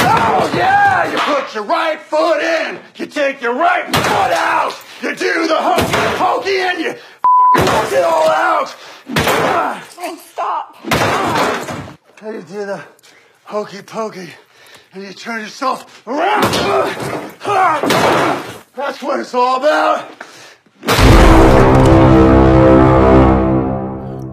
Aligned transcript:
Oh, 0.00 0.52
yeah! 0.54 1.10
You 1.10 1.18
put 1.18 1.54
your 1.54 1.64
right 1.64 2.00
foot 2.00 2.40
in, 2.42 2.80
you 2.96 3.06
take 3.06 3.40
your 3.40 3.54
right 3.54 3.86
foot 3.86 3.96
out, 3.96 4.74
you 5.00 5.14
do 5.14 5.46
the 5.46 5.56
hokey 5.56 6.16
pokey, 6.18 6.58
and 6.58 6.78
you 6.80 6.88
work 6.88 7.92
it 7.92 8.04
all 8.04 8.28
out. 8.28 8.74
And 10.00 10.18
stop. 10.18 10.76
How 12.20 12.30
you 12.30 12.42
do 12.42 12.66
the 12.66 12.84
hokey 13.44 13.82
pokey, 13.82 14.30
and 14.92 15.02
you 15.04 15.12
turn 15.12 15.40
yourself 15.40 16.06
around. 16.06 16.42
That's 18.74 19.02
what 19.02 19.20
it's 19.20 19.34
all 19.34 19.56
about. 19.58 20.10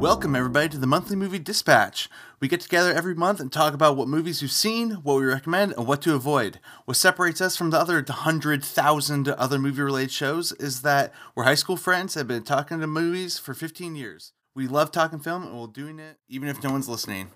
Welcome, 0.05 0.35
everybody, 0.35 0.69
to 0.69 0.77
the 0.77 0.85
Monthly 0.85 1.15
Movie 1.15 1.39
Dispatch. 1.39 2.09
We 2.39 2.47
get 2.47 2.61
together 2.61 2.93
every 2.93 3.15
month 3.15 3.39
and 3.39 3.51
talk 3.51 3.73
about 3.73 3.97
what 3.97 4.07
movies 4.07 4.39
we've 4.39 4.51
seen, 4.51 4.91
what 5.01 5.15
we 5.15 5.25
recommend, 5.25 5.73
and 5.73 5.87
what 5.87 6.03
to 6.03 6.13
avoid. 6.13 6.59
What 6.85 6.95
separates 6.97 7.41
us 7.41 7.57
from 7.57 7.71
the 7.71 7.79
other 7.79 7.95
100,000 7.95 9.29
other 9.29 9.57
movie 9.57 9.81
related 9.81 10.11
shows 10.11 10.51
is 10.51 10.83
that 10.83 11.11
we're 11.33 11.45
high 11.45 11.55
school 11.55 11.75
friends 11.75 12.13
that 12.13 12.19
have 12.19 12.27
been 12.27 12.43
talking 12.43 12.79
to 12.81 12.85
movies 12.85 13.39
for 13.39 13.55
15 13.55 13.95
years. 13.95 14.33
We 14.53 14.67
love 14.67 14.91
talking 14.91 15.17
film, 15.17 15.41
and 15.41 15.59
we're 15.59 15.65
doing 15.65 15.97
it 15.97 16.19
even 16.29 16.49
if 16.49 16.63
no 16.63 16.69
one's 16.71 16.87
listening. 16.87 17.31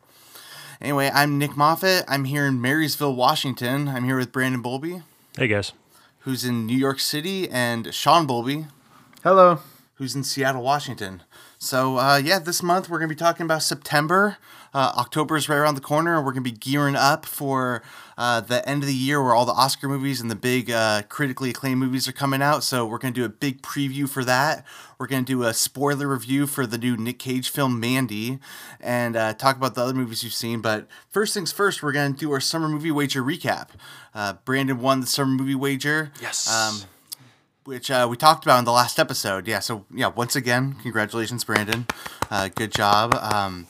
Anyway, 0.79 1.09
I'm 1.11 1.39
Nick 1.39 1.57
Moffat. 1.57 2.05
I'm 2.07 2.25
here 2.25 2.45
in 2.45 2.61
Marysville, 2.61 3.15
Washington. 3.15 3.87
I'm 3.87 4.03
here 4.05 4.17
with 4.17 4.31
Brandon 4.31 4.61
Bolby, 4.61 5.01
Hey 5.35 5.47
guys. 5.47 5.71
who's 6.19 6.45
in 6.45 6.67
New 6.67 6.77
York 6.77 6.99
City, 6.99 7.49
and 7.49 7.91
Sean 7.95 8.27
Bolby, 8.27 8.67
Hello. 9.23 9.57
who's 9.95 10.15
in 10.15 10.23
Seattle, 10.23 10.61
Washington. 10.61 11.23
So, 11.61 11.97
uh, 11.97 12.15
yeah, 12.23 12.39
this 12.39 12.63
month 12.63 12.89
we're 12.89 12.99
going 12.99 13.09
to 13.09 13.15
be 13.15 13.19
talking 13.19 13.43
about 13.43 13.63
September. 13.63 14.37
Uh, 14.73 14.93
October 14.97 15.35
is 15.35 15.49
right 15.49 15.57
around 15.57 15.75
the 15.75 15.81
corner. 15.81 16.15
We're 16.17 16.31
going 16.31 16.43
to 16.43 16.51
be 16.51 16.55
gearing 16.55 16.95
up 16.95 17.25
for 17.25 17.83
uh, 18.17 18.39
the 18.39 18.67
end 18.67 18.81
of 18.81 18.87
the 18.87 18.95
year 18.95 19.21
where 19.21 19.33
all 19.33 19.45
the 19.45 19.51
Oscar 19.51 19.89
movies 19.89 20.21
and 20.21 20.31
the 20.31 20.35
big 20.35 20.71
uh, 20.71 21.01
critically 21.09 21.49
acclaimed 21.49 21.81
movies 21.81 22.07
are 22.07 22.13
coming 22.13 22.41
out. 22.41 22.63
So, 22.63 22.85
we're 22.85 22.97
going 22.97 23.13
to 23.13 23.19
do 23.19 23.25
a 23.25 23.29
big 23.29 23.61
preview 23.61 24.07
for 24.07 24.23
that. 24.23 24.65
We're 24.97 25.07
going 25.07 25.25
to 25.25 25.31
do 25.31 25.43
a 25.43 25.53
spoiler 25.53 26.07
review 26.07 26.47
for 26.47 26.65
the 26.65 26.77
new 26.77 26.95
Nick 26.95 27.19
Cage 27.19 27.49
film, 27.49 27.77
Mandy, 27.77 28.39
and 28.79 29.17
uh, 29.17 29.33
talk 29.33 29.57
about 29.57 29.75
the 29.75 29.81
other 29.81 29.93
movies 29.93 30.23
you've 30.23 30.33
seen. 30.33 30.61
But 30.61 30.87
first 31.09 31.33
things 31.33 31.51
first, 31.51 31.83
we're 31.83 31.91
going 31.91 32.13
to 32.13 32.19
do 32.19 32.31
our 32.31 32.39
summer 32.39 32.69
movie 32.69 32.91
wager 32.91 33.21
recap. 33.21 33.71
Uh, 34.15 34.33
Brandon 34.45 34.79
won 34.79 35.01
the 35.01 35.07
summer 35.07 35.31
movie 35.31 35.55
wager. 35.55 36.13
Yes. 36.21 36.49
Um, 36.49 36.87
which 37.69 37.91
uh, 37.91 38.07
we 38.09 38.17
talked 38.17 38.43
about 38.43 38.57
in 38.57 38.65
the 38.65 38.71
last 38.71 38.97
episode. 38.97 39.47
Yeah, 39.47 39.59
so 39.59 39.85
yeah, 39.93 40.07
once 40.07 40.35
again, 40.35 40.73
congratulations, 40.81 41.43
Brandon. 41.43 41.85
Uh, 42.31 42.49
good 42.55 42.71
job. 42.71 43.13
Um, 43.13 43.67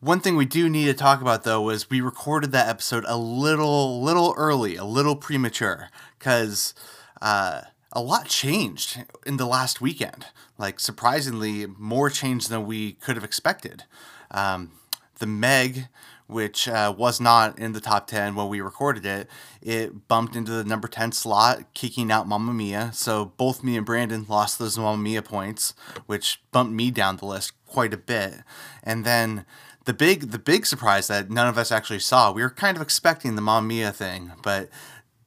one 0.00 0.18
thing 0.18 0.34
we 0.34 0.44
do 0.44 0.68
need 0.68 0.86
to 0.86 0.94
talk 0.94 1.20
about 1.20 1.44
though 1.44 1.62
was 1.62 1.88
we 1.88 2.00
recorded 2.00 2.50
that 2.50 2.66
episode 2.66 3.04
a 3.06 3.16
little, 3.16 4.02
little 4.02 4.34
early, 4.36 4.74
a 4.74 4.84
little 4.84 5.14
premature, 5.14 5.88
because 6.18 6.74
uh, 7.20 7.60
a 7.92 8.02
lot 8.02 8.26
changed 8.26 9.04
in 9.24 9.36
the 9.36 9.46
last 9.46 9.80
weekend. 9.80 10.26
Like 10.58 10.80
surprisingly, 10.80 11.66
more 11.66 12.10
change 12.10 12.48
than 12.48 12.66
we 12.66 12.94
could 12.94 13.14
have 13.14 13.24
expected. 13.24 13.84
Um, 14.32 14.72
the 15.20 15.26
Meg, 15.28 15.86
which 16.26 16.68
uh, 16.68 16.94
was 16.96 17.20
not 17.20 17.58
in 17.58 17.72
the 17.72 17.80
top 17.80 18.06
10 18.06 18.34
when 18.34 18.48
we 18.48 18.60
recorded 18.60 19.04
it, 19.04 19.28
it 19.60 20.08
bumped 20.08 20.34
into 20.34 20.52
the 20.52 20.64
number 20.64 20.88
10 20.88 21.12
slot, 21.12 21.74
kicking 21.74 22.10
out 22.10 22.28
Mamma 22.28 22.52
Mia. 22.52 22.90
So 22.94 23.26
both 23.36 23.62
me 23.62 23.76
and 23.76 23.86
Brandon 23.86 24.26
lost 24.28 24.58
those 24.58 24.78
Mamma 24.78 25.02
Mia 25.02 25.22
points, 25.22 25.74
which 26.06 26.42
bumped 26.52 26.72
me 26.72 26.90
down 26.90 27.16
the 27.16 27.26
list 27.26 27.52
quite 27.66 27.94
a 27.94 27.98
bit. 27.98 28.34
And 28.82 29.04
then 29.04 29.44
the 29.84 29.92
big 29.92 30.30
the 30.30 30.38
big 30.38 30.66
surprise 30.66 31.08
that 31.08 31.30
none 31.30 31.48
of 31.48 31.58
us 31.58 31.72
actually 31.72 31.98
saw, 31.98 32.32
we 32.32 32.42
were 32.42 32.50
kind 32.50 32.76
of 32.76 32.82
expecting 32.82 33.34
the 33.34 33.42
Mamma 33.42 33.66
Mia 33.66 33.92
thing, 33.92 34.32
but 34.42 34.68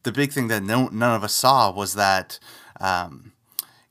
the 0.04 0.12
big 0.12 0.32
thing 0.32 0.48
that 0.48 0.64
no, 0.64 0.88
none 0.88 1.16
of 1.16 1.24
us 1.24 1.34
saw 1.34 1.72
was 1.72 1.96
that 1.96 2.40
um, 2.80 3.34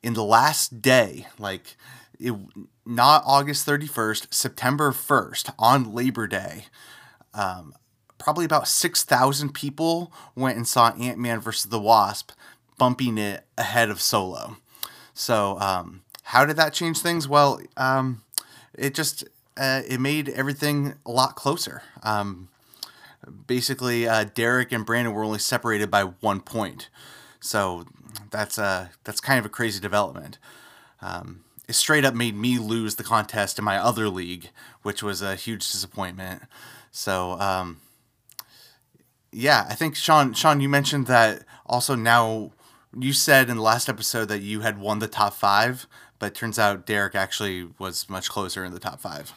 in 0.03 0.15
the 0.15 0.25
last 0.25 0.81
day, 0.81 1.27
like 1.39 1.77
it, 2.19 2.35
not 2.87 3.23
August 3.27 3.67
31st, 3.67 4.33
September 4.33 4.93
1st, 4.93 5.53
on 5.59 5.93
Labor 5.93 6.27
Day, 6.27 6.67
um, 7.35 7.75
probably 8.19 8.45
about 8.45 8.69
6,000 8.69 9.53
people 9.53 10.13
went 10.35 10.57
and 10.57 10.67
saw 10.67 10.91
Ant 10.93 11.19
Man 11.19 11.41
versus 11.41 11.71
the 11.71 11.81
Wasp, 11.81 12.33
bumping 12.79 13.19
it 13.19 13.45
ahead 13.59 13.91
of 13.91 14.01
Solo. 14.01 14.57
So, 15.13 15.59
um, 15.61 16.03
how 16.25 16.45
did 16.45 16.57
that 16.57 16.73
change 16.73 16.99
things? 16.99 17.29
Well, 17.29 17.61
um, 17.77 18.23
it 18.77 18.95
just 18.95 19.25
uh, 19.57 19.83
it 19.87 20.01
made 20.01 20.29
everything 20.31 20.95
a 21.07 21.11
lot 21.11 21.37
closer. 21.37 21.83
Um, 22.03 22.49
basically, 23.47 24.09
uh, 24.09 24.25
Derek 24.35 24.73
and 24.73 24.85
Brandon 24.85 25.15
were 25.15 25.25
only 25.25 25.39
separated 25.39 25.91
by 25.91 26.03
one 26.03 26.41
point, 26.41 26.89
so 27.41 27.85
that's 28.31 28.59
uh, 28.59 28.89
that's 29.05 29.21
kind 29.21 29.39
of 29.39 29.47
a 29.47 29.51
crazy 29.51 29.81
development. 29.81 30.39
Um, 31.01 31.45
it 31.69 31.75
straight 31.75 32.05
up 32.05 32.15
made 32.15 32.35
me 32.35 32.59
lose 32.59 32.97
the 32.97 33.05
contest 33.05 33.59
in 33.59 33.65
my 33.65 33.79
other 33.79 34.09
league, 34.09 34.51
which 34.83 35.03
was 35.03 35.23
a 35.23 35.35
huge 35.35 35.71
disappointment. 35.71 36.43
So, 36.95 37.33
um, 37.41 37.81
yeah, 39.33 39.67
I 39.69 39.75
think 39.75 39.97
Sean, 39.97 40.33
Sean, 40.33 40.61
you 40.61 40.69
mentioned 40.69 41.09
that 41.09 41.45
also 41.67 41.97
now. 41.97 42.53
You 42.97 43.13
said 43.13 43.51
in 43.51 43.57
the 43.57 43.63
last 43.63 43.89
episode 43.89 44.27
that 44.27 44.43
you 44.43 44.61
had 44.61 44.79
won 44.79 45.01
the 45.01 45.09
top 45.09 45.35
five, 45.35 45.89
but 46.21 46.27
it 46.27 46.35
turns 46.37 46.57
out 46.57 46.87
Derek 46.87 47.17
actually 47.17 47.69
was 47.81 48.09
much 48.09 48.31
closer 48.31 48.65
in 48.65 48.73
the 48.73 48.79
top 48.79 49.01
five. 49.01 49.33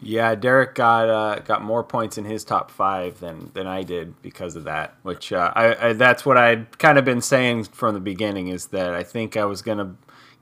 Yeah, 0.00 0.34
Derek 0.34 0.74
got 0.74 1.10
uh, 1.10 1.40
got 1.40 1.62
more 1.62 1.84
points 1.84 2.16
in 2.16 2.24
his 2.24 2.42
top 2.42 2.70
five 2.70 3.20
than, 3.20 3.50
than 3.52 3.66
I 3.66 3.82
did 3.82 4.22
because 4.22 4.56
of 4.56 4.64
that. 4.64 4.94
Which 5.02 5.30
uh, 5.30 5.52
I, 5.54 5.88
I 5.88 5.92
that's 5.92 6.24
what 6.24 6.38
I'd 6.38 6.78
kind 6.78 6.96
of 6.96 7.04
been 7.04 7.20
saying 7.20 7.64
from 7.64 7.92
the 7.92 8.00
beginning 8.00 8.48
is 8.48 8.68
that 8.68 8.94
I 8.94 9.02
think 9.02 9.36
I 9.36 9.44
was 9.44 9.60
gonna 9.60 9.94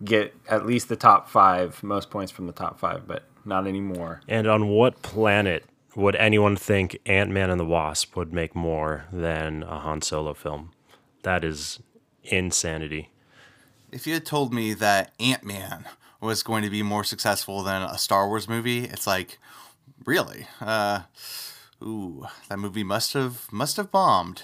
get 0.04 0.32
at 0.48 0.64
least 0.64 0.88
the 0.88 0.96
top 0.96 1.28
five, 1.28 1.82
most 1.82 2.08
points 2.08 2.30
from 2.30 2.46
the 2.46 2.52
top 2.52 2.78
five, 2.78 3.08
but 3.08 3.24
not 3.44 3.66
anymore. 3.66 4.20
And 4.28 4.46
on 4.46 4.68
what 4.68 5.02
planet 5.02 5.64
would 5.94 6.16
anyone 6.16 6.56
think 6.56 6.98
Ant 7.06 7.30
Man 7.30 7.50
and 7.50 7.60
the 7.60 7.64
Wasp 7.66 8.16
would 8.16 8.32
make 8.32 8.54
more 8.54 9.04
than 9.12 9.62
a 9.62 9.78
Han 9.80 10.02
Solo 10.02 10.34
film? 10.34 10.72
That 11.22 11.44
is 11.44 11.80
insanity. 12.24 13.10
If 13.90 14.06
you 14.06 14.14
had 14.14 14.24
told 14.24 14.52
me 14.54 14.72
that 14.74 15.12
Ant 15.20 15.44
Man 15.44 15.84
was 16.20 16.42
going 16.42 16.62
to 16.62 16.70
be 16.70 16.82
more 16.82 17.04
successful 17.04 17.62
than 17.62 17.82
a 17.82 17.98
Star 17.98 18.26
Wars 18.28 18.48
movie, 18.48 18.84
it's 18.84 19.06
like, 19.06 19.38
really? 20.06 20.46
Uh, 20.60 21.00
ooh, 21.82 22.26
that 22.48 22.58
movie 22.58 22.84
must 22.84 23.12
have 23.12 23.50
must 23.52 23.76
have 23.76 23.90
bombed. 23.90 24.42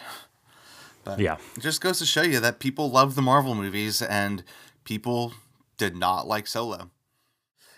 But 1.04 1.19
Yeah. 1.20 1.38
it 1.56 1.60
just 1.60 1.80
goes 1.80 1.98
to 2.00 2.06
show 2.06 2.22
you 2.22 2.41
that 2.41 2.59
people 2.59 2.91
love 2.91 3.15
the 3.15 3.22
Marvel 3.22 3.54
movies 3.54 4.03
and 4.03 4.42
people 4.84 5.32
did 5.78 5.97
not 5.97 6.26
like 6.26 6.47
Solo. 6.47 6.91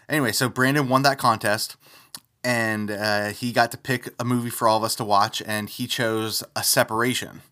Anyway, 0.09 0.33
so 0.33 0.49
Brandon 0.49 0.89
won 0.89 1.03
that 1.03 1.19
contest, 1.19 1.77
and 2.43 2.91
uh, 2.91 3.29
he 3.29 3.53
got 3.53 3.71
to 3.73 3.79
pick 3.79 4.09
a 4.19 4.25
movie 4.25 4.51
for 4.51 4.69
all 4.69 4.79
of 4.79 4.85
us 4.85 4.95
to 4.97 5.05
watch, 5.05 5.43
and 5.47 5.69
he 5.69 5.87
chose 5.87 6.43
A 6.57 6.63
Separation. 6.63 7.43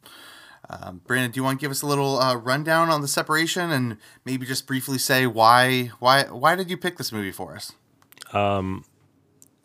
Um, 0.71 1.01
Brandon, 1.07 1.31
do 1.31 1.41
you 1.41 1.45
want 1.45 1.59
to 1.59 1.65
give 1.65 1.71
us 1.71 1.83
a 1.83 1.87
little 1.87 2.19
uh, 2.19 2.37
rundown 2.37 2.91
on 2.91 3.01
the 3.01 3.09
separation 3.09 3.71
and 3.71 3.97
maybe 4.27 4.45
just 4.45 4.67
briefly 4.67 4.99
say 4.99 5.27
why 5.27 5.93
why 5.99 6.25
why 6.25 6.57
did 6.57 6.69
you 6.69 6.77
pick 6.77 6.99
this 6.99 7.11
movie 7.11 7.33
for 7.33 7.57
us? 7.57 7.73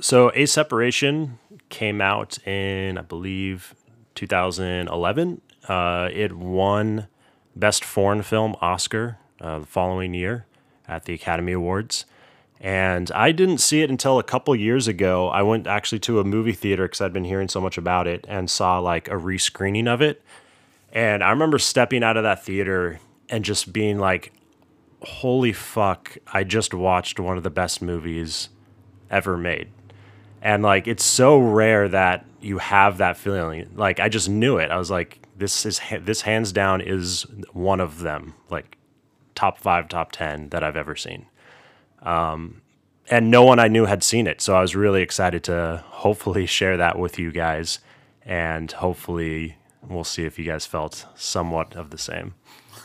So, 0.04 0.32
A 0.36 0.46
Separation 0.46 1.40
came 1.70 2.02
out 2.02 2.38
in, 2.46 2.98
I 2.98 3.02
believe, 3.02 3.74
2011. 4.16 5.42
Uh, 5.68 6.10
it 6.12 6.34
won 6.34 7.08
Best 7.56 7.86
Foreign 7.86 8.22
Film 8.22 8.56
Oscar 8.60 9.18
uh, 9.40 9.60
the 9.60 9.66
following 9.66 10.14
year 10.14 10.46
at 10.88 11.06
the 11.06 11.14
Academy 11.14 11.54
Awards. 11.54 12.06
And 12.64 13.12
I 13.12 13.34
didn't 13.34 13.58
see 13.58 13.82
it 13.82 13.90
until 13.90 14.18
a 14.18 14.24
couple 14.24 14.56
years 14.56 14.88
ago. 14.88 15.28
I 15.28 15.42
went 15.42 15.68
actually 15.68 16.00
to 16.00 16.22
a 16.22 16.24
movie 16.24 16.54
theater 16.54 16.86
because 16.86 17.02
I'd 17.02 17.12
been 17.12 17.26
hearing 17.26 17.50
so 17.50 17.60
much 17.60 17.78
about 17.78 18.08
it 18.08 18.26
and 18.30 18.50
saw 18.50 18.80
like 18.80 19.10
a 19.10 19.16
rescreening 19.16 19.86
of 19.86 20.02
it. 20.02 20.24
And 20.94 21.22
I 21.22 21.32
remember 21.32 21.60
stepping 21.60 22.04
out 22.04 22.16
of 22.16 22.24
that 22.24 22.46
theater 22.46 23.02
and 23.28 23.44
just 23.44 23.74
being 23.74 24.00
like, 24.00 24.32
holy 25.02 25.52
fuck, 25.52 26.18
I 26.32 26.46
just 26.46 26.74
watched 26.74 27.20
one 27.20 27.36
of 27.36 27.44
the 27.44 27.50
best 27.50 27.82
movies 27.82 28.48
ever 29.12 29.38
made. 29.38 29.68
And 30.42 30.64
like 30.64 30.88
it's 30.88 31.04
so 31.04 31.38
rare 31.38 31.90
that 31.90 32.26
you 32.40 32.60
have 32.60 32.98
that 33.00 33.18
feeling. 33.18 33.72
Like 33.76 34.00
I 34.00 34.08
just 34.08 34.30
knew 34.30 34.58
it. 34.58 34.72
I 34.72 34.78
was 34.78 34.90
like 34.90 35.20
this 35.36 35.66
is 35.66 35.82
this 36.00 36.22
hands 36.22 36.54
down 36.54 36.80
is 36.80 37.26
one 37.52 37.82
of 37.82 38.00
them. 38.00 38.36
Like 38.50 38.78
top 39.36 39.58
5, 39.58 39.90
top 39.90 40.14
10 40.14 40.50
that 40.50 40.64
I've 40.64 40.78
ever 40.78 40.96
seen. 40.96 41.26
Um 42.04 42.62
and 43.10 43.30
no 43.30 43.44
one 43.44 43.60
I 43.60 43.68
knew 43.68 43.86
had 43.86 44.04
seen 44.04 44.28
it. 44.28 44.40
So 44.42 44.56
I 44.56 44.62
was 44.62 44.76
really 44.76 45.02
excited 45.02 45.44
to 45.46 45.84
hopefully 45.88 46.46
share 46.58 46.78
that 46.78 46.98
with 46.98 47.20
you 47.20 47.32
guys 47.32 47.80
and 48.26 48.72
hopefully 48.72 49.58
we'll 49.88 50.06
see 50.06 50.24
if 50.24 50.40
you 50.40 50.46
guys 50.46 50.66
felt 50.66 51.06
somewhat 51.16 51.76
of 51.76 51.90
the 51.90 51.98
same. 51.98 52.36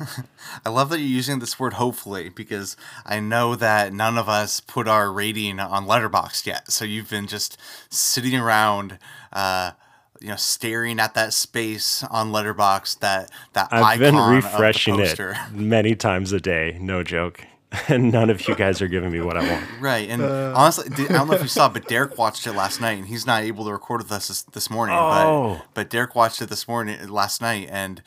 I 0.66 0.70
love 0.70 0.90
that 0.90 0.98
you're 0.98 1.08
using 1.08 1.38
this 1.38 1.58
word 1.58 1.74
hopefully 1.74 2.28
because 2.28 2.76
I 3.04 3.20
know 3.20 3.54
that 3.56 3.92
none 3.92 4.18
of 4.18 4.28
us 4.28 4.60
put 4.60 4.88
our 4.88 5.12
rating 5.12 5.60
on 5.60 5.86
Letterboxd 5.86 6.46
yet. 6.46 6.70
So 6.70 6.84
you've 6.84 7.10
been 7.10 7.26
just 7.26 7.58
sitting 7.90 8.36
around 8.36 8.98
uh, 9.32 9.72
you 10.20 10.28
know 10.28 10.36
staring 10.36 10.98
at 10.98 11.14
that 11.14 11.32
space 11.32 12.02
on 12.04 12.32
Letterboxd 12.32 13.00
that 13.00 13.30
that 13.52 13.68
I've 13.70 13.98
been 13.98 14.14
icon 14.14 14.36
of 14.36 14.42
the 14.42 14.48
refreshing 14.48 15.00
it 15.00 15.18
many 15.52 15.94
times 15.94 16.32
a 16.32 16.40
day, 16.40 16.76
no 16.80 17.02
joke. 17.02 17.44
And 17.88 18.12
none 18.12 18.30
of 18.30 18.46
you 18.48 18.54
guys 18.54 18.80
are 18.80 18.88
giving 18.88 19.10
me 19.10 19.20
what 19.20 19.36
I 19.36 19.50
want. 19.50 19.64
Right, 19.80 20.08
and 20.08 20.22
honestly, 20.22 20.86
I 20.90 21.12
don't 21.12 21.28
know 21.28 21.34
if 21.34 21.42
you 21.42 21.48
saw, 21.48 21.68
but 21.68 21.86
Derek 21.88 22.16
watched 22.18 22.46
it 22.46 22.52
last 22.52 22.80
night, 22.80 22.98
and 22.98 23.06
he's 23.06 23.26
not 23.26 23.42
able 23.42 23.64
to 23.66 23.72
record 23.72 24.02
with 24.02 24.12
us 24.12 24.28
this, 24.28 24.42
this 24.42 24.70
morning. 24.70 24.96
Oh. 24.98 25.56
But, 25.58 25.74
but 25.74 25.90
Derek 25.90 26.14
watched 26.14 26.40
it 26.40 26.48
this 26.48 26.66
morning, 26.66 27.08
last 27.08 27.40
night, 27.42 27.68
and 27.70 28.02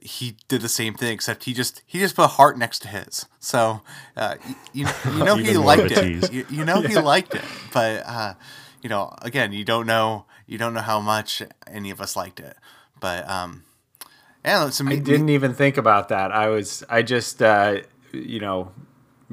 he 0.00 0.36
did 0.48 0.60
the 0.60 0.68
same 0.68 0.94
thing, 0.94 1.12
except 1.12 1.44
he 1.44 1.52
just 1.52 1.82
he 1.86 1.98
just 1.98 2.14
put 2.14 2.24
a 2.24 2.28
heart 2.28 2.56
next 2.58 2.80
to 2.80 2.88
his. 2.88 3.26
So 3.40 3.82
uh, 4.16 4.36
you, 4.72 4.86
you 5.12 5.24
know 5.24 5.36
he 5.36 5.42
Even 5.50 5.62
more 5.62 5.72
of 5.74 5.78
liked 5.78 5.92
it. 5.92 6.32
You, 6.32 6.46
you 6.48 6.64
know 6.64 6.80
he 6.80 6.94
liked 6.96 7.34
it, 7.34 7.42
but 7.72 8.02
uh, 8.06 8.34
you 8.82 8.88
know 8.88 9.14
again, 9.22 9.52
you 9.52 9.64
don't 9.64 9.86
know 9.86 10.26
you 10.46 10.58
don't 10.58 10.74
know 10.74 10.80
how 10.80 11.00
much 11.00 11.42
any 11.66 11.90
of 11.90 12.00
us 12.00 12.16
liked 12.16 12.40
it. 12.40 12.56
But 12.98 13.28
um, 13.28 13.64
yeah, 14.44 14.66
it's 14.66 14.80
I 14.80 14.96
didn't 14.96 15.30
even 15.30 15.54
think 15.54 15.76
about 15.76 16.08
that. 16.08 16.32
I 16.32 16.48
was 16.48 16.84
I 16.88 17.02
just 17.02 17.42
uh, 17.42 17.78
you 18.12 18.40
know 18.40 18.72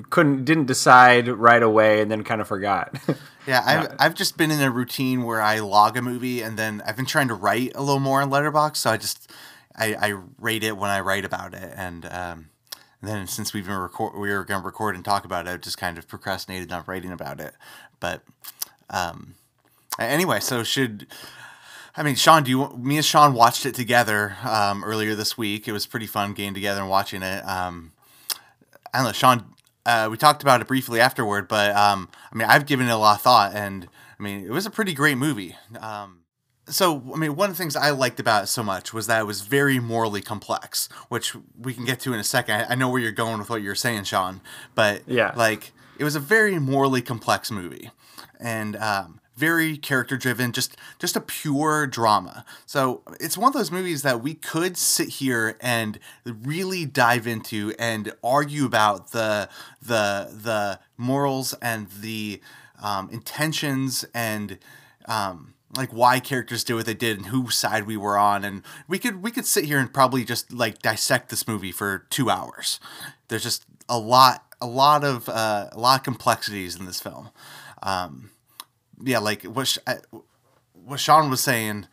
couldn't 0.10 0.46
didn't 0.46 0.66
decide 0.66 1.28
right 1.28 1.64
away 1.64 2.02
and 2.02 2.12
then 2.12 2.24
kind 2.24 2.42
of 2.42 2.48
forgot. 2.48 2.96
Yeah, 3.48 3.64
I've, 3.66 3.96
I've 3.98 4.14
just 4.14 4.36
been 4.36 4.52
in 4.52 4.60
a 4.60 4.70
routine 4.70 5.24
where 5.24 5.42
I 5.42 5.60
log 5.60 5.96
a 5.96 6.02
movie 6.02 6.42
and 6.42 6.60
then 6.60 6.84
I've 6.86 6.98
been 6.98 7.06
trying 7.06 7.30
to 7.30 7.34
write 7.34 7.72
a 7.76 7.82
little 7.82 8.02
more 8.02 8.22
on 8.22 8.30
Letterboxd, 8.30 8.76
so 8.76 8.90
I 8.90 8.98
just 8.98 9.32
I, 9.78 9.94
I 9.94 10.20
rate 10.38 10.64
it 10.66 10.76
when 10.76 10.90
I 10.90 11.00
write 11.00 11.24
about 11.24 11.54
it, 11.54 11.72
and, 11.76 12.06
um, 12.06 12.50
and 13.02 13.10
then 13.10 13.28
since 13.28 13.54
we've 13.54 13.66
been 13.66 13.78
record 13.78 14.20
we 14.20 14.30
were 14.30 14.44
going 14.44 14.62
to 14.62 14.66
record 14.66 14.96
and 14.96 15.06
talk 15.06 15.24
about 15.24 15.48
it, 15.48 15.52
I 15.52 15.58
just 15.58 15.78
kind 15.78 15.98
of 15.98 16.08
procrastinated 16.08 16.72
on 16.72 16.84
writing 16.88 17.12
about 17.12 17.40
it. 17.40 17.54
But 18.00 18.24
um, 18.90 19.36
anyway, 20.00 20.40
so 20.40 20.64
should 20.64 21.08
I 21.96 22.04
mean 22.04 22.16
Sean? 22.16 22.44
Do 22.44 22.52
you 22.52 22.76
me 22.78 22.98
and 22.98 23.06
Sean 23.06 23.34
watched 23.34 23.66
it 23.66 23.76
together 23.76 24.36
um, 24.44 24.84
earlier 24.84 25.16
this 25.16 25.38
week? 25.38 25.68
It 25.68 25.72
was 25.72 25.86
pretty 25.86 26.08
fun 26.08 26.34
getting 26.34 26.54
together 26.54 26.82
and 26.82 26.90
watching 26.90 27.22
it. 27.22 27.48
Um, 27.48 27.92
I 28.94 28.98
don't 28.98 29.08
know, 29.08 29.14
Sean. 29.14 29.54
Uh, 29.88 30.10
we 30.12 30.18
talked 30.18 30.42
about 30.44 30.60
it 30.62 30.68
briefly 30.68 31.00
afterward, 31.00 31.48
but 31.48 31.74
um, 31.76 32.10
I 32.32 32.36
mean, 32.36 32.48
I've 32.48 32.66
given 32.66 32.88
it 32.88 32.92
a 32.92 32.98
lot 32.98 33.16
of 33.16 33.22
thought, 33.22 33.56
and 33.56 33.88
I 34.20 34.24
mean, 34.24 34.46
it 34.46 34.52
was 34.52 34.66
a 34.66 34.70
pretty 34.70 34.94
great 34.94 35.18
movie. 35.18 35.56
Um, 35.80 36.24
so, 36.70 37.02
I 37.14 37.18
mean, 37.18 37.38
one 37.38 37.50
of 37.50 37.56
the 37.56 37.62
things 37.64 37.78
I 37.78 37.92
liked 37.92 38.20
about 38.20 38.44
it 38.44 38.48
so 38.48 38.62
much 38.62 38.94
was 38.94 39.08
that 39.08 39.22
it 39.22 39.26
was 39.26 39.42
very 39.42 39.80
morally 39.80 40.22
complex, 40.22 40.90
which 41.08 41.34
we 41.58 41.74
can 41.74 41.86
get 41.86 42.02
to 42.02 42.14
in 42.14 42.20
a 42.20 42.24
second. 42.26 42.56
I, 42.56 42.72
I 42.72 42.76
know 42.76 42.90
where 42.90 43.00
you're 43.02 43.14
going 43.14 43.40
with 43.40 43.50
what 43.50 43.62
you're 43.62 43.76
saying, 43.76 44.04
Sean, 44.04 44.42
but 44.76 45.04
Yeah. 45.08 45.32
like 45.36 45.72
it 45.98 46.04
was 46.04 46.16
a 46.16 46.20
very 46.20 46.60
morally 46.60 47.02
complex 47.02 47.50
movie, 47.50 47.90
and 48.40 48.76
um, 48.76 49.22
very 49.38 49.78
character 49.78 50.18
driven, 50.18 50.52
just 50.52 50.76
just 51.00 51.16
a 51.16 51.22
pure 51.22 51.88
drama. 51.88 52.44
So 52.66 53.04
it's 53.20 53.38
one 53.38 53.50
of 53.50 53.54
those 53.54 53.72
movies 53.72 54.02
that 54.02 54.22
we 54.22 54.34
could 54.34 54.78
sit 54.78 55.10
here 55.10 55.58
and 55.62 56.00
really 56.26 56.86
dive 56.86 57.28
into 57.28 57.74
and 57.78 58.14
argue 58.24 58.66
about 58.66 59.12
the 59.12 59.48
the 59.82 60.30
the 60.32 60.80
morals 60.98 61.54
and 61.62 61.88
the 62.02 62.42
um, 62.82 63.10
intentions 63.12 64.06
and 64.14 64.58
um, 65.06 65.54
like 65.76 65.92
why 65.92 66.20
characters 66.20 66.64
did 66.64 66.74
what 66.74 66.86
they 66.86 66.94
did 66.94 67.18
and 67.18 67.28
whose 67.28 67.56
side 67.56 67.86
we 67.86 67.98
were 67.98 68.18
on. 68.18 68.44
And 68.44 68.64
we 68.88 68.98
could 68.98 69.22
we 69.22 69.32
could 69.32 69.46
sit 69.46 69.66
here 69.66 69.80
and 69.80 69.94
probably 69.94 70.26
just 70.26 70.52
like 70.52 70.82
dissect 70.82 71.30
this 71.30 71.48
movie 71.48 71.72
for 71.72 72.06
two 72.10 72.30
hours. 72.30 72.80
There's 73.28 73.44
just 73.44 73.66
a 73.88 74.00
lot 74.00 74.44
a 74.60 74.68
lot 74.68 75.04
of 75.04 75.30
uh, 75.30 75.70
a 75.72 75.80
lot 75.80 76.00
of 76.00 76.04
complexities 76.04 76.76
in 76.76 76.86
this 76.86 77.00
film. 77.00 77.30
Um, 77.84 78.32
yeah 79.04 79.20
like 79.20 79.44
what 79.44 79.78
I- 79.88 80.00
what 80.74 81.00
Sean 81.00 81.30
was 81.30 81.42
saying 81.42 81.88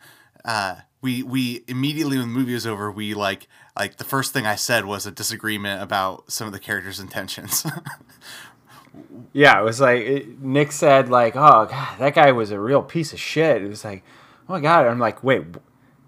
uh, 0.45 0.77
we 1.01 1.23
we 1.23 1.63
immediately 1.67 2.17
when 2.17 2.29
the 2.29 2.33
movie 2.39 2.53
was 2.53 2.65
over 2.67 2.91
we 2.91 3.13
like 3.13 3.47
like 3.77 3.97
the 3.97 4.03
first 4.03 4.31
thing 4.33 4.45
I 4.45 4.55
said 4.55 4.85
was 4.85 5.05
a 5.05 5.11
disagreement 5.11 5.81
about 5.81 6.31
some 6.31 6.47
of 6.47 6.53
the 6.53 6.59
characters' 6.59 6.99
intentions 6.99 7.65
yeah, 9.33 9.59
it 9.59 9.63
was 9.63 9.81
like 9.81 9.99
it, 10.01 10.41
Nick 10.41 10.71
said 10.71 11.09
like, 11.09 11.35
"Oh 11.35 11.65
god, 11.65 11.99
that 11.99 12.15
guy 12.15 12.31
was 12.31 12.51
a 12.51 12.59
real 12.59 12.81
piece 12.81 13.13
of 13.13 13.19
shit." 13.19 13.61
It 13.61 13.67
was 13.67 13.83
like, 13.83 14.03
"Oh 14.47 14.53
my 14.53 14.59
god." 14.61 14.87
I'm 14.87 14.99
like, 14.99 15.23
"Wait, 15.23 15.43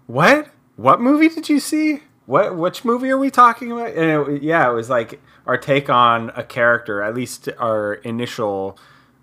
what? 0.06 0.48
What 0.76 1.00
movie 1.00 1.28
did 1.28 1.48
you 1.48 1.60
see? 1.60 2.02
What 2.26 2.56
which 2.56 2.84
movie 2.84 3.10
are 3.10 3.18
we 3.18 3.30
talking 3.30 3.70
about?" 3.72 3.88
And 3.94 4.28
it, 4.36 4.42
yeah, 4.42 4.68
it 4.70 4.72
was 4.72 4.88
like 4.88 5.20
our 5.46 5.58
take 5.58 5.90
on 5.90 6.30
a 6.36 6.42
character, 6.42 7.02
at 7.02 7.14
least 7.14 7.48
our 7.58 7.94
initial 7.94 8.78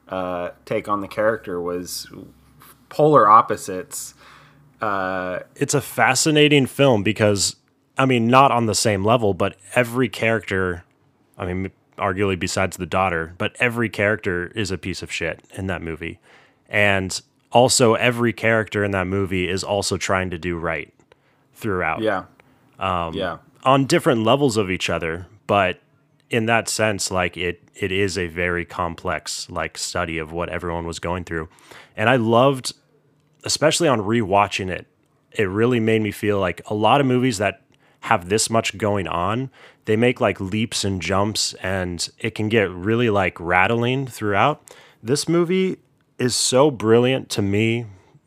uh, 0.08 0.52
take 0.66 0.88
on 0.88 1.02
the 1.02 1.08
character 1.08 1.60
was 1.60 2.08
polar 2.90 3.30
opposites. 3.30 4.14
Uh, 4.82 5.40
it's 5.56 5.74
a 5.74 5.82
fascinating 5.82 6.66
film 6.66 7.04
because 7.04 7.56
I 7.98 8.06
mean, 8.06 8.28
not 8.28 8.52
on 8.52 8.66
the 8.66 8.76
same 8.76 9.04
level, 9.04 9.34
but 9.34 9.56
every 9.74 10.10
character, 10.10 10.84
I 11.38 11.46
mean, 11.46 11.72
arguably 11.98 12.38
besides 12.38 12.78
the 12.78 12.86
daughter, 12.86 13.34
but 13.38 13.56
every 13.60 13.90
character 13.90 14.48
is 14.48 14.72
a 14.72 14.78
piece 14.78 15.02
of 15.02 15.12
shit 15.12 15.44
in 15.54 15.68
that 15.68 15.82
movie. 15.82 16.20
And 16.68 17.20
also 17.52 17.94
every 17.94 18.34
character 18.34 18.84
in 18.84 18.92
that 18.92 19.08
movie 19.08 19.48
is 19.48 19.64
also 19.64 19.98
trying 19.98 20.30
to 20.32 20.38
do 20.38 20.58
right 20.58 20.94
throughout 21.54 22.02
yeah, 22.02 22.26
yeah. 22.78 23.38
on 23.64 23.86
different 23.86 24.24
levels 24.24 24.58
of 24.58 24.70
each 24.70 24.90
other, 24.90 25.28
but 25.48 25.80
in 26.30 26.46
that 26.48 26.68
sense, 26.68 27.12
like 27.12 27.38
it 27.38 27.62
it 27.76 27.92
is 27.92 28.18
a 28.18 28.28
very 28.28 28.66
complex 28.66 29.50
like 29.50 29.78
study 29.78 30.18
of 30.18 30.32
what 30.32 30.50
everyone 30.50 30.88
was 30.88 31.00
going 31.00 31.24
through. 31.24 31.50
And 31.96 32.10
I 32.10 32.16
loved 32.16 32.74
especially 33.46 33.88
on 33.88 34.02
rewatching 34.02 34.70
it, 34.70 34.88
it 35.32 35.44
really 35.44 35.80
made 35.80 36.02
me 36.02 36.12
feel 36.12 36.40
like 36.40 36.62
a 36.66 36.74
lot 36.74 37.00
of 37.00 37.08
movies 37.08 37.38
that 37.38 37.62
have 38.02 38.28
this 38.28 38.50
much 38.50 38.78
going 38.78 39.08
on, 39.08 39.50
they 39.86 39.96
make 39.96 40.20
like 40.20 40.40
leaps 40.42 40.84
and 40.84 41.02
jumps 41.02 41.54
and 41.56 42.10
it 42.20 42.36
can 42.36 42.50
get 42.50 42.70
really 42.70 43.10
like 43.10 43.40
rattling 43.40 44.06
throughout. 44.08 44.62
This 45.02 45.30
movie 45.30 45.78
is 46.18 46.36
so 46.36 46.72
brilliant 46.72 47.30
to 47.30 47.42
me 47.42 47.86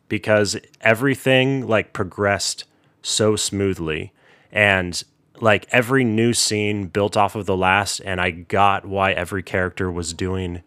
because 0.09 0.57
everything 0.81 1.67
like 1.67 1.93
progressed 1.93 2.65
so 3.03 3.37
smoothly 3.37 4.13
and 4.51 5.03
like 5.43 5.67
every 5.71 6.05
new 6.05 6.33
scene 6.33 6.87
built 6.87 7.17
off 7.17 7.35
of 7.35 7.47
the 7.47 7.57
last 7.57 8.01
and 8.01 8.21
I 8.21 8.31
got 8.31 8.87
why 8.87 9.13
every 9.13 9.43
character 9.43 9.91
was 9.91 10.13
doing 10.13 10.63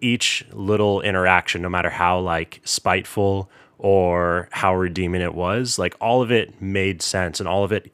each 0.00 0.46
little 0.52 1.00
interaction 1.00 1.62
no 1.62 1.68
matter 1.68 1.90
how 1.90 2.18
like 2.20 2.60
spiteful 2.64 3.50
or 3.78 4.48
how 4.52 4.74
redeeming 4.74 5.22
it 5.22 5.34
was. 5.34 5.78
Like 5.78 5.94
all 6.00 6.22
of 6.22 6.30
it 6.30 6.60
made 6.60 7.02
sense 7.02 7.40
and 7.40 7.48
all 7.48 7.64
of 7.64 7.72
it 7.72 7.92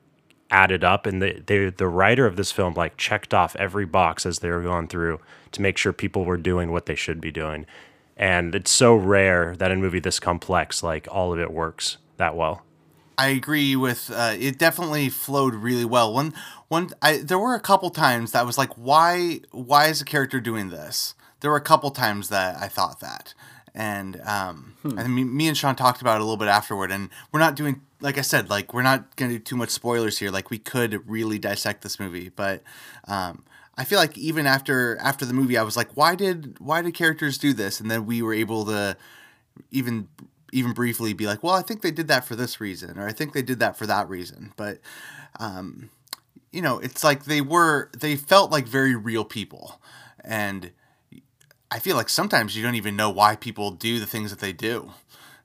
added 0.51 0.85
up 0.85 1.07
and 1.07 1.23
the 1.23 1.73
the, 1.77 1.87
writer 1.87 2.27
of 2.27 2.37
this 2.37 2.53
film 2.53 2.75
like 2.75 2.97
checked 2.99 3.33
off 3.33 3.57
every 3.57 3.87
box 3.87 4.27
as 4.27 4.41
they 4.41 4.51
were 4.51 4.63
going 4.63 4.87
through 4.87 5.19
to 5.51 5.63
make 5.63 5.79
sure 5.79 5.95
people 5.95 6.27
were 6.27 6.37
doing 6.37 6.71
what 6.71 6.87
they 6.87 6.95
should 6.95 7.21
be 7.21 7.31
doing. 7.31 7.65
And 8.17 8.55
it's 8.55 8.71
so 8.71 8.95
rare 8.95 9.57
that 9.57 9.71
in 9.71 9.79
a 9.79 9.81
movie 9.81 10.01
this 10.01 10.21
complex 10.21 10.83
like 10.83 11.09
all 11.11 11.33
of 11.33 11.39
it 11.39 11.53
works 11.53 11.97
that 12.19 12.37
well 12.37 12.63
I 13.19 13.29
agree 13.29 13.77
with 13.77 14.11
uh, 14.11 14.35
it. 14.39 14.59
Definitely 14.59 15.09
flowed 15.09 15.55
really 15.55 15.85
well. 15.85 16.13
One, 16.13 16.35
one. 16.69 16.91
I 17.01 17.19
there 17.19 17.39
were 17.39 17.55
a 17.55 17.61
couple 17.61 17.91
times 17.91 18.33
that 18.33 18.41
I 18.41 18.43
was 18.43 18.59
like, 18.59 18.71
why, 18.75 19.41
why 19.51 19.87
is 19.87 20.01
a 20.01 20.05
character 20.05 20.41
doing 20.41 20.71
this? 20.71 21.15
There 21.41 21.51
were 21.51 21.57
a 21.57 21.63
couple 21.63 21.91
times 21.91 22.29
that 22.29 22.57
I 22.57 22.69
thought 22.69 23.01
that, 23.01 23.35
and 23.75 24.21
um, 24.25 24.77
and 24.85 25.15
me, 25.15 25.25
me 25.25 25.49
and 25.49 25.57
Sean 25.57 25.75
talked 25.75 26.01
about 26.01 26.17
it 26.17 26.21
a 26.21 26.25
little 26.25 26.37
bit 26.37 26.49
afterward. 26.49 26.91
And 26.91 27.11
we're 27.33 27.41
not 27.41 27.57
doing, 27.57 27.83
like 28.01 28.19
I 28.19 28.23
said, 28.23 28.49
like 28.49 28.73
we're 28.73 28.83
not 28.83 29.17
gonna 29.17 29.33
do 29.33 29.39
too 29.39 29.57
much 29.57 29.71
spoilers 29.71 30.19
here. 30.19 30.31
Like 30.31 30.51
we 30.51 30.59
could 30.59 31.09
really 31.09 31.39
dissect 31.39 31.83
this 31.83 31.99
movie, 31.99 32.31
but 32.31 32.63
um, 33.07 33.45
I 33.77 33.85
feel 33.85 33.99
like 33.99 34.17
even 34.19 34.47
after 34.47 34.99
after 34.99 35.25
the 35.25 35.35
movie, 35.35 35.57
I 35.57 35.63
was 35.63 35.77
like, 35.77 35.97
why 35.97 36.15
did 36.15 36.59
why 36.59 36.83
did 36.83 36.95
characters 36.95 37.39
do 37.39 37.53
this? 37.53 37.81
And 37.81 37.91
then 37.91 38.07
we 38.07 38.23
were 38.23 38.35
able 38.35 38.65
to 38.67 38.97
even 39.71 40.09
even 40.53 40.73
briefly 40.73 41.15
be 41.15 41.27
like, 41.27 41.43
well, 41.43 41.55
I 41.55 41.63
think 41.63 41.81
they 41.81 41.91
did 41.91 42.09
that 42.09 42.25
for 42.25 42.37
this 42.37 42.61
reason, 42.61 42.99
or 42.99 43.09
I 43.09 43.13
think 43.13 43.33
they 43.33 43.43
did 43.43 43.59
that 43.61 43.77
for 43.77 43.87
that 43.87 44.09
reason. 44.09 44.53
But, 44.57 44.79
um, 45.41 45.91
you 46.53 46.61
know, 46.61 46.79
it's 46.79 47.03
like 47.03 47.25
they 47.25 47.41
were, 47.41 47.91
they 47.99 48.17
felt 48.17 48.53
like 48.53 48.67
very 48.67 48.95
real 48.95 49.25
people. 49.25 49.81
And 50.23 50.71
I 51.71 51.79
feel 51.79 51.97
like 51.97 52.11
sometimes 52.11 52.55
you 52.55 52.63
don't 52.63 52.75
even 52.75 52.95
know 52.95 53.11
why 53.11 53.35
people 53.35 53.71
do 53.71 53.99
the 53.99 54.07
things 54.07 54.31
that 54.31 54.41
they 54.41 54.53
do. 54.53 54.93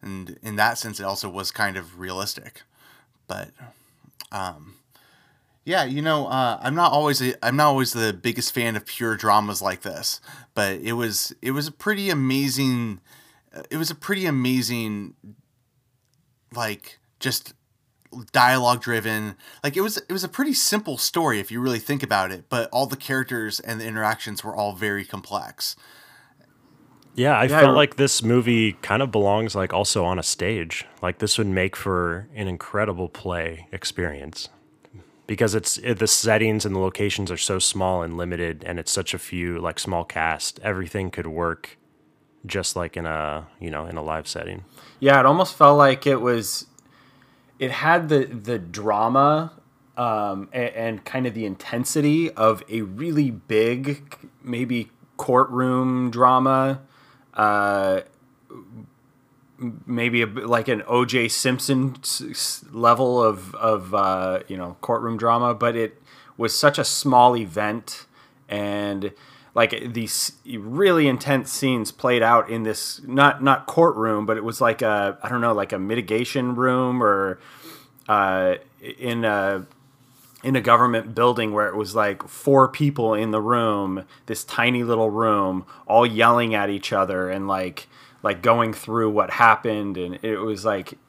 And 0.02 0.38
in 0.44 0.58
that 0.58 0.78
sense, 0.78 1.00
it 1.00 1.04
also 1.04 1.30
was 1.30 1.52
kind 1.52 1.78
of 1.78 2.00
realistic. 2.00 2.64
But, 3.28 3.52
um, 4.32 4.76
yeah, 5.64 5.84
you 5.84 6.02
know, 6.02 6.28
uh, 6.28 6.60
I'm 6.62 6.76
not 6.76 6.92
always 6.92 7.22
a, 7.22 7.34
I'm 7.46 7.56
not 7.58 7.68
always 7.68 7.92
the 7.92 8.14
biggest 8.14 8.54
fan 8.54 8.76
of 8.76 8.86
pure 8.86 9.18
dramas 9.18 9.62
like 9.62 9.82
this, 9.82 10.22
but 10.54 10.80
it 10.80 10.94
was 10.94 11.36
it 11.42 11.52
was 11.52 11.68
a 11.68 11.74
pretty 11.74 12.10
amazing 12.10 13.02
it 13.70 13.78
was 13.78 13.92
a 13.92 13.96
pretty 13.96 14.26
amazing 14.26 15.14
like 16.54 17.00
just 17.20 17.54
dialogue 18.32 18.82
driven 18.82 19.36
like 19.64 19.76
it 19.78 19.82
was 19.82 19.98
it 19.98 20.12
was 20.12 20.24
a 20.24 20.30
pretty 20.30 20.54
simple 20.54 20.98
story 20.98 21.40
if 21.40 21.52
you 21.52 21.60
really 21.62 21.80
think 21.80 22.02
about 22.04 22.32
it 22.32 22.46
but 22.50 22.70
all 22.72 22.88
the 22.88 22.96
characters 22.98 23.60
and 23.60 23.82
the 23.82 23.86
interactions 23.86 24.44
were 24.44 24.56
all 24.56 24.74
very 24.74 25.06
complex 25.06 25.76
Yeah, 27.16 27.38
I 27.38 27.48
Yeah, 27.48 27.60
felt 27.62 27.72
re- 27.72 27.76
like 27.76 27.96
this 27.96 28.24
movie 28.24 28.74
kind 28.74 29.02
of 29.02 29.12
belongs 29.12 29.56
like 29.56 29.74
also 29.74 30.06
on 30.06 30.20
a 30.20 30.24
stage. 30.24 30.86
Like 31.02 31.20
this 31.20 31.38
would 31.38 31.48
make 31.48 31.76
for 31.76 32.28
an 32.36 32.48
incredible 32.48 33.10
play 33.10 33.68
experience 33.72 34.50
because 35.28 35.56
it's 35.56 35.78
it, 35.80 36.00
the 36.00 36.08
settings 36.08 36.66
and 36.66 36.76
the 36.76 36.80
locations 36.80 37.32
are 37.32 37.38
so 37.38 37.60
small 37.60 38.04
and 38.04 38.18
limited, 38.18 38.64
and 38.66 38.80
it's 38.80 38.92
such 38.92 39.14
a 39.14 39.20
few 39.20 39.60
like 39.60 39.80
small 39.80 40.06
cast. 40.06 40.60
Everything 40.62 41.12
could 41.12 41.28
work 41.28 41.78
just 42.46 42.76
like 42.76 42.96
in 42.98 43.06
a 43.06 43.48
you 43.60 43.70
know 43.70 43.86
in 43.86 43.98
a 43.98 44.04
live 44.04 44.28
setting. 44.28 44.66
Yeah, 45.00 45.20
it 45.20 45.26
almost 45.26 45.56
felt 45.56 45.78
like 45.78 46.06
it 46.08 46.22
was. 46.22 46.68
It 47.60 47.72
had 47.72 48.10
the 48.10 48.26
the 48.26 48.60
drama 48.60 49.54
um, 49.98 50.48
and, 50.54 50.70
and 50.76 51.06
kind 51.06 51.26
of 51.26 51.34
the 51.34 51.46
intensity 51.46 52.32
of 52.32 52.64
a 52.70 52.82
really 52.82 53.32
big, 53.32 54.30
maybe 54.44 54.92
courtroom 55.18 56.12
drama. 56.12 56.82
Uh, 57.34 58.02
maybe 59.86 60.22
a, 60.22 60.28
like 60.28 60.68
an 60.68 60.84
O.J. 60.88 61.30
Simpson 61.30 61.96
level 62.72 63.22
of 63.22 63.56
of 63.56 63.94
uh, 63.94 64.40
you 64.48 64.58
know 64.58 64.78
courtroom 64.82 65.18
drama, 65.18 65.54
but 65.54 65.76
it 65.76 66.02
was 66.38 66.58
such 66.58 66.78
a 66.78 66.84
small 66.84 67.36
event 67.36 68.06
and 68.48 69.12
like 69.58 69.92
these 69.92 70.34
really 70.46 71.08
intense 71.08 71.52
scenes 71.52 71.92
played 71.92 72.22
out 72.22 72.48
in 72.48 72.62
this 72.62 73.02
not 73.08 73.42
not 73.42 73.66
courtroom, 73.66 74.28
but 74.28 74.38
it 74.38 74.44
was 74.44 74.62
like 74.62 74.84
a 74.84 75.18
I 75.24 75.30
don't 75.30 75.42
know 75.42 75.52
like 75.52 75.74
a 75.74 75.80
mitigation 75.80 76.54
room 76.54 77.02
or 77.02 77.40
uh, 78.08 78.58
in 78.80 79.26
a 79.26 79.66
in 80.44 80.56
a 80.56 80.62
government 80.62 81.16
building 81.16 81.54
where 81.54 81.68
it 81.68 81.76
was 81.76 81.96
like 81.96 82.28
four 82.28 82.68
people 82.68 83.16
in 83.16 83.32
the 83.32 83.42
room, 83.42 84.06
this 84.28 84.44
tiny 84.44 84.84
little 84.84 85.10
room, 85.10 85.66
all 85.88 86.06
yelling 86.06 86.54
at 86.54 86.70
each 86.70 86.94
other 86.94 87.28
and 87.32 87.48
like 87.48 87.88
like 88.22 88.44
going 88.44 88.74
through 88.74 89.10
what 89.10 89.32
happened, 89.32 89.98
and 89.98 90.20
it 90.22 90.38
was 90.38 90.66
like 90.66 91.00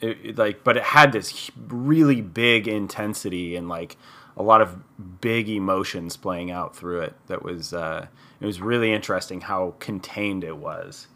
it, 0.00 0.36
like 0.36 0.64
but 0.64 0.76
it 0.76 0.82
had 0.82 1.12
this 1.12 1.52
really 1.68 2.20
big 2.20 2.66
intensity 2.66 3.54
and 3.54 3.68
like 3.68 3.96
a 4.36 4.42
lot 4.42 4.60
of 4.60 5.20
big 5.20 5.48
emotions 5.48 6.16
playing 6.16 6.50
out 6.50 6.74
through 6.74 7.00
it 7.00 7.14
that 7.26 7.42
was 7.42 7.72
uh 7.74 8.06
it 8.40 8.46
was 8.46 8.60
really 8.60 8.92
interesting 8.92 9.42
how 9.42 9.74
contained 9.78 10.42
it 10.44 10.56
was 10.56 11.06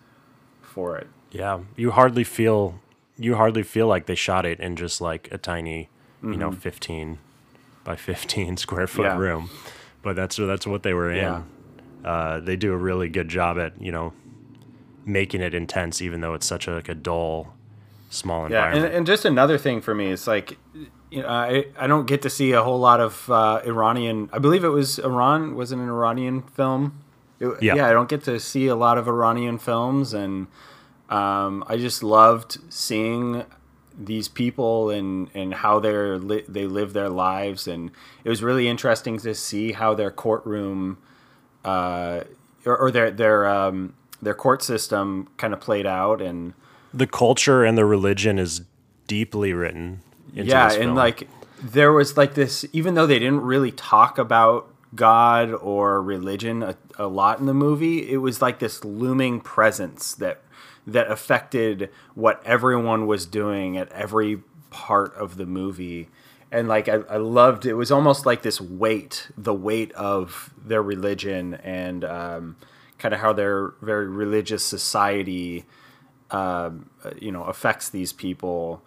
for 0.60 0.96
it 0.96 1.08
Yeah, 1.30 1.60
you 1.76 1.90
hardly 1.92 2.24
feel 2.24 2.80
you 3.18 3.36
hardly 3.36 3.62
feel 3.62 3.86
like 3.86 4.06
they 4.06 4.14
shot 4.14 4.44
it 4.44 4.60
in 4.60 4.76
just 4.76 5.00
like 5.00 5.28
a 5.32 5.38
tiny, 5.38 5.88
you 6.22 6.36
know, 6.36 6.50
fifteen 6.50 7.18
by 7.84 7.96
fifteen 7.96 8.56
square 8.64 8.86
foot 8.86 9.04
Yeah. 9.04 9.16
room, 9.16 9.48
but 10.02 10.16
that's 10.16 10.36
that's 10.36 10.66
what 10.66 10.82
they 10.82 10.92
were 10.92 11.10
in. 11.10 11.16
Yeah. 11.16 11.42
Uh, 12.04 12.40
they 12.40 12.56
do 12.56 12.72
a 12.72 12.76
really 12.76 13.08
good 13.08 13.28
job 13.28 13.58
at 13.58 13.80
you 13.80 13.90
know 13.90 14.12
making 15.06 15.40
it 15.40 15.54
intense, 15.54 16.02
even 16.02 16.20
though 16.20 16.34
it's 16.34 16.46
such 16.46 16.68
a, 16.68 16.74
like 16.74 16.88
a 16.90 16.94
dull, 16.94 17.54
small 18.10 18.40
Yeah, 18.42 18.46
environment. 18.46 18.84
and, 18.86 18.94
and 18.94 19.06
just 19.06 19.24
another 19.24 19.56
thing 19.56 19.80
for 19.80 19.94
me 19.94 20.10
is 20.10 20.26
like, 20.26 20.58
you 21.10 21.22
know, 21.22 21.28
I 21.28 21.66
I 21.78 21.86
don't 21.86 22.06
get 22.06 22.22
to 22.22 22.30
see 22.30 22.52
a 22.52 22.62
whole 22.62 22.78
lot 22.80 23.00
of 23.00 23.30
uh, 23.30 23.60
Iranian. 23.66 24.28
I 24.32 24.38
believe 24.38 24.64
it 24.64 24.68
was 24.70 24.98
Iran. 24.98 25.54
Was 25.54 25.72
it 25.72 25.78
an 25.78 25.88
Iranian 25.88 26.42
film? 26.42 27.02
It- 27.40 27.62
Yeah. 27.62 27.74
yeah, 27.76 27.86
I 27.88 27.92
don't 27.92 28.08
get 28.08 28.24
to 28.24 28.38
see 28.40 28.66
a 28.66 28.74
lot 28.74 28.98
of 28.98 29.06
Iranian 29.08 29.58
films, 29.58 30.14
and 30.14 30.46
um, 31.10 31.64
I 31.68 31.76
just 31.76 32.02
loved 32.02 32.58
seeing 32.70 33.44
these 33.98 34.28
people 34.28 34.90
and 34.90 35.30
and 35.34 35.54
how 35.54 35.78
they're 35.80 36.18
li- 36.18 36.44
they 36.48 36.66
live 36.66 36.92
their 36.92 37.08
lives, 37.08 37.68
and 37.68 37.90
it 38.24 38.28
was 38.28 38.42
really 38.42 38.68
interesting 38.68 39.18
to 39.18 39.34
see 39.34 39.72
how 39.72 39.94
their 39.94 40.10
courtroom 40.10 40.98
uh, 41.64 42.20
or, 42.64 42.76
or 42.76 42.90
their 42.90 43.10
their 43.10 43.46
um, 43.46 43.94
their 44.22 44.34
court 44.34 44.62
system 44.62 45.28
kind 45.36 45.52
of 45.54 45.60
played 45.60 45.86
out 45.86 46.20
and. 46.22 46.54
the 46.94 47.06
culture 47.06 47.62
and 47.64 47.76
the 47.76 47.84
religion 47.84 48.38
is 48.38 48.62
deeply 49.06 49.52
written 49.52 50.00
yeah 50.44 50.72
and 50.72 50.94
like 50.94 51.28
there 51.62 51.92
was 51.92 52.16
like 52.16 52.34
this 52.34 52.64
even 52.72 52.94
though 52.94 53.06
they 53.06 53.18
didn't 53.18 53.40
really 53.40 53.72
talk 53.72 54.18
about 54.18 54.72
god 54.94 55.52
or 55.52 56.02
religion 56.02 56.62
a, 56.62 56.76
a 56.98 57.06
lot 57.06 57.38
in 57.40 57.46
the 57.46 57.54
movie 57.54 58.10
it 58.10 58.18
was 58.18 58.40
like 58.40 58.58
this 58.58 58.84
looming 58.84 59.40
presence 59.40 60.14
that 60.14 60.42
that 60.86 61.10
affected 61.10 61.90
what 62.14 62.40
everyone 62.44 63.06
was 63.06 63.26
doing 63.26 63.76
at 63.76 63.90
every 63.92 64.42
part 64.70 65.14
of 65.14 65.36
the 65.36 65.46
movie. 65.46 66.08
And 66.52 66.68
like 66.68 66.88
I, 66.88 67.00
I 67.10 67.16
loved 67.16 67.66
it 67.66 67.74
was 67.74 67.90
almost 67.90 68.24
like 68.24 68.42
this 68.42 68.60
weight 68.60 69.28
the 69.36 69.52
weight 69.54 69.90
of 69.92 70.54
their 70.64 70.82
religion 70.82 71.54
and 71.54 72.04
um, 72.04 72.56
kind 72.98 73.12
of 73.12 73.20
how 73.20 73.32
their 73.32 73.74
very 73.82 74.06
religious 74.06 74.62
society 74.62 75.64
um, 76.30 76.88
uh, 77.04 77.10
you 77.20 77.32
know 77.32 77.42
affects 77.44 77.88
these 77.90 78.12
people 78.12 78.82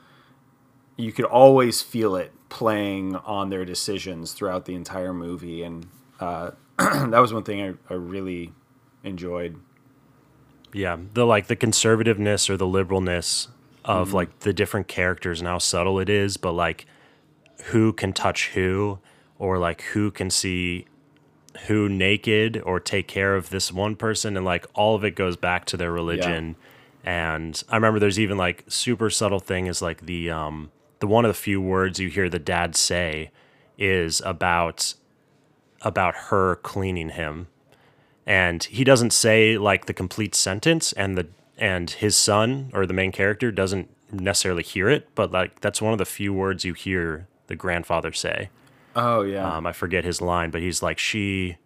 you 1.00 1.12
could 1.14 1.26
always 1.26 1.82
feel 1.82 2.16
it 2.18 2.32
playing 2.50 3.16
on 3.16 3.50
their 3.50 3.64
decisions 3.64 4.34
throughout 4.34 4.66
the 4.66 4.76
entire 4.76 5.14
movie 5.14 5.64
and 5.64 5.88
uh, 6.20 6.52
that 6.78 7.20
was 7.20 7.34
one 7.34 7.44
thing 7.44 7.62
I, 7.62 7.94
I 7.94 7.96
really 7.96 8.52
enjoyed. 9.04 9.56
Yeah 10.74 10.98
the 11.14 11.26
like 11.26 11.48
the 11.48 11.56
conservativeness 11.56 12.50
or 12.50 12.58
the 12.58 12.66
liberalness 12.66 13.48
of 13.86 14.08
Mm-hmm. 14.10 14.16
like 14.18 14.40
the 14.40 14.52
different 14.54 14.88
characters 14.88 15.40
and 15.40 15.48
how 15.48 15.58
subtle 15.58 16.00
it 16.00 16.10
is 16.10 16.36
but 16.38 16.52
like 16.52 16.86
who 17.72 17.94
can 17.94 18.12
touch 18.14 18.50
who 18.50 19.00
or 19.40 19.58
like 19.58 19.82
who 19.94 20.12
can 20.12 20.30
see 20.30 20.86
who 21.68 21.88
naked 21.90 22.62
or 22.66 22.80
take 22.80 23.08
care 23.08 23.36
of 23.36 23.50
this 23.50 23.72
one 23.72 23.96
person 23.96 24.36
and 24.36 24.46
like 24.46 24.66
all 24.76 24.96
of 24.96 25.04
it 25.06 25.16
goes 25.16 25.36
back 25.38 25.66
to 25.66 25.78
their 25.78 25.92
religion. 25.92 26.56
And 27.06 27.64
i 27.70 27.76
remember 27.76 28.00
there's 28.00 28.20
even 28.20 28.38
like 28.38 28.66
super 28.68 29.10
subtle 29.10 29.40
thing 29.40 29.68
is 29.68 29.82
like 29.82 30.06
the 30.06 30.30
um 30.30 30.72
the 31.00 31.08
one 31.08 31.26
of 31.26 31.30
the 31.30 31.34
few 31.34 31.62
words 31.62 32.00
you 32.00 32.10
hear 32.10 32.30
the 32.30 32.40
dad 32.40 32.76
say 32.76 33.32
is 33.78 34.22
about 34.26 34.94
about 35.82 36.16
her 36.16 36.58
cleaning 36.58 37.10
him. 37.10 37.48
And 38.26 38.64
he 38.66 38.84
doesn't 38.84 39.12
say 39.12 39.58
like 39.58 39.86
the 39.86 39.94
complete 39.94 40.36
sentence 40.36 40.92
and 40.94 41.18
the 41.18 41.28
and 41.58 41.90
his 41.90 42.16
son 42.16 42.70
or 42.74 42.86
the 42.86 42.94
main 42.94 43.12
character 43.12 43.52
doesn't 43.52 43.90
necessarily 44.12 44.64
hear 44.64 44.90
it 44.90 45.08
but 45.14 45.32
like 45.32 45.62
that's 45.62 45.82
one 45.82 45.92
of 45.94 46.00
the 46.00 46.06
few 46.06 46.34
words 46.34 46.66
you 46.66 46.74
hear 46.74 47.28
the 47.48 47.56
grandfather 47.56 48.12
say. 48.12 48.50
Oh 48.96 49.22
yeah. 49.22 49.58
Um, 49.58 49.66
i 49.66 49.72
forget 49.72 50.04
his 50.04 50.22
line 50.22 50.52
but 50.52 50.62
he's 50.62 50.82
like 50.82 50.98
she 51.00 51.58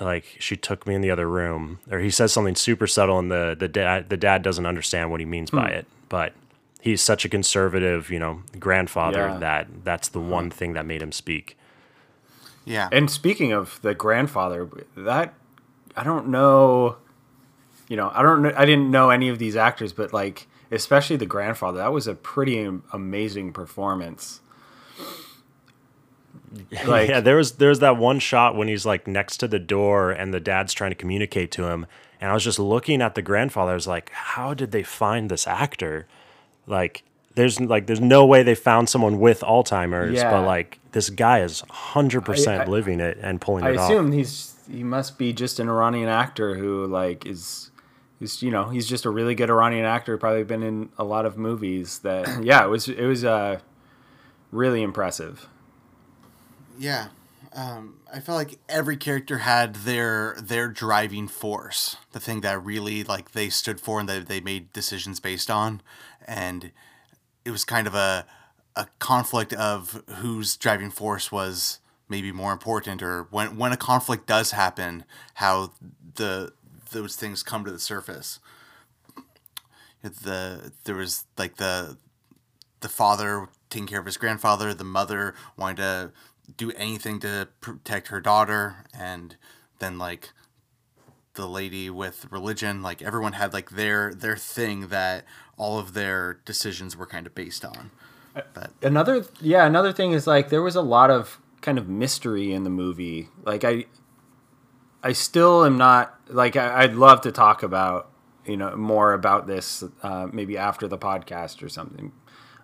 like 0.00 0.36
she 0.38 0.56
took 0.56 0.86
me 0.86 0.94
in 0.94 1.00
the 1.00 1.10
other 1.10 1.28
room 1.28 1.80
or 1.90 2.00
he 2.00 2.10
says 2.10 2.32
something 2.32 2.54
super 2.54 2.86
subtle 2.86 3.18
and 3.18 3.30
the 3.30 3.56
the 3.58 3.68
dad 3.68 4.10
the 4.10 4.16
dad 4.16 4.42
doesn't 4.42 4.66
understand 4.66 5.10
what 5.10 5.20
he 5.20 5.26
means 5.26 5.50
by 5.50 5.68
it 5.68 5.86
but 6.08 6.32
he's 6.80 7.02
such 7.02 7.24
a 7.24 7.28
conservative 7.28 8.10
you 8.10 8.18
know 8.18 8.42
grandfather 8.58 9.28
Yeah. 9.28 9.38
that 9.38 9.84
that's 9.84 10.08
the 10.08 10.20
uh-huh. 10.20 10.28
one 10.30 10.50
thing 10.50 10.72
that 10.74 10.86
made 10.86 11.02
him 11.02 11.12
speak 11.12 11.56
Yeah. 12.64 12.88
and 12.92 13.10
speaking 13.10 13.52
of 13.52 13.80
the 13.82 13.94
grandfather 13.94 14.68
that 14.96 15.34
i 15.96 16.04
don't 16.04 16.28
know 16.28 16.96
you 17.88 17.96
know 17.96 18.10
i 18.14 18.22
don't 18.22 18.42
know 18.42 18.52
i 18.56 18.64
didn't 18.64 18.90
know 18.90 19.10
any 19.10 19.28
of 19.28 19.38
these 19.38 19.56
actors 19.56 19.92
but 19.92 20.12
like 20.12 20.46
especially 20.70 21.16
the 21.16 21.26
grandfather 21.26 21.78
that 21.78 21.92
was 21.92 22.06
a 22.06 22.14
pretty 22.14 22.68
amazing 22.92 23.52
performance 23.52 24.40
like 26.86 27.08
yeah, 27.08 27.20
there 27.20 27.36
was 27.36 27.52
there 27.52 27.68
was 27.68 27.80
that 27.80 27.96
one 27.96 28.18
shot 28.18 28.56
when 28.56 28.68
he's 28.68 28.86
like 28.86 29.06
next 29.06 29.38
to 29.38 29.48
the 29.48 29.58
door 29.58 30.10
and 30.10 30.32
the 30.32 30.40
dad's 30.40 30.72
trying 30.72 30.90
to 30.90 30.94
communicate 30.94 31.50
to 31.52 31.64
him, 31.64 31.86
and 32.20 32.30
I 32.30 32.34
was 32.34 32.44
just 32.44 32.58
looking 32.58 33.02
at 33.02 33.14
the 33.14 33.22
grandfather. 33.22 33.72
I 33.72 33.74
was 33.74 33.86
like, 33.86 34.10
how 34.10 34.54
did 34.54 34.70
they 34.72 34.82
find 34.82 35.28
this 35.30 35.46
actor? 35.46 36.06
Like, 36.66 37.02
there's 37.34 37.60
like 37.60 37.86
there's 37.86 38.00
no 38.00 38.24
way 38.26 38.42
they 38.42 38.54
found 38.54 38.88
someone 38.88 39.20
with 39.20 39.40
Alzheimer's, 39.40 40.14
Yeah. 40.14 40.30
but 40.30 40.46
like 40.46 40.78
this 40.92 41.10
guy 41.10 41.40
is 41.40 41.62
hundred 41.68 42.22
percent 42.24 42.68
living 42.68 42.98
it 43.00 43.18
and 43.20 43.40
pulling 43.40 43.64
I 43.64 43.70
it 43.70 43.76
off. 43.76 43.90
I 43.90 43.92
assume 43.94 44.12
he's 44.12 44.54
he 44.70 44.82
must 44.82 45.18
be 45.18 45.32
just 45.32 45.60
an 45.60 45.68
Iranian 45.68 46.08
actor 46.08 46.54
who 46.56 46.86
like 46.86 47.26
is 47.26 47.70
is 48.20 48.42
you 48.42 48.50
know 48.50 48.70
he's 48.70 48.86
just 48.88 49.04
a 49.04 49.10
really 49.10 49.34
good 49.34 49.50
Iranian 49.50 49.84
actor. 49.84 50.16
Probably 50.16 50.44
been 50.44 50.62
in 50.62 50.88
a 50.98 51.04
lot 51.04 51.26
of 51.26 51.36
movies. 51.36 51.98
That 52.00 52.26
yeah, 52.42 52.64
it 52.64 52.68
was 52.68 52.88
it 52.88 53.04
was 53.04 53.22
uh 53.24 53.60
really 54.50 54.82
impressive. 54.82 55.46
Yeah. 56.78 57.08
Um, 57.54 57.95
I 58.12 58.20
felt 58.20 58.36
like 58.36 58.58
every 58.68 58.96
character 58.96 59.38
had 59.38 59.76
their 59.76 60.36
their 60.40 60.68
driving 60.68 61.26
force, 61.28 61.96
the 62.12 62.20
thing 62.20 62.40
that 62.42 62.64
really 62.64 63.02
like 63.02 63.32
they 63.32 63.48
stood 63.48 63.80
for 63.80 63.98
and 64.00 64.08
that 64.08 64.28
they 64.28 64.40
made 64.40 64.72
decisions 64.72 65.18
based 65.18 65.50
on, 65.50 65.82
and 66.26 66.72
it 67.44 67.50
was 67.50 67.64
kind 67.64 67.86
of 67.86 67.94
a 67.94 68.26
a 68.76 68.86
conflict 68.98 69.52
of 69.54 70.02
whose 70.18 70.56
driving 70.56 70.90
force 70.90 71.32
was 71.32 71.80
maybe 72.08 72.30
more 72.30 72.52
important, 72.52 73.02
or 73.02 73.24
when 73.30 73.56
when 73.56 73.72
a 73.72 73.76
conflict 73.76 74.26
does 74.26 74.52
happen, 74.52 75.04
how 75.34 75.72
the 76.14 76.52
those 76.92 77.16
things 77.16 77.42
come 77.42 77.64
to 77.64 77.72
the 77.72 77.80
surface. 77.80 78.38
The 80.02 80.72
there 80.84 80.94
was 80.94 81.24
like 81.36 81.56
the 81.56 81.98
the 82.80 82.88
father 82.88 83.48
taking 83.68 83.88
care 83.88 83.98
of 83.98 84.06
his 84.06 84.16
grandfather, 84.16 84.72
the 84.72 84.84
mother 84.84 85.34
wanting 85.56 85.76
to 85.76 86.12
do 86.56 86.72
anything 86.72 87.20
to 87.20 87.48
protect 87.60 88.08
her 88.08 88.20
daughter, 88.20 88.86
and 88.98 89.36
then 89.78 89.98
like 89.98 90.30
the 91.34 91.46
lady 91.46 91.90
with 91.90 92.26
religion. 92.30 92.82
Like 92.82 93.02
everyone 93.02 93.34
had 93.34 93.52
like 93.52 93.70
their 93.70 94.14
their 94.14 94.36
thing 94.36 94.88
that 94.88 95.24
all 95.56 95.78
of 95.78 95.94
their 95.94 96.40
decisions 96.44 96.96
were 96.96 97.06
kind 97.06 97.26
of 97.26 97.34
based 97.34 97.64
on. 97.64 97.90
But 98.52 98.72
another 98.82 99.24
yeah 99.40 99.66
another 99.66 99.92
thing 99.92 100.12
is 100.12 100.26
like 100.26 100.50
there 100.50 100.62
was 100.62 100.76
a 100.76 100.82
lot 100.82 101.10
of 101.10 101.40
kind 101.62 101.78
of 101.78 101.88
mystery 101.88 102.52
in 102.52 102.64
the 102.64 102.70
movie 102.70 103.28
like 103.44 103.64
i 103.64 103.86
i 105.02 105.12
still 105.12 105.64
am 105.64 105.76
not 105.76 106.14
like 106.28 106.54
I, 106.54 106.82
i'd 106.82 106.94
love 106.94 107.22
to 107.22 107.32
talk 107.32 107.62
about 107.62 108.10
you 108.44 108.56
know 108.56 108.76
more 108.76 109.14
about 109.14 109.46
this 109.46 109.82
uh, 110.02 110.28
maybe 110.32 110.56
after 110.56 110.86
the 110.86 110.98
podcast 110.98 111.62
or 111.62 111.68
something 111.68 112.12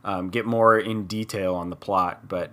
um, 0.04 0.30
get 0.30 0.46
more 0.46 0.78
in 0.78 1.06
detail 1.06 1.54
on 1.54 1.70
the 1.70 1.74
plot 1.76 2.28
but 2.28 2.52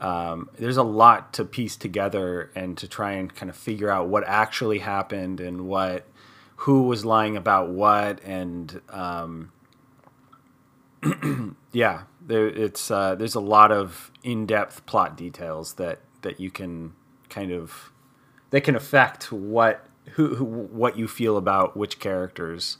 um, 0.00 0.48
there's 0.58 0.76
a 0.76 0.82
lot 0.82 1.32
to 1.34 1.44
piece 1.44 1.76
together 1.76 2.50
and 2.54 2.76
to 2.78 2.88
try 2.88 3.12
and 3.12 3.34
kind 3.34 3.50
of 3.50 3.56
figure 3.56 3.90
out 3.90 4.08
what 4.08 4.24
actually 4.26 4.78
happened 4.78 5.40
and 5.40 5.66
what 5.66 6.06
who 6.56 6.82
was 6.82 7.04
lying 7.04 7.36
about 7.36 7.70
what 7.70 8.22
and 8.24 8.80
um, 8.90 9.52
yeah 11.72 12.02
there 12.20 12.48
it's 12.48 12.90
uh, 12.90 13.14
there's 13.14 13.34
a 13.34 13.40
lot 13.40 13.70
of 13.72 14.10
in-depth 14.22 14.84
plot 14.86 15.16
details 15.16 15.74
that 15.74 16.00
that 16.22 16.40
you 16.40 16.50
can 16.50 16.92
kind 17.28 17.52
of 17.52 17.90
that 18.50 18.62
can 18.62 18.76
affect 18.76 19.32
what 19.32 19.86
who, 20.12 20.34
who 20.34 20.44
what 20.44 20.98
you 20.98 21.08
feel 21.08 21.36
about 21.36 21.76
which 21.76 21.98
characters. 21.98 22.78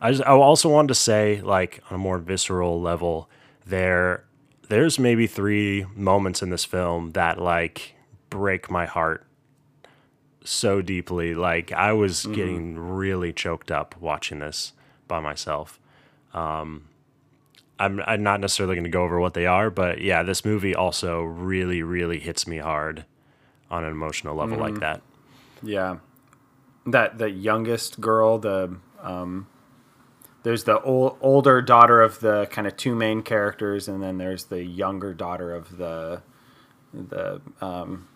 I, 0.00 0.10
just, 0.10 0.24
I 0.24 0.32
also 0.32 0.68
wanted 0.68 0.88
to 0.88 0.94
say, 0.94 1.40
like 1.40 1.82
on 1.90 1.94
a 1.94 1.98
more 1.98 2.18
visceral 2.18 2.80
level, 2.80 3.30
there 3.64 4.25
there's 4.68 4.98
maybe 4.98 5.26
three 5.26 5.86
moments 5.94 6.42
in 6.42 6.50
this 6.50 6.64
film 6.64 7.12
that 7.12 7.40
like 7.40 7.94
break 8.30 8.70
my 8.70 8.86
heart 8.86 9.26
so 10.44 10.82
deeply. 10.82 11.34
Like 11.34 11.72
I 11.72 11.92
was 11.92 12.22
mm-hmm. 12.22 12.32
getting 12.32 12.78
really 12.78 13.32
choked 13.32 13.70
up 13.70 13.94
watching 14.00 14.38
this 14.38 14.72
by 15.08 15.20
myself. 15.20 15.78
Um, 16.34 16.88
I'm, 17.78 18.00
I'm 18.06 18.22
not 18.22 18.40
necessarily 18.40 18.74
going 18.74 18.84
to 18.84 18.90
go 18.90 19.02
over 19.02 19.20
what 19.20 19.34
they 19.34 19.46
are, 19.46 19.70
but 19.70 20.00
yeah, 20.00 20.22
this 20.22 20.44
movie 20.44 20.74
also 20.74 21.22
really, 21.22 21.82
really 21.82 22.18
hits 22.18 22.46
me 22.46 22.58
hard 22.58 23.04
on 23.70 23.84
an 23.84 23.90
emotional 23.90 24.34
level 24.34 24.56
mm-hmm. 24.56 24.74
like 24.74 24.80
that. 24.80 25.02
Yeah, 25.62 25.98
that 26.86 27.18
the 27.18 27.30
youngest 27.30 28.00
girl, 28.00 28.38
the 28.38 28.76
um, 29.02 29.46
there's 30.46 30.62
the 30.62 30.80
old, 30.82 31.18
older 31.20 31.60
daughter 31.60 32.00
of 32.00 32.20
the 32.20 32.46
kind 32.52 32.68
of 32.68 32.76
two 32.76 32.94
main 32.94 33.20
characters, 33.20 33.88
and 33.88 34.00
then 34.00 34.18
there's 34.18 34.44
the 34.44 34.62
younger 34.62 35.12
daughter 35.12 35.52
of 35.52 35.76
the 35.76 36.22
the 36.94 37.40
um, 37.60 38.06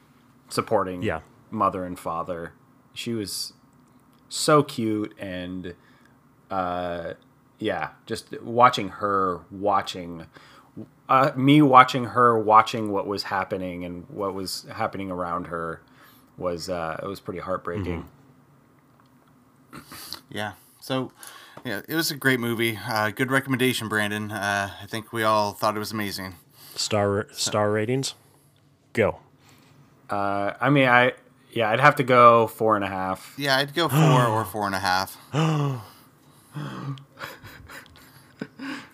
supporting 0.49 1.03
yeah. 1.03 1.23
mother 1.51 1.85
and 1.85 1.99
father. 1.99 2.53
She 2.95 3.15
was 3.15 3.55
so 4.29 4.63
cute 4.63 5.13
and 5.19 5.75
uh, 6.53 7.15
yeah, 7.59 7.91
just 8.07 8.41
watching 8.43 8.91
her 8.91 9.41
watching 9.51 10.27
uh, 11.09 11.33
me 11.35 11.61
watching 11.61 12.05
her 12.05 12.39
watching 12.39 12.93
what 12.93 13.09
was 13.09 13.25
happening 13.25 13.85
and 13.85 14.09
what 14.09 14.35
was 14.35 14.67
happening 14.73 15.11
around 15.11 15.49
her 15.49 15.83
was 16.39 16.69
uh, 16.69 16.97
it 17.03 17.07
was 17.09 17.19
pretty 17.19 17.41
heartbreaking. 17.41 18.09
Mm-hmm. 19.73 19.81
Yeah. 20.31 20.53
So 20.79 21.11
yeah, 21.65 21.83
it 21.89 21.95
was 21.95 22.11
a 22.11 22.17
great 22.17 22.41
movie. 22.41 22.79
Uh, 22.89 23.11
good 23.11 23.31
recommendation, 23.31 23.89
Brandon. 23.89 24.31
Uh, 24.31 24.71
I 24.83 24.87
think 24.87 25.13
we 25.13 25.23
all 25.23 25.53
thought 25.53 25.77
it 25.77 25.79
was 25.79 25.93
amazing. 25.93 26.35
Star 26.75 27.27
star 27.33 27.71
ratings, 27.71 28.15
go. 28.93 29.19
Uh, 30.09 30.55
I 30.61 30.71
mean, 30.71 30.89
I 30.89 31.13
yeah, 31.53 31.71
I'd 31.71 31.81
have 31.81 31.97
to 31.97 32.05
go 32.05 32.47
four 32.47 32.77
and 32.77 32.85
a 32.85 32.89
half. 32.89 33.35
Yeah, 33.37 33.57
I'd 33.57 33.75
go 33.75 33.89
four 33.89 34.27
or 34.27 34.45
four 34.53 34.67
and 34.67 34.75
a 34.75 34.79
half. 34.79 35.17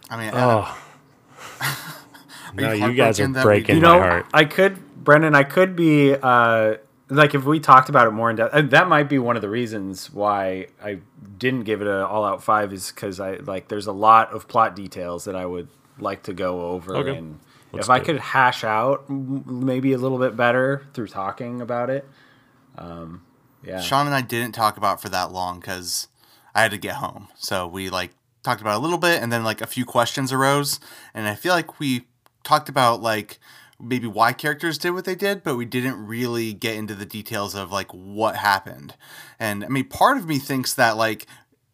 I 0.08 0.16
mean, 0.16 0.30
oh. 0.32 0.78
no, 2.54 2.72
you 2.72 2.94
guys 2.94 3.20
are 3.20 3.28
breaking 3.28 3.76
you 3.76 3.82
know, 3.82 3.98
my 3.98 4.06
heart. 4.06 4.26
I 4.32 4.44
could, 4.44 5.04
Brendan, 5.04 5.34
I 5.34 5.42
could 5.42 5.74
be 5.74 6.14
uh, 6.14 6.76
like 7.08 7.34
if 7.34 7.44
we 7.44 7.60
talked 7.60 7.88
about 7.88 8.06
it 8.06 8.10
more 8.10 8.30
in 8.30 8.36
depth. 8.36 8.70
that 8.70 8.88
might 8.88 9.08
be 9.08 9.18
one 9.18 9.36
of 9.36 9.42
the 9.42 9.48
reasons 9.48 10.12
why 10.12 10.66
I 10.82 10.98
didn't 11.38 11.64
give 11.64 11.80
it 11.80 11.86
an 11.86 12.02
all 12.02 12.24
out 12.24 12.42
five 12.42 12.72
is 12.72 12.90
because 12.90 13.20
I 13.20 13.36
like 13.36 13.68
there's 13.68 13.86
a 13.86 13.92
lot 13.92 14.32
of 14.32 14.48
plot 14.48 14.74
details 14.74 15.24
that 15.24 15.36
I 15.36 15.46
would 15.46 15.68
like 15.98 16.24
to 16.24 16.34
go 16.34 16.62
over 16.62 16.96
okay. 16.96 17.16
and 17.16 17.38
Let's 17.72 17.86
if 17.86 17.90
I 17.90 18.00
could 18.00 18.18
hash 18.18 18.64
out 18.64 19.08
maybe 19.08 19.92
a 19.92 19.98
little 19.98 20.18
bit 20.18 20.36
better 20.36 20.86
through 20.94 21.08
talking 21.08 21.60
about 21.60 21.90
it. 21.90 22.08
Um, 22.76 23.24
yeah, 23.62 23.80
Sean 23.80 24.06
and 24.06 24.14
I 24.14 24.20
didn't 24.20 24.52
talk 24.54 24.76
about 24.76 25.00
for 25.00 25.08
that 25.08 25.32
long 25.32 25.60
because 25.60 26.08
I 26.54 26.62
had 26.62 26.70
to 26.72 26.78
get 26.78 26.96
home, 26.96 27.28
so 27.36 27.66
we 27.66 27.88
like 27.88 28.12
talked 28.42 28.60
about 28.60 28.76
a 28.76 28.78
little 28.78 28.98
bit, 28.98 29.22
and 29.22 29.32
then 29.32 29.44
like 29.44 29.60
a 29.60 29.66
few 29.66 29.84
questions 29.84 30.32
arose, 30.32 30.80
and 31.14 31.26
I 31.26 31.34
feel 31.34 31.52
like 31.52 31.78
we 31.78 32.06
talked 32.44 32.68
about 32.68 33.00
like 33.00 33.38
maybe 33.80 34.06
why 34.06 34.32
characters 34.32 34.78
did 34.78 34.90
what 34.90 35.04
they 35.04 35.14
did, 35.14 35.42
but 35.42 35.56
we 35.56 35.64
didn't 35.64 36.06
really 36.06 36.52
get 36.52 36.76
into 36.76 36.94
the 36.94 37.06
details 37.06 37.54
of 37.54 37.70
like 37.70 37.92
what 37.92 38.36
happened. 38.36 38.94
And 39.38 39.64
I 39.64 39.68
mean, 39.68 39.88
part 39.88 40.16
of 40.16 40.26
me 40.26 40.38
thinks 40.38 40.74
that 40.74 40.96
like 40.96 41.26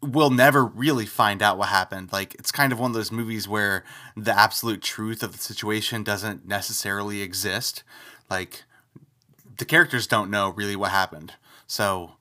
we'll 0.03 0.31
never 0.31 0.65
really 0.65 1.07
find 1.07 1.43
out 1.43 1.59
what 1.59 1.69
happened. 1.69 2.13
Like 2.13 2.35
it's 2.35 2.51
kind 2.51 2.73
of 2.73 2.81
one 2.81 2.91
of 2.91 2.95
those 2.95 3.13
movies 3.13 3.47
where 3.47 3.85
the 4.17 4.37
absolute 4.37 4.83
truth 4.83 5.23
of 5.23 5.33
the 5.33 5.39
situation 5.39 6.03
doesn't 6.03 6.47
necessarily 6.47 7.23
exist. 7.23 7.85
Like 8.29 8.65
the 9.59 9.65
characters 9.65 10.07
don't 10.07 10.31
know 10.31 10.51
really 10.51 10.77
what 10.77 10.91
happened. 10.91 11.35
So 11.69 12.13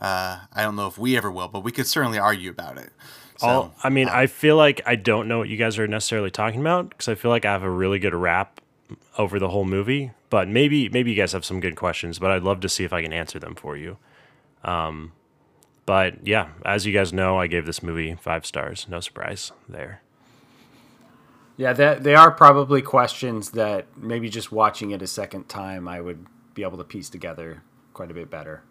uh, 0.00 0.40
I 0.52 0.62
don't 0.62 0.76
know 0.76 0.86
if 0.86 0.98
we 0.98 1.16
ever 1.16 1.30
will, 1.30 1.48
but 1.48 1.64
we 1.64 1.72
could 1.72 1.86
certainly 1.86 2.18
argue 2.18 2.50
about 2.50 2.76
it. 2.76 2.90
So, 3.38 3.48
All, 3.48 3.74
I 3.82 3.88
mean, 3.88 4.08
uh, 4.08 4.12
I 4.12 4.26
feel 4.26 4.56
like 4.56 4.82
I 4.84 4.96
don't 4.96 5.26
know 5.26 5.38
what 5.38 5.48
you 5.48 5.56
guys 5.56 5.78
are 5.78 5.88
necessarily 5.88 6.30
talking 6.30 6.60
about 6.60 6.90
because 6.90 7.08
I 7.08 7.14
feel 7.14 7.30
like 7.30 7.46
I 7.46 7.52
have 7.52 7.62
a 7.62 7.70
really 7.70 7.98
good 7.98 8.14
rap 8.14 8.59
over 9.20 9.38
the 9.38 9.50
whole 9.50 9.64
movie. 9.64 10.12
But 10.30 10.48
maybe 10.48 10.88
maybe 10.88 11.10
you 11.10 11.16
guys 11.16 11.32
have 11.32 11.44
some 11.44 11.60
good 11.60 11.76
questions, 11.76 12.18
but 12.18 12.30
I'd 12.30 12.42
love 12.42 12.60
to 12.60 12.68
see 12.68 12.84
if 12.84 12.92
I 12.92 13.02
can 13.02 13.12
answer 13.12 13.38
them 13.38 13.54
for 13.54 13.76
you. 13.76 13.98
Um, 14.64 15.12
but 15.86 16.26
yeah, 16.26 16.48
as 16.64 16.86
you 16.86 16.92
guys 16.92 17.12
know, 17.12 17.38
I 17.38 17.46
gave 17.46 17.66
this 17.66 17.82
movie 17.82 18.16
five 18.20 18.46
stars. 18.46 18.86
No 18.88 19.00
surprise 19.00 19.52
there. 19.68 20.02
Yeah, 21.56 21.72
that 21.74 22.04
they 22.04 22.14
are 22.14 22.30
probably 22.30 22.80
questions 22.80 23.50
that 23.50 23.86
maybe 23.96 24.30
just 24.30 24.50
watching 24.50 24.92
it 24.92 25.02
a 25.02 25.06
second 25.06 25.48
time, 25.48 25.88
I 25.88 26.00
would 26.00 26.26
be 26.54 26.62
able 26.62 26.78
to 26.78 26.84
piece 26.84 27.10
together 27.10 27.62
quite 27.92 28.10
a 28.10 28.14
bit 28.14 28.30
better. 28.30 28.62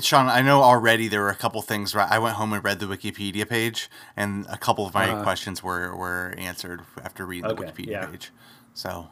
Sean, 0.00 0.28
I 0.28 0.42
know 0.42 0.62
already 0.62 1.08
there 1.08 1.20
were 1.20 1.30
a 1.30 1.34
couple 1.34 1.60
things. 1.62 1.94
Where 1.94 2.06
I 2.08 2.18
went 2.18 2.36
home 2.36 2.52
and 2.52 2.62
read 2.62 2.78
the 2.78 2.86
Wikipedia 2.86 3.48
page, 3.48 3.90
and 4.16 4.46
a 4.48 4.56
couple 4.56 4.86
of 4.86 4.94
my 4.94 5.10
uh, 5.10 5.22
questions 5.22 5.62
were, 5.62 5.94
were 5.96 6.34
answered 6.38 6.82
after 7.02 7.26
reading 7.26 7.50
okay, 7.50 7.64
the 7.64 7.72
Wikipedia 7.72 7.90
yeah. 7.90 8.06
page. 8.06 8.30
So, 8.74 9.08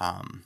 um, 0.00 0.44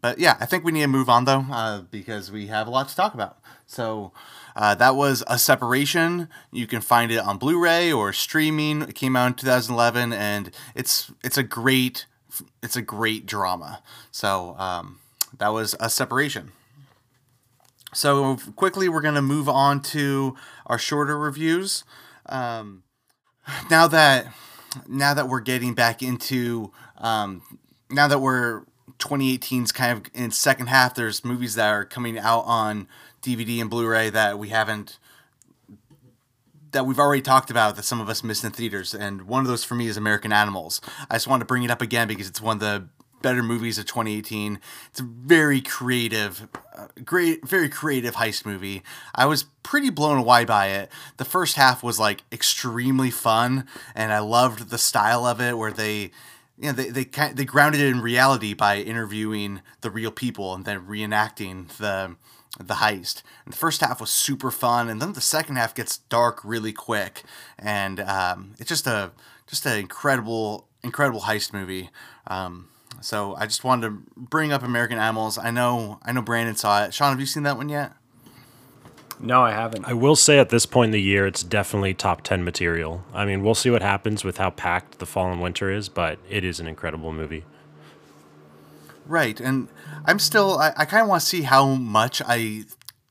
but 0.00 0.18
yeah, 0.18 0.36
I 0.40 0.46
think 0.46 0.64
we 0.64 0.72
need 0.72 0.82
to 0.82 0.88
move 0.88 1.08
on 1.08 1.24
though 1.24 1.46
uh, 1.50 1.80
because 1.90 2.30
we 2.30 2.46
have 2.48 2.66
a 2.66 2.70
lot 2.70 2.88
to 2.88 2.96
talk 2.96 3.14
about. 3.14 3.38
So 3.66 4.12
uh, 4.54 4.74
that 4.76 4.94
was 4.94 5.24
a 5.26 5.38
separation. 5.38 6.28
You 6.52 6.66
can 6.66 6.80
find 6.80 7.10
it 7.10 7.18
on 7.18 7.38
Blu-ray 7.38 7.92
or 7.92 8.12
streaming. 8.12 8.82
It 8.82 8.94
came 8.94 9.16
out 9.16 9.26
in 9.26 9.34
2011, 9.34 10.12
and 10.12 10.50
it's 10.74 11.10
it's 11.22 11.38
a 11.38 11.42
great 11.42 12.06
it's 12.62 12.76
a 12.76 12.82
great 12.82 13.26
drama. 13.26 13.82
So 14.10 14.54
um, 14.58 15.00
that 15.38 15.48
was 15.48 15.74
a 15.80 15.88
separation. 15.88 16.52
So 17.94 18.36
quickly, 18.56 18.88
we're 18.88 19.00
gonna 19.00 19.22
move 19.22 19.48
on 19.48 19.80
to 19.82 20.36
our 20.66 20.78
shorter 20.78 21.18
reviews. 21.18 21.84
Um, 22.26 22.82
now 23.70 23.86
that 23.88 24.32
now 24.88 25.14
that 25.14 25.28
we're 25.28 25.40
getting 25.40 25.74
back 25.74 26.02
into 26.02 26.72
um, 26.98 27.42
now 27.90 28.08
that 28.08 28.18
we're 28.18 28.62
2018's 28.98 29.72
kind 29.72 29.92
of 29.92 30.10
in 30.14 30.30
second 30.30 30.68
half, 30.68 30.94
there's 30.94 31.24
movies 31.24 31.54
that 31.54 31.70
are 31.70 31.84
coming 31.84 32.18
out 32.18 32.40
on 32.40 32.88
DVD 33.22 33.60
and 33.60 33.70
Blu-ray 33.70 34.10
that 34.10 34.38
we 34.38 34.48
haven't 34.48 34.98
that 36.72 36.84
we've 36.84 36.98
already 36.98 37.22
talked 37.22 37.50
about 37.50 37.76
that 37.76 37.84
some 37.84 38.00
of 38.00 38.08
us 38.08 38.24
missed 38.24 38.44
in 38.44 38.50
theaters, 38.50 38.94
and 38.94 39.22
one 39.22 39.40
of 39.40 39.46
those 39.46 39.64
for 39.64 39.76
me 39.76 39.86
is 39.86 39.96
American 39.96 40.32
Animals. 40.32 40.80
I 41.08 41.14
just 41.14 41.28
wanted 41.28 41.42
to 41.42 41.46
bring 41.46 41.62
it 41.62 41.70
up 41.70 41.80
again 41.80 42.08
because 42.08 42.28
it's 42.28 42.40
one 42.40 42.56
of 42.56 42.60
the 42.60 42.88
better 43.24 43.42
movies 43.42 43.78
of 43.78 43.86
2018. 43.86 44.60
It's 44.90 45.00
a 45.00 45.02
very 45.02 45.62
creative, 45.62 46.46
uh, 46.76 46.88
great, 47.04 47.48
very 47.48 47.70
creative 47.70 48.16
heist 48.16 48.44
movie. 48.44 48.82
I 49.14 49.24
was 49.24 49.44
pretty 49.62 49.88
blown 49.88 50.18
away 50.18 50.44
by 50.44 50.66
it. 50.68 50.90
The 51.16 51.24
first 51.24 51.56
half 51.56 51.82
was 51.82 51.98
like 51.98 52.22
extremely 52.30 53.10
fun, 53.10 53.66
and 53.94 54.12
I 54.12 54.18
loved 54.18 54.68
the 54.68 54.76
style 54.76 55.24
of 55.24 55.40
it, 55.40 55.56
where 55.56 55.72
they, 55.72 56.10
you 56.58 56.66
know, 56.66 56.72
they 56.72 56.90
they 56.90 57.04
they 57.32 57.44
grounded 57.46 57.80
it 57.80 57.88
in 57.88 58.02
reality 58.02 58.52
by 58.52 58.76
interviewing 58.76 59.62
the 59.80 59.90
real 59.90 60.10
people 60.12 60.54
and 60.54 60.66
then 60.66 60.86
reenacting 60.86 61.68
the 61.78 62.16
the 62.58 62.74
heist. 62.74 63.22
And 63.46 63.54
the 63.54 63.58
first 63.58 63.80
half 63.80 64.02
was 64.02 64.10
super 64.10 64.50
fun, 64.50 64.90
and 64.90 65.00
then 65.00 65.14
the 65.14 65.22
second 65.22 65.56
half 65.56 65.74
gets 65.74 65.96
dark 65.96 66.44
really 66.44 66.74
quick, 66.74 67.22
and 67.58 68.00
um, 68.00 68.54
it's 68.58 68.68
just 68.68 68.86
a 68.86 69.12
just 69.46 69.64
an 69.64 69.78
incredible 69.78 70.68
incredible 70.82 71.22
heist 71.22 71.54
movie. 71.54 71.88
Um, 72.26 72.68
so 73.00 73.34
I 73.36 73.46
just 73.46 73.64
wanted 73.64 73.88
to 73.88 74.02
bring 74.16 74.52
up 74.52 74.62
American 74.62 74.98
Animals. 74.98 75.38
I 75.38 75.50
know 75.50 75.98
I 76.02 76.12
know 76.12 76.22
Brandon 76.22 76.56
saw 76.56 76.84
it. 76.84 76.94
Sean, 76.94 77.10
have 77.10 77.20
you 77.20 77.26
seen 77.26 77.42
that 77.44 77.56
one 77.56 77.68
yet? 77.68 77.92
No, 79.20 79.42
I 79.42 79.52
haven't. 79.52 79.86
I 79.86 79.92
will 79.92 80.16
say 80.16 80.38
at 80.38 80.50
this 80.50 80.66
point 80.66 80.88
in 80.88 80.92
the 80.92 81.00
year, 81.00 81.26
it's 81.26 81.42
definitely 81.42 81.94
top 81.94 82.22
10 82.22 82.44
material. 82.44 83.04
I 83.14 83.24
mean, 83.24 83.42
we'll 83.42 83.54
see 83.54 83.70
what 83.70 83.80
happens 83.80 84.24
with 84.24 84.38
how 84.38 84.50
packed 84.50 84.98
The 84.98 85.06
fall 85.06 85.30
and 85.30 85.40
Winter 85.40 85.70
is, 85.70 85.88
but 85.88 86.18
it 86.28 86.44
is 86.44 86.58
an 86.60 86.66
incredible 86.66 87.12
movie. 87.12 87.44
Right, 89.06 89.38
and 89.38 89.68
I'm 90.06 90.18
still 90.18 90.58
I, 90.58 90.72
I 90.76 90.84
kind 90.84 91.02
of 91.02 91.08
want 91.08 91.20
to 91.22 91.26
see 91.26 91.42
how 91.42 91.66
much 91.66 92.22
I 92.26 92.64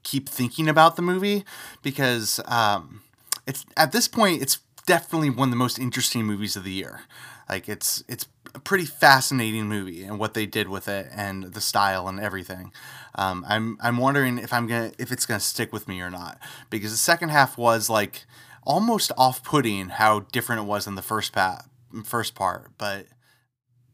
keep 0.04 0.28
thinking 0.28 0.68
about 0.68 0.96
the 0.96 1.02
movie 1.02 1.46
because 1.82 2.40
um, 2.46 3.02
it's 3.48 3.66
at 3.78 3.92
this 3.92 4.08
point 4.08 4.42
it's 4.42 4.60
definitely 4.86 5.30
one 5.30 5.50
of 5.50 5.52
the 5.52 5.58
most 5.58 5.80
interesting 5.80 6.26
movies 6.26 6.56
of 6.56 6.64
the 6.64 6.72
year. 6.72 7.02
Like 7.48 7.70
it's 7.70 8.04
it's 8.08 8.28
a 8.56 8.60
pretty 8.60 8.86
fascinating 8.86 9.68
movie 9.68 10.04
and 10.04 10.20
what 10.20 10.34
they 10.34 10.46
did 10.46 10.70
with 10.70 10.88
it 10.88 11.08
and 11.16 11.44
the 11.44 11.62
style 11.62 12.08
and 12.08 12.20
everything. 12.20 12.72
Um, 13.16 13.44
I'm 13.48 13.78
I'm 13.82 13.98
wondering 13.98 14.38
if 14.38 14.54
I'm 14.54 14.68
gonna 14.68 14.92
if 14.98 15.12
it's 15.12 15.26
gonna 15.26 15.40
stick 15.40 15.74
with 15.74 15.88
me 15.88 16.02
or 16.02 16.10
not 16.10 16.40
because 16.70 16.92
the 16.92 16.98
second 16.98 17.30
half 17.30 17.58
was 17.58 17.90
like 17.90 18.26
almost 18.64 19.12
off-putting 19.18 19.90
how 19.90 20.22
different 20.32 20.62
it 20.62 20.66
was 20.66 20.88
in 20.88 20.96
the 20.96 21.02
first 21.02 21.34
part 21.34 21.64
first 22.06 22.36
part, 22.36 22.72
but 22.78 23.08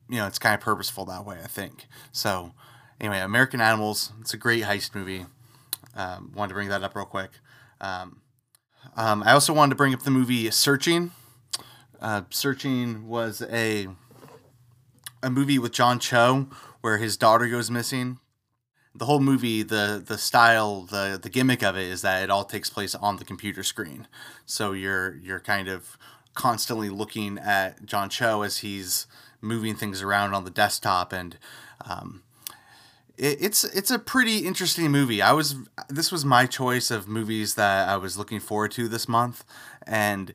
you 0.09 0.17
know 0.17 0.27
it's 0.27 0.39
kind 0.39 0.55
of 0.55 0.61
purposeful 0.61 1.05
that 1.05 1.25
way 1.25 1.37
I 1.43 1.47
think. 1.47 1.87
So 2.11 2.53
anyway, 2.99 3.19
American 3.19 3.61
Animals. 3.61 4.11
It's 4.21 4.33
a 4.33 4.37
great 4.37 4.63
heist 4.63 4.93
movie. 4.95 5.25
Um, 5.95 6.31
wanted 6.35 6.49
to 6.49 6.53
bring 6.55 6.69
that 6.69 6.83
up 6.83 6.95
real 6.95 7.05
quick. 7.05 7.31
Um, 7.81 8.21
um, 8.95 9.23
I 9.23 9.31
also 9.31 9.53
wanted 9.53 9.71
to 9.71 9.75
bring 9.75 9.93
up 9.93 10.03
the 10.03 10.11
movie 10.11 10.49
Searching. 10.51 11.11
Uh, 12.01 12.21
Searching 12.29 13.07
was 13.07 13.41
a 13.41 13.87
a 15.21 15.29
movie 15.29 15.59
with 15.59 15.71
John 15.71 15.99
Cho 15.99 16.47
where 16.81 16.97
his 16.97 17.17
daughter 17.17 17.47
goes 17.47 17.69
missing. 17.69 18.19
The 18.95 19.05
whole 19.05 19.19
movie, 19.19 19.63
the 19.63 20.03
the 20.05 20.17
style, 20.17 20.81
the 20.81 21.19
the 21.21 21.29
gimmick 21.29 21.63
of 21.63 21.77
it 21.77 21.87
is 21.87 22.01
that 22.01 22.23
it 22.23 22.29
all 22.29 22.43
takes 22.43 22.69
place 22.69 22.95
on 22.95 23.17
the 23.17 23.25
computer 23.25 23.63
screen. 23.63 24.07
So 24.45 24.71
you're 24.71 25.15
you're 25.17 25.39
kind 25.39 25.67
of 25.67 25.97
constantly 26.33 26.89
looking 26.89 27.37
at 27.37 27.85
John 27.85 28.09
Cho 28.09 28.41
as 28.41 28.57
he's 28.57 29.07
moving 29.41 29.75
things 29.75 30.01
around 30.01 30.33
on 30.33 30.43
the 30.43 30.49
desktop 30.49 31.13
and 31.13 31.37
um, 31.85 32.23
it, 33.19 33.37
it's 33.41 33.63
it's 33.65 33.91
a 33.91 33.99
pretty 33.99 34.39
interesting 34.39 34.89
movie. 34.89 35.21
I 35.21 35.33
was 35.33 35.55
this 35.89 36.11
was 36.11 36.25
my 36.25 36.45
choice 36.45 36.89
of 36.89 37.07
movies 37.07 37.55
that 37.55 37.87
I 37.87 37.97
was 37.97 38.17
looking 38.17 38.39
forward 38.39 38.71
to 38.71 38.87
this 38.87 39.07
month, 39.07 39.43
and 39.85 40.33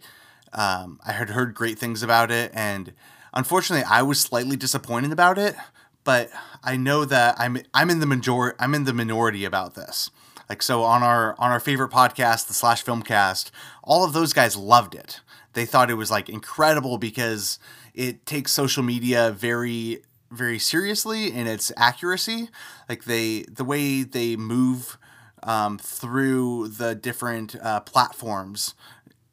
um, 0.53 1.01
I 1.05 1.13
had 1.13 1.31
heard 1.31 1.55
great 1.55 1.79
things 1.79 2.03
about 2.03 2.31
it, 2.31 2.53
and 2.55 2.93
unfortunately, 3.35 3.85
I 3.89 4.03
was 4.03 4.21
slightly 4.21 4.57
disappointed 4.57 5.13
about 5.13 5.39
it. 5.39 5.57
But 6.05 6.31
I 6.63 6.77
know 6.77 7.07
that 7.07 7.37
I'm 7.39 7.59
I'm 7.73 7.91
in 7.91 8.01
the 8.01 8.07
major 8.07 8.55
I'm 8.59 8.75
in 8.75 8.85
the 8.85 8.93
minority 8.93 9.45
about 9.45 9.75
this. 9.75 10.11
Like 10.51 10.63
so 10.63 10.83
on 10.83 11.03
our 11.03 11.35
on 11.39 11.51
our 11.51 11.61
favorite 11.61 11.91
podcast, 11.91 12.47
the 12.47 12.55
Slash 12.55 12.85
Filmcast, 12.85 13.51
all 13.83 14.05
of 14.05 14.13
those 14.13 14.35
guys 14.35 14.57
loved 14.57 14.95
it. 14.95 15.21
They 15.55 15.65
thought 15.65 15.91
it 15.91 15.95
was 15.95 16.11
like 16.11 16.29
incredible 16.29 16.99
because 16.99 17.59
it 17.95 18.27
takes 18.27 18.53
social 18.53 18.83
media 18.83 19.31
very 19.31 20.03
very 20.31 20.59
seriously 20.59 21.33
in 21.33 21.47
its 21.47 21.73
accuracy. 21.77 22.49
Like 22.89 23.05
they, 23.05 23.43
the 23.43 23.65
way 23.65 24.03
they 24.03 24.37
move 24.37 24.99
um, 25.43 25.79
through 25.79 26.69
the 26.69 26.95
different 26.95 27.57
uh, 27.63 27.81
platforms 27.81 28.75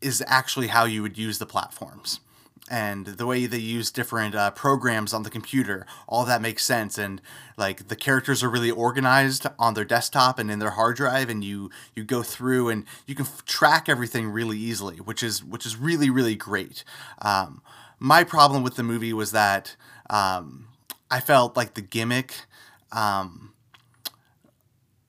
is 0.01 0.23
actually 0.27 0.67
how 0.67 0.85
you 0.85 1.01
would 1.01 1.17
use 1.17 1.39
the 1.39 1.45
platforms. 1.45 2.19
And 2.71 3.05
the 3.05 3.25
way 3.25 3.47
they 3.47 3.57
use 3.57 3.91
different 3.91 4.33
uh, 4.33 4.51
programs 4.51 5.13
on 5.13 5.23
the 5.23 5.29
computer, 5.29 5.85
all 6.07 6.23
that 6.23 6.41
makes 6.41 6.63
sense. 6.63 6.97
And 6.97 7.21
like 7.57 7.89
the 7.89 7.97
characters 7.97 8.43
are 8.43 8.49
really 8.49 8.71
organized 8.71 9.45
on 9.59 9.73
their 9.73 9.83
desktop 9.83 10.39
and 10.39 10.49
in 10.49 10.59
their 10.59 10.69
hard 10.69 10.95
drive, 10.95 11.29
and 11.29 11.43
you 11.43 11.69
you 11.97 12.05
go 12.05 12.23
through 12.23 12.69
and 12.69 12.85
you 13.05 13.13
can 13.13 13.25
f- 13.25 13.43
track 13.43 13.89
everything 13.89 14.29
really 14.29 14.57
easily, 14.57 14.95
which 14.95 15.21
is 15.21 15.43
which 15.43 15.65
is 15.65 15.75
really 15.75 16.09
really 16.09 16.35
great. 16.35 16.85
Um, 17.21 17.61
my 17.99 18.23
problem 18.23 18.63
with 18.63 18.75
the 18.75 18.83
movie 18.83 19.11
was 19.11 19.33
that 19.33 19.75
um, 20.09 20.69
I 21.11 21.19
felt 21.19 21.57
like 21.57 21.73
the 21.73 21.81
gimmick. 21.81 22.45
Um, 22.93 23.51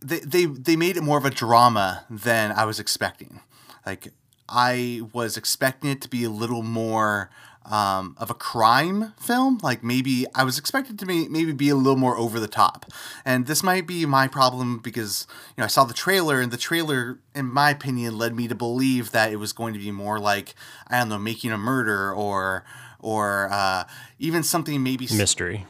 they, 0.00 0.18
they 0.18 0.46
they 0.46 0.74
made 0.74 0.96
it 0.96 1.02
more 1.02 1.18
of 1.18 1.24
a 1.24 1.30
drama 1.30 2.06
than 2.10 2.50
I 2.50 2.64
was 2.64 2.80
expecting. 2.80 3.38
Like 3.86 4.08
I 4.48 5.02
was 5.12 5.36
expecting 5.36 5.90
it 5.90 6.00
to 6.02 6.08
be 6.08 6.24
a 6.24 6.30
little 6.30 6.62
more 6.62 7.30
um, 7.66 8.16
of 8.18 8.30
a 8.30 8.34
crime 8.34 9.12
film. 9.18 9.58
Like 9.62 9.82
maybe 9.82 10.26
I 10.34 10.44
was 10.44 10.58
expected 10.58 10.98
to 10.98 11.06
be, 11.06 11.28
maybe 11.28 11.52
be 11.52 11.68
a 11.68 11.76
little 11.76 11.96
more 11.96 12.16
over 12.16 12.40
the 12.40 12.48
top. 12.48 12.86
And 13.24 13.46
this 13.46 13.62
might 13.62 13.86
be 13.86 14.04
my 14.06 14.28
problem 14.28 14.78
because 14.78 15.26
you 15.56 15.60
know 15.60 15.64
I 15.64 15.68
saw 15.68 15.84
the 15.84 15.94
trailer 15.94 16.40
and 16.40 16.52
the 16.52 16.56
trailer, 16.56 17.18
in 17.34 17.46
my 17.46 17.70
opinion, 17.70 18.18
led 18.18 18.34
me 18.34 18.48
to 18.48 18.54
believe 18.54 19.12
that 19.12 19.32
it 19.32 19.36
was 19.36 19.52
going 19.52 19.74
to 19.74 19.80
be 19.80 19.90
more 19.90 20.18
like 20.18 20.54
I 20.88 20.98
don't 20.98 21.08
know, 21.08 21.18
making 21.18 21.52
a 21.52 21.58
murder 21.58 22.12
or 22.12 22.64
or 22.98 23.48
uh, 23.50 23.84
even 24.18 24.42
something 24.42 24.82
maybe 24.82 25.06
mystery. 25.12 25.66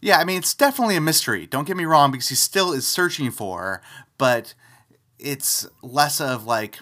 Yeah, 0.00 0.18
I 0.18 0.24
mean 0.24 0.38
it's 0.38 0.54
definitely 0.54 0.96
a 0.96 1.00
mystery. 1.00 1.46
Don't 1.46 1.66
get 1.66 1.76
me 1.76 1.86
wrong, 1.86 2.10
because 2.10 2.28
he 2.28 2.34
still 2.34 2.72
is 2.72 2.86
searching 2.86 3.30
for 3.30 3.60
her, 3.60 3.82
but 4.18 4.54
it's 5.18 5.66
less 5.82 6.20
of 6.20 6.44
like 6.44 6.78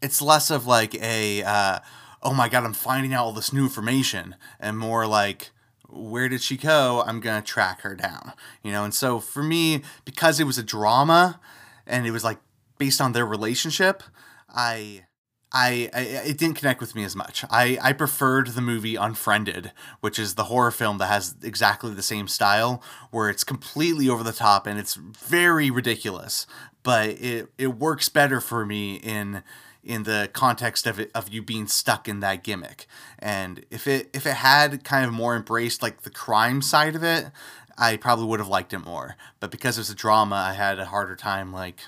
it's 0.00 0.22
less 0.22 0.50
of 0.50 0.66
like 0.66 0.94
a 0.94 1.42
uh, 1.42 1.78
oh 2.22 2.34
my 2.34 2.48
god, 2.48 2.64
I'm 2.64 2.72
finding 2.72 3.14
out 3.14 3.24
all 3.24 3.32
this 3.32 3.52
new 3.52 3.64
information, 3.64 4.36
and 4.60 4.78
more 4.78 5.06
like 5.06 5.50
where 5.90 6.28
did 6.28 6.42
she 6.42 6.56
go? 6.56 7.02
I'm 7.06 7.20
gonna 7.20 7.42
track 7.42 7.80
her 7.82 7.94
down, 7.94 8.32
you 8.62 8.72
know. 8.72 8.84
And 8.84 8.94
so 8.94 9.20
for 9.20 9.42
me, 9.42 9.82
because 10.04 10.38
it 10.38 10.44
was 10.44 10.58
a 10.58 10.62
drama, 10.62 11.40
and 11.86 12.06
it 12.06 12.10
was 12.10 12.24
like 12.24 12.38
based 12.78 13.00
on 13.00 13.12
their 13.12 13.26
relationship, 13.26 14.02
I 14.48 15.04
I, 15.50 15.88
I, 15.94 16.00
it 16.00 16.38
didn't 16.38 16.56
connect 16.56 16.80
with 16.80 16.94
me 16.94 17.04
as 17.04 17.16
much. 17.16 17.44
I, 17.50 17.78
I 17.80 17.94
preferred 17.94 18.48
the 18.48 18.60
movie 18.60 18.96
Unfriended, 18.96 19.72
which 20.00 20.18
is 20.18 20.34
the 20.34 20.44
horror 20.44 20.70
film 20.70 20.98
that 20.98 21.06
has 21.06 21.36
exactly 21.42 21.94
the 21.94 22.02
same 22.02 22.28
style, 22.28 22.82
where 23.10 23.30
it's 23.30 23.44
completely 23.44 24.08
over 24.10 24.22
the 24.22 24.32
top 24.32 24.66
and 24.66 24.78
it's 24.78 24.94
very 24.94 25.70
ridiculous, 25.70 26.46
but 26.82 27.08
it, 27.08 27.48
it 27.56 27.78
works 27.78 28.10
better 28.10 28.42
for 28.42 28.66
me 28.66 28.96
in 28.96 29.42
in 29.88 30.02
the 30.02 30.28
context 30.32 30.86
of 30.86 31.00
it 31.00 31.10
of 31.14 31.30
you 31.30 31.42
being 31.42 31.66
stuck 31.66 32.08
in 32.08 32.20
that 32.20 32.44
gimmick. 32.44 32.86
And 33.18 33.64
if 33.70 33.86
it 33.86 34.10
if 34.12 34.26
it 34.26 34.34
had 34.34 34.84
kind 34.84 35.06
of 35.06 35.12
more 35.12 35.34
embraced 35.34 35.82
like 35.82 36.02
the 36.02 36.10
crime 36.10 36.62
side 36.62 36.94
of 36.94 37.02
it, 37.02 37.30
I 37.78 37.96
probably 37.96 38.26
would 38.26 38.38
have 38.38 38.48
liked 38.48 38.72
it 38.74 38.80
more. 38.80 39.16
But 39.40 39.50
because 39.50 39.78
it's 39.78 39.90
a 39.90 39.94
drama, 39.94 40.36
I 40.36 40.52
had 40.52 40.78
a 40.78 40.84
harder 40.84 41.16
time 41.16 41.52
like 41.52 41.80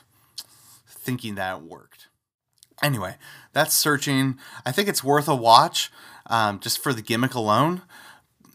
thinking 0.89 1.35
that 1.35 1.59
it 1.59 1.63
worked. 1.63 2.09
Anyway, 2.83 3.17
that's 3.53 3.75
searching. 3.75 4.39
I 4.65 4.73
think 4.73 4.89
it's 4.89 5.05
worth 5.05 5.29
a 5.29 5.37
watch 5.37 5.93
um, 6.27 6.59
just 6.61 6.83
for 6.83 6.95
the 6.95 7.03
gimmick 7.03 7.35
alone. 7.35 7.83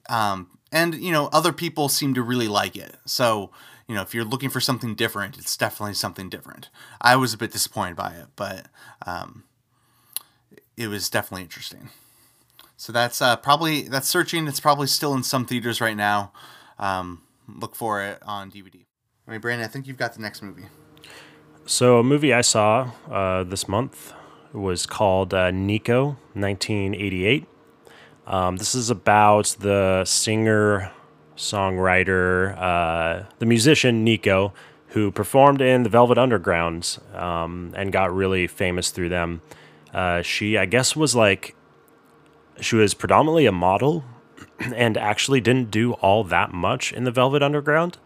Um, 0.10 0.58
and, 0.71 0.95
you 0.95 1.12
know, 1.12 1.29
other 1.31 1.53
people 1.53 1.88
seem 1.89 2.15
to 2.15 2.23
really 2.23 2.47
like 2.47 2.75
it. 2.75 2.95
So, 3.05 3.51
you 3.87 3.95
know, 3.95 4.01
if 4.01 4.13
you're 4.13 4.25
looking 4.25 4.49
for 4.49 4.59
something 4.59 4.95
different, 4.95 5.37
it's 5.37 5.55
definitely 5.55 5.93
something 5.93 6.29
different. 6.29 6.69
I 6.99 7.15
was 7.15 7.33
a 7.33 7.37
bit 7.37 7.51
disappointed 7.51 7.95
by 7.95 8.13
it, 8.13 8.27
but 8.35 8.67
um, 9.05 9.43
it 10.75 10.87
was 10.87 11.09
definitely 11.09 11.43
interesting. 11.43 11.89
So 12.77 12.91
that's 12.91 13.21
uh, 13.21 13.35
probably 13.37 13.83
that's 13.83 14.07
searching. 14.07 14.47
It's 14.47 14.59
probably 14.59 14.87
still 14.87 15.13
in 15.13 15.23
some 15.23 15.45
theaters 15.45 15.79
right 15.79 15.95
now. 15.95 16.31
Um, 16.77 17.21
look 17.47 17.75
for 17.75 18.01
it 18.01 18.21
on 18.25 18.51
DVD. 18.51 18.85
I 19.27 19.31
mean, 19.31 19.39
Brandon, 19.39 19.65
I 19.65 19.69
think 19.69 19.87
you've 19.87 19.97
got 19.97 20.13
the 20.13 20.21
next 20.21 20.41
movie. 20.41 20.65
So 21.65 21.99
a 21.99 22.03
movie 22.03 22.33
I 22.33 22.41
saw 22.41 22.91
uh, 23.09 23.43
this 23.43 23.67
month 23.67 24.13
was 24.53 24.85
called 24.85 25.33
uh, 25.33 25.51
Nico, 25.51 26.17
1988. 26.33 27.47
Um, 28.27 28.57
this 28.57 28.75
is 28.75 28.89
about 28.89 29.55
the 29.59 30.03
singer, 30.05 30.91
songwriter, 31.35 32.57
uh, 32.57 33.23
the 33.39 33.45
musician 33.45 34.03
Nico, 34.03 34.53
who 34.89 35.11
performed 35.11 35.61
in 35.61 35.83
the 35.83 35.89
Velvet 35.89 36.17
Undergrounds 36.17 36.99
um, 37.15 37.73
and 37.75 37.91
got 37.91 38.13
really 38.13 38.47
famous 38.47 38.91
through 38.91 39.09
them. 39.09 39.41
Uh, 39.93 40.21
she, 40.21 40.57
I 40.57 40.65
guess, 40.65 40.95
was 40.95 41.15
like, 41.15 41.55
she 42.61 42.75
was 42.75 42.93
predominantly 42.93 43.45
a 43.45 43.51
model 43.51 44.05
and 44.59 44.97
actually 44.97 45.41
didn't 45.41 45.71
do 45.71 45.93
all 45.93 46.23
that 46.23 46.53
much 46.53 46.93
in 46.93 47.03
the 47.03 47.11
Velvet 47.11 47.43
Underground 47.43 47.97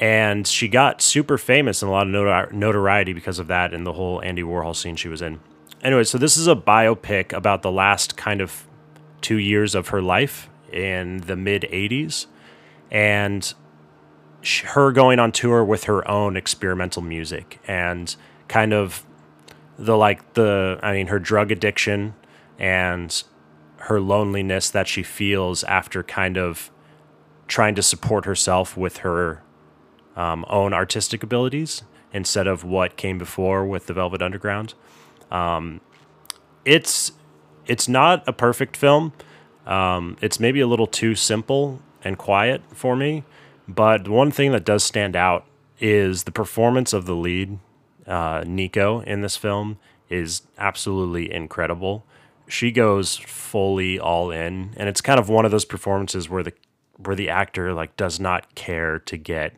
and 0.00 0.46
she 0.46 0.66
got 0.66 1.02
super 1.02 1.36
famous 1.36 1.82
and 1.82 1.90
a 1.90 1.92
lot 1.92 2.06
of 2.06 2.52
notoriety 2.52 3.12
because 3.12 3.38
of 3.38 3.48
that 3.48 3.74
and 3.74 3.86
the 3.86 3.92
whole 3.92 4.20
Andy 4.22 4.42
Warhol 4.42 4.74
scene 4.74 4.96
she 4.96 5.08
was 5.08 5.20
in. 5.20 5.40
Anyway, 5.82 6.04
so 6.04 6.18
this 6.18 6.36
is 6.36 6.46
a 6.46 6.54
biopic 6.54 7.32
about 7.32 7.62
the 7.62 7.70
last 7.70 8.16
kind 8.16 8.40
of 8.40 8.66
two 9.20 9.36
years 9.36 9.74
of 9.74 9.88
her 9.88 10.00
life 10.00 10.48
in 10.72 11.18
the 11.18 11.36
mid 11.36 11.62
80s 11.62 12.26
and 12.90 13.54
her 14.64 14.90
going 14.90 15.18
on 15.18 15.32
tour 15.32 15.64
with 15.64 15.84
her 15.84 16.08
own 16.08 16.36
experimental 16.36 17.02
music 17.02 17.60
and 17.66 18.16
kind 18.48 18.72
of 18.72 19.04
the 19.78 19.96
like 19.96 20.34
the 20.34 20.78
I 20.82 20.92
mean 20.92 21.08
her 21.08 21.18
drug 21.18 21.52
addiction 21.52 22.14
and 22.58 23.22
her 23.78 24.00
loneliness 24.00 24.70
that 24.70 24.86
she 24.86 25.02
feels 25.02 25.64
after 25.64 26.02
kind 26.02 26.36
of 26.36 26.70
trying 27.48 27.74
to 27.74 27.82
support 27.82 28.26
herself 28.26 28.76
with 28.76 28.98
her 28.98 29.42
um, 30.16 30.44
own 30.48 30.72
artistic 30.72 31.22
abilities 31.22 31.82
instead 32.12 32.46
of 32.46 32.64
what 32.64 32.96
came 32.96 33.18
before 33.18 33.64
with 33.64 33.86
the 33.86 33.94
Velvet 33.94 34.20
Underground. 34.20 34.74
Um, 35.30 35.80
it's 36.64 37.12
it's 37.66 37.88
not 37.88 38.26
a 38.28 38.32
perfect 38.32 38.76
film. 38.76 39.12
Um, 39.70 40.16
it's 40.20 40.40
maybe 40.40 40.60
a 40.60 40.66
little 40.66 40.88
too 40.88 41.14
simple 41.14 41.80
and 42.02 42.18
quiet 42.18 42.60
for 42.74 42.96
me. 42.96 43.24
But 43.68 44.08
one 44.08 44.32
thing 44.32 44.50
that 44.52 44.64
does 44.64 44.82
stand 44.82 45.14
out 45.14 45.46
is 45.78 46.24
the 46.24 46.32
performance 46.32 46.92
of 46.92 47.06
the 47.06 47.14
lead, 47.14 47.58
uh, 48.06 48.42
Nico, 48.46 49.00
in 49.00 49.20
this 49.20 49.36
film 49.36 49.78
is 50.08 50.42
absolutely 50.58 51.32
incredible. 51.32 52.04
She 52.48 52.72
goes 52.72 53.16
fully 53.16 53.98
all 53.98 54.32
in, 54.32 54.74
and 54.76 54.88
it's 54.88 55.00
kind 55.00 55.20
of 55.20 55.28
one 55.28 55.44
of 55.44 55.52
those 55.52 55.64
performances 55.64 56.28
where 56.28 56.42
the 56.42 56.52
where 56.96 57.16
the 57.16 57.30
actor 57.30 57.72
like 57.72 57.96
does 57.96 58.20
not 58.20 58.54
care 58.54 58.98
to 58.98 59.16
get 59.16 59.54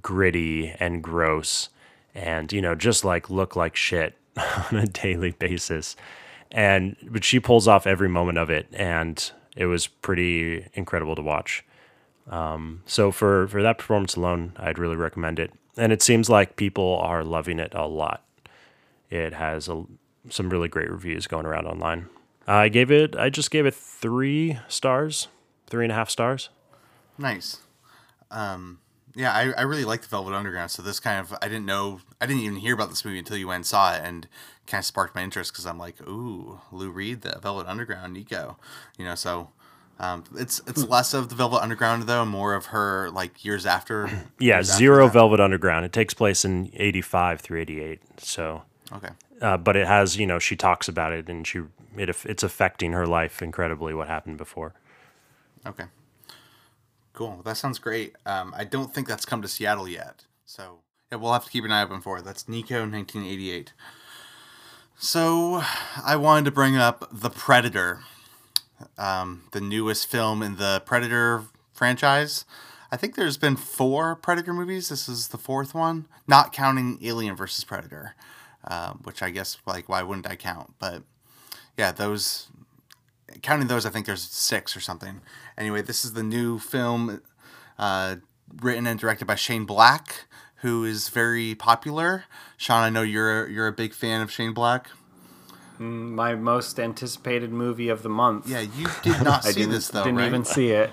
gritty 0.00 0.74
and 0.80 1.02
gross 1.02 1.68
and 2.14 2.50
you 2.52 2.62
know 2.62 2.74
just 2.74 3.04
like 3.04 3.28
look 3.28 3.54
like 3.56 3.76
shit 3.76 4.16
on 4.36 4.78
a 4.78 4.86
daily 4.86 5.32
basis 5.32 5.96
and 6.52 6.96
but 7.10 7.24
she 7.24 7.40
pulls 7.40 7.66
off 7.66 7.86
every 7.86 8.08
moment 8.08 8.38
of 8.38 8.50
it 8.50 8.68
and 8.72 9.32
it 9.56 9.66
was 9.66 9.86
pretty 9.86 10.68
incredible 10.74 11.14
to 11.16 11.22
watch. 11.22 11.64
Um, 12.30 12.82
so 12.86 13.10
for 13.10 13.48
for 13.48 13.62
that 13.62 13.78
performance 13.78 14.14
alone 14.14 14.52
i'd 14.58 14.78
really 14.78 14.96
recommend 14.96 15.38
it. 15.38 15.52
And 15.76 15.92
it 15.92 16.02
seems 16.02 16.28
like 16.28 16.56
people 16.56 16.98
are 17.02 17.24
loving 17.24 17.58
it 17.58 17.72
a 17.74 17.86
lot. 17.86 18.24
It 19.10 19.34
has 19.34 19.68
a, 19.68 19.84
some 20.28 20.50
really 20.50 20.68
great 20.68 20.90
reviews 20.90 21.26
going 21.26 21.46
around 21.46 21.66
online. 21.66 22.08
I 22.46 22.68
gave 22.68 22.90
it 22.92 23.16
i 23.16 23.30
just 23.30 23.50
gave 23.50 23.66
it 23.66 23.74
three 23.74 24.58
stars 24.68 25.28
three 25.66 25.86
and 25.86 25.92
a 25.92 25.94
half 25.94 26.10
stars. 26.10 26.50
Nice. 27.16 27.60
Um, 28.30 28.80
yeah, 29.14 29.32
I, 29.32 29.52
I 29.52 29.62
really 29.62 29.84
like 29.84 30.02
the 30.02 30.08
Velvet 30.08 30.32
Underground. 30.34 30.70
So 30.70 30.82
this 30.82 31.00
kind 31.00 31.20
of 31.20 31.32
I 31.42 31.48
didn't 31.48 31.66
know 31.66 32.00
I 32.20 32.26
didn't 32.26 32.42
even 32.42 32.56
hear 32.58 32.74
about 32.74 32.90
this 32.90 33.04
movie 33.04 33.18
until 33.18 33.36
you 33.36 33.48
went 33.48 33.56
and 33.56 33.66
saw 33.66 33.94
it, 33.94 34.02
and 34.04 34.26
kind 34.66 34.80
of 34.80 34.84
sparked 34.86 35.14
my 35.14 35.22
interest 35.22 35.52
because 35.52 35.66
I'm 35.66 35.78
like, 35.78 36.00
ooh, 36.08 36.60
Lou 36.70 36.90
Reed, 36.90 37.22
the 37.22 37.38
Velvet 37.40 37.66
Underground, 37.66 38.12
Nico, 38.14 38.56
you 38.96 39.04
know. 39.04 39.14
So 39.14 39.50
um, 40.00 40.24
it's 40.36 40.60
it's 40.66 40.84
less 40.84 41.14
of 41.14 41.28
the 41.28 41.34
Velvet 41.34 41.60
Underground 41.62 42.04
though, 42.04 42.24
more 42.24 42.54
of 42.54 42.66
her 42.66 43.10
like 43.10 43.44
years 43.44 43.66
after. 43.66 44.08
yeah 44.38 44.56
years 44.56 44.66
zero 44.66 45.06
that. 45.06 45.12
velvet 45.12 45.40
underground 45.40 45.84
it 45.84 45.92
takes 45.92 46.14
place 46.14 46.44
in 46.44 46.70
85 46.74 47.40
through 47.40 47.60
88 47.60 48.00
so 48.18 48.62
Okay. 48.92 49.10
uh, 49.40 49.56
but 49.56 49.76
it 49.76 49.86
has 49.86 50.16
you 50.16 50.26
know 50.26 50.38
she 50.38 50.56
talks 50.56 50.88
about 50.88 51.12
it 51.12 51.28
and 51.28 51.46
she 51.46 51.60
it, 51.96 52.08
it's 52.24 52.42
affecting 52.42 52.92
her 52.92 53.06
life 53.06 53.40
incredibly 53.42 53.94
what 53.94 54.08
happened 54.08 54.38
before 54.38 54.72
Okay. 55.66 55.84
Cool. 57.22 57.40
That 57.44 57.56
sounds 57.56 57.78
great. 57.78 58.16
Um, 58.26 58.52
I 58.56 58.64
don't 58.64 58.92
think 58.92 59.06
that's 59.06 59.24
come 59.24 59.42
to 59.42 59.48
Seattle 59.48 59.86
yet. 59.86 60.24
So, 60.44 60.80
yeah, 61.08 61.18
we'll 61.18 61.32
have 61.32 61.44
to 61.44 61.50
keep 61.52 61.62
an 61.62 61.70
eye 61.70 61.84
open 61.84 62.00
for 62.00 62.18
it. 62.18 62.24
That's 62.24 62.48
Nico 62.48 62.80
1988. 62.80 63.72
So, 64.96 65.62
I 66.04 66.16
wanted 66.16 66.46
to 66.46 66.50
bring 66.50 66.76
up 66.76 67.08
The 67.12 67.30
Predator, 67.30 68.00
um, 68.98 69.44
the 69.52 69.60
newest 69.60 70.10
film 70.10 70.42
in 70.42 70.56
the 70.56 70.82
Predator 70.84 71.44
franchise. 71.72 72.44
I 72.90 72.96
think 72.96 73.14
there's 73.14 73.38
been 73.38 73.54
four 73.54 74.16
Predator 74.16 74.52
movies. 74.52 74.88
This 74.88 75.08
is 75.08 75.28
the 75.28 75.38
fourth 75.38 75.76
one, 75.76 76.08
not 76.26 76.52
counting 76.52 76.98
Alien 77.02 77.36
versus 77.36 77.62
Predator, 77.62 78.16
um, 78.64 78.98
which 79.04 79.22
I 79.22 79.30
guess, 79.30 79.58
like, 79.64 79.88
why 79.88 80.02
wouldn't 80.02 80.26
I 80.26 80.34
count? 80.34 80.74
But 80.80 81.04
yeah, 81.78 81.92
those 81.92 82.48
counting 83.42 83.68
those, 83.68 83.86
I 83.86 83.90
think 83.90 84.06
there's 84.06 84.22
six 84.22 84.76
or 84.76 84.80
something. 84.80 85.20
Anyway, 85.56 85.82
this 85.82 86.04
is 86.04 86.12
the 86.12 86.22
new 86.22 86.58
film 86.58 87.22
uh, 87.78 88.16
written 88.60 88.86
and 88.86 88.98
directed 88.98 89.24
by 89.26 89.34
Shane 89.34 89.64
Black, 89.64 90.26
who 90.56 90.84
is 90.84 91.08
very 91.08 91.54
popular. 91.54 92.24
Sean, 92.56 92.82
I 92.82 92.90
know 92.90 93.02
you're 93.02 93.48
you're 93.48 93.66
a 93.68 93.72
big 93.72 93.94
fan 93.94 94.20
of 94.20 94.30
Shane 94.30 94.52
Black. 94.52 94.88
My 95.78 96.34
most 96.36 96.78
anticipated 96.78 97.50
movie 97.50 97.88
of 97.88 98.02
the 98.02 98.08
month. 98.08 98.48
Yeah, 98.48 98.60
you 98.60 98.86
did 99.02 99.22
not 99.22 99.44
I 99.46 99.50
see 99.50 99.64
this 99.64 99.88
though, 99.88 100.04
didn't 100.04 100.18
right? 100.18 100.26
even 100.28 100.44
see 100.44 100.68
it. 100.70 100.90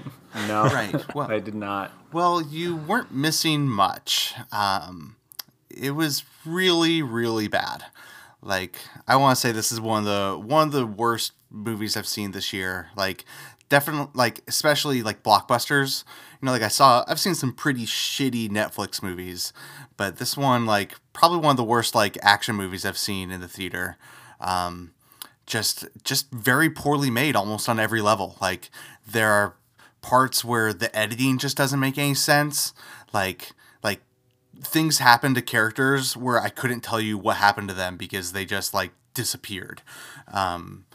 No, 0.48 0.64
Right, 0.74 1.16
well- 1.16 1.30
I 1.30 1.40
did 1.40 1.56
not. 1.56 1.92
Well, 2.12 2.42
you 2.42 2.76
weren't 2.76 3.14
missing 3.14 3.68
much. 3.68 4.34
Um, 4.52 5.16
it 5.70 5.92
was 5.92 6.24
really, 6.44 7.04
really 7.04 7.48
bad. 7.48 7.86
Like 8.42 8.78
I 9.08 9.16
want 9.18 9.36
to 9.36 9.40
say, 9.42 9.52
this 9.52 9.72
is 9.72 9.80
one 9.80 10.00
of 10.00 10.06
the 10.06 10.40
one 10.40 10.68
of 10.68 10.74
the 10.74 10.88
worst 10.88 11.34
movies 11.50 11.98
I've 11.98 12.08
seen 12.08 12.32
this 12.32 12.54
year. 12.54 12.90
Like, 12.96 13.26
definitely, 13.70 14.12
like 14.14 14.42
especially 14.48 15.04
like 15.04 15.24
blockbusters. 15.24 16.04
You 16.42 16.46
know, 16.46 16.52
like 16.52 16.62
I 16.62 16.70
saw, 16.70 17.04
I've 17.08 17.20
seen 17.20 17.36
some 17.36 17.54
pretty 17.54 17.86
shitty 17.86 18.50
Netflix 18.50 19.04
movies, 19.04 19.52
but 19.98 20.18
this 20.18 20.38
one, 20.38 20.66
like, 20.66 20.96
probably 21.12 21.40
one 21.40 21.52
of 21.52 21.58
the 21.58 21.64
worst 21.64 21.96
like 21.96 22.18
action 22.22 22.56
movies 22.56 22.86
I've 22.86 22.98
seen 22.98 23.32
in 23.32 23.42
the 23.42 23.48
theater. 23.48 23.98
Um, 24.40 24.92
just 25.50 25.88
just 26.04 26.32
very 26.32 26.70
poorly 26.70 27.10
made 27.10 27.36
almost 27.36 27.68
on 27.68 27.80
every 27.80 28.02
level 28.02 28.38
like 28.40 28.70
there 29.06 29.32
are 29.32 29.56
parts 30.02 30.46
where 30.46 30.72
the 30.72 30.96
editing 30.96 31.38
just 31.38 31.58
doesn't 31.58 31.80
make 31.80 31.98
any 31.98 32.14
sense 32.14 32.72
like 33.12 33.52
like 33.84 34.00
things 34.62 35.00
happen 35.00 35.34
to 35.34 35.42
characters 35.42 36.16
where 36.16 36.40
i 36.40 36.50
couldn't 36.50 36.82
tell 36.82 37.02
you 37.02 37.18
what 37.18 37.38
happened 37.38 37.68
to 37.68 37.74
them 37.74 37.98
because 37.98 38.32
they 38.32 38.46
just 38.46 38.74
like 38.74 38.92
disappeared 39.16 39.82
um 40.28 40.86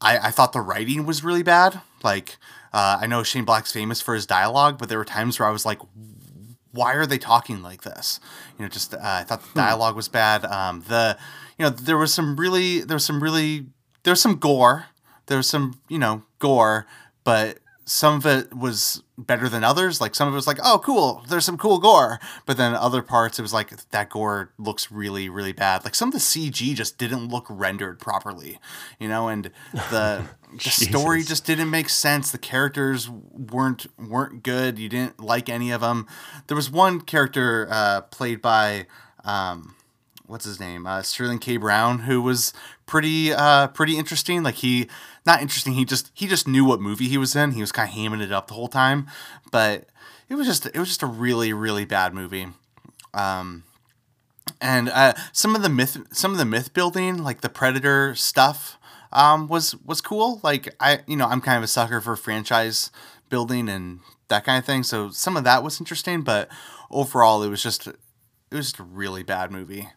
i 0.00 0.18
i 0.18 0.30
thought 0.30 0.52
the 0.52 0.60
writing 0.60 1.06
was 1.06 1.24
really 1.24 1.42
bad 1.42 1.80
like 2.02 2.36
uh, 2.72 2.98
i 3.00 3.06
know 3.06 3.22
shane 3.22 3.44
black's 3.44 3.72
famous 3.72 4.00
for 4.00 4.14
his 4.14 4.26
dialogue 4.26 4.78
but 4.78 4.88
there 4.88 4.98
were 4.98 5.04
times 5.04 5.38
where 5.38 5.48
i 5.48 5.52
was 5.52 5.66
like 5.66 5.80
why 6.72 6.94
are 6.94 7.06
they 7.06 7.18
talking 7.18 7.62
like 7.62 7.82
this? 7.82 8.20
You 8.58 8.64
know, 8.64 8.68
just 8.68 8.94
uh, 8.94 8.98
I 9.02 9.24
thought 9.24 9.42
the 9.42 9.60
dialogue 9.60 9.96
was 9.96 10.08
bad. 10.08 10.44
Um, 10.44 10.84
the 10.88 11.18
you 11.58 11.64
know 11.64 11.70
there 11.70 11.98
was 11.98 12.14
some 12.14 12.36
really 12.36 12.80
there 12.80 12.96
was 12.96 13.04
some 13.04 13.22
really 13.22 13.66
there 14.02 14.12
was 14.12 14.20
some 14.20 14.36
gore. 14.36 14.86
There 15.26 15.36
was 15.36 15.48
some 15.48 15.80
you 15.88 15.98
know 15.98 16.22
gore, 16.38 16.86
but 17.24 17.58
some 17.90 18.14
of 18.14 18.24
it 18.24 18.54
was 18.54 19.02
better 19.18 19.48
than 19.48 19.64
others. 19.64 20.00
Like 20.00 20.14
some 20.14 20.28
of 20.28 20.34
it 20.34 20.36
was 20.36 20.46
like, 20.46 20.60
oh, 20.62 20.78
cool, 20.78 21.24
there's 21.28 21.44
some 21.44 21.58
cool 21.58 21.78
gore. 21.78 22.20
But 22.46 22.56
then 22.56 22.72
other 22.72 23.02
parts, 23.02 23.40
it 23.40 23.42
was 23.42 23.52
like 23.52 23.72
that 23.90 24.10
gore 24.10 24.52
looks 24.58 24.92
really, 24.92 25.28
really 25.28 25.52
bad. 25.52 25.82
Like 25.82 25.96
some 25.96 26.10
of 26.10 26.12
the 26.12 26.20
CG 26.20 26.72
just 26.76 26.98
didn't 26.98 27.26
look 27.26 27.46
rendered 27.48 27.98
properly, 27.98 28.60
you 29.00 29.08
know, 29.08 29.26
and 29.26 29.50
the 29.72 30.24
the 30.52 30.70
story 30.70 31.24
just 31.24 31.44
didn't 31.44 31.68
make 31.68 31.88
sense. 31.88 32.30
The 32.30 32.38
characters 32.38 33.10
weren't 33.10 33.88
weren't 33.98 34.44
good. 34.44 34.78
You 34.78 34.88
didn't 34.88 35.18
like 35.18 35.48
any 35.48 35.72
of 35.72 35.80
them. 35.80 36.06
There 36.46 36.56
was 36.56 36.70
one 36.70 37.00
character 37.00 37.66
uh, 37.68 38.02
played 38.02 38.40
by. 38.40 38.86
Um, 39.24 39.74
what's 40.26 40.44
his 40.44 40.60
name? 40.60 40.86
Uh, 40.86 41.02
Sterling 41.02 41.40
K. 41.40 41.56
Brown, 41.56 42.00
who 42.00 42.22
was 42.22 42.52
pretty 42.86 43.32
uh, 43.32 43.66
pretty 43.68 43.98
interesting. 43.98 44.42
Like 44.42 44.56
he, 44.56 44.88
not 45.26 45.42
interesting. 45.42 45.74
He 45.74 45.84
just 45.84 46.10
he 46.14 46.26
just 46.26 46.48
knew 46.48 46.64
what 46.64 46.80
movie 46.80 47.08
he 47.08 47.18
was 47.18 47.36
in. 47.36 47.52
He 47.52 47.60
was 47.60 47.72
kind 47.72 47.88
of 47.88 47.94
hamming 47.94 48.22
it 48.22 48.32
up 48.32 48.48
the 48.48 48.54
whole 48.54 48.68
time, 48.68 49.06
but 49.50 49.86
it 50.28 50.34
was 50.34 50.46
just 50.46 50.66
it 50.66 50.76
was 50.76 50.88
just 50.88 51.02
a 51.02 51.06
really 51.06 51.52
really 51.52 51.84
bad 51.84 52.14
movie. 52.14 52.48
Um, 53.12 53.64
and 54.60 54.88
uh, 54.88 55.14
some 55.32 55.54
of 55.54 55.62
the 55.62 55.68
myth 55.68 55.96
some 56.12 56.32
of 56.32 56.38
the 56.38 56.44
myth 56.44 56.72
building, 56.72 57.22
like 57.22 57.40
the 57.40 57.48
Predator 57.48 58.14
stuff, 58.14 58.78
um, 59.12 59.48
was 59.48 59.74
was 59.84 60.00
cool. 60.00 60.40
Like 60.42 60.74
I 60.80 61.00
you 61.06 61.16
know 61.16 61.26
I'm 61.26 61.40
kind 61.40 61.58
of 61.58 61.64
a 61.64 61.68
sucker 61.68 62.00
for 62.00 62.16
franchise 62.16 62.90
building 63.28 63.68
and 63.68 64.00
that 64.28 64.44
kind 64.44 64.58
of 64.58 64.64
thing. 64.64 64.82
So 64.82 65.10
some 65.10 65.36
of 65.36 65.44
that 65.44 65.62
was 65.62 65.80
interesting, 65.80 66.22
but 66.22 66.48
overall 66.90 67.42
it 67.42 67.48
was 67.48 67.62
just 67.62 67.86
it 67.86 67.96
was 68.50 68.66
just 68.66 68.78
a 68.78 68.84
really 68.84 69.22
bad 69.22 69.50
movie. 69.50 69.88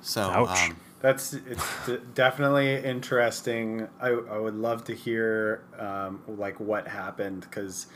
So 0.00 0.22
Ouch. 0.22 0.70
um, 0.70 0.76
That's 1.00 1.34
it's 1.34 1.86
d- 1.86 1.98
definitely 2.14 2.76
interesting. 2.76 3.88
I, 4.00 4.08
I 4.08 4.38
would 4.38 4.54
love 4.54 4.84
to 4.84 4.94
hear 4.94 5.62
um, 5.78 6.22
like 6.26 6.58
what 6.58 6.88
happened 6.88 7.42
because 7.42 7.86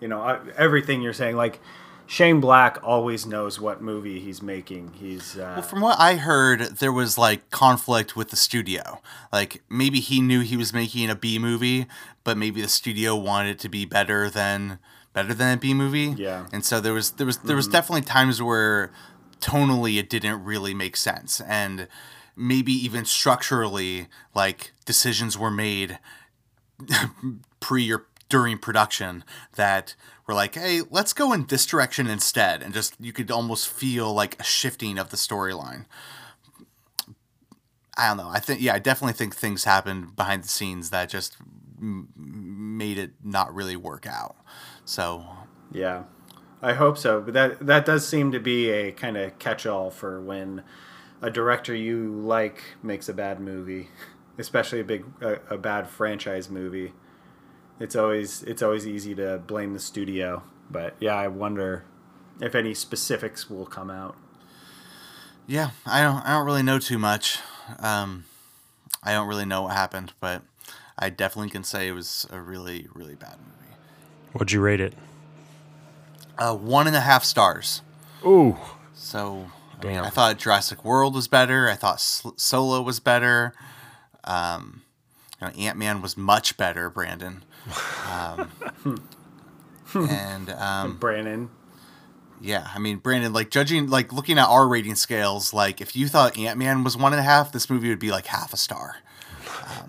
you 0.00 0.08
know 0.08 0.20
I, 0.20 0.40
everything 0.56 1.02
you're 1.02 1.14
saying. 1.14 1.36
Like 1.36 1.60
Shane 2.06 2.40
Black 2.40 2.78
always 2.82 3.24
knows 3.24 3.58
what 3.58 3.80
movie 3.80 4.20
he's 4.20 4.42
making. 4.42 4.92
He's 4.94 5.38
uh, 5.38 5.54
Well, 5.56 5.62
from 5.62 5.80
what 5.80 5.98
I 5.98 6.16
heard, 6.16 6.60
there 6.78 6.92
was 6.92 7.16
like 7.16 7.48
conflict 7.50 8.16
with 8.16 8.28
the 8.28 8.36
studio. 8.36 9.00
Like 9.32 9.62
maybe 9.70 10.00
he 10.00 10.20
knew 10.20 10.40
he 10.40 10.58
was 10.58 10.74
making 10.74 11.08
a 11.08 11.14
B 11.14 11.38
movie, 11.38 11.86
but 12.22 12.36
maybe 12.36 12.60
the 12.60 12.68
studio 12.68 13.16
wanted 13.16 13.52
it 13.52 13.58
to 13.60 13.70
be 13.70 13.86
better 13.86 14.28
than 14.28 14.78
better 15.14 15.32
than 15.32 15.56
a 15.56 15.60
B 15.60 15.72
movie. 15.72 16.14
Yeah. 16.18 16.46
And 16.52 16.64
so 16.64 16.80
there 16.80 16.92
was 16.92 17.12
there 17.12 17.26
was 17.26 17.38
there 17.38 17.56
was 17.56 17.66
definitely 17.66 18.02
times 18.02 18.42
where 18.42 18.92
tonally 19.40 19.98
it 19.98 20.10
didn't 20.10 20.44
really 20.44 20.74
make 20.74 20.96
sense, 20.96 21.40
and 21.40 21.88
maybe 22.36 22.72
even 22.72 23.04
structurally, 23.04 24.08
like 24.34 24.72
decisions 24.84 25.38
were 25.38 25.50
made 25.50 25.98
pre 27.60 27.92
or 27.92 28.06
during 28.28 28.56
production 28.56 29.24
that 29.56 29.94
were 30.26 30.32
like, 30.32 30.54
hey, 30.54 30.80
let's 30.90 31.12
go 31.12 31.34
in 31.34 31.44
this 31.46 31.66
direction 31.66 32.06
instead. 32.06 32.62
And 32.62 32.72
just, 32.72 32.94
you 32.98 33.12
could 33.12 33.30
almost 33.30 33.68
feel 33.68 34.12
like 34.14 34.40
a 34.40 34.42
shifting 34.42 34.98
of 34.98 35.10
the 35.10 35.18
storyline. 35.18 35.84
I 37.96 38.08
don't 38.08 38.16
know. 38.16 38.30
I 38.30 38.38
think, 38.38 38.62
yeah, 38.62 38.72
I 38.72 38.78
definitely 38.78 39.12
think 39.12 39.36
things 39.36 39.64
happened 39.64 40.16
behind 40.16 40.44
the 40.44 40.48
scenes 40.48 40.88
that 40.90 41.10
just 41.10 41.36
m- 41.78 42.08
made 42.16 42.96
it 42.96 43.10
not 43.22 43.54
really 43.54 43.76
work 43.76 44.06
out. 44.06 44.36
So, 44.86 45.26
yeah. 45.70 46.04
I 46.62 46.72
hope 46.74 46.96
so. 46.96 47.20
But 47.20 47.34
that 47.34 47.66
that 47.66 47.84
does 47.84 48.06
seem 48.06 48.30
to 48.32 48.40
be 48.40 48.70
a 48.70 48.92
kind 48.92 49.16
of 49.16 49.38
catch-all 49.40 49.90
for 49.90 50.22
when 50.22 50.62
a 51.22 51.30
director 51.30 51.74
you 51.74 52.08
like 52.08 52.62
makes 52.82 53.08
a 53.08 53.14
bad 53.14 53.40
movie, 53.40 53.88
especially 54.38 54.80
a 54.80 54.84
big 54.84 55.04
a, 55.22 55.38
a 55.48 55.56
bad 55.56 55.88
franchise 55.88 56.50
movie. 56.50 56.92
It's 57.80 57.96
always 57.96 58.42
it's 58.42 58.62
always 58.62 58.86
easy 58.86 59.14
to 59.14 59.38
blame 59.38 59.72
the 59.72 59.78
studio, 59.78 60.42
but 60.70 60.94
yeah, 61.00 61.14
I 61.14 61.28
wonder 61.28 61.84
if 62.40 62.54
any 62.54 62.74
specifics 62.74 63.48
will 63.48 63.66
come 63.66 63.90
out. 63.90 64.16
Yeah, 65.46 65.70
I 65.86 66.02
don't. 66.02 66.24
I 66.26 66.32
don't 66.32 66.46
really 66.46 66.62
know 66.62 66.78
too 66.78 66.98
much. 66.98 67.38
Um, 67.78 68.24
I 69.02 69.12
don't 69.12 69.28
really 69.28 69.44
know 69.46 69.62
what 69.62 69.72
happened, 69.72 70.12
but 70.20 70.42
I 70.98 71.10
definitely 71.10 71.50
can 71.50 71.64
say 71.64 71.88
it 71.88 71.92
was 71.92 72.26
a 72.30 72.40
really, 72.40 72.86
really 72.94 73.14
bad 73.14 73.36
movie. 73.38 73.74
What'd 74.32 74.52
you 74.52 74.60
rate 74.60 74.80
it? 74.80 74.94
Uh, 76.38 76.54
one 76.54 76.86
and 76.86 76.96
a 76.96 77.00
half 77.00 77.24
stars. 77.24 77.82
Ooh, 78.24 78.56
So 78.94 79.30
I, 79.30 79.34
mean, 79.34 79.50
Damn. 79.82 80.04
I 80.04 80.10
thought 80.10 80.38
Jurassic 80.38 80.84
World 80.84 81.14
was 81.14 81.28
better. 81.28 81.68
I 81.68 81.74
thought 81.74 82.00
Solo 82.00 82.80
was 82.82 83.00
better. 83.00 83.52
Um, 84.24 84.82
you 85.40 85.46
know, 85.46 85.52
Ant 85.54 85.78
Man 85.78 86.00
was 86.00 86.16
much 86.16 86.56
better, 86.56 86.88
Brandon. 86.88 87.44
Um, 88.10 88.50
and 89.94 90.50
um, 90.50 90.96
Brandon, 90.98 91.50
yeah, 92.40 92.68
I 92.74 92.78
mean, 92.78 92.98
Brandon, 92.98 93.32
like 93.32 93.50
judging, 93.50 93.88
like 93.88 94.12
looking 94.12 94.38
at 94.38 94.48
our 94.48 94.66
rating 94.66 94.96
scales, 94.96 95.52
like 95.52 95.80
if 95.80 95.94
you 95.94 96.08
thought 96.08 96.36
Ant 96.38 96.58
Man 96.58 96.82
was 96.84 96.96
one 96.96 97.12
and 97.12 97.20
a 97.20 97.24
half, 97.24 97.52
this 97.52 97.70
movie 97.70 97.88
would 97.88 97.98
be 97.98 98.10
like 98.10 98.26
half 98.26 98.52
a 98.52 98.56
star. 98.56 98.96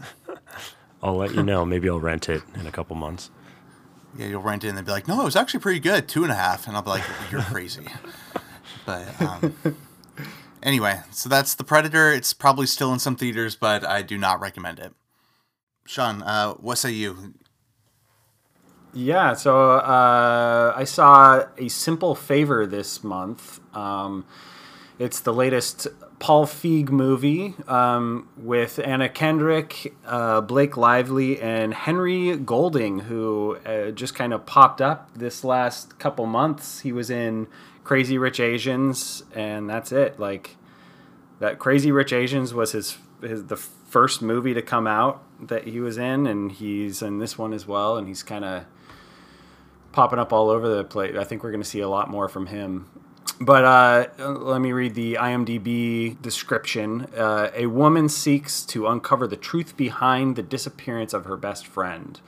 I'll 1.04 1.16
let 1.16 1.34
you 1.36 1.44
know. 1.44 1.66
Maybe 1.66 1.90
I'll 1.90 2.00
rent 2.00 2.30
it 2.30 2.44
in 2.56 2.66
a 2.66 2.72
couple 2.72 2.96
months. 2.96 3.30
Yeah, 4.18 4.28
you'll 4.28 4.42
rent 4.42 4.64
it 4.64 4.70
and 4.70 4.78
they'll 4.78 4.86
be 4.86 4.92
like, 4.92 5.08
no, 5.08 5.22
it 5.22 5.26
was 5.26 5.36
actually 5.36 5.60
pretty 5.60 5.80
good, 5.80 6.08
two 6.08 6.24
and 6.24 6.32
a 6.32 6.36
half. 6.36 6.68
And 6.68 6.76
I'll 6.76 6.84
be 6.84 6.92
like, 6.92 7.04
you're 7.32 7.42
crazy. 7.42 7.88
but 8.86 9.22
um, 9.22 9.56
anyway, 10.62 11.02
so 11.12 11.30
that's 11.30 11.56
The 11.56 11.64
Predator. 11.64 12.12
It's 12.12 12.34
probably 12.34 12.68
still 12.68 12.94
in 12.94 13.00
some 13.00 13.16
theaters, 13.16 13.56
but 13.56 13.86
I 13.86 14.02
do 14.02 14.18
not 14.18 14.40
recommend 14.40 14.80
it. 14.80 14.94
Sean, 15.86 16.22
uh, 16.24 16.54
what 16.54 16.78
say 16.78 16.92
you? 16.92 17.34
Yeah, 18.94 19.34
so 19.34 19.72
uh, 19.72 20.74
I 20.76 20.84
saw 20.84 21.46
A 21.58 21.68
Simple 21.68 22.14
Favor 22.14 22.68
this 22.68 23.04
month. 23.04 23.60
Um, 23.76 24.26
it's 25.00 25.20
the 25.20 25.34
latest 25.34 25.88
Paul 26.20 26.46
Feig 26.46 26.90
movie 26.90 27.56
um, 27.68 28.30
with 28.38 28.80
Anna 28.80 29.10
Kendrick, 29.10 29.94
uh, 30.06 30.42
Blake 30.42 30.78
Lively, 30.78 31.42
and 31.42 31.74
Henry 31.74 32.38
Golding, 32.38 33.00
who 33.00 33.58
uh, 33.66 33.92
just 33.92 34.14
kind 34.16 34.32
of 34.32 34.46
popped 34.46 34.80
up 34.80 35.10
this 35.16 35.44
last 35.44 35.98
couple 35.98 36.26
months. 36.26 36.82
He 36.82 36.94
was 36.94 37.10
in 37.10 37.48
Crazy 37.84 38.18
Rich 38.18 38.40
Asians, 38.40 39.24
and 39.34 39.70
that's 39.70 39.92
it. 39.92 40.20
Like 40.20 40.56
that, 41.40 41.60
Crazy 41.60 41.92
Rich 41.92 42.14
Asians 42.14 42.54
was 42.54 42.72
his 42.72 42.98
his 43.22 43.46
the 43.46 43.58
first 43.58 44.22
movie 44.22 44.54
to 44.54 44.62
come 44.62 44.88
out 44.88 45.24
that 45.48 45.66
he 45.66 45.80
was 45.80 45.98
in, 45.98 46.28
and 46.28 46.52
he's 46.52 47.02
in 47.02 47.20
this 47.20 47.38
one 47.38 47.54
as 47.54 47.68
well. 47.68 47.98
And 47.98 48.08
he's 48.08 48.24
kind 48.24 48.46
of 48.46 48.66
popping 49.92 50.20
up 50.20 50.34
all 50.34 50.50
over 50.50 50.68
the 50.68 50.84
place. 50.84 51.16
I 51.18 51.24
think 51.24 51.44
we're 51.44 51.52
going 51.52 51.64
to 51.64 51.70
see 51.70 51.82
a 51.82 51.90
lot 51.90 52.10
more 52.10 52.28
from 52.28 52.48
him. 52.48 52.90
But 53.40 53.66
uh, 53.66 54.08
let 54.28 54.62
me 54.62 54.72
read 54.72 54.96
the 54.96 55.16
IMDb 55.16 56.22
description. 56.22 57.08
Uh, 57.16 57.50
a 57.54 57.66
woman 57.66 58.08
seeks 58.08 58.64
to 58.68 58.88
uncover 58.88 59.28
the 59.28 59.36
truth 59.36 59.76
behind 59.76 60.36
the 60.36 60.44
disappearance 60.44 61.14
of 61.14 61.26
her 61.26 61.36
best 61.36 61.66
friend. 61.66 62.20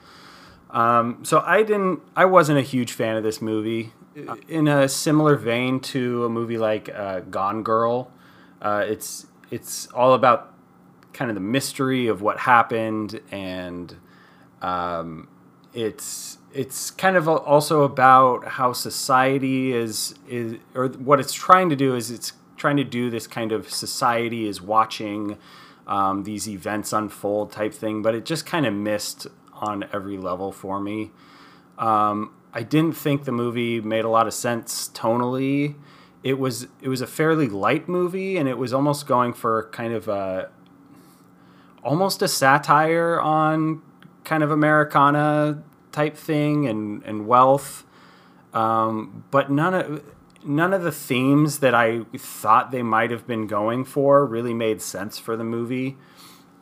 Um, 0.70 1.24
so 1.24 1.40
I 1.40 1.62
didn't. 1.62 2.00
I 2.14 2.24
wasn't 2.24 2.58
a 2.58 2.62
huge 2.62 2.92
fan 2.92 3.16
of 3.16 3.22
this 3.22 3.40
movie. 3.40 3.92
In 4.48 4.66
a 4.66 4.88
similar 4.88 5.36
vein 5.36 5.80
to 5.80 6.24
a 6.24 6.28
movie 6.28 6.58
like 6.58 6.88
uh, 6.94 7.20
Gone 7.20 7.62
Girl, 7.62 8.10
uh, 8.62 8.84
it's 8.86 9.26
it's 9.50 9.86
all 9.88 10.14
about 10.14 10.54
kind 11.12 11.30
of 11.30 11.34
the 11.34 11.40
mystery 11.40 12.08
of 12.08 12.22
what 12.22 12.38
happened 12.40 13.20
and 13.30 13.96
um, 14.62 15.28
it's 15.74 16.38
it's 16.52 16.90
kind 16.90 17.16
of 17.16 17.28
also 17.28 17.82
about 17.82 18.46
how 18.46 18.72
society 18.72 19.72
is 19.72 20.14
is 20.28 20.56
or 20.74 20.88
what 20.88 21.20
it's 21.20 21.34
trying 21.34 21.68
to 21.68 21.76
do 21.76 21.94
is 21.94 22.10
it's 22.10 22.32
trying 22.56 22.76
to 22.78 22.84
do 22.84 23.10
this 23.10 23.26
kind 23.26 23.52
of 23.52 23.70
society 23.70 24.48
is 24.48 24.62
watching 24.62 25.36
um, 25.86 26.24
these 26.24 26.48
events 26.48 26.92
unfold 26.92 27.52
type 27.52 27.72
thing, 27.72 28.02
but 28.02 28.14
it 28.14 28.24
just 28.24 28.46
kind 28.46 28.66
of 28.66 28.74
missed 28.74 29.26
on 29.52 29.84
every 29.92 30.16
level 30.16 30.50
for 30.50 30.80
me. 30.80 31.10
Um, 31.78 32.32
I 32.56 32.62
didn't 32.62 32.96
think 32.96 33.24
the 33.26 33.32
movie 33.32 33.82
made 33.82 34.06
a 34.06 34.08
lot 34.08 34.26
of 34.26 34.32
sense 34.32 34.88
tonally. 34.94 35.74
It 36.22 36.38
was 36.38 36.68
it 36.80 36.88
was 36.88 37.02
a 37.02 37.06
fairly 37.06 37.48
light 37.48 37.86
movie, 37.86 38.38
and 38.38 38.48
it 38.48 38.56
was 38.56 38.72
almost 38.72 39.06
going 39.06 39.34
for 39.34 39.68
kind 39.72 39.92
of 39.92 40.08
a 40.08 40.48
almost 41.84 42.22
a 42.22 42.28
satire 42.28 43.20
on 43.20 43.82
kind 44.24 44.42
of 44.42 44.50
Americana 44.50 45.62
type 45.92 46.16
thing 46.16 46.66
and 46.66 47.02
and 47.04 47.26
wealth, 47.26 47.84
um, 48.54 49.24
but 49.30 49.50
none 49.50 49.74
of 49.74 50.02
none 50.42 50.72
of 50.72 50.82
the 50.82 50.92
themes 50.92 51.58
that 51.58 51.74
I 51.74 52.04
thought 52.16 52.70
they 52.70 52.82
might 52.82 53.10
have 53.10 53.26
been 53.26 53.46
going 53.46 53.84
for 53.84 54.24
really 54.24 54.54
made 54.54 54.80
sense 54.80 55.18
for 55.18 55.36
the 55.36 55.44
movie. 55.44 55.98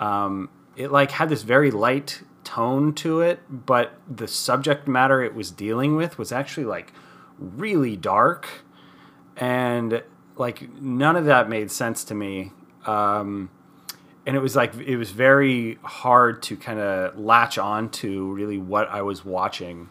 Um, 0.01 0.51
it 0.75 0.91
like 0.91 1.13
had 1.13 1.29
this 1.29 1.43
very 1.43 1.71
light 1.71 2.25
tone 2.45 2.95
to 2.95 3.21
it, 3.21 3.41
but 3.49 3.95
the 4.09 4.29
subject 4.29 4.87
matter 4.87 5.23
it 5.23 5.35
was 5.35 5.51
dealing 5.51 5.97
with 5.97 6.19
was 6.19 6.33
actually 6.33 6.67
like 6.67 6.93
really 7.39 7.97
dark, 7.97 8.49
and 9.37 10.03
like 10.37 10.73
none 10.81 11.17
of 11.17 11.25
that 11.25 11.49
made 11.49 11.71
sense 11.71 12.05
to 12.05 12.15
me. 12.15 12.53
Um, 12.87 13.51
and 14.27 14.37
it 14.37 14.41
was 14.41 14.57
like 14.57 14.75
it 14.77 14.97
was 14.97 15.11
very 15.11 15.79
hard 15.83 16.43
to 16.45 16.57
kind 16.57 16.81
of 16.81 17.19
latch 17.19 17.59
on 17.59 17.91
to 17.91 18.33
really 18.33 18.59
what 18.59 18.89
I 18.89 19.03
was 19.03 19.25
watching. 19.25 19.89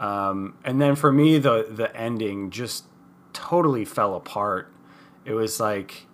Um, 0.00 0.56
and 0.64 0.80
then 0.80 0.96
for 0.96 1.12
me, 1.12 1.38
the 1.38 1.66
the 1.68 1.94
ending 1.96 2.50
just 2.50 2.84
totally 3.32 3.84
fell 3.84 4.14
apart. 4.14 4.72
It 5.24 5.34
was 5.34 5.60
like 5.60 6.06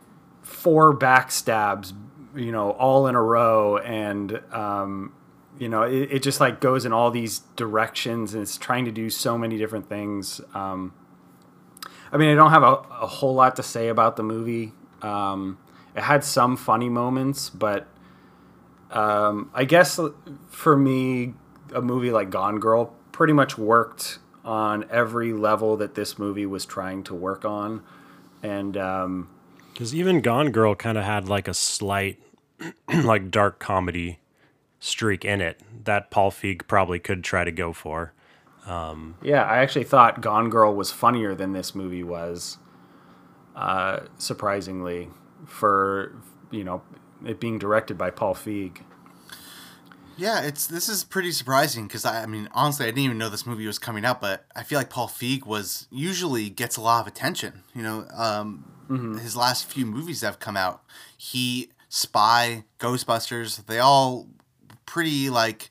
four 0.43 0.97
backstabs, 0.97 1.93
you 2.35 2.51
know, 2.53 2.71
all 2.71 3.07
in 3.07 3.15
a 3.15 3.23
row, 3.23 3.77
and 3.79 4.41
um, 4.53 5.13
you 5.63 5.69
know, 5.69 5.85
it, 5.85 6.11
it 6.11 6.23
just 6.25 6.41
like 6.41 6.61
goes 6.61 6.85
in 6.85 6.93
all 6.93 7.13
these 7.13 7.39
directions, 7.55 8.35
and 8.35 8.43
it's 8.43 8.59
trying 8.59 8.85
to 8.85 8.91
do 8.91 9.09
so 9.09 9.39
many 9.39 9.57
different 9.59 9.89
things. 9.89 10.41
Um, 10.55 10.93
I 12.11 12.17
mean, 12.17 12.31
I 12.31 12.35
don't 12.35 12.51
have 12.51 12.65
a, 12.65 12.83
a 13.01 13.07
whole 13.07 13.35
lot 13.35 13.55
to 13.57 13.63
say 13.63 13.87
about 13.87 14.17
the 14.17 14.25
movie. 14.25 14.73
Um, 15.03 15.59
it 15.95 16.03
had 16.03 16.25
some 16.25 16.57
funny 16.57 16.89
moments, 16.89 17.49
but 17.49 17.87
um, 18.91 19.53
I 19.55 19.65
guess 19.65 20.01
for 20.49 20.77
me, 20.77 21.35
a 21.73 21.81
movie 21.81 22.11
like 22.11 22.31
Gone 22.31 22.59
Girl 22.59 22.87
pretty 23.13 23.33
much 23.33 23.57
worked 23.57 24.19
on 24.45 24.85
every 24.91 25.33
level 25.33 25.77
that 25.77 25.95
this 25.95 26.19
movie 26.19 26.45
was 26.45 26.67
trying 26.67 27.05
to 27.05 27.15
work 27.15 27.45
on, 27.45 27.85
and 28.43 28.77
um, 28.77 29.31
Because 29.73 29.95
even 29.95 30.23
Gone 30.23 30.51
Girl 30.51 30.75
kind 30.75 30.99
of 30.99 31.05
had 31.05 31.29
like 31.29 31.47
a 31.47 31.55
slight, 31.55 32.21
like 32.93 33.31
dark 33.31 33.61
comedy 33.61 34.19
streak 34.85 35.25
in 35.25 35.41
it 35.41 35.61
that 35.85 36.11
Paul 36.11 36.33
Feig 36.33 36.67
probably 36.67 36.99
could 36.99 37.23
try 37.23 37.45
to 37.45 37.53
go 37.53 37.73
for. 37.73 38.13
yeah, 39.23 39.45
I 39.45 39.59
actually 39.59 39.85
thought 39.85 40.21
Gone 40.21 40.51
Girl 40.51 40.75
was 40.75 40.91
funnier 40.91 41.37
than 41.37 41.53
this 41.53 41.73
movie 41.73 42.03
was. 42.03 42.59
Uh, 43.55 44.01
surprisingly, 44.19 45.09
for 45.47 46.21
you 46.51 46.65
know 46.65 46.83
it 47.25 47.39
being 47.39 47.59
directed 47.59 47.97
by 47.97 48.11
Paul 48.11 48.35
Feig. 48.35 48.79
Yeah, 50.17 50.43
it's 50.43 50.67
this 50.67 50.89
is 50.89 51.05
pretty 51.05 51.31
surprising 51.31 51.87
because 51.87 52.05
I, 52.05 52.25
I 52.25 52.27
mean, 52.27 52.49
honestly, 52.53 52.87
I 52.87 52.89
didn't 52.89 53.05
even 53.05 53.19
know 53.19 53.29
this 53.29 53.47
movie 53.47 53.67
was 53.67 53.79
coming 53.79 54.05
out, 54.05 54.21
but 54.21 54.47
I 54.57 54.65
feel 54.65 54.79
like 54.79 54.91
Paul 54.91 55.09
Feig 55.09 55.47
was 55.47 55.87
usually 55.91 56.51
gets 56.51 56.77
a 56.77 56.81
lot 56.81 57.03
of 57.03 57.07
attention. 57.07 57.63
You 57.73 57.83
know, 57.83 58.07
um, 58.13 59.19
his 59.23 59.37
last 59.37 59.67
few 59.67 59.87
movies 59.87 60.23
that 60.23 60.27
have 60.27 60.39
come 60.41 60.57
out, 60.57 60.83
he, 61.17 61.71
Spy, 61.89 62.65
Ghostbusters, 62.79 63.67
they 63.67 63.79
all 63.79 64.29
pretty 64.93 65.31
like, 65.31 65.71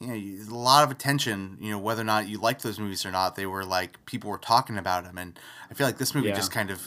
you 0.00 0.06
know, 0.08 0.14
a 0.14 0.54
lot 0.54 0.84
of 0.84 0.90
attention. 0.90 1.58
You 1.60 1.70
know, 1.72 1.78
whether 1.78 2.00
or 2.00 2.10
not 2.14 2.28
you 2.28 2.38
liked 2.38 2.62
those 2.62 2.78
movies 2.78 3.04
or 3.06 3.10
not, 3.10 3.36
they 3.36 3.46
were 3.46 3.64
like 3.64 4.04
people 4.06 4.30
were 4.30 4.38
talking 4.38 4.78
about 4.78 5.04
them, 5.04 5.18
and 5.18 5.38
I 5.70 5.74
feel 5.74 5.86
like 5.86 5.98
this 5.98 6.14
movie 6.14 6.28
Yeah. 6.28 6.34
just 6.36 6.50
kind 6.52 6.70
of, 6.70 6.80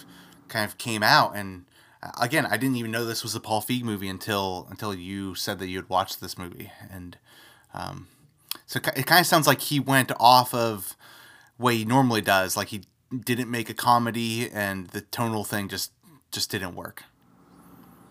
kind 0.47 0.65
of 0.69 0.77
came 0.77 1.03
out 1.03 1.35
and. 1.35 1.65
uh, 2.03 2.11
Again, 2.21 2.45
I 2.45 2.57
didn't 2.57 2.77
even 2.77 2.91
know 2.91 3.05
this 3.05 3.23
was 3.23 3.35
a 3.35 3.39
Paul 3.39 3.61
Feig 3.61 3.83
movie 3.83 4.07
until 4.09 4.67
until 4.69 4.93
you 4.93 5.35
said 5.35 5.57
that 5.59 5.67
you 5.67 5.77
had 5.81 5.89
watched 5.89 6.19
this 6.21 6.37
movie, 6.37 6.71
and 6.95 7.17
um, 7.73 8.07
so 8.65 8.77
it 8.79 8.87
it 9.01 9.05
kind 9.11 9.19
of 9.21 9.27
sounds 9.27 9.47
like 9.47 9.61
he 9.61 9.79
went 9.79 10.11
off 10.19 10.53
of 10.53 10.95
what 11.57 11.73
he 11.73 11.85
normally 11.85 12.21
does. 12.21 12.55
Like 12.59 12.69
he 12.75 12.81
didn't 13.29 13.49
make 13.57 13.67
a 13.69 13.73
comedy, 13.73 14.49
and 14.63 14.87
the 14.95 15.01
tonal 15.01 15.43
thing 15.43 15.69
just 15.69 15.91
just 16.31 16.51
didn't 16.51 16.75
work. 16.75 17.03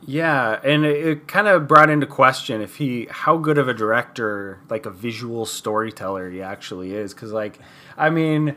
Yeah, 0.07 0.61
and 0.63 0.85
it, 0.87 1.07
it 1.07 1.29
kind 1.29 1.49
of 1.49 1.67
brought 1.67 1.91
into 1.91 2.07
question 2.07 2.61
if 2.61 2.77
he 2.77 3.09
how 3.11 3.37
good 3.37 3.59
of 3.59 3.69
a 3.69 3.75
director, 3.75 4.61
like 4.71 4.87
a 4.87 4.91
visual 4.91 5.45
storyteller, 5.47 6.31
he 6.31 6.41
actually 6.43 6.95
is. 6.95 7.13
Because, 7.13 7.33
like, 7.33 7.59
I 7.97 8.11
mean, 8.11 8.55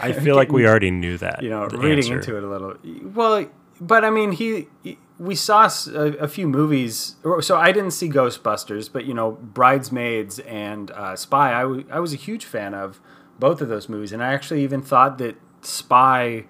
I 0.00 0.12
feel 0.12 0.36
like 0.36 0.52
we 0.52 0.66
already 0.68 0.92
knew 0.92 1.18
that. 1.18 1.42
you 1.42 1.50
know, 1.50 1.66
reading 1.66 1.98
answer. 1.98 2.14
into 2.14 2.36
it 2.36 2.44
a 2.44 2.48
little. 2.48 2.76
Well, 3.14 3.46
but 3.80 4.04
I 4.04 4.10
mean, 4.10 4.32
he, 4.32 4.68
he- 4.84 4.98
we 5.18 5.34
saw 5.34 5.68
a 5.94 6.26
few 6.28 6.48
movies. 6.48 7.16
So 7.42 7.56
I 7.56 7.70
didn't 7.72 7.92
see 7.92 8.08
Ghostbusters, 8.08 8.90
but 8.92 9.04
you 9.04 9.14
know, 9.14 9.32
Bridesmaids 9.32 10.38
and 10.40 10.90
uh, 10.92 11.14
Spy. 11.16 11.52
I 11.52 11.62
I 11.90 12.00
was 12.00 12.12
a 12.12 12.16
huge 12.16 12.44
fan 12.44 12.74
of 12.74 13.00
both 13.38 13.60
of 13.60 13.68
those 13.68 13.88
movies, 13.88 14.12
and 14.12 14.22
I 14.22 14.32
actually 14.32 14.62
even 14.64 14.82
thought 14.82 15.18
that 15.18 15.36
Spy 15.62 16.44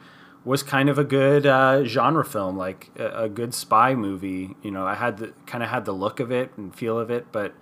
was 0.45 0.63
kind 0.63 0.89
of 0.89 0.99
a 0.99 1.05
good 1.05 1.47
uh, 1.47 1.85
genre 1.85 2.25
film, 2.25 2.57
like 2.57 2.91
a, 2.99 3.25
a 3.25 3.29
good 3.29 3.55
spy 3.55 3.95
movie. 3.95 4.57
You 4.63 4.71
know, 4.71 4.87
I 4.87 4.95
had 4.95 5.19
the 5.19 5.33
kind 5.47 5.63
of 5.63 5.71
had 5.71 5.85
the 5.85 5.93
look 5.93 6.21
of 6.21 6.33
it 6.33 6.51
and 6.57 6.75
feel 6.75 6.99
of 6.99 7.11
it, 7.11 7.27
but 7.33 7.55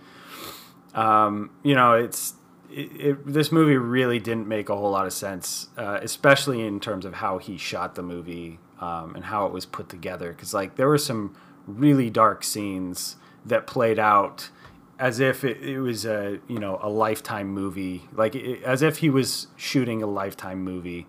um, 0.94 1.50
you 1.62 1.74
know, 1.74 1.94
it's 1.94 2.34
it, 2.70 2.90
it, 3.00 3.26
this 3.26 3.52
movie 3.52 3.76
really 3.76 4.18
didn't 4.18 4.46
make 4.46 4.68
a 4.68 4.76
whole 4.76 4.90
lot 4.90 5.06
of 5.06 5.12
sense, 5.12 5.68
uh, 5.76 5.98
especially 6.02 6.66
in 6.66 6.80
terms 6.80 7.04
of 7.04 7.14
how 7.14 7.38
he 7.38 7.58
shot 7.58 7.94
the 7.94 8.02
movie 8.02 8.58
um, 8.80 9.14
and 9.14 9.24
how 9.24 9.46
it 9.46 9.52
was 9.52 9.66
put 9.66 9.88
together. 9.88 10.30
Because 10.32 10.54
like 10.54 10.76
there 10.76 10.88
were 10.88 10.98
some 10.98 11.36
really 11.66 12.10
dark 12.10 12.44
scenes 12.44 13.16
that 13.44 13.66
played 13.66 13.98
out 13.98 14.50
as 14.98 15.18
if 15.18 15.44
it, 15.44 15.62
it 15.62 15.80
was 15.80 16.04
a 16.04 16.38
you 16.46 16.58
know 16.58 16.78
a 16.82 16.88
lifetime 16.88 17.48
movie, 17.48 18.04
like 18.12 18.34
it, 18.34 18.62
as 18.62 18.82
if 18.82 18.98
he 18.98 19.10
was 19.10 19.48
shooting 19.56 20.02
a 20.02 20.06
lifetime 20.06 20.62
movie. 20.62 21.06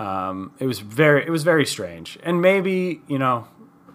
Um, 0.00 0.52
it 0.58 0.66
was 0.66 0.78
very 0.80 1.24
it 1.24 1.30
was 1.30 1.44
very 1.44 1.66
strange, 1.66 2.18
and 2.22 2.40
maybe 2.40 3.02
you 3.06 3.18
know 3.18 3.48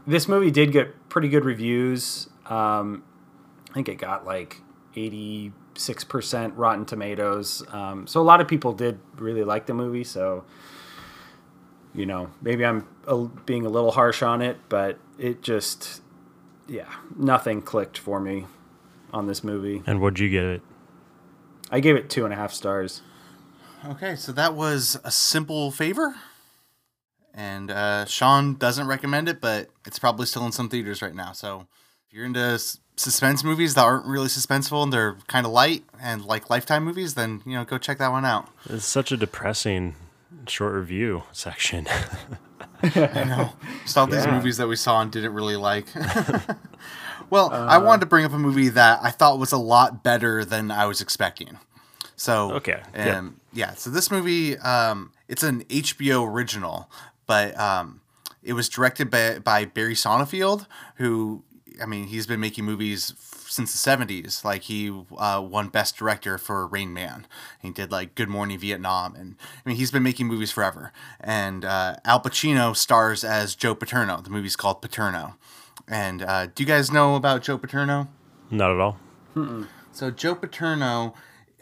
this 0.06 0.28
movie 0.28 0.52
did 0.52 0.72
get 0.72 1.10
pretty 1.10 1.30
good 1.30 1.46
reviews. 1.46 2.30
Um, 2.46 3.04
I 3.72 3.74
think 3.74 3.90
it 3.90 3.96
got 3.96 4.26
like 4.26 4.62
86% 4.96 6.54
Rotten 6.56 6.86
Tomatoes. 6.86 7.64
Um, 7.72 8.08
so 8.08 8.22
a 8.22 8.24
lot 8.24 8.40
of 8.40 8.48
people 8.48 8.74
did 8.74 9.00
really 9.18 9.44
like 9.44 9.66
the 9.66 9.74
movie. 9.74 10.04
So, 10.04 10.46
you 11.94 12.06
know, 12.06 12.30
maybe 12.42 12.66
I'm 12.66 12.88
a, 13.08 13.26
being 13.46 13.66
a 13.66 13.70
little 13.70 13.92
harsh 13.92 14.22
on 14.22 14.42
it, 14.42 14.58
but 14.70 15.00
it 15.18 15.42
just, 15.42 16.02
yeah, 16.68 16.90
nothing 17.18 17.62
clicked 17.62 17.98
for 17.98 18.20
me 18.20 18.46
on 19.12 19.28
this 19.28 19.44
movie. 19.44 19.84
And 19.86 20.00
what'd 20.00 20.20
you 20.20 20.30
get 20.30 20.44
it? 20.44 20.62
I 21.72 21.80
gave 21.80 21.96
it 21.96 22.10
two 22.10 22.26
and 22.26 22.34
a 22.34 22.38
half 22.38 22.54
stars. 22.54 23.02
Okay, 23.86 24.16
so 24.16 24.32
that 24.32 24.56
was 24.56 25.00
a 25.04 25.12
simple 25.12 25.72
favor. 25.72 26.16
And 27.34 27.70
uh, 27.70 28.06
Sean 28.06 28.56
doesn't 28.56 28.88
recommend 28.88 29.28
it, 29.28 29.42
but 29.42 29.70
it's 29.86 30.00
probably 30.00 30.26
still 30.26 30.46
in 30.46 30.52
some 30.52 30.70
theaters 30.70 31.02
right 31.02 31.14
now. 31.14 31.34
So 31.34 31.68
if 32.08 32.14
you're 32.14 32.26
into 32.26 32.40
s- 32.40 32.80
suspense 32.96 33.44
movies 33.44 33.76
that 33.76 33.84
aren't 33.84 34.06
really 34.06 34.28
suspenseful 34.28 34.82
and 34.84 34.94
they're 34.94 35.18
kind 35.28 35.46
of 35.46 35.52
light 35.52 35.84
and 36.02 36.24
like 36.26 36.50
Lifetime 36.50 36.86
movies, 36.86 37.16
then 37.16 37.42
you 37.46 37.54
know 37.54 37.66
go 37.66 37.78
check 37.78 37.98
that 37.98 38.12
one 38.12 38.26
out. 38.26 38.48
It's 38.70 38.86
such 38.86 39.12
a 39.12 39.18
depressing 39.18 39.96
short 40.48 40.74
review 40.74 41.24
section. 41.34 41.88
I 42.84 43.24
know. 43.26 43.54
Just 43.84 43.98
all 43.98 44.08
these 44.08 44.28
movies 44.28 44.58
that 44.58 44.68
we 44.68 44.76
saw 44.78 45.02
and 45.02 45.12
didn't 45.12 45.34
really 45.34 45.56
like. 45.58 45.88
well, 47.30 47.52
I 47.52 47.78
wanted 47.80 48.02
to 48.02 48.06
bring 48.06 48.26
up 48.26 48.32
a 48.34 48.40
movie 48.40 48.70
that 48.70 49.00
I 49.02 49.12
thought 49.12 49.40
was 49.40 49.52
a 49.52 49.58
lot 49.58 50.04
better 50.04 50.46
than 50.46 50.72
I 50.72 50.86
was 50.86 51.02
expecting. 51.02 51.60
So 52.16 52.54
Okay, 52.54 52.82
yeah. 52.96 53.18
um, 53.18 53.40
yeah. 53.54 53.74
So 53.74 53.90
this 53.90 54.10
movie, 54.10 54.58
um, 54.60 55.12
it's 55.28 55.44
an 55.44 55.64
HBO 55.66 56.28
original, 56.28 56.90
but 57.26 57.58
um, 57.60 58.02
it 58.44 58.54
was 58.54 58.70
directed 58.70 59.10
by, 59.10 59.40
by 59.40 59.66
Barry 59.66 59.96
Sonnenfeld, 59.96 60.66
who 60.96 61.44
I 61.82 61.86
mean, 61.86 62.08
he's 62.08 62.26
been 62.28 62.40
making 62.40 62.66
movies 62.66 63.14
since 63.48 63.72
the 63.72 63.90
'70s. 63.92 64.44
Like 64.46 64.64
he 64.64 64.92
uh, 65.18 65.46
won 65.46 65.68
Best 65.70 65.98
Director 65.98 66.38
for 66.38 66.66
Rain 66.68 66.94
Man. 66.94 67.28
He 67.62 67.70
did 67.72 67.92
like 67.92 68.16
Good 68.16 68.30
Morning 68.30 68.58
Vietnam, 68.58 69.16
and 69.16 69.36
I 69.66 69.70
mean, 69.70 69.78
he's 69.78 69.92
been 69.92 70.04
making 70.04 70.28
movies 70.28 70.52
forever. 70.52 70.92
And 71.20 71.66
uh, 71.66 71.98
Al 72.06 72.22
Pacino 72.22 72.76
stars 72.76 73.24
as 73.24 73.56
Joe 73.56 73.76
Paterno. 73.76 74.22
The 74.22 74.30
movie's 74.30 74.56
called 74.56 74.82
Paterno. 74.82 75.36
And 75.88 76.24
uh, 76.24 76.48
do 76.48 76.64
you 76.64 76.68
guys 76.68 76.92
know 76.92 77.16
about 77.16 77.44
Joe 77.44 77.58
Paterno? 77.58 78.08
Not 78.50 78.72
at 78.72 78.80
all. 78.80 78.98
So 79.92 80.12
Joe 80.12 80.34
Paterno, 80.36 81.14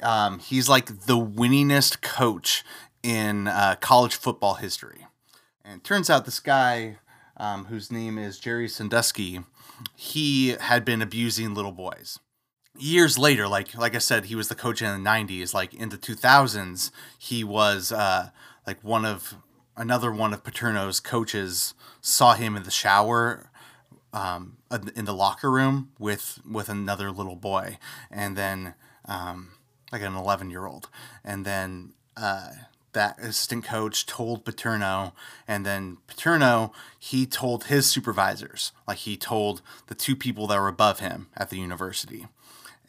um, 0.03 0.39
he's 0.39 0.69
like 0.69 0.87
the 0.87 1.17
winningest 1.17 2.01
coach 2.01 2.63
in 3.01 3.47
uh, 3.47 3.75
college 3.79 4.15
football 4.15 4.55
history. 4.55 5.07
And 5.63 5.79
it 5.79 5.83
turns 5.83 6.09
out 6.09 6.25
this 6.25 6.39
guy, 6.39 6.97
um, 7.37 7.65
whose 7.65 7.91
name 7.91 8.17
is 8.17 8.39
Jerry 8.39 8.67
Sandusky, 8.67 9.41
he 9.95 10.49
had 10.49 10.85
been 10.85 11.01
abusing 11.01 11.53
little 11.53 11.71
boys. 11.71 12.19
Years 12.77 13.17
later, 13.17 13.47
like 13.47 13.77
like 13.77 13.93
I 13.93 13.99
said, 13.99 14.25
he 14.25 14.35
was 14.35 14.47
the 14.47 14.55
coach 14.55 14.81
in 14.81 15.03
the 15.03 15.09
'90s. 15.09 15.53
Like 15.53 15.73
in 15.75 15.89
the 15.89 15.97
2000s, 15.97 16.89
he 17.19 17.43
was 17.43 17.91
uh, 17.91 18.29
like 18.65 18.83
one 18.83 19.05
of 19.05 19.35
another 19.77 20.11
one 20.11 20.33
of 20.33 20.43
Paterno's 20.43 20.99
coaches 20.99 21.75
saw 22.01 22.33
him 22.33 22.55
in 22.55 22.63
the 22.63 22.71
shower 22.71 23.51
um, 24.11 24.57
in 24.95 25.05
the 25.05 25.13
locker 25.13 25.51
room 25.51 25.91
with 25.99 26.39
with 26.49 26.67
another 26.67 27.11
little 27.11 27.35
boy, 27.35 27.77
and 28.09 28.35
then 28.35 28.73
um, 29.05 29.51
like 29.93 30.01
an 30.01 30.15
11 30.15 30.49
year 30.49 30.65
old, 30.65 30.89
and 31.23 31.45
then 31.45 31.93
uh, 32.17 32.49
that 32.93 33.19
assistant 33.19 33.65
coach 33.65 34.05
told 34.05 34.45
Paterno, 34.45 35.13
and 35.47 35.65
then 35.65 35.97
Paterno 36.07 36.73
he 36.99 37.25
told 37.25 37.65
his 37.65 37.85
supervisors, 37.85 38.73
like 38.87 38.99
he 38.99 39.15
told 39.17 39.61
the 39.87 39.95
two 39.95 40.15
people 40.15 40.47
that 40.47 40.59
were 40.59 40.67
above 40.67 40.99
him 40.99 41.27
at 41.37 41.49
the 41.49 41.59
university, 41.59 42.27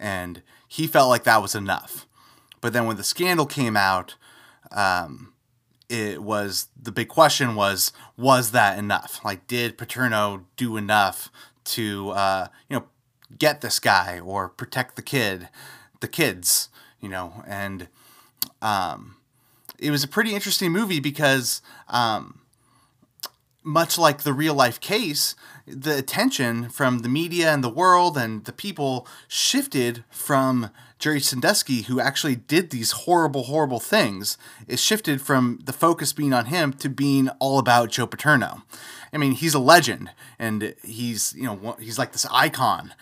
and 0.01 0.43
he 0.67 0.87
felt 0.89 1.11
like 1.11 1.25
that 1.25 1.43
was 1.43 1.55
enough. 1.55 2.07
But 2.61 2.73
then 2.73 2.87
when 2.87 2.97
the 2.97 3.05
scandal 3.05 3.47
came 3.47 3.77
out, 3.77 4.17
it 5.89 6.23
was 6.23 6.69
the 6.81 6.93
big 6.93 7.09
question 7.09 7.55
was 7.55 7.93
was 8.17 8.53
that 8.53 8.79
enough? 8.79 9.21
Like 9.25 9.47
did 9.47 9.79
paterno 9.79 10.47
do 10.57 10.77
enough 10.77 11.31
to 11.65 12.11
uh, 12.11 12.49
you 12.69 12.79
know 12.79 12.85
get 13.39 13.61
this 13.61 13.79
guy 13.79 14.21
or 14.21 14.49
protect 14.49 14.97
the 14.97 15.03
kid 15.03 15.49
the 16.01 16.09
kids 16.09 16.69
you 17.05 17.11
know 17.11 17.45
and 17.47 17.87
um, 18.61 19.17
it 19.79 19.91
was 19.91 20.03
a 20.03 20.09
pretty 20.09 20.35
interesting 20.35 20.73
movie 20.73 21.01
because 21.01 21.61
um, 21.89 22.41
much 23.63 23.99
like 23.99 24.23
the 24.23 24.33
real 24.33 24.55
life 24.55 24.79
case, 24.79 25.35
the 25.67 25.97
attention 25.97 26.69
from 26.69 27.01
the 27.01 27.09
media 27.09 27.51
and 27.51 27.65
the 27.65 27.69
world 27.69 28.17
and 28.17 28.45
the 28.45 28.53
people 28.53 29.07
shifted 29.27 30.05
from 30.11 30.71
Jerry 30.99 31.21
Sandusky, 31.21 31.83
who 31.83 31.99
actually 31.99 32.37
did 32.37 32.71
these 32.71 32.93
horrible, 32.93 33.45
horrible 33.45 33.81
things. 33.81 34.37
It 34.69 34.79
shifted 34.79 35.21
from 35.21 35.61
the 35.65 35.73
focus 35.73 36.13
being 36.13 36.33
on 36.33 36.47
him 36.47 36.75
to 36.75 36.89
being 36.89 37.29
all 37.41 37.59
about 37.59 37.91
Joe 37.91 38.07
Paterno. 38.07 38.63
I 39.13 39.17
mean, 39.17 39.33
he's 39.33 39.55
a 39.55 39.59
legend, 39.59 40.11
and 40.39 40.75
he's 40.83 41.35
you 41.37 41.45
know 41.45 41.77
he's 41.79 41.99
like 41.99 42.13
this 42.13 42.27
icon, 42.31 42.95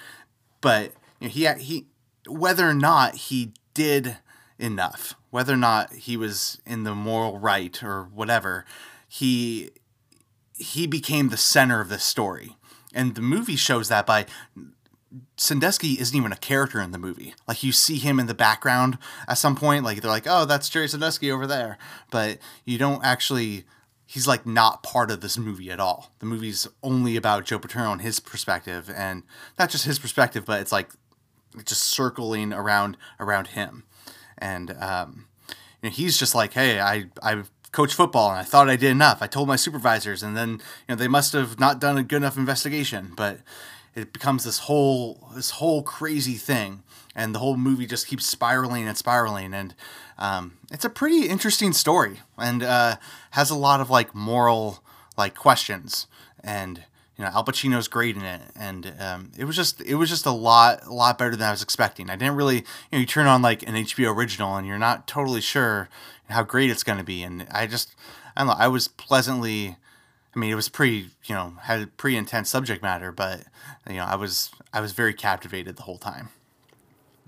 but 0.61 0.93
you 1.21 1.29
know, 1.29 1.33
he 1.33 1.49
he 1.63 1.87
whether 2.29 2.69
or 2.69 2.75
not 2.75 3.15
he 3.15 3.53
did 3.75 4.19
enough, 4.59 5.15
whether 5.31 5.55
or 5.55 5.59
not 5.59 5.93
he 5.93 6.17
was 6.17 6.61
in 6.67 6.85
the 6.85 6.95
moral 6.95 7.39
right 7.39 7.83
or 7.83 8.05
whatever, 8.05 8.65
he 9.09 9.71
he 10.57 10.87
became 10.87 11.29
the 11.29 11.37
center 11.37 11.81
of 11.81 11.89
this 11.89 12.05
story. 12.05 12.57
And 12.95 13.15
the 13.15 13.23
movie 13.23 13.57
shows 13.57 13.89
that 13.89 14.07
by 14.07 14.27
Sandusky 15.37 15.99
isn't 16.01 16.17
even 16.17 16.33
a 16.33 16.37
character 16.37 16.81
in 16.81 16.93
the 16.93 16.99
movie. 16.99 17.35
Like 17.49 17.63
you 17.63 17.73
see 17.73 17.97
him 17.97 18.21
in 18.21 18.27
the 18.27 18.35
background 18.35 18.99
at 19.27 19.39
some 19.39 19.57
point, 19.57 19.85
like 19.85 20.01
they're 20.01 20.11
like, 20.11 20.27
"Oh, 20.27 20.45
that's 20.45 20.69
Jerry 20.69 20.89
Sandusky 20.89 21.31
over 21.31 21.47
there," 21.47 21.79
but 22.11 22.39
you 22.65 22.79
don't 22.79 23.05
actually. 23.05 23.65
He's 24.07 24.27
like 24.27 24.45
not 24.45 24.83
part 24.83 25.11
of 25.11 25.23
this 25.23 25.39
movie 25.39 25.71
at 25.71 25.81
all. 25.81 26.13
The 26.19 26.27
movie's 26.27 26.69
only 26.83 27.17
about 27.17 27.47
Joe 27.47 27.59
Paterno 27.59 27.93
and 27.93 28.03
his 28.03 28.21
perspective, 28.21 28.91
and 28.95 29.23
not 29.59 29.71
just 29.71 29.87
his 29.87 29.99
perspective, 29.99 30.45
but 30.45 30.61
it's 30.61 30.73
like 30.73 30.91
just 31.65 31.83
circling 31.83 32.53
around 32.53 32.97
around 33.21 33.49
him, 33.49 33.85
and 34.39 34.71
um, 34.79 35.27
you 35.83 35.91
know, 35.91 35.95
he's 35.95 36.19
just 36.19 36.35
like, 36.35 36.55
hey, 36.55 36.81
I 36.81 37.07
I 37.23 37.43
coach 37.73 37.95
football 37.95 38.31
and 38.31 38.39
I 38.39 38.43
thought 38.43 38.69
I 38.69 38.77
did 38.77 38.91
enough. 38.91 39.23
I 39.23 39.27
told 39.27 39.49
my 39.49 39.57
supervisors, 39.57 40.23
and 40.23 40.37
then 40.37 40.51
you 40.51 40.59
know 40.91 40.95
they 40.95 41.09
must 41.09 41.33
have 41.33 41.59
not 41.59 41.81
done 41.81 41.99
a 41.99 42.03
good 42.03 42.17
enough 42.17 42.37
investigation. 42.37 43.13
But 43.17 43.41
it 43.95 44.13
becomes 44.13 44.45
this 44.45 44.61
whole 44.61 45.31
this 45.35 45.51
whole 45.53 45.83
crazy 45.83 46.35
thing, 46.35 46.83
and 47.15 47.35
the 47.35 47.39
whole 47.39 47.57
movie 47.57 47.87
just 47.87 48.07
keeps 48.07 48.27
spiraling 48.27 48.87
and 48.87 48.97
spiraling, 48.97 49.53
and 49.53 49.75
um, 50.19 50.59
it's 50.71 50.85
a 50.85 50.91
pretty 50.91 51.27
interesting 51.27 51.73
story, 51.73 52.21
and 52.39 52.63
uh, 52.63 52.97
has 53.33 53.51
a 53.51 53.57
lot 53.57 53.81
of 53.81 53.91
like 53.91 54.15
moral 54.15 54.83
like 55.17 55.35
questions, 55.35 56.07
and 56.43 56.85
you 57.23 57.29
know 57.29 57.35
Al 57.37 57.45
Pacino's 57.45 57.87
great 57.87 58.17
in 58.17 58.23
it, 58.23 58.41
and 58.57 58.93
um, 58.99 59.31
it 59.39 59.45
was 59.45 59.55
just 59.55 59.81
it 59.83 59.95
was 59.95 60.09
just 60.09 60.27
a 60.27 60.33
lot 60.33 60.85
a 60.85 60.93
lot 60.93 61.19
better 61.19 61.37
than 61.37 61.47
I 61.47 61.53
was 61.53 61.63
expecting. 61.63 62.11
I 62.11 62.17
didn't 62.17 62.35
really 62.35 62.57
you 62.57 62.65
know 62.91 62.99
you 62.99 63.07
turn 63.07 63.29
on 63.29 63.43
like 63.43 63.63
an 63.63 63.75
HBO 63.75 64.13
original 64.13 64.57
and 64.57 64.67
you're 64.67 64.77
not 64.77 65.07
totally 65.07 65.41
sure 65.41 65.89
how 66.31 66.43
great 66.43 66.69
it's 66.69 66.83
going 66.83 66.99
to 66.99 67.05
be, 67.05 67.23
and 67.23 67.47
I 67.53 67.69
just 67.69 67.95
I 68.37 68.41
don't 68.41 68.49
know 68.49 68.55
I 68.59 68.67
was 68.67 68.89
pleasantly. 68.89 69.77
I 70.35 70.39
mean, 70.39 70.51
it 70.51 70.55
was 70.55 70.71
pretty, 70.71 71.11
you 71.27 71.35
know, 71.35 71.55
had 71.61 71.97
pretty 71.97 72.17
intense 72.17 72.49
subject 72.49 72.83
matter, 72.83 73.13
but 73.13 73.45
you 73.89 73.97
know, 73.97 74.05
I 74.05 74.17
was 74.17 74.51
I 74.73 74.81
was 74.81 74.91
very 74.91 75.15
captivated 75.15 75.77
the 75.77 75.83
whole 75.83 75.99
time. 75.99 76.31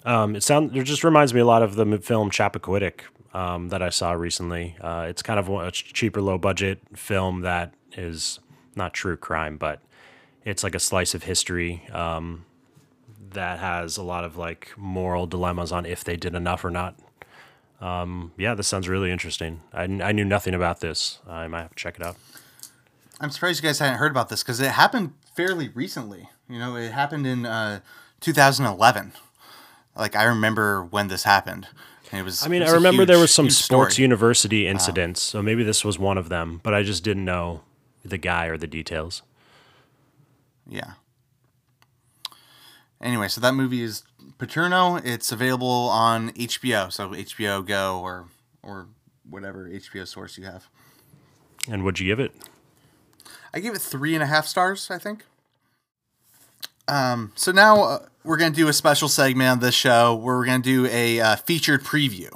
Um, 0.04 0.34
it 0.34 0.42
sound 0.42 0.76
it 0.76 0.82
just 0.84 1.04
reminds 1.04 1.32
me 1.32 1.38
a 1.40 1.46
lot 1.46 1.62
of 1.62 1.76
the 1.76 1.98
film 1.98 2.30
Chappaquiddick. 2.30 3.02
um, 3.32 3.68
that 3.68 3.82
I 3.82 3.90
saw 3.90 4.12
recently. 4.12 4.76
Uh, 4.80 5.06
it's 5.08 5.22
kind 5.22 5.38
of 5.38 5.48
a 5.48 5.70
cheaper, 5.70 6.20
low 6.20 6.38
budget 6.38 6.80
film 6.96 7.42
that 7.42 7.74
is 7.96 8.40
not 8.76 8.94
true 8.94 9.16
crime, 9.16 9.56
but 9.56 9.80
it's 10.44 10.62
like 10.62 10.74
a 10.74 10.80
slice 10.80 11.14
of 11.14 11.24
history 11.24 11.86
um, 11.92 12.44
that 13.30 13.58
has 13.58 13.96
a 13.96 14.02
lot 14.02 14.24
of 14.24 14.36
like 14.36 14.72
moral 14.76 15.26
dilemmas 15.26 15.72
on 15.72 15.86
if 15.86 16.04
they 16.04 16.16
did 16.16 16.34
enough 16.34 16.64
or 16.64 16.70
not. 16.70 16.96
Um, 17.80 18.32
yeah, 18.36 18.54
this 18.54 18.68
sounds 18.68 18.88
really 18.88 19.10
interesting. 19.10 19.62
I, 19.72 19.82
I 19.82 20.12
knew 20.12 20.24
nothing 20.24 20.54
about 20.54 20.80
this. 20.80 21.18
I 21.28 21.48
might 21.48 21.62
have 21.62 21.70
to 21.70 21.76
check 21.76 21.96
it 21.96 22.06
out. 22.06 22.16
I'm 23.20 23.30
surprised 23.30 23.62
you 23.62 23.68
guys 23.68 23.78
hadn't 23.78 23.98
heard 23.98 24.10
about 24.10 24.28
this 24.28 24.42
because 24.42 24.60
it 24.60 24.70
happened 24.70 25.12
fairly 25.34 25.68
recently. 25.68 26.28
You 26.48 26.58
know, 26.58 26.76
it 26.76 26.92
happened 26.92 27.26
in 27.26 27.46
uh, 27.46 27.80
2011. 28.20 29.12
Like 29.96 30.16
I 30.16 30.24
remember 30.24 30.84
when 30.84 31.08
this 31.08 31.24
happened. 31.24 31.68
It 32.12 32.22
was. 32.22 32.44
I 32.44 32.48
mean, 32.48 32.62
I 32.62 32.66
was 32.66 32.74
a 32.74 32.76
remember 32.76 33.04
there 33.04 33.18
was 33.18 33.34
some 33.34 33.50
sports 33.50 33.94
story. 33.94 34.04
university 34.04 34.66
incidents, 34.66 35.22
so 35.22 35.42
maybe 35.42 35.62
this 35.64 35.84
was 35.84 35.98
one 35.98 36.18
of 36.18 36.28
them. 36.28 36.60
But 36.62 36.74
I 36.74 36.82
just 36.82 37.02
didn't 37.02 37.24
know 37.24 37.62
the 38.04 38.18
guy 38.18 38.46
or 38.46 38.56
the 38.56 38.66
details. 38.66 39.22
Yeah. 40.68 40.92
Anyway, 43.00 43.28
so 43.28 43.40
that 43.40 43.54
movie 43.54 43.82
is 43.82 44.02
Paterno. 44.38 44.96
It's 44.96 45.30
available 45.30 45.66
on 45.66 46.30
HBO, 46.32 46.92
so 46.92 47.10
HBO 47.10 47.64
Go 47.64 48.00
or 48.00 48.26
or 48.62 48.86
whatever 49.28 49.68
HBO 49.68 50.06
source 50.06 50.38
you 50.38 50.44
have. 50.44 50.68
And 51.68 51.84
what'd 51.84 52.00
you 52.00 52.06
give 52.06 52.20
it? 52.20 52.32
I 53.52 53.60
gave 53.60 53.74
it 53.74 53.80
three 53.80 54.14
and 54.14 54.22
a 54.22 54.26
half 54.26 54.46
stars. 54.46 54.90
I 54.90 54.98
think. 54.98 55.24
Um. 56.88 57.32
So 57.34 57.52
now 57.52 57.82
uh, 57.82 58.06
we're 58.22 58.38
gonna 58.38 58.54
do 58.54 58.68
a 58.68 58.72
special 58.72 59.08
segment 59.08 59.50
on 59.50 59.60
this 59.60 59.74
show 59.74 60.14
where 60.14 60.36
we're 60.36 60.46
gonna 60.46 60.62
do 60.62 60.86
a 60.86 61.20
uh, 61.20 61.36
featured 61.36 61.82
preview. 61.82 62.30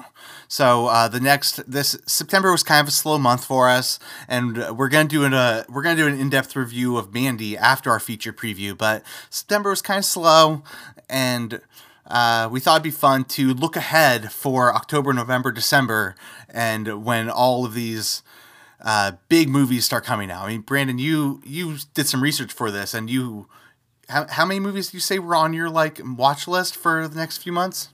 So 0.48 0.86
uh, 0.86 1.08
the 1.08 1.20
next 1.20 1.70
this 1.70 1.98
September 2.06 2.50
was 2.50 2.62
kind 2.62 2.80
of 2.80 2.88
a 2.88 2.90
slow 2.90 3.18
month 3.18 3.44
for 3.44 3.68
us, 3.68 3.98
and 4.26 4.56
we're 4.76 4.88
gonna 4.88 5.08
do 5.08 5.24
an 5.24 5.34
uh, 5.34 5.64
we're 5.68 5.82
gonna 5.82 5.96
do 5.96 6.06
an 6.06 6.18
in 6.18 6.30
depth 6.30 6.56
review 6.56 6.96
of 6.96 7.12
Mandy 7.12 7.56
after 7.56 7.90
our 7.90 8.00
feature 8.00 8.32
preview. 8.32 8.76
But 8.76 9.02
September 9.28 9.70
was 9.70 9.82
kind 9.82 9.98
of 9.98 10.06
slow, 10.06 10.62
and 11.08 11.60
uh, 12.06 12.48
we 12.50 12.60
thought 12.60 12.76
it'd 12.76 12.82
be 12.82 12.90
fun 12.90 13.24
to 13.24 13.52
look 13.52 13.76
ahead 13.76 14.32
for 14.32 14.74
October, 14.74 15.12
November, 15.12 15.52
December, 15.52 16.16
and 16.48 17.04
when 17.04 17.28
all 17.28 17.66
of 17.66 17.74
these 17.74 18.22
uh, 18.80 19.12
big 19.28 19.50
movies 19.50 19.84
start 19.84 20.04
coming 20.04 20.30
out. 20.30 20.46
I 20.46 20.48
mean, 20.48 20.62
Brandon, 20.62 20.98
you 20.98 21.42
you 21.44 21.76
did 21.92 22.06
some 22.06 22.22
research 22.22 22.54
for 22.54 22.70
this, 22.70 22.94
and 22.94 23.10
you 23.10 23.48
how, 24.08 24.26
how 24.26 24.46
many 24.46 24.60
movies 24.60 24.90
do 24.90 24.96
you 24.96 25.00
say 25.02 25.18
were 25.18 25.34
on 25.34 25.52
your 25.52 25.68
like 25.68 26.00
watch 26.02 26.48
list 26.48 26.74
for 26.74 27.06
the 27.06 27.16
next 27.16 27.38
few 27.38 27.52
months? 27.52 27.90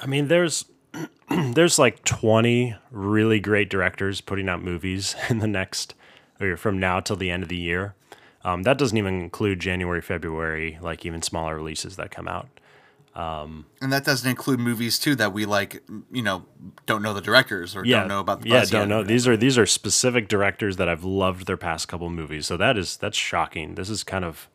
I 0.00 0.06
mean, 0.06 0.28
there's 0.28 0.64
there's 1.54 1.78
like 1.78 2.04
20 2.04 2.76
really 2.90 3.40
great 3.40 3.68
directors 3.70 4.20
putting 4.20 4.48
out 4.48 4.62
movies 4.62 5.14
in 5.30 5.38
the 5.38 5.46
next 5.48 5.94
or 6.40 6.56
from 6.56 6.78
now 6.78 7.00
till 7.00 7.16
the 7.16 7.30
end 7.30 7.42
of 7.42 7.48
the 7.48 7.56
year. 7.56 7.94
Um, 8.44 8.62
that 8.62 8.78
doesn't 8.78 8.96
even 8.96 9.20
include 9.20 9.58
January, 9.60 10.00
February, 10.00 10.78
like 10.80 11.04
even 11.04 11.22
smaller 11.22 11.56
releases 11.56 11.96
that 11.96 12.10
come 12.10 12.28
out. 12.28 12.48
And 13.80 13.92
that 13.92 14.04
doesn't 14.04 14.28
include 14.28 14.60
movies 14.60 14.98
too 14.98 15.14
that 15.16 15.32
we 15.32 15.46
like, 15.46 15.82
you 16.12 16.22
know, 16.22 16.44
don't 16.84 17.02
know 17.02 17.14
the 17.14 17.20
directors 17.22 17.74
or 17.74 17.84
Yeah, 17.84 18.00
don't 18.00 18.08
know 18.08 18.20
about 18.20 18.42
the 18.42 18.50
yeah, 18.50 18.60
don't 18.66 18.82
yet. 18.82 18.88
know. 18.88 19.02
These 19.02 19.26
are 19.26 19.36
these 19.36 19.56
are 19.58 19.66
specific 19.66 20.28
directors 20.28 20.76
that 20.76 20.88
I've 20.88 21.02
loved 21.02 21.46
their 21.46 21.56
past 21.56 21.88
couple 21.88 22.10
movies. 22.10 22.46
So 22.46 22.56
that 22.58 22.76
is 22.76 22.96
that's 22.96 23.16
shocking. 23.16 23.74
This 23.74 23.88
is 23.88 24.04
kind 24.04 24.24
of 24.24 24.48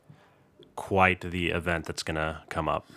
quite 0.75 1.21
the 1.21 1.49
event 1.49 1.85
that's 1.85 2.03
gonna 2.03 2.43
come 2.49 2.69
up. 2.69 2.87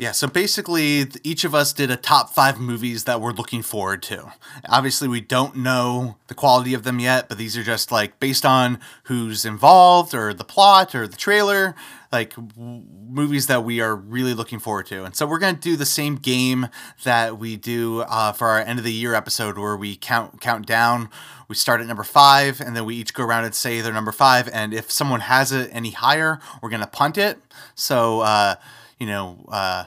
Yeah, 0.00 0.12
so 0.12 0.28
basically, 0.28 1.04
each 1.22 1.44
of 1.44 1.54
us 1.54 1.74
did 1.74 1.90
a 1.90 1.96
top 1.98 2.30
five 2.30 2.58
movies 2.58 3.04
that 3.04 3.20
we're 3.20 3.32
looking 3.32 3.60
forward 3.60 4.02
to. 4.04 4.32
Obviously, 4.66 5.08
we 5.08 5.20
don't 5.20 5.56
know 5.56 6.16
the 6.28 6.34
quality 6.34 6.72
of 6.72 6.84
them 6.84 7.00
yet, 7.00 7.28
but 7.28 7.36
these 7.36 7.54
are 7.54 7.62
just 7.62 7.92
like 7.92 8.18
based 8.18 8.46
on 8.46 8.80
who's 9.04 9.44
involved 9.44 10.14
or 10.14 10.32
the 10.32 10.42
plot 10.42 10.94
or 10.94 11.06
the 11.06 11.18
trailer, 11.18 11.74
like 12.10 12.34
w- 12.34 12.82
movies 13.10 13.46
that 13.48 13.62
we 13.62 13.82
are 13.82 13.94
really 13.94 14.32
looking 14.32 14.58
forward 14.58 14.86
to. 14.86 15.04
And 15.04 15.14
so 15.14 15.26
we're 15.26 15.38
going 15.38 15.56
to 15.56 15.60
do 15.60 15.76
the 15.76 15.84
same 15.84 16.16
game 16.16 16.68
that 17.04 17.36
we 17.36 17.58
do 17.58 18.00
uh, 18.00 18.32
for 18.32 18.48
our 18.48 18.60
end 18.60 18.78
of 18.78 18.86
the 18.86 18.94
year 18.94 19.12
episode 19.12 19.58
where 19.58 19.76
we 19.76 19.96
count 19.96 20.40
count 20.40 20.64
down. 20.64 21.10
We 21.46 21.56
start 21.56 21.82
at 21.82 21.86
number 21.86 22.04
five, 22.04 22.58
and 22.58 22.74
then 22.74 22.86
we 22.86 22.94
each 22.94 23.12
go 23.12 23.22
around 23.22 23.44
and 23.44 23.54
say 23.54 23.82
their 23.82 23.92
number 23.92 24.12
five. 24.12 24.48
And 24.50 24.72
if 24.72 24.90
someone 24.90 25.20
has 25.20 25.52
it 25.52 25.68
any 25.74 25.90
higher, 25.90 26.40
we're 26.62 26.70
going 26.70 26.80
to 26.80 26.86
punt 26.86 27.18
it. 27.18 27.38
So, 27.74 28.20
uh, 28.20 28.54
you 29.00 29.06
know, 29.06 29.44
uh, 29.48 29.86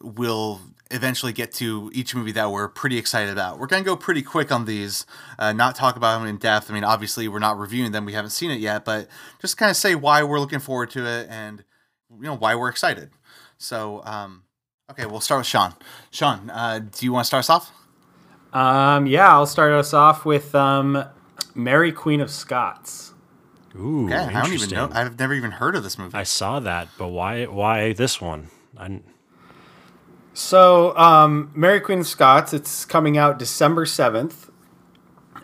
we'll 0.00 0.60
eventually 0.90 1.32
get 1.32 1.52
to 1.52 1.90
each 1.94 2.14
movie 2.14 2.32
that 2.32 2.50
we're 2.50 2.68
pretty 2.68 2.98
excited 2.98 3.30
about. 3.30 3.58
We're 3.58 3.66
going 3.66 3.82
to 3.82 3.86
go 3.86 3.96
pretty 3.96 4.22
quick 4.22 4.52
on 4.52 4.64
these, 4.64 5.06
uh, 5.38 5.52
not 5.52 5.74
talk 5.74 5.96
about 5.96 6.18
them 6.18 6.28
in 6.28 6.36
depth. 6.36 6.70
I 6.70 6.74
mean, 6.74 6.84
obviously, 6.84 7.26
we're 7.28 7.38
not 7.38 7.58
reviewing 7.58 7.92
them, 7.92 8.04
we 8.04 8.12
haven't 8.12 8.30
seen 8.30 8.50
it 8.50 8.60
yet, 8.60 8.84
but 8.84 9.08
just 9.40 9.56
kind 9.56 9.70
of 9.70 9.76
say 9.76 9.94
why 9.94 10.22
we're 10.22 10.40
looking 10.40 10.58
forward 10.58 10.90
to 10.90 11.06
it 11.06 11.28
and, 11.30 11.64
you 12.10 12.24
know, 12.24 12.36
why 12.36 12.54
we're 12.54 12.68
excited. 12.68 13.10
So, 13.56 14.02
um, 14.04 14.44
okay, 14.90 15.06
we'll 15.06 15.20
start 15.20 15.40
with 15.40 15.46
Sean. 15.46 15.74
Sean, 16.10 16.50
uh, 16.50 16.80
do 16.80 17.06
you 17.06 17.12
want 17.12 17.24
to 17.24 17.26
start 17.26 17.40
us 17.40 17.50
off? 17.50 17.72
Um, 18.52 19.06
yeah, 19.06 19.30
I'll 19.30 19.46
start 19.46 19.72
us 19.72 19.94
off 19.94 20.24
with 20.24 20.54
um, 20.54 21.04
Mary 21.54 21.92
Queen 21.92 22.20
of 22.20 22.30
Scots. 22.30 23.14
Ooh, 23.76 24.08
Yeah, 24.08 24.28
I 24.34 24.42
don't 24.42 24.52
even 24.52 24.70
know. 24.70 24.90
I've 24.92 25.18
never 25.18 25.34
even 25.34 25.52
heard 25.52 25.76
of 25.76 25.82
this 25.82 25.98
movie. 25.98 26.16
I 26.16 26.24
saw 26.24 26.60
that, 26.60 26.88
but 26.98 27.08
why 27.08 27.44
why 27.44 27.92
this 27.92 28.20
one? 28.20 28.48
I, 28.76 29.00
So, 30.32 30.96
um, 30.96 31.52
Mary 31.54 31.80
Queen 31.80 32.00
of 32.00 32.06
Scots, 32.06 32.52
it's 32.52 32.84
coming 32.84 33.16
out 33.18 33.38
December 33.38 33.84
7th. 33.84 34.50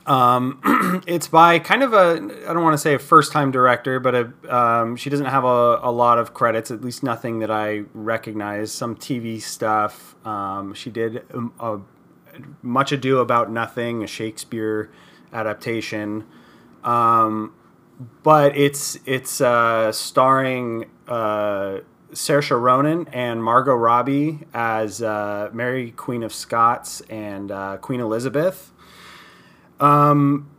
Um, 0.06 1.02
it's 1.06 1.26
by 1.28 1.58
kind 1.58 1.82
of 1.82 1.92
a, 1.92 2.20
I 2.48 2.52
don't 2.52 2.62
want 2.62 2.74
to 2.74 2.78
say 2.78 2.94
a 2.94 2.98
first 2.98 3.32
time 3.32 3.50
director, 3.50 3.98
but 3.98 4.14
a, 4.14 4.56
um, 4.56 4.96
she 4.96 5.10
doesn't 5.10 5.26
have 5.26 5.44
a, 5.44 5.80
a 5.82 5.90
lot 5.90 6.18
of 6.18 6.32
credits, 6.32 6.70
at 6.70 6.82
least 6.82 7.02
nothing 7.02 7.40
that 7.40 7.50
I 7.50 7.82
recognize. 7.92 8.72
Some 8.72 8.96
TV 8.96 9.40
stuff. 9.42 10.14
Um, 10.24 10.74
she 10.74 10.90
did 10.90 11.24
um, 11.34 11.52
a, 11.58 11.80
Much 12.62 12.92
Ado 12.92 13.18
About 13.18 13.50
Nothing, 13.50 14.04
a 14.04 14.06
Shakespeare 14.06 14.90
adaptation. 15.32 16.24
Um, 16.84 17.52
but 18.22 18.56
it's 18.56 18.98
it's 19.06 19.40
uh, 19.40 19.90
starring 19.92 20.86
uh, 21.08 21.78
Saoirse 22.12 22.60
Ronan 22.60 23.08
and 23.08 23.42
Margot 23.42 23.74
Robbie 23.74 24.40
as 24.52 25.02
uh, 25.02 25.50
Mary 25.52 25.92
Queen 25.92 26.22
of 26.22 26.32
Scots 26.32 27.00
and 27.02 27.50
uh, 27.50 27.78
Queen 27.78 28.00
Elizabeth. 28.00 28.72
Um, 29.80 30.50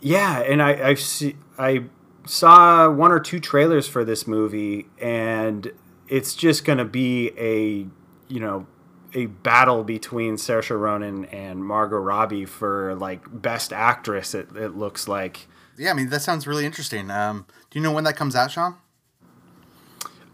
yeah, 0.00 0.40
and 0.40 0.62
I 0.62 0.90
I 0.90 0.94
see 0.94 1.36
I 1.58 1.84
saw 2.26 2.90
one 2.90 3.12
or 3.12 3.20
two 3.20 3.40
trailers 3.40 3.88
for 3.88 4.04
this 4.04 4.26
movie, 4.26 4.86
and 5.00 5.72
it's 6.08 6.34
just 6.34 6.64
gonna 6.64 6.84
be 6.84 7.30
a 7.38 7.86
you 8.32 8.40
know 8.40 8.66
a 9.14 9.26
battle 9.26 9.84
between 9.84 10.36
Saoirse 10.36 10.76
Ronan 10.78 11.26
and 11.26 11.64
Margot 11.64 11.98
Robbie 11.98 12.44
for 12.44 12.94
like 12.96 13.22
best 13.30 13.72
actress. 13.72 14.34
It, 14.34 14.48
it 14.56 14.76
looks 14.76 15.06
like. 15.06 15.46
Yeah, 15.82 15.90
I 15.90 15.94
mean, 15.94 16.08
that 16.10 16.22
sounds 16.22 16.46
really 16.46 16.64
interesting. 16.64 17.10
Um, 17.10 17.44
do 17.70 17.78
you 17.78 17.82
know 17.82 17.90
when 17.90 18.04
that 18.04 18.14
comes 18.14 18.36
out, 18.36 18.52
Sean? 18.52 18.76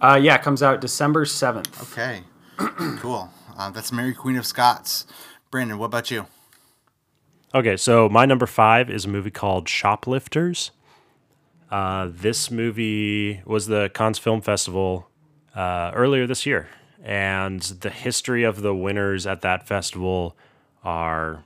Uh, 0.00 0.18
yeah, 0.20 0.34
it 0.34 0.42
comes 0.42 0.62
out 0.62 0.80
December 0.82 1.24
seventh. 1.24 1.82
Okay, 1.82 2.22
cool. 2.98 3.30
Uh, 3.56 3.70
that's 3.70 3.90
Mary 3.90 4.12
Queen 4.12 4.36
of 4.36 4.44
Scots. 4.46 5.06
Brandon, 5.50 5.78
what 5.78 5.86
about 5.86 6.10
you? 6.10 6.26
Okay, 7.54 7.78
so 7.78 8.10
my 8.10 8.26
number 8.26 8.44
five 8.46 8.90
is 8.90 9.06
a 9.06 9.08
movie 9.08 9.30
called 9.30 9.68
Shoplifters. 9.70 10.70
Uh, 11.70 12.08
this 12.10 12.50
movie 12.50 13.40
was 13.46 13.66
the 13.66 13.90
Cannes 13.94 14.18
Film 14.18 14.42
Festival 14.42 15.08
uh, 15.54 15.90
earlier 15.94 16.26
this 16.26 16.44
year, 16.44 16.68
and 17.02 17.62
the 17.62 17.90
history 17.90 18.44
of 18.44 18.60
the 18.60 18.74
winners 18.74 19.26
at 19.26 19.40
that 19.40 19.66
festival 19.66 20.36
are 20.84 21.42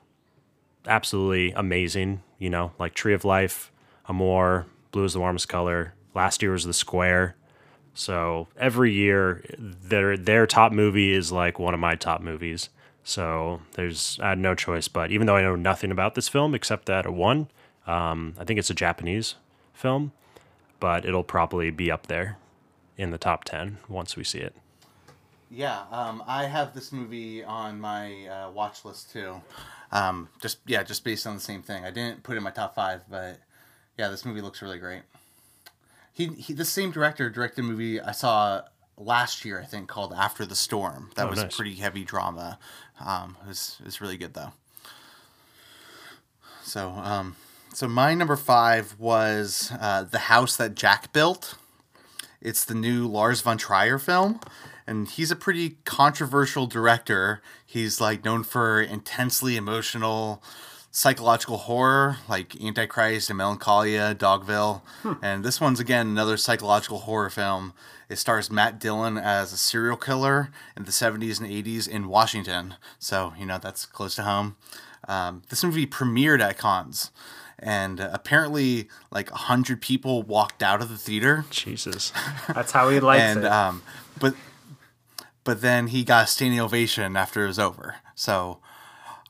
absolutely 0.88 1.52
amazing. 1.52 2.22
You 2.40 2.50
know, 2.50 2.72
like 2.80 2.94
Tree 2.94 3.14
of 3.14 3.24
Life, 3.24 3.71
Amour, 4.06 4.66
Blue 4.90 5.04
is 5.04 5.14
the 5.14 5.20
Warmest 5.20 5.48
Color. 5.48 5.94
Last 6.14 6.42
year 6.42 6.52
was 6.52 6.64
The 6.64 6.72
Square. 6.72 7.36
So 7.94 8.48
every 8.56 8.92
year, 8.92 9.44
their 9.58 10.16
their 10.16 10.46
top 10.46 10.72
movie 10.72 11.12
is 11.12 11.30
like 11.30 11.58
one 11.58 11.74
of 11.74 11.80
my 11.80 11.94
top 11.94 12.20
movies. 12.20 12.70
So 13.04 13.60
there's 13.74 14.18
I 14.22 14.30
had 14.30 14.38
no 14.38 14.54
choice. 14.54 14.88
But 14.88 15.10
even 15.10 15.26
though 15.26 15.36
I 15.36 15.42
know 15.42 15.56
nothing 15.56 15.90
about 15.90 16.14
this 16.14 16.28
film 16.28 16.54
except 16.54 16.86
that 16.86 17.04
it 17.04 17.12
won, 17.12 17.48
um, 17.86 18.34
I 18.38 18.44
think 18.44 18.58
it's 18.58 18.70
a 18.70 18.74
Japanese 18.74 19.34
film, 19.74 20.12
but 20.80 21.04
it'll 21.04 21.24
probably 21.24 21.70
be 21.70 21.90
up 21.90 22.06
there 22.06 22.38
in 22.96 23.10
the 23.10 23.18
top 23.18 23.44
ten 23.44 23.78
once 23.88 24.16
we 24.16 24.24
see 24.24 24.38
it. 24.38 24.54
Yeah, 25.50 25.82
um, 25.90 26.22
I 26.26 26.46
have 26.46 26.72
this 26.72 26.92
movie 26.92 27.44
on 27.44 27.78
my 27.78 28.26
uh, 28.26 28.50
watch 28.50 28.86
list 28.86 29.12
too. 29.12 29.42
Um, 29.90 30.30
just 30.40 30.58
yeah, 30.66 30.82
just 30.82 31.04
based 31.04 31.26
on 31.26 31.34
the 31.34 31.40
same 31.42 31.62
thing. 31.62 31.84
I 31.84 31.90
didn't 31.90 32.22
put 32.22 32.34
it 32.34 32.36
in 32.38 32.42
my 32.42 32.50
top 32.50 32.74
five, 32.74 33.02
but 33.10 33.38
yeah, 34.02 34.08
this 34.08 34.24
movie 34.24 34.40
looks 34.40 34.60
really 34.60 34.78
great. 34.80 35.02
He, 36.12 36.26
he 36.26 36.52
the 36.52 36.64
same 36.64 36.90
director 36.90 37.30
directed 37.30 37.60
a 37.60 37.62
movie 37.68 38.00
I 38.00 38.10
saw 38.10 38.62
last 38.98 39.44
year, 39.44 39.60
I 39.60 39.64
think, 39.64 39.88
called 39.88 40.12
After 40.12 40.44
the 40.44 40.56
Storm. 40.56 41.10
That 41.14 41.26
Oh, 41.26 41.30
was 41.30 41.40
nice. 41.44 41.54
pretty 41.56 41.74
heavy 41.76 42.02
drama. 42.04 42.58
Um, 42.98 43.36
it 43.44 43.48
was 43.48 43.76
it 43.78 43.84
was 43.84 44.00
really 44.00 44.16
good 44.16 44.34
though. 44.34 44.52
So, 46.64 46.90
um, 46.90 47.36
so 47.72 47.86
my 47.86 48.14
number 48.14 48.34
five 48.36 48.96
was 48.98 49.72
uh, 49.80 50.02
the 50.02 50.18
house 50.20 50.56
that 50.56 50.74
Jack 50.74 51.12
built. 51.12 51.54
It's 52.40 52.64
the 52.64 52.74
new 52.74 53.06
Lars 53.06 53.40
von 53.40 53.56
Trier 53.56 54.00
film, 54.00 54.40
and 54.84 55.08
he's 55.08 55.30
a 55.30 55.36
pretty 55.36 55.76
controversial 55.84 56.66
director. 56.66 57.40
He's 57.64 58.00
like 58.00 58.24
known 58.24 58.42
for 58.42 58.82
intensely 58.82 59.56
emotional 59.56 60.42
psychological 60.94 61.56
horror 61.56 62.18
like 62.28 62.60
Antichrist 62.62 63.30
and 63.30 63.38
Melancholia, 63.38 64.14
Dogville. 64.14 64.82
And 65.22 65.42
this 65.42 65.60
one's 65.60 65.80
again 65.80 66.06
another 66.06 66.36
psychological 66.36 67.00
horror 67.00 67.30
film. 67.30 67.72
It 68.10 68.16
stars 68.16 68.50
Matt 68.50 68.78
Dillon 68.78 69.16
as 69.16 69.54
a 69.54 69.56
serial 69.56 69.96
killer 69.96 70.50
in 70.76 70.84
the 70.84 70.90
70s 70.90 71.40
and 71.40 71.48
80s 71.48 71.88
in 71.88 72.08
Washington. 72.08 72.74
So, 72.98 73.32
you 73.38 73.46
know, 73.46 73.58
that's 73.58 73.86
close 73.86 74.14
to 74.16 74.22
home. 74.22 74.56
Um, 75.08 75.42
this 75.48 75.64
movie 75.64 75.86
premiered 75.86 76.40
at 76.40 76.58
Cannes. 76.58 77.10
And 77.58 78.00
uh, 78.00 78.10
apparently, 78.12 78.88
like 79.10 79.30
a 79.30 79.36
hundred 79.36 79.80
people 79.80 80.22
walked 80.22 80.62
out 80.62 80.82
of 80.82 80.88
the 80.88 80.98
theater, 80.98 81.44
Jesus. 81.48 82.12
That's 82.52 82.72
how 82.72 82.88
he 82.88 82.98
likes 82.98 83.22
and 83.22 83.44
it. 83.44 83.52
um, 83.52 83.82
but 84.18 84.34
but 85.44 85.60
then 85.60 85.86
he 85.88 86.02
got 86.02 86.24
a 86.24 86.26
standing 86.26 86.58
ovation 86.58 87.16
after 87.16 87.44
it 87.44 87.46
was 87.46 87.60
over. 87.60 87.96
So 88.16 88.58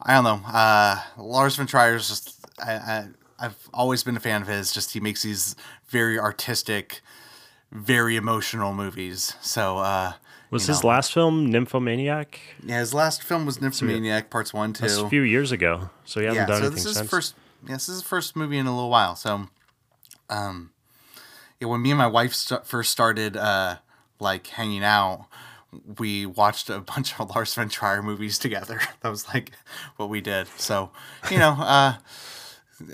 I 0.04 0.14
don't 0.14 0.24
know. 0.24 0.40
Uh, 0.46 1.00
Lars 1.16 1.56
von 1.56 1.66
Trier 1.66 1.94
is 1.96 2.08
just 2.08 2.36
I, 2.64 2.72
I 2.72 3.08
I've 3.38 3.68
always 3.72 4.02
been 4.02 4.16
a 4.16 4.20
fan 4.20 4.42
of 4.42 4.48
his. 4.48 4.72
Just 4.72 4.92
he 4.92 5.00
makes 5.00 5.22
these 5.22 5.56
very 5.88 6.18
artistic, 6.18 7.00
very 7.70 8.16
emotional 8.16 8.72
movies. 8.72 9.34
So 9.40 9.78
uh, 9.78 10.12
Was 10.50 10.66
his 10.66 10.82
know. 10.82 10.88
last 10.90 11.12
film 11.12 11.50
Nymphomaniac? 11.50 12.40
yeah, 12.64 12.80
his 12.80 12.92
last 12.94 13.22
film 13.22 13.46
was 13.46 13.60
Nymphomaniac 13.60 14.30
Parts 14.30 14.52
One, 14.52 14.72
Two. 14.72 14.82
That's 14.82 14.96
a 14.98 15.08
few 15.08 15.22
years 15.22 15.52
ago, 15.52 15.90
so 16.04 16.20
he 16.20 16.26
hasn't 16.26 16.42
yeah, 16.42 16.46
done 16.46 16.60
so 16.62 16.66
anything 16.66 16.74
this 16.76 16.86
is 16.86 16.96
since. 16.96 17.10
first. 17.10 17.34
Yeah, 17.66 17.74
this 17.74 17.88
is 17.88 17.96
his 17.96 18.02
first 18.02 18.34
movie 18.34 18.58
in 18.58 18.66
a 18.66 18.74
little 18.74 18.90
while. 18.90 19.14
So, 19.14 19.48
um, 20.28 20.72
yeah, 21.60 21.68
when 21.68 21.80
me 21.80 21.90
and 21.92 21.98
my 21.98 22.08
wife 22.08 22.34
st- 22.34 22.66
first 22.66 22.90
started 22.90 23.36
uh, 23.36 23.76
like 24.18 24.48
hanging 24.48 24.82
out, 24.82 25.26
we 25.98 26.26
watched 26.26 26.70
a 26.70 26.80
bunch 26.80 27.18
of 27.18 27.30
Lars 27.30 27.54
von 27.54 27.68
Trier 27.68 28.02
movies 28.02 28.38
together. 28.38 28.80
that 29.00 29.08
was 29.08 29.28
like 29.28 29.52
what 29.96 30.08
we 30.08 30.20
did. 30.20 30.48
So, 30.56 30.90
you 31.30 31.38
know, 31.38 31.50
uh, 31.58 31.94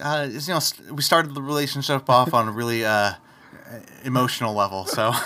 uh, 0.01 0.29
you 0.31 0.41
know, 0.49 0.61
we 0.93 1.03
started 1.03 1.35
the 1.35 1.43
relationship 1.43 2.09
off 2.09 2.35
on 2.35 2.49
a 2.49 2.53
really 2.53 2.85
uh, 2.85 3.13
emotional 4.05 4.55
level. 4.55 4.85
So. 4.87 5.13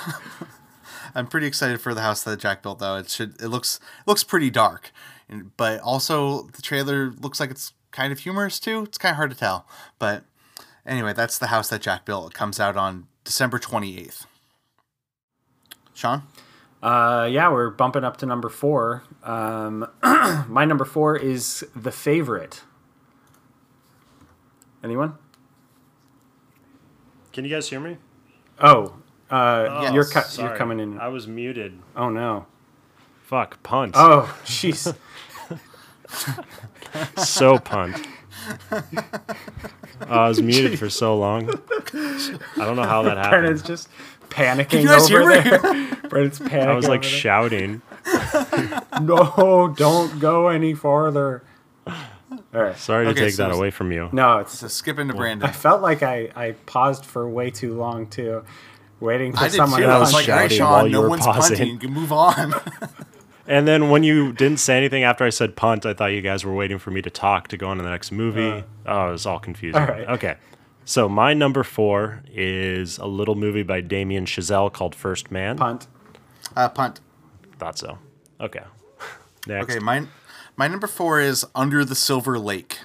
I'm 1.15 1.27
pretty 1.27 1.47
excited 1.47 1.79
for 1.79 1.93
the 1.93 2.01
house 2.01 2.23
that 2.23 2.41
Jack 2.41 2.63
built, 2.63 2.79
though. 2.79 2.97
It 2.97 3.11
should. 3.11 3.41
It 3.41 3.49
looks 3.49 3.77
it 3.77 4.09
looks 4.09 4.25
pretty 4.25 4.51
dark, 4.51 4.93
and, 5.29 5.55
but 5.59 5.79
also 5.81 6.45
the 6.55 6.63
trailer 6.63 7.11
looks 7.11 7.39
like 7.39 7.51
it's 7.51 7.75
kind 7.91 8.13
of 8.13 8.21
humorous 8.21 8.59
too. 8.59 8.85
It's 8.85 8.97
kind 8.97 9.13
of 9.13 9.17
hard 9.17 9.31
to 9.31 9.37
tell, 9.37 9.67
but 9.99 10.25
anyway, 10.87 11.13
that's 11.13 11.39
the 11.39 11.49
house 11.49 11.69
that 11.69 11.83
Jack 11.83 12.05
built. 12.05 12.33
It 12.33 12.35
comes 12.35 12.59
out 12.59 12.77
on 12.77 13.09
December 13.25 13.59
28th. 13.59 14.25
Sean, 15.95 16.23
Uh, 16.83 17.29
yeah, 17.31 17.51
we're 17.51 17.71
bumping 17.71 18.03
up 18.05 18.17
to 18.19 18.27
number 18.27 18.49
four. 18.49 19.05
Um, 19.23 19.87
my 20.49 20.65
number 20.65 20.85
four 20.85 21.17
is 21.17 21.65
The 21.77 21.93
Favorite. 21.93 22.63
Anyone? 24.83 25.15
Can 27.33 27.45
you 27.45 27.51
guys 27.51 27.69
hear 27.71 27.79
me? 27.81 27.99
Oh, 28.61 28.95
uh, 29.31 29.81
Yes. 29.83 29.95
you're 29.95 30.05
cu- 30.05 30.43
you're 30.43 30.57
coming 30.57 30.81
in. 30.81 30.99
I 30.99 31.09
was 31.09 31.27
muted. 31.29 31.79
Oh 31.97 32.09
no. 32.11 32.47
Fuck, 33.23 33.63
punt. 33.63 33.93
Oh, 33.97 34.37
jeez. 34.45 34.95
so 37.17 37.59
punt. 37.59 38.07
I 40.09 40.29
was 40.29 40.43
muted 40.43 40.79
for 40.79 40.91
so 40.91 41.17
long. 41.17 41.49
I 41.95 42.39
don't 42.57 42.77
know 42.77 42.83
how 42.83 43.03
that 43.05 43.17
happened. 43.17 43.31
Brandon's 43.31 43.63
just 43.63 43.89
panicking 44.33 44.83
you 44.83 44.89
guys 44.89 45.11
over 45.11 45.31
hear 45.31 45.43
me? 45.43 45.51
there. 45.51 46.09
Brandon's 46.09 46.39
panicking. 46.41 46.67
I 46.67 46.75
was 46.75 46.89
like 46.89 47.01
over 47.01 47.09
there. 47.09 47.19
shouting. 47.19 47.83
no, 49.03 49.73
don't 49.77 50.19
go 50.19 50.49
any 50.49 50.75
farther. 50.75 51.43
All 51.87 51.97
right. 52.53 52.77
Sorry 52.77 53.05
to 53.07 53.11
Okay, 53.13 53.21
take 53.27 53.35
so- 53.35 53.49
that 53.49 53.55
away 53.55 53.71
from 53.71 53.93
you. 53.93 54.09
No, 54.13 54.39
it's. 54.39 54.59
so 54.59 54.69
skip 54.69 54.99
into 54.99 55.15
Brandon. 55.15 55.49
I 55.49 55.53
felt 55.53 55.83
like 55.83 56.03
I, 56.03 56.31
I 56.35 56.53
paused 56.67 57.05
for 57.05 57.29
way 57.29 57.51
too 57.51 57.75
long 57.75 58.07
too, 58.09 58.45
waiting 59.01 59.33
for 59.33 59.41
I 59.41 59.49
did 59.49 59.57
someone 59.57 59.81
too. 59.81 59.87
to 59.87 59.93
I 59.93 59.97
I 59.97 59.99
was 59.99 60.09
was 60.09 60.15
like, 60.15 60.27
punch. 60.27 60.51
hey, 60.53 60.59
shouting 60.59 60.65
while 60.73 60.81
Sean, 60.81 60.87
you 60.87 60.93
no 60.93 61.01
were 61.03 61.09
one's 61.09 61.25
pausing. 61.25 61.57
punting. 61.57 61.75
You 61.75 61.79
can 61.79 61.93
move 61.93 62.13
on. 62.13 62.55
And 63.45 63.67
then 63.67 63.91
when 63.91 64.05
you 64.05 64.33
didn't 64.33 64.61
say 64.61 64.77
anything 64.79 65.03
after 65.03 65.25
I 65.25 65.31
said 65.31 65.57
punt, 65.57 65.85
I 65.85 65.95
thought 65.95 66.13
you 66.13 66.21
guys 66.23 66.45
were 66.45 66.55
waiting 66.55 66.79
for 66.79 66.93
me 66.93 67.03
to 67.03 67.11
talk 67.11 67.49
to 67.49 67.57
go 67.57 67.67
on 67.67 67.77
to 67.79 67.83
the 67.83 67.91
next 67.91 68.13
movie. 68.13 68.49
Uh. 68.49 68.63
oh, 68.87 69.09
it 69.09 69.13
was 69.13 69.27
all 69.27 69.41
confusing. 69.41 69.81
all 69.83 69.89
right. 69.89 70.09
Okay. 70.11 70.37
So 70.85 71.09
my 71.09 71.33
number 71.35 71.63
four 71.63 72.23
is 72.31 72.99
a 72.99 73.07
little 73.07 73.35
movie 73.35 73.63
by 73.63 73.81
Damien 73.81 74.27
Chazelle 74.27 74.73
called 74.73 74.95
First 74.95 75.31
Man. 75.31 75.57
punt. 75.57 75.87
uh, 76.57 76.69
punt. 76.69 77.01
Thought 77.59 77.79
so. 77.79 77.99
Okay. 78.41 78.63
Next. 79.47 79.71
Okay, 79.71 79.79
my 79.79 80.07
my 80.57 80.69
number 80.69 80.87
four 80.87 81.21
is 81.21 81.47
Under 81.55 81.85
the 81.85 81.95
Silver 81.95 82.39
Lake. 82.39 82.79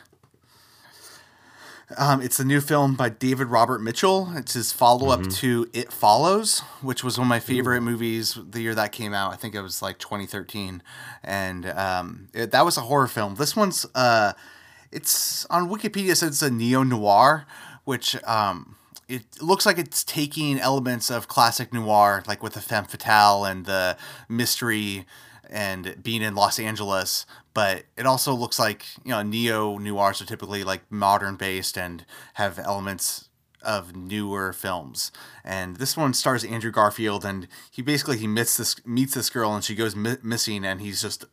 Um, 1.98 2.22
it's 2.22 2.38
a 2.38 2.44
new 2.44 2.60
film 2.60 2.96
by 2.96 3.08
David 3.08 3.48
Robert 3.48 3.80
Mitchell. 3.82 4.30
It's 4.36 4.54
his 4.54 4.74
follow 4.74 5.08
up 5.10 5.26
to 5.36 5.70
It 5.72 5.92
Follows, 5.92 6.60
which 6.82 7.02
was 7.02 7.18
one 7.18 7.28
of 7.28 7.30
my 7.30 7.40
favorite 7.40 7.80
movies 7.80 8.38
the 8.50 8.60
year 8.60 8.76
that 8.76 8.92
came 8.92 9.14
out. 9.14 9.32
I 9.32 9.38
think 9.38 9.56
it 9.56 9.62
was 9.62 9.82
like 9.82 9.98
2013, 9.98 10.84
and 11.24 11.66
um, 11.66 12.28
it, 12.34 12.52
that 12.52 12.66
was 12.66 12.76
a 12.76 12.82
horror 12.82 13.08
film. 13.08 13.36
This 13.36 13.56
one's 13.56 13.86
uh, 13.96 14.34
it's 14.92 15.46
on 15.46 15.70
Wikipedia. 15.70 16.12
It 16.12 16.16
says 16.18 16.30
it's 16.30 16.42
a 16.42 16.52
neo 16.52 16.84
noir, 16.84 17.46
which 17.88 18.22
um, 18.26 18.76
it 19.08 19.42
looks 19.42 19.66
like 19.66 19.78
it's 19.78 20.04
taking 20.04 20.60
elements 20.60 21.10
of 21.10 21.30
classic 21.30 21.74
noir, 21.74 22.22
like 22.28 22.44
with 22.44 22.54
the 22.54 22.60
femme 22.60 22.84
fatale 22.84 23.46
and 23.46 23.66
the 23.66 23.96
mystery 24.28 25.06
and 25.50 25.96
being 26.04 26.22
in 26.22 26.36
Los 26.36 26.60
Angeles. 26.60 27.26
But 27.54 27.86
it 27.96 28.06
also 28.06 28.34
looks 28.34 28.60
like 28.60 28.86
you 29.06 29.12
know 29.12 29.24
neo 29.24 29.78
noirs 29.78 30.22
are 30.22 30.26
typically 30.26 30.66
like 30.66 30.82
modern 30.92 31.38
based 31.38 31.78
and 31.78 32.06
have 32.34 32.60
elements 32.60 33.30
of 33.62 33.96
newer 33.96 34.52
films. 34.52 35.10
And 35.46 35.78
this 35.78 35.96
one 35.96 36.14
stars 36.14 36.44
Andrew 36.44 36.72
Garfield, 36.72 37.24
and 37.24 37.48
he 37.72 37.82
basically 37.82 38.18
he 38.18 38.28
meets 38.28 38.58
this 38.58 38.86
meets 38.86 39.14
this 39.14 39.30
girl, 39.30 39.56
and 39.56 39.64
she 39.64 39.76
goes 39.76 39.96
mi- 39.96 40.18
missing, 40.22 40.66
and 40.66 40.82
he's 40.82 41.02
just 41.02 41.24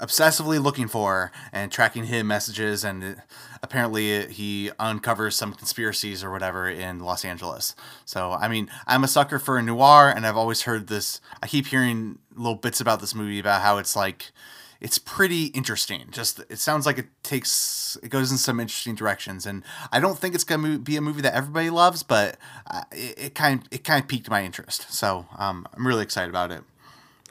obsessively 0.00 0.62
looking 0.62 0.88
for 0.88 1.32
and 1.52 1.72
tracking 1.72 2.04
him 2.04 2.26
messages 2.26 2.84
and 2.84 3.16
apparently 3.62 4.26
he 4.26 4.70
uncovers 4.78 5.36
some 5.36 5.54
conspiracies 5.54 6.22
or 6.22 6.30
whatever 6.30 6.68
in 6.68 7.00
Los 7.00 7.24
Angeles. 7.24 7.74
So 8.04 8.32
I 8.32 8.48
mean, 8.48 8.68
I'm 8.86 9.04
a 9.04 9.08
sucker 9.08 9.38
for 9.38 9.56
a 9.58 9.62
noir 9.62 10.12
and 10.14 10.26
I've 10.26 10.36
always 10.36 10.62
heard 10.62 10.88
this 10.88 11.20
I 11.42 11.46
keep 11.46 11.66
hearing 11.66 12.18
little 12.34 12.56
bits 12.56 12.80
about 12.80 13.00
this 13.00 13.14
movie 13.14 13.38
about 13.38 13.62
how 13.62 13.78
it's 13.78 13.96
like 13.96 14.32
it's 14.80 14.98
pretty 14.98 15.46
interesting. 15.46 16.04
Just 16.10 16.40
it 16.50 16.58
sounds 16.58 16.84
like 16.84 16.98
it 16.98 17.06
takes 17.22 17.96
it 18.02 18.10
goes 18.10 18.30
in 18.30 18.36
some 18.36 18.60
interesting 18.60 18.94
directions 18.94 19.46
and 19.46 19.62
I 19.90 20.00
don't 20.00 20.18
think 20.18 20.34
it's 20.34 20.44
going 20.44 20.62
to 20.62 20.78
be 20.78 20.96
a 20.96 21.00
movie 21.00 21.22
that 21.22 21.34
everybody 21.34 21.70
loves, 21.70 22.02
but 22.02 22.36
uh, 22.70 22.82
it, 22.92 23.18
it 23.18 23.34
kind 23.34 23.66
it 23.70 23.84
kind 23.84 24.02
of 24.02 24.08
piqued 24.08 24.28
my 24.28 24.44
interest. 24.44 24.92
So 24.92 25.26
um, 25.38 25.66
I'm 25.74 25.86
really 25.86 26.02
excited 26.02 26.28
about 26.28 26.52
it. 26.52 26.62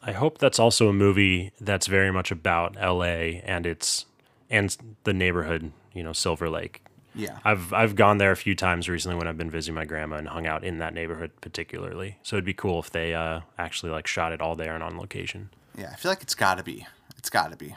I 0.05 0.11
hope 0.11 0.37
that's 0.37 0.59
also 0.59 0.87
a 0.87 0.93
movie 0.93 1.51
that's 1.59 1.87
very 1.87 2.11
much 2.11 2.31
about 2.31 2.75
LA 2.75 3.41
and 3.43 3.65
its 3.65 4.05
and 4.49 4.75
the 5.03 5.13
neighborhood, 5.13 5.71
you 5.93 6.03
know, 6.03 6.13
Silver 6.13 6.49
Lake. 6.49 6.83
Yeah. 7.15 7.39
I've 7.43 7.73
I've 7.73 7.95
gone 7.95 8.19
there 8.19 8.31
a 8.31 8.37
few 8.37 8.55
times 8.55 8.87
recently 8.87 9.17
when 9.17 9.27
I've 9.27 9.37
been 9.37 9.49
visiting 9.49 9.73
my 9.75 9.85
grandma 9.85 10.17
and 10.17 10.27
hung 10.27 10.45
out 10.45 10.63
in 10.63 10.77
that 10.77 10.93
neighborhood 10.93 11.31
particularly. 11.41 12.19
So 12.21 12.35
it'd 12.35 12.45
be 12.45 12.53
cool 12.53 12.79
if 12.79 12.91
they 12.91 13.15
uh, 13.15 13.41
actually 13.57 13.91
like 13.91 14.05
shot 14.05 14.31
it 14.31 14.41
all 14.41 14.55
there 14.55 14.75
and 14.75 14.83
on 14.83 14.97
location. 14.97 15.49
Yeah, 15.77 15.89
I 15.91 15.95
feel 15.95 16.11
like 16.11 16.21
it's 16.21 16.35
got 16.35 16.55
to 16.55 16.63
be. 16.63 16.85
It's 17.17 17.29
got 17.29 17.51
to 17.51 17.57
be. 17.57 17.75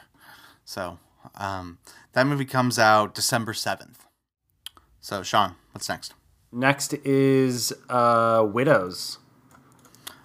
So, 0.64 0.98
um, 1.36 1.78
that 2.12 2.26
movie 2.26 2.44
comes 2.44 2.78
out 2.78 3.14
December 3.14 3.52
7th. 3.52 3.96
So, 5.00 5.22
Sean, 5.22 5.54
what's 5.72 5.88
next? 5.88 6.14
Next 6.52 6.92
is 7.04 7.72
uh, 7.88 8.46
Widows. 8.46 9.18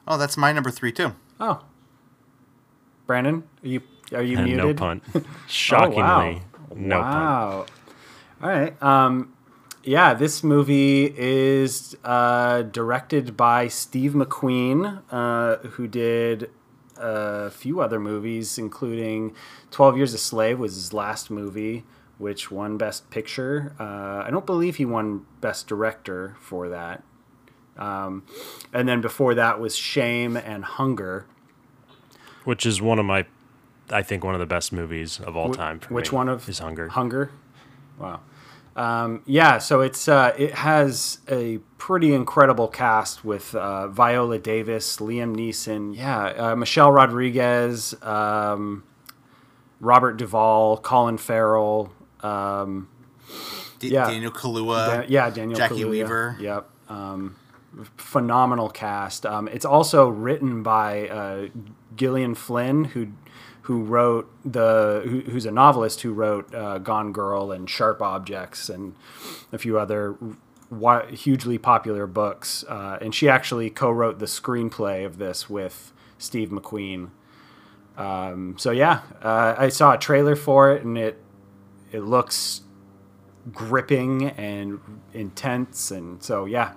Oh, 0.08 0.18
that's 0.18 0.36
my 0.36 0.52
number 0.52 0.70
three, 0.70 0.92
too. 0.92 1.16
Oh, 1.40 1.64
Brandon, 3.06 3.44
are 3.64 3.68
you 3.68 3.82
are 4.14 4.22
you 4.24 4.38
And 4.38 4.46
muted? 4.48 4.76
no 4.78 4.80
punt. 4.80 5.04
Shockingly, 5.48 6.02
Oh, 6.02 6.04
wow. 6.04 6.42
no 6.76 7.02
punt. 7.02 7.14
wow. 7.16 7.66
All 8.42 8.50
right. 8.50 8.84
Um, 8.84 9.34
yeah, 9.84 10.14
this 10.14 10.44
movie 10.44 11.14
is 11.18 11.96
uh, 12.04 12.62
directed 12.64 13.36
by 13.36 13.68
Steve 13.68 14.14
McQueen, 14.14 15.02
uh, 15.12 15.58
who 15.70 15.88
did 15.88 16.50
a 16.98 17.50
few 17.50 17.82
other 17.82 18.00
movies, 18.00 18.58
including 18.58 19.34
12 19.72 19.98
Years 19.98 20.14
a 20.14 20.18
Slave 20.18 20.60
was 20.60 20.76
his 20.76 20.94
last 20.94 21.30
movie, 21.30 21.84
which 22.18 22.50
won 22.52 22.78
Best 22.78 23.10
Picture. 23.10 23.74
Uh, 23.80 24.24
I 24.26 24.30
don't 24.32 24.46
believe 24.46 24.78
he 24.78 24.86
won 24.86 25.26
Best 25.42 25.68
Director 25.68 26.36
for 26.40 26.70
that. 26.70 27.04
Um, 27.78 28.24
and 28.72 28.88
then 28.88 29.02
before 29.02 29.34
that 29.36 29.60
was 29.60 29.76
Shame 29.76 30.38
and 30.38 30.64
Hunger. 30.64 31.26
Which 32.46 32.66
is 32.66 32.82
one 32.82 33.00
of 33.00 33.06
my, 33.06 33.26
I 33.90 34.02
think 34.04 34.24
one 34.24 34.34
of 34.36 34.40
the 34.40 34.46
best 34.46 34.72
movies 34.74 35.20
of 35.20 35.36
all 35.38 35.52
Wh- 35.54 35.56
time. 35.56 35.80
For 35.80 35.94
Which 35.94 36.12
me, 36.12 36.18
one 36.18 36.30
of 36.30 36.48
is 36.50 36.60
Hunger? 36.60 36.90
Hunger. 36.90 37.32
Wow. 37.98 38.20
Um, 38.76 39.22
yeah, 39.28 39.60
so 39.60 39.82
it's 39.82 40.08
uh, 40.08 40.34
it 40.36 40.54
has 40.56 41.20
a 41.30 41.60
pretty 41.78 42.12
incredible 42.14 42.68
cast 42.68 43.24
with 43.24 43.54
uh, 43.54 43.88
Viola 43.90 44.40
Davis, 44.40 44.98
Liam 44.98 45.36
Neeson, 45.36 45.96
yeah, 45.96 46.24
uh, 46.26 46.56
Michelle 46.56 46.92
Rodriguez, 46.92 47.94
um, 48.02 48.84
Robert 49.80 50.18
Duvall, 50.18 50.78
Colin 50.78 51.20
Farrell, 51.20 51.92
um, 52.22 52.88
D- 53.78 53.90
yeah. 53.90 54.10
Daniel 54.10 54.32
Kaluuya. 54.32 55.02
Da- 55.04 55.06
yeah, 55.08 55.30
Daniel 55.30 55.60
Jacki 55.60 55.70
Kaluuya. 55.84 55.90
Weaver. 55.90 56.38
Yep. 56.40 56.70
Um, 56.90 57.36
phenomenal 57.98 58.70
cast. 58.70 59.26
Um, 59.28 59.48
it's 59.50 59.66
also 59.66 60.10
written 60.10 60.64
by 60.64 61.10
uh, 61.10 61.48
Gillian 61.96 62.36
Flynn, 62.36 62.86
who 62.86 63.10
who 63.64 63.84
wrote 63.84 64.30
the 64.44 65.02
who, 65.06 65.22
who's 65.32 65.46
a 65.46 65.52
novelist 65.52 66.02
who 66.02 66.14
wrote 66.14 66.54
uh, 66.54 66.80
Gone 66.80 67.12
Girl 67.14 67.52
and 67.52 67.70
Sharp 67.70 68.02
Objects 68.02 68.70
and 68.70 68.96
a 69.52 69.58
few 69.58 69.80
other 69.80 70.16
hugely 71.10 71.58
popular 71.58 72.08
books. 72.08 72.66
Uh, 72.68 72.98
and 73.02 73.14
she 73.14 73.30
actually 73.30 73.70
co-wrote 73.70 74.20
the 74.20 74.26
screenplay 74.26 75.06
of 75.06 75.18
this 75.18 75.50
with 75.50 75.94
Steve 76.18 76.50
McQueen. 76.50 77.10
Um, 77.98 78.56
so 78.58 78.72
yeah, 78.72 79.02
uh, 79.22 79.56
I 79.58 79.70
saw 79.70 79.94
a 79.94 79.98
trailer 79.98 80.36
for 80.36 80.72
it, 80.72 80.84
and 80.84 80.98
it 80.98 81.22
it 81.92 82.02
looks 82.02 82.62
gripping 83.52 84.30
and 84.32 84.80
intense, 85.14 85.92
and 85.92 86.24
so 86.24 86.46
yeah, 86.46 86.74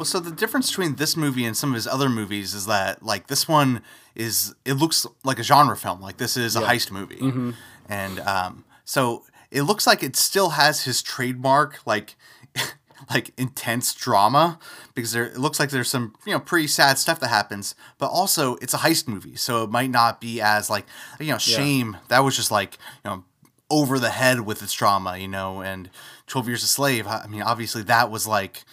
Well, 0.00 0.06
so 0.06 0.18
the 0.18 0.30
difference 0.30 0.70
between 0.70 0.94
this 0.94 1.14
movie 1.14 1.44
and 1.44 1.54
some 1.54 1.68
of 1.72 1.74
his 1.74 1.86
other 1.86 2.08
movies 2.08 2.54
is 2.54 2.64
that 2.64 3.02
like 3.02 3.26
this 3.26 3.46
one 3.46 3.82
is 4.14 4.54
it 4.64 4.72
looks 4.72 5.06
like 5.24 5.38
a 5.38 5.42
genre 5.42 5.76
film. 5.76 6.00
Like 6.00 6.16
this 6.16 6.38
is 6.38 6.56
a 6.56 6.60
heist 6.62 6.90
movie, 6.90 7.16
Mm-hmm. 7.18 7.50
and 7.86 8.18
um, 8.20 8.64
so 8.86 9.26
it 9.50 9.64
looks 9.64 9.86
like 9.86 10.02
it 10.02 10.16
still 10.16 10.50
has 10.50 10.84
his 10.84 11.02
trademark 11.02 11.80
like 11.86 12.16
like 13.10 13.32
intense 13.36 13.92
drama 13.94 14.58
because 14.94 15.12
there 15.12 15.26
it 15.26 15.36
looks 15.36 15.60
like 15.60 15.68
there's 15.68 15.90
some 15.90 16.14
you 16.24 16.32
know 16.32 16.40
pretty 16.40 16.66
sad 16.66 16.96
stuff 16.96 17.20
that 17.20 17.28
happens, 17.28 17.74
but 17.98 18.06
also 18.06 18.56
it's 18.62 18.72
a 18.72 18.78
heist 18.78 19.06
movie, 19.06 19.36
so 19.36 19.64
it 19.64 19.70
might 19.70 19.90
not 19.90 20.18
be 20.18 20.40
as 20.40 20.70
like 20.70 20.86
you 21.20 21.26
know 21.26 21.36
shame 21.36 21.98
that 22.08 22.20
was 22.24 22.34
just 22.34 22.50
like 22.50 22.78
you 23.04 23.10
know 23.10 23.24
over 23.68 23.98
the 23.98 24.08
head 24.10 24.40
with 24.40 24.62
its 24.62 24.72
drama, 24.72 25.18
you 25.18 25.28
know, 25.28 25.60
and 25.60 25.90
12 26.26 26.48
Years 26.48 26.62
a 26.64 26.66
Slave, 26.66 27.06
I 27.06 27.26
mean, 27.28 27.42
obviously 27.42 27.82
that 27.84 28.10
was 28.10 28.26
like 28.26 28.64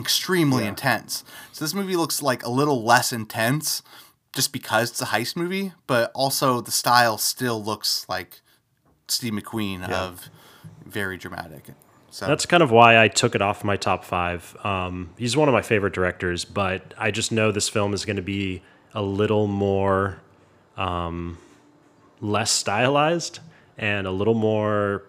extremely 0.00 0.64
intense. 0.66 1.24
So 1.52 1.64
this 1.64 1.74
movie 1.74 1.96
looks 1.96 2.22
like 2.22 2.44
a 2.44 2.50
little 2.50 2.82
less 2.82 3.12
intense 3.12 3.82
just 4.34 4.52
because 4.52 4.90
it's 4.90 5.02
a 5.02 5.06
heist 5.06 5.36
movie, 5.36 5.72
but 5.86 6.10
also 6.14 6.60
the 6.60 6.70
style 6.70 7.18
still 7.18 7.62
looks 7.62 8.06
like 8.08 8.40
Steve 9.08 9.32
McQueen 9.32 9.88
of 9.88 10.28
very 10.84 11.16
dramatic. 11.16 11.70
So 12.10 12.26
That's 12.26 12.46
kind 12.46 12.62
of 12.62 12.70
why 12.70 13.02
I 13.02 13.08
took 13.08 13.34
it 13.34 13.42
off 13.42 13.62
my 13.62 13.76
top 13.76 14.04
five. 14.04 14.56
Um, 14.64 15.10
he's 15.18 15.36
one 15.36 15.48
of 15.48 15.52
my 15.52 15.62
favorite 15.62 15.92
directors, 15.92 16.44
but 16.44 16.94
I 16.96 17.10
just 17.10 17.30
know 17.30 17.52
this 17.52 17.68
film 17.68 17.92
is 17.92 18.04
going 18.04 18.16
to 18.16 18.22
be 18.22 18.62
a 18.94 19.02
little 19.02 19.46
more 19.46 20.18
um, 20.76 21.36
less 22.20 22.50
stylized 22.50 23.40
and 23.76 24.06
a 24.06 24.10
little 24.10 24.34
more. 24.34 25.02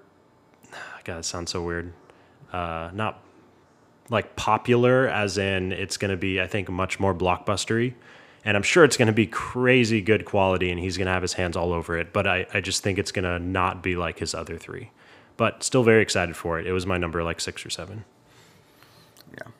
God, 1.05 1.19
it 1.19 1.25
sounds 1.25 1.51
so 1.51 1.61
weird. 1.61 1.93
Uh, 2.51 2.89
not 2.93 3.21
like 4.09 4.35
popular, 4.35 5.07
as 5.07 5.37
in 5.37 5.71
it's 5.71 5.97
going 5.97 6.11
to 6.11 6.17
be, 6.17 6.41
I 6.41 6.47
think, 6.47 6.69
much 6.69 6.99
more 6.99 7.13
blockbustery. 7.13 7.93
And 8.45 8.55
I'm 8.55 8.63
sure 8.63 8.83
it's 8.85 8.95
going 8.97 9.07
to 9.07 9.13
be 9.13 9.27
crazy 9.27 10.01
good 10.01 10.25
quality, 10.25 10.69
and 10.71 10.79
he's 10.79 10.97
going 10.97 11.07
to 11.07 11.11
have 11.11 11.21
his 11.21 11.33
hands 11.33 11.57
all 11.57 11.73
over 11.73 11.97
it. 11.97 12.13
But 12.13 12.27
I, 12.27 12.47
I 12.53 12.61
just 12.61 12.83
think 12.83 12.97
it's 12.97 13.11
going 13.11 13.25
to 13.25 13.39
not 13.39 13.83
be 13.83 13.95
like 13.95 14.19
his 14.19 14.33
other 14.33 14.57
three 14.57 14.91
but 15.37 15.63
still 15.63 15.83
very 15.83 16.01
excited 16.01 16.35
for 16.35 16.59
it. 16.59 16.67
It 16.67 16.73
was 16.73 16.85
my 16.85 16.97
number 16.97 17.23
like 17.23 17.39
six 17.39 17.65
or 17.65 17.69
seven. 17.69 18.03
yeah. 19.33 19.51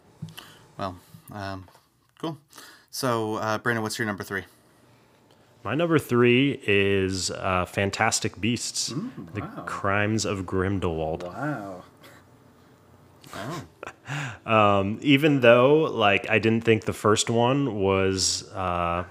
Well, 0.77 0.97
um, 1.31 1.67
cool. 2.19 2.37
So, 2.89 3.35
uh, 3.35 3.59
Brandon, 3.59 3.83
what's 3.83 3.97
your 3.97 4.07
number 4.07 4.23
three? 4.23 4.43
My 5.63 5.75
number 5.75 5.99
three 5.99 6.59
is 6.65 7.29
uh, 7.31 7.65
Fantastic 7.65 8.39
Beasts: 8.41 8.93
The 9.33 9.41
Crimes 9.65 10.25
of 10.25 10.45
Grindelwald. 10.45 11.23
wow, 11.23 11.83
Even 15.01 15.41
though, 15.41 15.83
like, 15.83 16.29
I 16.29 16.39
didn't 16.39 16.63
think 16.63 16.85
the 16.85 16.93
first 16.93 17.29
one 17.29 17.79
was 17.79 18.49
uh, 18.53 19.03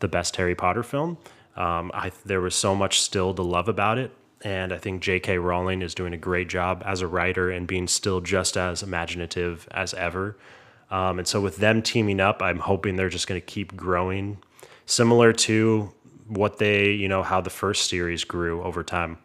the 0.00 0.08
best 0.08 0.36
Harry 0.36 0.54
Potter 0.54 0.82
film, 0.82 1.18
um, 1.56 1.90
I 1.94 2.12
there 2.24 2.40
was 2.40 2.54
so 2.54 2.74
much 2.74 3.00
still 3.00 3.34
to 3.34 3.42
love 3.42 3.68
about 3.68 3.98
it, 3.98 4.10
and 4.42 4.72
I 4.72 4.78
think 4.78 5.02
J.K. 5.02 5.38
Rowling 5.38 5.82
is 5.82 5.94
doing 5.94 6.14
a 6.14 6.18
great 6.18 6.48
job 6.48 6.82
as 6.86 7.02
a 7.02 7.06
writer 7.06 7.50
and 7.50 7.66
being 7.66 7.86
still 7.86 8.20
just 8.20 8.56
as 8.56 8.82
imaginative 8.82 9.68
as 9.70 9.94
ever. 9.94 10.36
Um, 10.90 11.18
and 11.18 11.28
so 11.28 11.40
with 11.40 11.56
them 11.56 11.82
teaming 11.82 12.20
up, 12.20 12.42
I'm 12.42 12.58
hoping 12.58 12.96
they're 12.96 13.08
just 13.08 13.26
going 13.26 13.40
to 13.40 13.46
keep 13.46 13.76
growing, 13.76 14.38
similar 14.86 15.32
to 15.32 15.92
what 16.28 16.58
they, 16.58 16.92
you 16.92 17.08
know, 17.08 17.22
how 17.22 17.40
the 17.40 17.50
first 17.50 17.88
series 17.88 18.24
grew 18.24 18.62
over 18.62 18.82
time. 18.82 19.18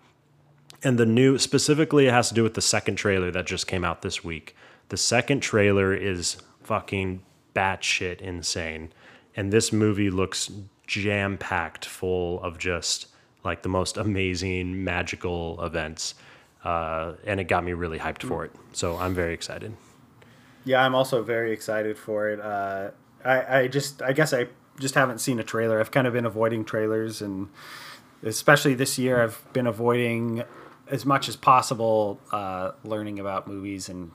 And 0.84 0.98
the 0.98 1.06
new, 1.06 1.38
specifically, 1.38 2.08
it 2.08 2.12
has 2.12 2.30
to 2.30 2.36
do 2.36 2.44
with 2.44 2.54
the 2.54 2.62
second 2.62 2.96
trailer 2.96 3.32
that 3.32 3.46
just 3.46 3.68
came 3.68 3.84
out 3.84 4.02
this 4.02 4.24
week. 4.24 4.56
The 4.90 4.98
second 4.98 5.42
trailer 5.42 5.94
is 5.94 6.38
fucking 6.64 7.22
batshit 7.56 8.22
insane. 8.22 8.94
And 9.36 9.52
this 9.52 9.72
movie 9.74 10.10
looks 10.10 10.52
jam 10.86 11.38
packed 11.38 11.86
full 11.86 12.42
of 12.42 12.58
just 12.58 13.08
like 13.44 13.62
the 13.64 13.70
most 13.70 13.98
amazing, 13.98 14.84
magical 14.84 15.64
events. 15.64 16.16
Uh, 16.64 17.14
and 17.26 17.40
it 17.40 17.46
got 17.46 17.64
me 17.64 17.74
really 17.74 18.00
hyped 18.00 18.24
for 18.24 18.44
it. 18.46 18.52
So 18.74 18.98
I'm 18.98 19.14
very 19.14 19.34
excited. 19.34 19.76
yeah, 20.66 20.84
I'm 20.84 20.96
also 20.96 21.24
very 21.24 21.52
excited 21.52 21.98
for 21.98 22.30
it. 22.30 22.40
Uh, 22.42 22.92
I, 23.24 23.60
I 23.60 23.68
just, 23.68 24.02
I 24.02 24.14
guess 24.14 24.34
I 24.34 24.48
just 24.80 24.96
haven't 24.96 25.20
seen 25.20 25.40
a 25.40 25.44
trailer. 25.44 25.80
I've 25.80 25.92
kind 25.92 26.08
of 26.08 26.14
been 26.14 26.26
avoiding 26.26 26.66
trailers, 26.66 27.22
and 27.22 27.50
especially 28.24 28.74
this 28.74 28.98
year, 28.98 29.22
I've 29.24 29.42
been 29.54 29.68
avoiding 29.68 30.44
as 30.88 31.06
much 31.06 31.30
as 31.30 31.36
possible 31.36 32.20
uh, 32.32 32.72
learning 32.84 33.20
about 33.20 33.48
movies 33.48 33.90
and. 33.90 34.12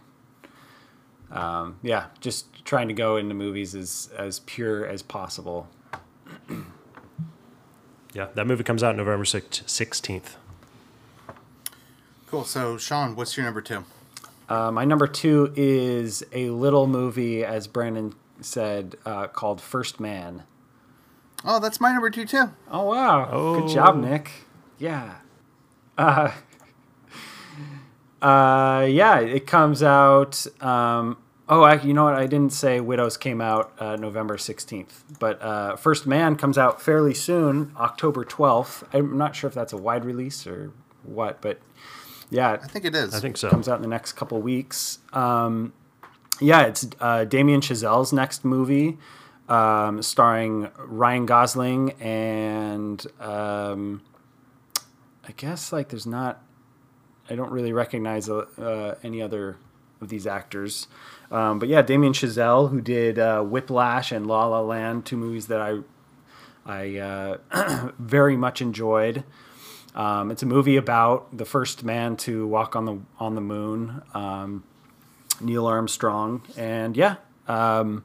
Um, 1.32 1.78
yeah, 1.82 2.06
just 2.20 2.64
trying 2.64 2.88
to 2.88 2.94
go 2.94 3.16
into 3.16 3.34
movies 3.34 3.74
as 3.74 4.10
as 4.16 4.40
pure 4.40 4.86
as 4.86 5.02
possible. 5.02 5.66
Yeah, 8.14 8.28
that 8.34 8.46
movie 8.46 8.62
comes 8.64 8.82
out 8.82 8.94
November 8.96 9.24
16th. 9.24 10.34
Cool. 12.26 12.44
So, 12.44 12.76
Sean, 12.76 13.16
what's 13.16 13.36
your 13.36 13.44
number 13.46 13.62
two? 13.62 13.84
Uh, 14.48 14.70
my 14.70 14.84
number 14.84 15.06
two 15.06 15.52
is 15.56 16.22
a 16.32 16.50
little 16.50 16.86
movie, 16.86 17.42
as 17.44 17.66
Brandon 17.66 18.14
said, 18.42 18.96
uh, 19.06 19.28
called 19.28 19.60
First 19.62 19.98
Man. 19.98 20.42
Oh, 21.44 21.58
that's 21.58 21.80
my 21.80 21.92
number 21.92 22.10
two, 22.10 22.26
too. 22.26 22.50
Oh 22.70 22.84
wow! 22.84 23.24
Good 23.54 23.64
Oh. 23.64 23.68
job, 23.74 23.96
Nick. 23.96 24.30
Yeah. 24.78 25.14
Uh, 25.96 26.32
uh, 28.22 28.86
yeah. 28.88 29.18
It 29.20 29.46
comes 29.46 29.82
out. 29.82 30.46
Um, 30.62 31.16
oh, 31.48 31.62
I, 31.62 31.80
you 31.82 31.92
know 31.94 32.04
what? 32.04 32.14
I 32.14 32.26
didn't 32.26 32.52
say 32.52 32.80
Widows 32.80 33.16
came 33.16 33.40
out 33.40 33.72
uh, 33.78 33.96
November 33.96 34.38
sixteenth, 34.38 35.04
but 35.18 35.40
uh, 35.42 35.76
First 35.76 36.06
Man 36.06 36.36
comes 36.36 36.58
out 36.58 36.80
fairly 36.80 37.14
soon, 37.14 37.72
October 37.76 38.24
twelfth. 38.24 38.84
I'm 38.92 39.16
not 39.16 39.34
sure 39.36 39.48
if 39.48 39.54
that's 39.54 39.72
a 39.72 39.76
wide 39.76 40.04
release 40.04 40.46
or 40.46 40.72
what, 41.04 41.40
but 41.40 41.60
yeah, 42.30 42.52
I 42.62 42.66
think 42.66 42.84
it 42.84 42.94
is. 42.94 43.14
I 43.14 43.20
think 43.20 43.36
so. 43.36 43.50
comes 43.50 43.68
out 43.68 43.76
in 43.76 43.82
the 43.82 43.88
next 43.88 44.12
couple 44.12 44.40
weeks. 44.40 44.98
Um, 45.12 45.72
yeah, 46.40 46.62
it's 46.62 46.86
uh, 47.00 47.24
Damien 47.24 47.60
Chazelle's 47.60 48.12
next 48.12 48.44
movie, 48.44 48.98
um, 49.48 50.02
starring 50.02 50.70
Ryan 50.78 51.26
Gosling 51.26 51.92
and 52.00 53.06
um, 53.20 54.02
I 55.26 55.32
guess 55.32 55.72
like 55.72 55.90
there's 55.90 56.06
not. 56.06 56.42
I 57.30 57.36
don't 57.36 57.52
really 57.52 57.72
recognize 57.72 58.28
uh, 58.28 58.46
uh, 58.58 58.94
any 59.02 59.22
other 59.22 59.56
of 60.00 60.08
these 60.08 60.26
actors, 60.26 60.88
um, 61.32 61.58
but 61.58 61.68
yeah, 61.68 61.80
Damien 61.80 62.12
Chazelle, 62.12 62.70
who 62.70 62.80
did 62.80 63.18
uh, 63.18 63.42
Whiplash 63.42 64.12
and 64.12 64.26
La 64.26 64.46
La 64.46 64.60
Land, 64.60 65.06
two 65.06 65.16
movies 65.16 65.46
that 65.46 65.60
I 65.60 65.78
I 66.64 66.98
uh, 66.98 67.90
very 67.98 68.36
much 68.36 68.60
enjoyed. 68.60 69.24
Um, 69.94 70.30
it's 70.30 70.42
a 70.42 70.46
movie 70.46 70.76
about 70.76 71.36
the 71.36 71.46
first 71.46 71.84
man 71.84 72.16
to 72.18 72.46
walk 72.46 72.76
on 72.76 72.84
the 72.84 72.98
on 73.18 73.34
the 73.34 73.40
moon, 73.40 74.02
um, 74.12 74.62
Neil 75.40 75.66
Armstrong, 75.66 76.42
and 76.56 76.96
yeah, 76.96 77.16
um, 77.48 78.04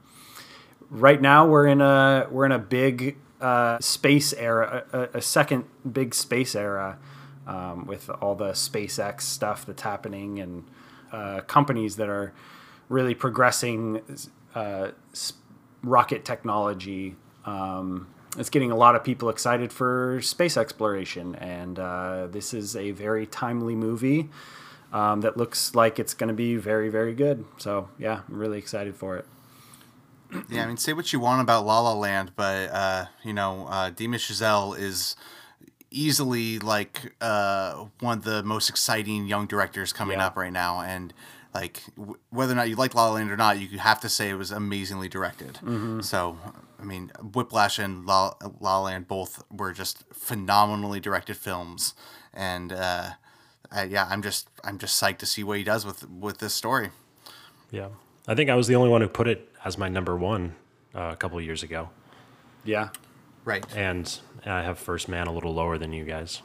right 0.89 1.21
now 1.21 1.45
we're 1.47 1.67
in 1.67 1.81
a 1.81 2.27
we're 2.31 2.45
in 2.45 2.53
a 2.53 2.59
big 2.59 3.17
uh, 3.41 3.77
space 3.79 4.31
era, 4.33 4.85
a, 4.93 5.17
a 5.17 5.21
second 5.21 5.65
big 5.89 6.15
space 6.15 6.55
era, 6.55 6.97
um, 7.45 7.85
with 7.85 8.09
all 8.09 8.35
the 8.35 8.51
SpaceX 8.51 9.21
stuff 9.21 9.65
that's 9.65 9.81
happening 9.81 10.39
and 10.39 10.63
uh, 11.11 11.41
companies 11.41 11.97
that 11.97 12.09
are 12.09 12.33
really 12.89 13.15
progressing 13.15 14.01
uh, 14.55 14.89
rocket 15.83 16.25
technology. 16.25 17.15
Um, 17.45 18.07
it's 18.37 18.49
getting 18.49 18.71
a 18.71 18.75
lot 18.75 18.95
of 18.95 19.03
people 19.03 19.29
excited 19.29 19.71
for 19.73 20.21
space 20.21 20.57
exploration, 20.57 21.35
and 21.35 21.79
uh, 21.79 22.27
this 22.27 22.53
is 22.53 22.75
a 22.75 22.91
very 22.91 23.25
timely 23.25 23.75
movie. 23.75 24.29
um, 24.93 25.19
that 25.21 25.35
looks 25.35 25.75
like 25.75 25.99
it's 25.99 26.13
going 26.13 26.29
to 26.29 26.33
be 26.33 26.55
very, 26.55 26.87
very 26.89 27.13
good. 27.13 27.43
So 27.57 27.89
yeah, 27.99 28.21
I'm 28.29 28.37
really 28.39 28.57
excited 28.57 28.95
for 28.95 29.17
it. 29.17 29.25
Yeah, 30.49 30.63
I 30.63 30.67
mean, 30.67 30.77
say 30.77 30.93
what 30.93 31.11
you 31.11 31.19
want 31.19 31.41
about 31.41 31.65
La 31.65 31.79
La 31.81 31.93
Land, 31.93 32.31
but 32.35 32.69
uh, 32.69 33.05
you 33.23 33.33
know, 33.33 33.67
uh, 33.69 33.89
Damien 33.89 34.19
Chazelle 34.19 34.77
is 34.77 35.15
easily 35.91 36.59
like 36.59 37.13
uh, 37.21 37.85
one 37.99 38.19
of 38.19 38.23
the 38.23 38.43
most 38.43 38.69
exciting 38.69 39.25
young 39.25 39.45
directors 39.47 39.93
coming 39.93 40.19
Yeah. 40.19 40.27
up 40.27 40.37
right 40.37 40.51
now, 40.53 40.81
and 40.81 41.13
like 41.57 41.81
w- 41.95 42.19
whether 42.29 42.53
or 42.53 42.55
not 42.55 42.69
you 42.69 42.75
like 42.75 42.93
La 42.93 43.07
La 43.07 43.13
Land 43.13 43.31
or 43.31 43.37
not, 43.37 43.59
you 43.59 43.79
have 43.79 43.99
to 44.01 44.09
say 44.09 44.29
it 44.29 44.35
was 44.35 44.51
amazingly 44.51 45.09
directed. 45.09 45.55
Mm-hmm. 45.55 46.01
So, 46.01 46.37
I 46.79 46.83
mean, 46.83 47.11
Whiplash 47.33 47.79
and 47.79 48.05
La 48.05 48.35
La 48.41 48.51
La 48.59 48.81
Land 48.81 49.07
both 49.07 49.43
were 49.51 49.73
just 49.73 50.03
phenomenally 50.13 50.99
directed 50.99 51.35
films, 51.35 51.95
and 52.33 52.71
uh, 52.71 53.09
I, 53.71 53.83
yeah, 53.85 54.07
I'm 54.07 54.21
just 54.21 54.49
I'm 54.63 54.77
just 54.77 55.01
psyched 55.01 55.17
to 55.19 55.25
see 55.25 55.43
what 55.43 55.57
he 55.57 55.63
does 55.63 55.83
with 55.83 56.07
with 56.07 56.37
this 56.37 56.53
story. 56.53 56.89
Yeah. 57.71 57.89
I 58.27 58.35
think 58.35 58.49
I 58.49 58.55
was 58.55 58.67
the 58.67 58.75
only 58.75 58.89
one 58.89 59.01
who 59.01 59.07
put 59.07 59.27
it 59.27 59.49
as 59.65 59.77
my 59.77 59.89
number 59.89 60.15
one 60.15 60.53
uh, 60.93 61.09
a 61.13 61.15
couple 61.15 61.37
of 61.37 61.45
years 61.45 61.63
ago. 61.63 61.89
Yeah, 62.65 62.89
Right. 63.47 63.65
And 63.73 64.19
I 64.45 64.61
have 64.61 64.77
First 64.77 65.07
Man 65.07 65.27
a 65.27 65.31
little 65.31 65.53
lower 65.53 65.77
than 65.77 65.93
you 65.93 66.03
guys. 66.03 66.41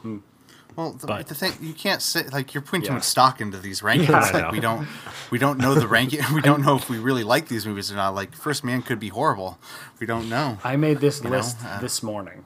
Well, 0.75 0.93
the, 0.93 1.07
But- 1.07 1.27
the 1.27 1.35
thing 1.35 1.53
you 1.61 1.73
can't 1.73 2.01
say 2.01 2.23
like 2.31 2.53
you're 2.53 2.63
putting 2.63 2.81
too 2.83 2.93
much 2.93 3.03
stock 3.03 3.39
into 3.41 3.59
these 3.59 3.81
rankings. 3.81 4.09
I 4.09 4.41
like 4.41 4.51
we 4.51 4.59
don't, 4.59 4.87
we 5.31 5.37
don't 5.37 5.59
know 5.59 5.75
the 5.75 5.87
ranking. 5.87 6.21
We 6.33 6.41
don't 6.41 6.61
know 6.61 6.75
if 6.75 6.89
we 6.89 6.97
really 6.99 7.23
like 7.23 7.47
these 7.47 7.65
movies 7.65 7.91
or 7.91 7.95
not. 7.95 8.15
Like 8.15 8.35
First 8.35 8.63
Man 8.63 8.81
could 8.81 8.99
be 8.99 9.09
horrible. 9.09 9.59
We 9.99 10.07
don't 10.07 10.29
know. 10.29 10.57
I 10.63 10.75
made 10.75 10.99
this 10.99 11.23
know, 11.23 11.29
list 11.29 11.57
uh, 11.63 11.79
this 11.79 12.01
morning. 12.01 12.45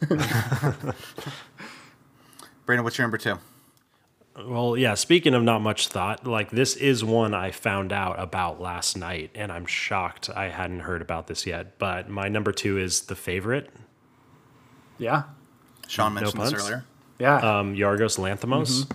Brandon, 2.66 2.84
what's 2.84 2.96
your 2.98 3.04
number 3.04 3.18
two? 3.18 3.38
Well, 4.46 4.76
yeah, 4.76 4.94
speaking 4.94 5.34
of 5.34 5.42
not 5.42 5.60
much 5.60 5.88
thought, 5.88 6.26
like 6.26 6.50
this 6.50 6.76
is 6.76 7.04
one 7.04 7.34
I 7.34 7.50
found 7.50 7.92
out 7.92 8.18
about 8.18 8.60
last 8.60 8.96
night, 8.96 9.30
and 9.34 9.50
I'm 9.50 9.66
shocked 9.66 10.30
I 10.30 10.48
hadn't 10.48 10.80
heard 10.80 11.02
about 11.02 11.26
this 11.26 11.46
yet. 11.46 11.78
But 11.78 12.08
my 12.08 12.28
number 12.28 12.52
two 12.52 12.78
is 12.78 13.02
The 13.02 13.16
Favorite, 13.16 13.70
Yeah, 14.98 15.24
Sean 15.88 16.14
mentioned 16.14 16.40
this 16.42 16.52
earlier. 16.54 16.84
Yeah. 17.20 17.36
um, 17.36 17.76
Yorgos 17.76 18.18
Lanthimos. 18.18 18.90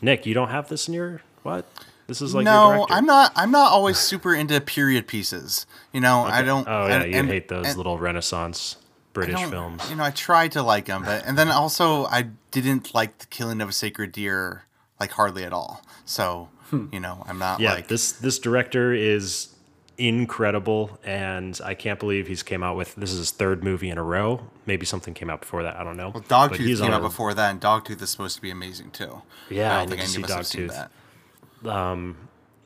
Nick, 0.00 0.24
you 0.26 0.34
don't 0.34 0.50
have 0.50 0.68
this 0.68 0.88
in 0.88 0.94
your 0.94 1.20
what? 1.42 1.66
This 2.06 2.20
is 2.20 2.34
like 2.34 2.44
your 2.44 2.52
no, 2.54 2.70
director. 2.76 2.94
I'm 2.94 3.06
not. 3.06 3.32
I'm 3.34 3.50
not 3.50 3.72
always 3.72 3.98
super 3.98 4.34
into 4.34 4.60
period 4.60 5.06
pieces. 5.06 5.66
You 5.92 6.00
know, 6.00 6.20
I 6.22 6.42
don't. 6.42 6.66
Oh 6.68 6.86
yeah, 6.86 7.02
and- 7.02 7.12
you 7.12 7.18
and- 7.18 7.28
hate 7.28 7.48
those 7.48 7.68
and 7.68 7.76
little 7.76 7.98
Renaissance 7.98 8.76
British 9.12 9.42
films. 9.44 9.88
You 9.90 9.96
know, 9.96 10.04
I 10.04 10.10
tried 10.10 10.52
to 10.52 10.62
like 10.62 10.86
them, 10.86 11.02
but 11.04 11.24
and 11.26 11.38
then 11.38 11.48
also 11.48 12.04
I 12.06 12.28
didn't 12.50 12.94
like 12.94 13.18
the 13.18 13.26
killing 13.26 13.60
of 13.60 13.68
a 13.68 13.72
sacred 13.72 14.12
deer 14.12 14.64
like 15.00 15.12
hardly 15.12 15.44
at 15.44 15.52
all. 15.52 15.82
So 16.04 16.48
you 16.92 17.00
know, 17.00 17.24
I'm 17.26 17.38
not 17.38 17.56
Hmm. 17.58 17.62
Yeah, 17.62 17.72
like 17.74 17.88
this 17.88 18.12
this 18.12 18.38
director 18.38 18.92
is 18.92 19.53
incredible, 19.98 20.98
and 21.04 21.58
I 21.64 21.74
can't 21.74 21.98
believe 22.00 22.26
he's 22.26 22.42
came 22.42 22.62
out 22.62 22.76
with 22.76 22.94
this 22.96 23.12
is 23.12 23.18
his 23.18 23.30
third 23.30 23.62
movie 23.62 23.90
in 23.90 23.98
a 23.98 24.02
row. 24.02 24.40
Maybe 24.66 24.86
something 24.86 25.14
came 25.14 25.30
out 25.30 25.40
before 25.40 25.62
that. 25.62 25.76
I 25.76 25.84
don't 25.84 25.96
know. 25.96 26.10
But 26.10 26.28
Dogtooth 26.28 26.80
came 26.80 26.92
out 26.92 27.00
a- 27.00 27.02
before 27.02 27.34
that, 27.34 27.50
and 27.50 27.60
Dogtooth 27.60 28.00
is 28.02 28.10
supposed 28.10 28.36
to 28.36 28.42
be 28.42 28.50
amazing 28.50 28.90
too. 28.90 29.22
Yeah, 29.50 29.72
I 29.72 29.82
I 29.82 29.86
don't 29.86 29.90
need 29.90 29.98
think 29.98 30.00
to 30.00 30.04
any 30.04 30.06
see 30.06 30.22
of 30.22 30.24
us 30.24 30.30
have 30.30 30.46
seen 30.46 30.66
that. 30.68 30.90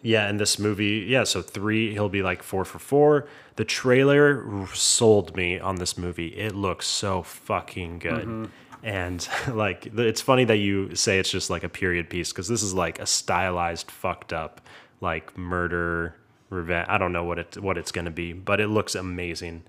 Yeah, 0.00 0.28
and 0.28 0.38
this 0.38 0.58
movie, 0.58 1.06
yeah, 1.08 1.24
so 1.24 1.42
three, 1.42 1.92
he'll 1.92 2.08
be 2.08 2.22
like 2.22 2.42
four 2.42 2.64
for 2.64 2.78
four. 2.78 3.26
The 3.56 3.64
trailer 3.64 4.66
sold 4.72 5.36
me 5.36 5.58
on 5.58 5.76
this 5.76 5.98
movie. 5.98 6.28
It 6.28 6.54
looks 6.54 6.86
so 6.86 7.22
fucking 7.22 7.98
good. 7.98 8.24
Mm-hmm. 8.24 8.44
And 8.84 9.28
like, 9.52 9.86
it's 9.86 10.20
funny 10.20 10.44
that 10.44 10.58
you 10.58 10.94
say 10.94 11.18
it's 11.18 11.30
just 11.30 11.50
like 11.50 11.64
a 11.64 11.68
period 11.68 12.10
piece 12.10 12.32
because 12.32 12.46
this 12.46 12.62
is 12.62 12.74
like 12.74 13.00
a 13.00 13.06
stylized, 13.06 13.90
fucked 13.90 14.32
up, 14.32 14.60
like 15.00 15.36
murder, 15.36 16.14
revenge. 16.50 16.86
I 16.88 16.98
don't 16.98 17.12
know 17.12 17.24
what 17.24 17.38
it 17.38 17.56
what 17.62 17.78
it's 17.78 17.92
gonna 17.92 18.10
be, 18.10 18.32
but 18.32 18.60
it 18.60 18.68
looks 18.68 18.94
amazing. 18.94 19.62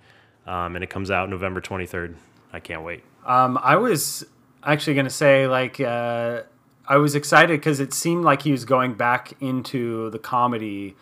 Um, 0.47 0.75
and 0.75 0.83
it 0.83 0.89
comes 0.89 1.11
out 1.11 1.29
November 1.29 1.61
twenty 1.61 1.85
third. 1.85 2.15
I 2.51 2.59
can't 2.59 2.83
wait. 2.83 3.03
Um, 3.25 3.59
I 3.61 3.75
was 3.75 4.25
actually 4.63 4.95
going 4.95 5.05
to 5.05 5.11
say, 5.11 5.45
like, 5.45 5.79
uh, 5.79 6.41
I 6.87 6.97
was 6.97 7.13
excited 7.13 7.59
because 7.59 7.79
it 7.79 7.93
seemed 7.93 8.25
like 8.25 8.41
he 8.41 8.51
was 8.51 8.65
going 8.65 8.95
back 8.95 9.33
into 9.39 10.09
the 10.09 10.17
comedy 10.17 10.95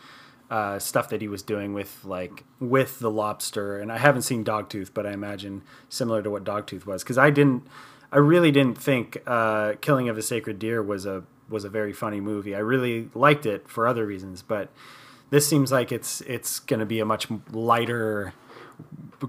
uh, 0.51 0.77
stuff 0.79 1.07
that 1.07 1.21
he 1.21 1.29
was 1.29 1.41
doing 1.43 1.73
with, 1.73 2.03
like, 2.03 2.43
with 2.59 2.99
the 2.99 3.09
lobster. 3.09 3.79
And 3.79 3.93
I 3.93 3.97
haven't 3.97 4.23
seen 4.23 4.43
Dogtooth, 4.43 4.89
but 4.93 5.05
I 5.05 5.13
imagine 5.13 5.61
similar 5.87 6.21
to 6.21 6.29
what 6.29 6.43
Dogtooth 6.43 6.85
was 6.85 7.03
because 7.03 7.17
I 7.17 7.29
didn't, 7.29 7.65
I 8.11 8.17
really 8.17 8.51
didn't 8.51 8.77
think 8.77 9.17
uh, 9.25 9.75
Killing 9.79 10.09
of 10.09 10.17
a 10.17 10.21
Sacred 10.21 10.59
Deer 10.59 10.83
was 10.83 11.05
a 11.05 11.23
was 11.47 11.63
a 11.63 11.69
very 11.69 11.93
funny 11.93 12.19
movie. 12.19 12.55
I 12.55 12.59
really 12.59 13.09
liked 13.15 13.45
it 13.45 13.69
for 13.69 13.87
other 13.87 14.05
reasons, 14.05 14.41
but 14.41 14.69
this 15.29 15.47
seems 15.47 15.71
like 15.71 15.91
it's 15.91 16.21
it's 16.21 16.59
going 16.59 16.79
to 16.79 16.85
be 16.85 16.99
a 16.99 17.05
much 17.05 17.27
lighter 17.51 18.33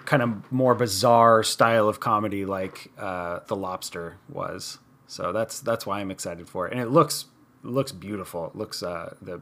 kind 0.04 0.22
of 0.22 0.52
more 0.52 0.74
bizarre 0.74 1.42
style 1.42 1.88
of 1.88 2.00
comedy 2.00 2.44
like 2.44 2.90
uh, 2.98 3.40
the 3.46 3.56
lobster 3.56 4.16
was 4.28 4.78
so 5.06 5.32
that's 5.32 5.60
that's 5.60 5.86
why 5.86 6.00
i'm 6.00 6.10
excited 6.10 6.48
for 6.48 6.66
it 6.66 6.72
and 6.72 6.80
it 6.80 6.88
looks 6.88 7.26
looks 7.62 7.90
beautiful 7.92 8.46
it 8.46 8.54
looks 8.54 8.82
uh, 8.82 9.14
the 9.22 9.40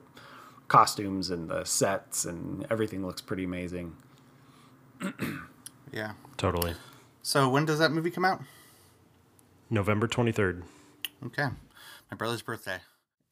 costumes 0.69 1.31
and 1.31 1.49
the 1.51 1.65
sets 1.65 2.25
and 2.25 2.67
everything 2.71 3.05
looks 3.05 3.21
pretty 3.21 3.45
amazing 3.45 3.97
Yeah. 5.93 6.13
Totally. 6.37 6.75
So 7.23 7.49
when 7.49 7.65
does 7.65 7.79
that 7.79 7.93
movie 7.93 8.11
come 8.11 8.25
out? 8.25 8.41
November 9.71 10.07
twenty 10.07 10.33
third. 10.33 10.63
Okay, 11.25 11.47
my 12.11 12.17
brother's 12.17 12.43
birthday. 12.43 12.79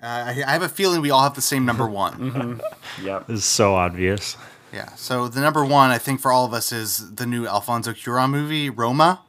Uh, 0.02 0.06
I, 0.06 0.30
I 0.46 0.52
have 0.52 0.62
a 0.62 0.68
feeling 0.68 1.00
we 1.00 1.10
all 1.10 1.22
have 1.22 1.34
the 1.34 1.40
same 1.40 1.64
number 1.64 1.86
one. 1.88 2.60
yep 3.02 3.26
This 3.26 3.38
is 3.40 3.44
so 3.44 3.74
obvious. 3.74 4.36
Yeah. 4.72 4.88
So 4.96 5.28
the 5.28 5.40
number 5.40 5.64
one, 5.64 5.90
I 5.90 5.98
think, 5.98 6.20
for 6.20 6.32
all 6.32 6.44
of 6.44 6.52
us 6.52 6.72
is 6.72 7.14
the 7.14 7.26
new 7.26 7.46
Alfonso 7.46 7.92
Cuarón 7.92 8.30
movie, 8.30 8.70
Roma. 8.70 9.20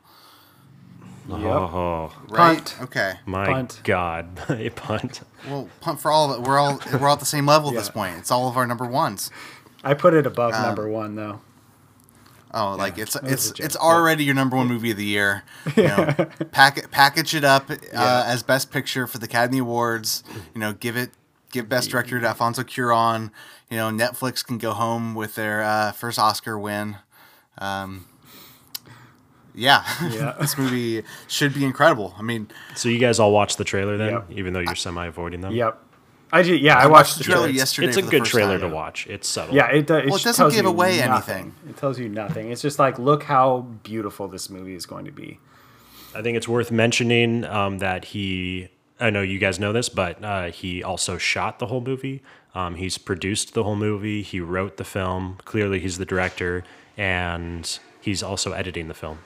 Oh 1.29 2.11
Right. 2.29 2.57
Punt. 2.57 2.77
Okay. 2.81 3.13
my 3.25 3.45
Punt. 3.45 3.81
god, 3.83 4.39
a 4.49 4.69
punt. 4.71 5.21
Well, 5.47 5.69
punt 5.81 5.99
for 5.99 6.11
all 6.11 6.31
of 6.31 6.39
it. 6.39 6.47
We're 6.47 6.57
all 6.59 6.79
we're 6.93 7.07
all 7.07 7.13
at 7.13 7.19
the 7.19 7.25
same 7.25 7.45
level 7.45 7.69
at 7.69 7.75
this 7.75 7.89
point. 7.89 8.17
It's 8.17 8.29
all 8.31 8.47
of 8.47 8.57
our 8.57 8.67
number 8.67 8.85
ones. 8.85 9.31
i 9.83 9.93
put 9.93 10.13
it 10.13 10.25
above 10.27 10.51
number 10.53 10.87
one 10.89 11.15
though 11.15 11.41
Oh, 12.57 12.75
like 12.75 12.97
it's 12.97 13.15
it's 13.17 13.51
it's 13.59 13.75
already 13.75 14.23
your 14.23 14.33
number 14.33 14.55
one 14.55 14.67
movie 14.67 14.91
of 14.91 14.97
the 14.97 15.05
year. 15.05 15.43
You 15.75 15.83
know, 15.89 16.05
pack, 16.51 16.89
package 16.89 17.35
it 17.35 17.43
up 17.43 17.69
uh, 17.69 17.75
Yeah. 17.93 18.23
as 18.25 18.43
best 18.43 18.71
picture 18.71 19.05
for 19.07 19.17
the 19.17 19.25
Academy 19.25 19.59
Awards. 19.59 20.23
You 20.53 20.61
know, 20.61 20.71
give 20.73 20.95
it 20.95 21.11
give 21.51 21.67
best 21.67 21.89
director 21.89 22.19
to 22.19 22.27
Alfonso 22.27 22.63
Cuarón. 22.63 23.31
You 23.69 23.77
know, 23.77 23.89
Netflix 23.91 24.45
can 24.45 24.57
go 24.57 24.71
home 24.71 25.15
with 25.15 25.35
their 25.35 25.63
uh, 25.63 25.91
first 25.91 26.17
Oscar 26.17 26.57
win. 26.57 26.95
Um, 27.57 28.05
yeah, 29.53 29.83
Yeah. 30.09 30.35
this 30.39 30.57
movie 30.57 31.03
should 31.27 31.53
be 31.53 31.63
incredible. 31.63 32.13
I 32.17 32.21
mean, 32.21 32.49
So 32.75 32.89
you 32.89 32.99
guys 32.99 33.19
all 33.19 33.31
watched 33.31 33.57
the 33.57 33.63
trailer 33.63 33.95
then, 33.97 34.11
Yep. 34.13 34.25
even 34.31 34.53
though 34.53 34.59
you're 34.59 34.75
semi 34.75 35.05
avoiding 35.07 35.41
them. 35.41 35.53
yep 35.53 35.81
i 36.31 36.41
ju- 36.43 36.55
yeah 36.55 36.77
i 36.77 36.87
watched 36.87 37.17
the 37.17 37.23
trailer 37.23 37.43
trailer 37.43 37.53
yesterday. 37.55 37.87
It's 37.87 37.97
a 37.97 38.01
good 38.01 38.25
trailer 38.25 38.59
time. 38.59 38.69
to 38.69 38.75
watch. 38.75 39.07
It's 39.07 39.27
subtle. 39.27 39.55
yeah 39.55 39.67
it, 39.71 39.87
do- 39.87 39.95
it, 39.95 40.05
Well, 40.07 40.15
it 40.15 40.23
doesn't 40.23 40.35
tells 40.35 40.53
give 40.55 40.63
you 40.65 40.69
away 40.69 40.99
nothing. 41.05 41.35
anything. 41.35 41.55
it 41.69 41.77
tells 41.77 41.99
you 41.99 42.09
nothing 42.09 42.51
it's 42.51 42.61
just 42.61 42.79
like 42.79 42.97
look 42.99 43.23
how 43.23 43.61
beautiful 43.83 44.27
this 44.27 44.49
movie 44.49 44.75
is 44.75 44.85
going 44.85 45.05
to 45.05 45.11
be 45.11 45.39
I 46.17 46.21
think 46.21 46.37
it's 46.37 46.47
worth 46.47 46.71
mentioning 46.71 47.43
um, 47.43 47.79
that 47.79 48.05
he. 48.05 48.69
I 49.01 49.09
know 49.09 49.21
you 49.21 49.37
guys 49.37 49.59
know 49.59 49.73
this, 49.73 49.89
but 49.89 50.23
uh, 50.23 50.45
he 50.49 50.81
also 50.81 51.17
shot 51.17 51.59
the 51.59 51.65
whole 51.65 51.81
movie. 51.81 52.23
Um, 52.53 52.75
he's 52.75 52.97
produced 52.97 53.53
the 53.53 53.65
whole 53.65 53.75
movie. 53.75 54.21
He 54.21 54.39
wrote 54.39 54.77
the 54.77 54.85
film. 54.85 55.39
Clearly, 55.43 55.81
he's 55.81 55.97
the 55.97 56.05
director, 56.05 56.63
and 56.95 57.77
he's 57.99 58.23
also 58.23 58.53
editing 58.53 58.87
the 58.87 58.93
film. 58.93 59.19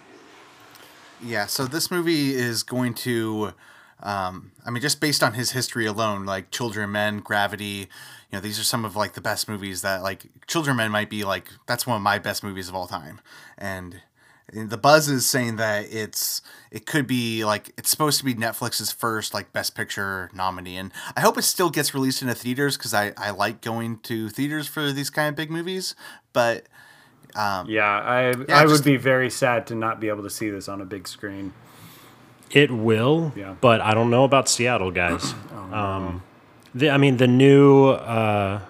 Yeah, 1.22 1.46
so 1.46 1.66
this 1.66 1.92
movie 1.92 2.34
is 2.34 2.64
going 2.64 2.96
to, 2.96 3.54
um, 4.02 4.52
I 4.66 4.70
mean, 4.70 4.82
just 4.82 5.02
based 5.02 5.22
on 5.24 5.34
his 5.34 5.52
history 5.52 5.86
alone, 5.86 6.26
like 6.26 6.52
Children, 6.52 6.92
Men, 6.92 7.20
Gravity, 7.20 7.88
you 8.32 8.34
know, 8.34 8.40
these 8.40 8.60
are 8.60 8.64
some 8.64 8.86
of 8.86 8.96
like 8.96 9.14
the 9.14 9.22
best 9.22 9.50
movies 9.50 9.82
that 9.82 10.02
like 10.02 10.28
Children, 10.48 10.78
Men 10.78 10.92
might 10.92 11.10
be 11.10 11.24
like 11.24 11.50
that's 11.68 11.86
one 11.86 11.98
of 11.98 12.02
my 12.02 12.20
best 12.20 12.44
movies 12.44 12.70
of 12.70 12.76
all 12.76 12.88
time, 12.88 13.20
and 13.58 14.02
the 14.54 14.78
buzz 14.78 15.10
is 15.10 15.30
saying 15.30 15.58
that 15.58 15.86
it's 15.92 16.42
it 16.72 16.86
could 16.86 17.06
be 17.08 17.44
like 17.44 17.72
it's 17.78 17.90
supposed 17.90 18.18
to 18.20 18.26
be 18.26 18.34
Netflix's 18.34 18.92
first 18.92 19.34
like 19.34 19.52
Best 19.52 19.76
Picture 19.76 20.30
nominee, 20.34 20.78
and 20.78 20.92
I 21.16 21.22
hope 21.22 21.38
it 21.38 21.44
still 21.44 21.70
gets 21.70 21.94
released 21.94 22.22
into 22.22 22.34
theaters 22.36 22.78
because 22.78 22.94
I 22.94 23.14
I 23.18 23.32
like 23.32 23.62
going 23.62 24.00
to 24.04 24.30
theaters 24.30 24.68
for 24.68 24.92
these 24.92 25.10
kind 25.10 25.30
of 25.30 25.36
big 25.36 25.52
movies, 25.52 25.94
but 26.34 26.66
um, 27.36 27.70
yeah 27.70 27.86
i 27.86 28.30
i 28.30 28.34
just- 28.64 28.68
would 28.72 28.84
be 28.84 28.98
very 28.98 29.30
sad 29.30 29.68
to 29.68 29.76
not 29.76 30.00
be 30.00 30.08
able 30.08 30.24
to 30.24 30.32
see 30.32 30.50
this 30.50 30.68
on 30.68 30.82
a 30.82 30.86
big 30.86 31.08
screen 31.08 31.54
It 32.52 32.72
will, 32.72 33.32
Yeah. 33.36 33.56
but 33.62 33.82
I 33.82 33.94
don't 33.94 34.10
know 34.10 34.24
about 34.24 34.50
Seattle, 34.50 34.92
guys. 34.92 35.34
um, 35.72 36.24
the, 36.74 36.90
I 36.90 36.98
mean, 36.98 37.18
the 37.18 37.28
new, 37.28 37.90
uh, 37.90 38.62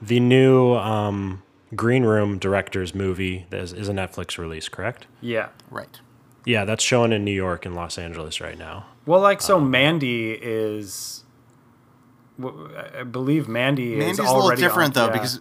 the 0.00 0.20
new 0.20 0.74
um, 0.74 1.42
Green 1.74 2.04
Room 2.04 2.38
director's 2.38 2.94
movie 2.94 3.46
is, 3.50 3.72
is 3.72 3.88
a 3.88 3.92
Netflix 3.92 4.36
release, 4.38 4.68
correct? 4.68 5.06
yeah 5.20 5.48
right. 5.70 6.00
Yeah, 6.44 6.64
that's 6.64 6.82
showing 6.82 7.12
in 7.12 7.24
New 7.24 7.30
York 7.32 7.64
and 7.64 7.76
Los 7.76 7.96
Angeles 7.98 8.40
right 8.40 8.58
now. 8.58 8.86
Well, 9.06 9.20
like 9.20 9.40
so, 9.40 9.60
Mandy 9.60 10.32
is 10.32 11.22
w- 12.38 12.68
I 12.98 13.04
believe 13.04 13.46
Mandy 13.48 13.94
Mandy's 13.96 14.18
is 14.18 14.18
a 14.18 14.22
little 14.24 14.42
already 14.42 14.60
different 14.60 14.96
on- 14.96 15.06
though 15.06 15.06
yeah. 15.06 15.12
because 15.12 15.40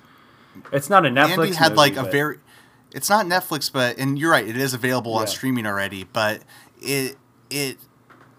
it's 0.72 0.90
not 0.92 1.06
a 1.06 1.10
Netflix. 1.10 1.38
Mandy 1.38 1.54
had 1.56 1.76
like 1.76 1.96
a 1.96 2.04
very. 2.04 2.38
It's 2.94 3.10
not 3.10 3.26
Netflix, 3.26 3.72
but 3.72 3.98
and 3.98 4.20
you're 4.20 4.30
right, 4.32 4.48
it 4.48 4.58
is 4.58 4.74
available 4.76 5.14
on 5.16 5.26
streaming 5.26 5.66
already. 5.66 6.04
But 6.04 6.42
it 6.82 7.18
it 7.52 7.78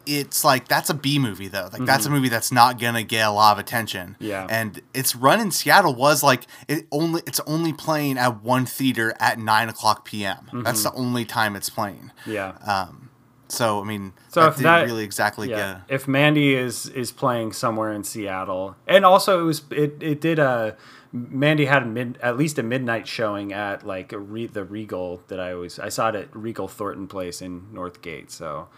it's 0.04 0.42
like 0.44 0.66
that's 0.66 0.90
a 0.90 0.94
B 0.94 1.20
movie 1.20 1.46
though. 1.46 1.68
Like 1.72 1.84
that's 1.84 2.06
a 2.06 2.10
movie 2.10 2.28
that's 2.28 2.50
not 2.50 2.80
gonna 2.80 3.04
get 3.04 3.26
a 3.26 3.30
lot 3.30 3.52
of 3.52 3.58
attention. 3.60 4.14
Mm-hmm. 4.14 4.24
Yeah. 4.24 4.46
and 4.50 4.80
its 4.92 5.14
run 5.14 5.38
in 5.40 5.52
Seattle 5.52 5.94
was 5.94 6.22
like 6.24 6.46
it 6.66 6.86
only 6.90 7.22
it's 7.26 7.38
only 7.46 7.72
playing 7.72 8.18
at 8.18 8.42
one 8.42 8.66
theater 8.66 9.14
at 9.20 9.38
nine 9.38 9.68
o'clock 9.68 10.04
p.m. 10.04 10.48
That's 10.64 10.82
the 10.82 10.92
only 10.94 11.24
time 11.24 11.54
it's 11.54 11.70
playing. 11.70 12.10
yeah. 12.26 12.52
Um, 12.66 13.10
so 13.48 13.80
I 13.80 13.84
mean, 13.84 14.14
So 14.30 14.40
that 14.40 14.48
if 14.48 14.56
that- 14.56 14.84
really 14.86 15.04
exactly 15.04 15.50
yeah. 15.50 15.82
get. 15.86 15.94
If 15.94 16.08
Mandy 16.08 16.54
is 16.54 16.86
is 16.88 17.12
playing 17.12 17.52
somewhere 17.52 17.92
in 17.92 18.02
Seattle, 18.02 18.74
and 18.88 19.04
also 19.04 19.40
it 19.40 19.44
was 19.44 19.62
it 19.70 19.98
it 20.02 20.20
did 20.20 20.38
a 20.40 20.76
Mandy 21.12 21.66
had 21.66 21.82
a 21.84 21.86
mid 21.86 22.18
at 22.22 22.36
least 22.38 22.58
a 22.58 22.62
midnight 22.64 23.06
showing 23.06 23.52
at 23.52 23.86
like 23.86 24.12
a 24.12 24.18
re, 24.18 24.46
the 24.46 24.64
Regal 24.64 25.22
that 25.28 25.38
I 25.38 25.52
always 25.52 25.78
I 25.78 25.90
saw 25.90 26.08
it 26.08 26.14
at 26.16 26.34
Regal 26.34 26.66
Thornton 26.66 27.06
Place 27.06 27.40
in 27.42 27.68
Northgate. 27.74 28.30
So 28.30 28.68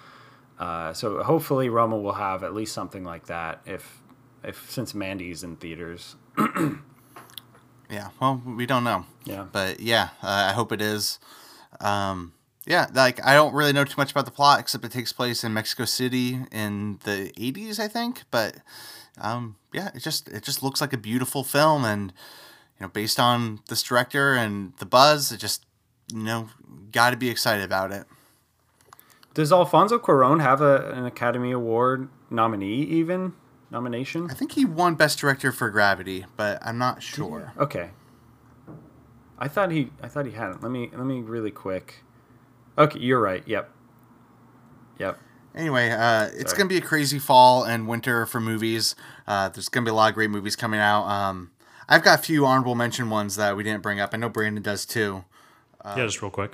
uh, 0.59 0.93
so 0.93 1.23
hopefully 1.23 1.69
Roma 1.69 1.99
will 1.99 2.15
have 2.15 2.45
at 2.45 2.55
least 2.55 2.73
something 2.73 3.05
like 3.05 3.27
that 3.27 3.61
if 3.67 4.01
if 4.43 4.71
since 4.71 4.95
Mandy's 4.95 5.43
in 5.43 5.57
theaters. 5.57 6.17
Yeah, 7.91 8.11
well, 8.21 8.43
we 8.45 8.67
don't 8.67 8.85
know. 8.85 9.05
Yeah. 9.25 9.47
But 9.51 9.81
yeah, 9.81 10.09
uh, 10.23 10.49
I 10.49 10.53
hope 10.53 10.73
it 10.73 10.81
is. 10.81 11.19
Um, 11.81 12.33
yeah, 12.67 12.87
like 12.95 13.25
I 13.25 13.35
don't 13.35 13.55
really 13.55 13.73
know 13.73 13.85
too 13.85 13.95
much 13.97 14.11
about 14.11 14.25
the 14.25 14.31
plot 14.31 14.61
except 14.61 14.85
it 14.85 14.93
takes 14.93 15.13
place 15.13 15.45
in 15.45 15.53
Mexico 15.53 15.85
City 15.85 16.41
in 16.51 16.99
the 17.05 17.31
80s, 17.39 17.79
I 17.79 17.89
think. 17.89 18.23
But 18.31 18.57
um, 19.21 19.57
yeah, 19.73 19.91
it 19.95 20.01
just 20.01 20.29
it 20.29 20.43
just 20.43 20.63
looks 20.63 20.81
like 20.81 20.93
a 20.93 20.99
beautiful 20.99 21.45
film, 21.45 21.85
and 21.85 22.13
you 22.81 22.87
know, 22.87 22.89
based 22.89 23.21
on 23.21 23.61
this 23.69 23.83
director 23.83 24.35
and 24.35 24.73
the 24.79 24.87
buzz, 24.87 25.31
it 25.31 25.39
just 25.39 25.65
you 26.13 26.23
know 26.23 26.49
got 26.91 27.11
to 27.11 27.17
be 27.17 27.29
excited 27.29 27.65
about 27.65 27.93
it. 27.93 28.07
Does 29.35 29.53
Alfonso 29.53 29.99
Cuarón 29.99 30.41
have 30.41 30.61
a, 30.61 30.91
an 30.93 31.05
Academy 31.07 31.51
Award 31.51 32.09
nominee 32.31 32.83
even 32.83 33.35
nomination? 33.71 34.31
I 34.31 34.35
think 34.35 34.53
he 34.53 34.65
won 34.65 34.95
Best 34.95 35.19
Director 35.19 35.51
for 35.51 35.71
Gravity, 35.71 36.25
but 36.37 36.65
I'm 36.65 36.79
not 36.79 37.03
sure. 37.03 37.53
Okay. 37.59 37.91
I 39.37 39.49
thought 39.49 39.73
he 39.73 39.91
I 40.01 40.09
thought 40.09 40.27
he 40.27 40.33
hadn't. 40.33 40.63
Let 40.63 40.71
me 40.71 40.91
let 40.93 41.05
me 41.05 41.21
really 41.21 41.51
quick. 41.51 42.05
Okay, 42.79 43.01
you're 43.01 43.21
right. 43.21 43.43
Yep. 43.47 43.71
Yep. 45.01 45.19
Anyway, 45.57 45.91
uh, 45.91 46.31
it's 46.35 46.53
gonna 46.53 46.69
be 46.69 46.77
a 46.77 46.81
crazy 46.81 47.19
fall 47.19 47.65
and 47.65 47.89
winter 47.89 48.27
for 48.27 48.41
movies. 48.41 48.95
Uh, 49.27 49.49
there's 49.49 49.69
gonna 49.69 49.85
be 49.85 49.91
a 49.91 49.95
lot 49.95 50.09
of 50.09 50.15
great 50.15 50.31
movies 50.31 50.55
coming 50.55 50.81
out. 50.81 51.05
Um, 51.07 51.51
I've 51.89 52.03
got 52.03 52.21
a 52.21 52.23
few 52.23 52.47
honorable 52.47 52.77
mention 52.77 53.11
ones 53.11 53.35
that 53.37 53.57
we 53.57 53.65
didn't 53.65 53.83
bring 53.83 53.99
up. 53.99 54.11
I 54.13 54.17
know 54.17 54.29
Brandon 54.29 54.63
does 54.63 54.87
too. 54.87 55.25
Yeah, 55.85 56.07
just 56.07 56.23
real 56.23 56.31
quick. 56.31 56.53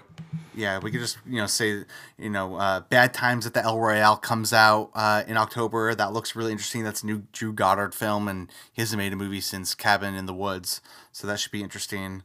Yeah, 0.55 0.79
we 0.81 0.91
could 0.91 1.01
just 1.01 1.19
you 1.27 1.37
know 1.37 1.47
say 1.47 1.85
you 2.19 2.31
know 2.31 2.57
uh, 2.57 2.81
Bad 2.81 3.15
Times 3.15 3.47
at 3.47 3.55
the 3.55 3.63
El 3.63 3.79
Royale 3.79 4.17
comes 4.17 4.53
out 4.53 4.91
uh, 4.95 5.23
in 5.27 5.37
October. 5.37 5.95
That 5.95 6.13
looks 6.13 6.35
really 6.35 6.53
interesting. 6.53 6.83
That's 6.83 7.03
a 7.03 7.07
new 7.07 7.23
Drew 7.33 7.53
Goddard 7.53 7.95
film, 7.95 8.29
and 8.29 8.51
he 8.73 8.83
hasn't 8.83 8.99
made 8.99 9.13
a 9.13 9.17
movie 9.17 9.41
since 9.41 9.75
Cabin 9.75 10.15
in 10.15 10.27
the 10.27 10.35
Woods, 10.35 10.81
so 11.13 11.27
that 11.27 11.39
should 11.39 11.53
be 11.53 11.63
interesting. 11.63 12.03
You 12.03 12.19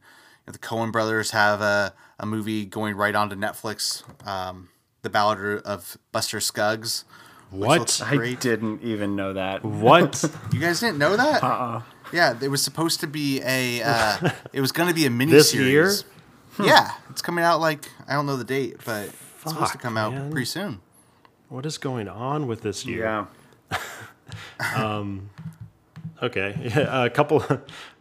know, 0.47 0.53
the 0.53 0.59
Coen 0.59 0.91
Brothers 0.91 1.31
have 1.31 1.61
a, 1.61 1.93
a 2.19 2.25
movie 2.25 2.65
going 2.65 2.95
right 2.95 3.15
onto 3.15 3.35
Netflix, 3.35 4.03
um, 4.27 4.69
The 5.03 5.09
Ballad 5.09 5.61
of 5.63 5.97
Buster 6.11 6.39
Scruggs. 6.39 7.05
What? 7.51 8.01
I 8.03 8.33
didn't 8.33 8.81
even 8.81 9.15
know 9.15 9.33
that. 9.33 9.63
What? 9.63 10.23
You 10.51 10.59
guys 10.59 10.79
didn't 10.79 10.97
know 10.97 11.15
that? 11.15 11.43
Uh-uh. 11.43 11.81
Yeah, 12.11 12.37
it 12.41 12.49
was 12.49 12.63
supposed 12.63 12.99
to 13.01 13.07
be 13.07 13.41
a. 13.43 13.81
Uh, 13.83 14.29
it 14.53 14.61
was 14.61 14.71
going 14.71 14.89
to 14.89 14.95
be 14.95 15.05
a 15.05 15.09
mini 15.09 15.31
This 15.31 15.53
year? 15.53 15.91
Yeah, 16.63 16.91
it's 17.09 17.21
coming 17.21 17.43
out 17.43 17.59
like 17.59 17.89
I 18.07 18.13
don't 18.13 18.25
know 18.25 18.37
the 18.37 18.43
date, 18.43 18.77
but 18.85 19.05
it's 19.07 19.51
supposed 19.51 19.71
to 19.73 19.77
come 19.77 19.97
out 19.97 20.13
man. 20.13 20.31
pretty 20.31 20.45
soon. 20.45 20.79
what 21.49 21.65
is 21.65 21.77
going 21.77 22.07
on 22.07 22.47
with 22.47 22.61
this 22.61 22.85
year? 22.85 23.27
Yeah. 23.69 23.79
Okay, 26.21 26.55
yeah, 26.75 27.03
a 27.05 27.09
couple, 27.09 27.43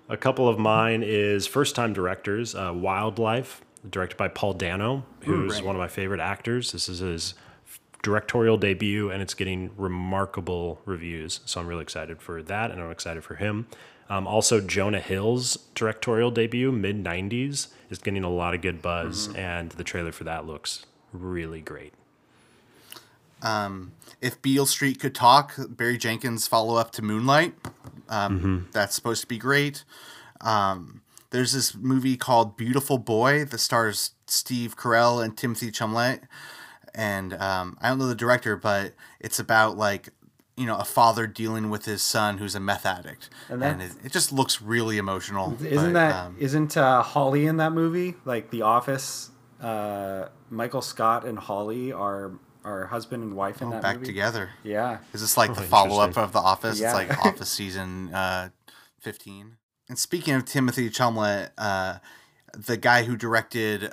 a 0.09 0.17
couple 0.17 0.49
of 0.49 0.59
mine 0.59 1.03
is 1.05 1.47
first-time 1.47 1.93
directors. 1.93 2.55
Uh, 2.55 2.73
Wildlife, 2.75 3.61
directed 3.89 4.17
by 4.17 4.29
Paul 4.29 4.53
Dano, 4.55 5.05
who's 5.21 5.61
one 5.63 5.75
of 5.75 5.81
my 5.81 5.89
favorite 5.89 6.21
actors. 6.21 6.73
This 6.73 6.89
is 6.89 7.01
his 7.01 7.35
directorial 8.03 8.57
debut, 8.57 9.11
and 9.11 9.21
it's 9.21 9.35
getting 9.35 9.71
remarkable 9.77 10.81
reviews. 10.85 11.41
So 11.45 11.61
I'm 11.61 11.67
really 11.67 11.83
excited 11.83 12.23
for 12.23 12.43
that, 12.45 12.71
and 12.71 12.81
I'm 12.81 12.91
excited 12.91 13.25
for 13.25 13.35
him. 13.35 13.67
Um, 14.11 14.27
also, 14.27 14.61
Jonah 14.61 15.01
Hill's 15.01 15.57
directorial 15.75 16.31
debut, 16.31 16.71
mid 16.71 17.03
'90s, 17.03 17.69
is 17.91 17.99
getting 17.99 18.23
a 18.25 18.31
lot 18.31 18.55
of 18.55 18.61
good 18.61 18.83
buzz, 18.83 19.29
and 19.35 19.71
the 19.73 19.85
trailer 19.85 20.13
for 20.13 20.25
that 20.25 20.47
looks 20.47 20.85
really 21.13 21.61
great. 21.61 21.95
If 24.21 24.41
Beale 24.41 24.67
Street 24.67 25.01
could 25.01 25.15
talk, 25.15 25.55
Barry 25.69 25.99
Jenkins' 25.99 26.47
follow 26.47 26.77
up 26.77 26.93
to 26.93 27.03
Moonlight, 27.03 27.55
um, 28.09 28.69
that's 28.73 28.95
supposed 28.95 29.21
to 29.23 29.27
be 29.27 29.39
great. 29.39 29.85
Um, 30.41 31.03
there's 31.31 31.53
this 31.53 31.75
movie 31.75 32.17
called 32.17 32.57
Beautiful 32.57 32.97
Boy 32.97 33.45
that 33.45 33.59
stars 33.59 34.13
Steve 34.27 34.77
Carell 34.77 35.23
and 35.23 35.37
Timothy 35.37 35.71
Chalamet, 35.71 36.21
and 36.95 37.35
um, 37.35 37.77
I 37.83 37.89
don't 37.89 37.99
know 37.99 38.07
the 38.07 38.15
director, 38.15 38.57
but 38.57 38.95
it's 39.21 39.39
about 39.39 39.77
like 39.77 40.09
you 40.57 40.67
know 40.67 40.77
a 40.77 40.85
father 40.85 41.27
dealing 41.27 41.71
with 41.71 41.85
his 41.85 42.03
son 42.03 42.39
who's 42.39 42.55
a 42.55 42.61
meth 42.61 42.87
addict, 42.87 43.31
and, 43.49 43.63
And 43.63 43.83
it, 43.83 43.93
it 44.05 44.13
just 44.13 44.33
looks 44.33 44.63
really 44.63 44.99
emotional. 44.99 45.57
Isn't 45.61 45.93
but, 45.93 46.11
that 46.11 46.15
um, 46.15 46.37
not 46.41 46.77
uh, 46.77 47.03
Holly 47.03 47.47
in 47.47 47.57
that 47.59 47.73
movie? 47.73 48.15
Like 48.25 48.51
The 48.51 48.63
Office, 48.63 49.31
uh, 49.61 50.29
Michael 50.51 50.83
Scott 50.83 51.27
and 51.27 51.39
Holly 51.39 51.93
are 51.93 52.33
are 52.65 52.87
husband 52.87 53.23
and 53.23 53.37
wife 53.37 53.61
in 53.61 53.71
that 53.71 53.79
Oh, 53.79 53.83
back 53.83 53.97
movie. 53.97 54.07
together? 54.07 54.51
Yeah. 54.63 54.99
Is 55.13 55.21
this 55.21 55.37
like 55.37 55.55
the 55.55 55.61
Oh, 55.61 55.65
follow 55.65 56.01
up 56.01 56.17
of 56.17 56.33
The 56.33 56.39
Office? 56.39 56.81
Yeah. 56.81 56.87
It's 56.87 56.95
like 57.11 57.19
Office 57.27 57.51
season 57.51 58.13
uh, 58.15 58.51
15. 59.01 59.57
And 59.89 59.99
speaking 59.99 60.33
of 60.35 60.47
Timothy 60.47 60.89
Chalamet, 60.89 61.51
uh, 61.59 61.99
the 62.55 62.79
guy 62.79 63.03
who 63.03 63.17
directed 63.17 63.93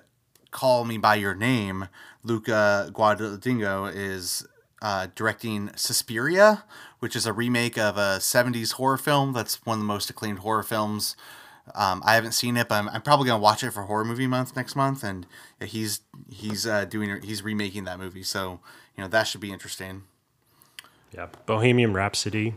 Call 0.51 0.85
Me 0.85 0.97
By 0.97 1.15
Your 1.15 1.35
Name, 1.35 1.89
Luca 2.23 2.89
Guadagnino, 2.93 3.91
is 3.93 4.47
uh, 4.81 5.07
directing 5.15 5.71
Suspiria, 5.75 6.63
which 6.99 7.15
is 7.15 7.25
a 7.25 7.33
remake 7.33 7.77
of 7.77 7.97
a 7.97 8.17
70s 8.19 8.73
horror 8.73 8.97
film 8.97 9.33
that's 9.33 9.65
one 9.65 9.75
of 9.75 9.79
the 9.79 9.85
most 9.85 10.09
acclaimed 10.09 10.39
horror 10.39 10.63
films. 10.63 11.15
Um, 11.75 12.01
I 12.05 12.15
haven't 12.15 12.31
seen 12.31 12.57
it, 12.57 12.67
but 12.67 12.75
I'm, 12.75 12.89
I'm 12.89 13.01
probably 13.01 13.27
gonna 13.27 13.41
watch 13.41 13.63
it 13.63 13.71
for 13.71 13.83
Horror 13.83 14.03
Movie 14.03 14.27
Month 14.27 14.55
next 14.55 14.75
month, 14.75 15.03
and 15.03 15.27
yeah, 15.59 15.67
he's 15.67 16.01
he's 16.29 16.65
uh, 16.65 16.85
doing 16.85 17.21
he's 17.21 17.43
remaking 17.43 17.83
that 17.85 17.99
movie, 17.99 18.23
so 18.23 18.59
you 18.97 19.03
know 19.03 19.07
that 19.07 19.23
should 19.23 19.41
be 19.41 19.51
interesting. 19.51 20.03
Yeah, 21.13 21.27
Bohemian 21.45 21.93
Rhapsody. 21.93 22.55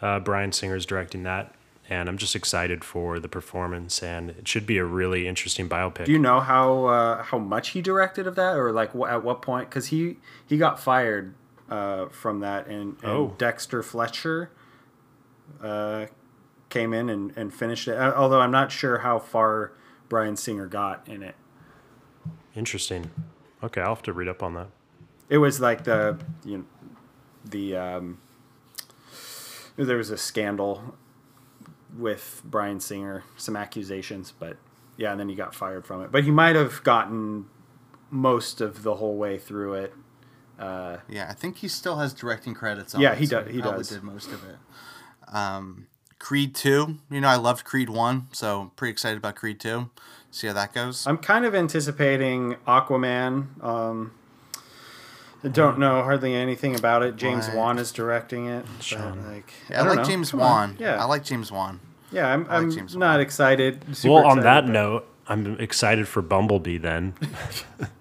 Uh, 0.00 0.18
Bryan 0.18 0.50
Singer's 0.50 0.86
directing 0.86 1.22
that, 1.24 1.54
and 1.88 2.08
I'm 2.08 2.16
just 2.16 2.34
excited 2.34 2.82
for 2.84 3.20
the 3.20 3.28
performance, 3.28 4.02
and 4.02 4.30
it 4.30 4.48
should 4.48 4.66
be 4.66 4.78
a 4.78 4.84
really 4.84 5.28
interesting 5.28 5.68
biopic. 5.68 6.06
Do 6.06 6.12
you 6.12 6.18
know 6.18 6.40
how 6.40 6.86
uh, 6.86 7.22
how 7.22 7.38
much 7.38 7.70
he 7.70 7.82
directed 7.82 8.26
of 8.26 8.34
that, 8.36 8.56
or 8.56 8.72
like 8.72 8.92
wh- 8.92 9.08
at 9.08 9.22
what 9.22 9.42
point? 9.42 9.68
Because 9.68 9.88
he 9.88 10.16
he 10.44 10.56
got 10.56 10.80
fired 10.80 11.34
uh, 11.72 12.08
from 12.10 12.40
that, 12.40 12.66
and, 12.66 12.96
and 13.02 13.04
Oh. 13.04 13.34
Dexter 13.38 13.82
Fletcher 13.82 14.50
uh, 15.62 16.06
came 16.68 16.92
in 16.92 17.08
and, 17.08 17.32
and 17.36 17.52
finished 17.52 17.88
it. 17.88 17.96
Uh, 17.96 18.12
Although 18.14 18.40
I'm 18.40 18.50
not 18.50 18.70
sure 18.70 18.98
how 18.98 19.18
far 19.18 19.72
Bryan 20.08 20.36
Singer 20.36 20.66
got 20.66 21.06
in 21.08 21.22
it. 21.22 21.34
Interesting. 22.54 23.10
Okay, 23.62 23.80
I'll 23.80 23.94
have 23.94 24.02
to 24.02 24.12
read 24.12 24.28
up 24.28 24.42
on 24.42 24.54
that. 24.54 24.68
It 25.30 25.38
was 25.38 25.60
like 25.60 25.84
the 25.84 26.18
you 26.44 26.58
know, 26.58 26.64
the 27.44 27.76
um, 27.76 28.18
there 29.76 29.96
was 29.96 30.10
a 30.10 30.18
scandal 30.18 30.96
with 31.96 32.42
Bryan 32.44 32.80
Singer, 32.80 33.24
some 33.36 33.56
accusations, 33.56 34.32
but 34.38 34.56
yeah, 34.98 35.12
and 35.12 35.18
then 35.20 35.30
he 35.30 35.34
got 35.34 35.54
fired 35.54 35.86
from 35.86 36.02
it. 36.02 36.12
But 36.12 36.24
he 36.24 36.30
might 36.30 36.54
have 36.56 36.82
gotten 36.84 37.46
most 38.10 38.60
of 38.60 38.82
the 38.82 38.96
whole 38.96 39.16
way 39.16 39.38
through 39.38 39.72
it. 39.74 39.94
Yeah, 40.58 41.26
I 41.28 41.32
think 41.34 41.58
he 41.58 41.68
still 41.68 41.96
has 41.96 42.12
directing 42.14 42.54
credits 42.54 42.94
on 42.94 43.00
Yeah, 43.00 43.12
it, 43.12 43.18
he 43.18 43.26
so 43.26 43.42
does- 43.42 43.52
he 43.52 43.60
probably 43.60 43.78
does. 43.80 43.88
did 43.88 44.02
most 44.02 44.28
of 44.30 44.44
it. 44.44 44.56
Um, 45.34 45.86
Creed 46.18 46.54
2, 46.54 46.98
you 47.10 47.20
know, 47.20 47.28
I 47.28 47.36
loved 47.36 47.64
Creed 47.64 47.88
1, 47.90 48.28
so 48.32 48.70
pretty 48.76 48.92
excited 48.92 49.18
about 49.18 49.34
Creed 49.34 49.58
2. 49.58 49.90
See 50.30 50.46
how 50.46 50.52
that 50.52 50.72
goes. 50.72 51.06
I'm 51.06 51.18
kind 51.18 51.44
of 51.44 51.54
anticipating 51.54 52.56
Aquaman. 52.66 53.62
Um, 53.62 54.12
I 55.44 55.48
don't 55.48 55.78
know 55.78 56.02
hardly 56.04 56.34
anything 56.34 56.76
about 56.76 57.02
it. 57.02 57.16
James 57.16 57.48
Why? 57.48 57.56
Wan 57.56 57.78
is 57.78 57.90
directing 57.90 58.46
it. 58.46 58.64
but, 58.90 59.18
like, 59.26 59.52
Yeah, 59.68 59.80
I, 59.80 59.84
don't 59.84 59.88
like 59.88 59.96
know. 59.98 60.04
James 60.04 60.30
Come 60.30 60.40
on. 60.40 60.48
Wan. 60.48 60.76
Yeah, 60.78 61.02
I 61.02 61.04
like 61.06 61.24
James 61.24 61.50
Wan. 61.50 61.80
yeah. 62.12 62.28
I'm, 62.32 62.42
like 62.44 62.50
I'm 62.52 62.70
James 62.70 62.96
not 62.96 63.14
Wan. 63.14 63.20
excited. 63.20 63.84
super 63.96 64.14
well, 64.14 64.24
on 64.26 64.38
excited, 64.38 64.44
that 64.44 64.60
but- 64.66 64.72
note, 64.72 65.08
I'm 65.28 65.58
excited 65.60 66.08
for 66.08 66.20
Bumblebee 66.22 66.78
then. 66.78 67.14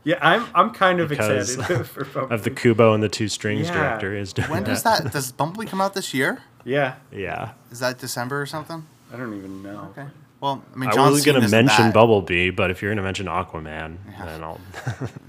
Yeah, 0.04 0.18
I'm 0.22 0.48
I'm 0.56 0.72
kind 0.72 1.00
of 1.00 1.10
Because 1.10 1.56
excited 1.58 1.86
for 1.88 2.04
Bumblebee. 2.06 2.34
of 2.36 2.44
the 2.44 2.50
Kubo 2.50 2.94
and 2.96 3.04
the 3.04 3.10
Two 3.10 3.28
Strings 3.28 3.68
Yeah. 3.68 3.74
director 3.76 4.16
is 4.16 4.34
doing 4.34 4.50
When 4.50 4.64
does 4.64 4.82
that? 4.84 5.12
Does 5.12 5.32
Bumblebee 5.32 5.70
come 5.70 5.80
out 5.80 5.94
this 5.94 6.12
year? 6.14 6.42
Yeah, 6.64 6.96
Yeah. 7.12 7.52
Is 7.72 7.80
that 7.80 8.00
December 8.00 8.42
or 8.42 8.46
something? 8.48 8.86
I 9.14 9.18
don't 9.18 9.36
even 9.38 9.62
know. 9.62 9.90
Okay. 9.92 10.08
Well, 10.40 10.64
I 10.74 10.78
mean, 10.78 10.90
I 10.90 10.94
John 10.94 11.12
was 11.12 11.24
going 11.24 11.40
to 11.40 11.48
mention 11.48 11.86
that. 11.86 11.94
Bumblebee, 11.94 12.50
but 12.50 12.72
if 12.72 12.82
you're 12.82 12.90
going 12.90 12.98
to 12.98 13.04
mention 13.04 13.28
Aquaman, 13.28 13.98
then 14.26 14.44
I'll. 14.44 14.60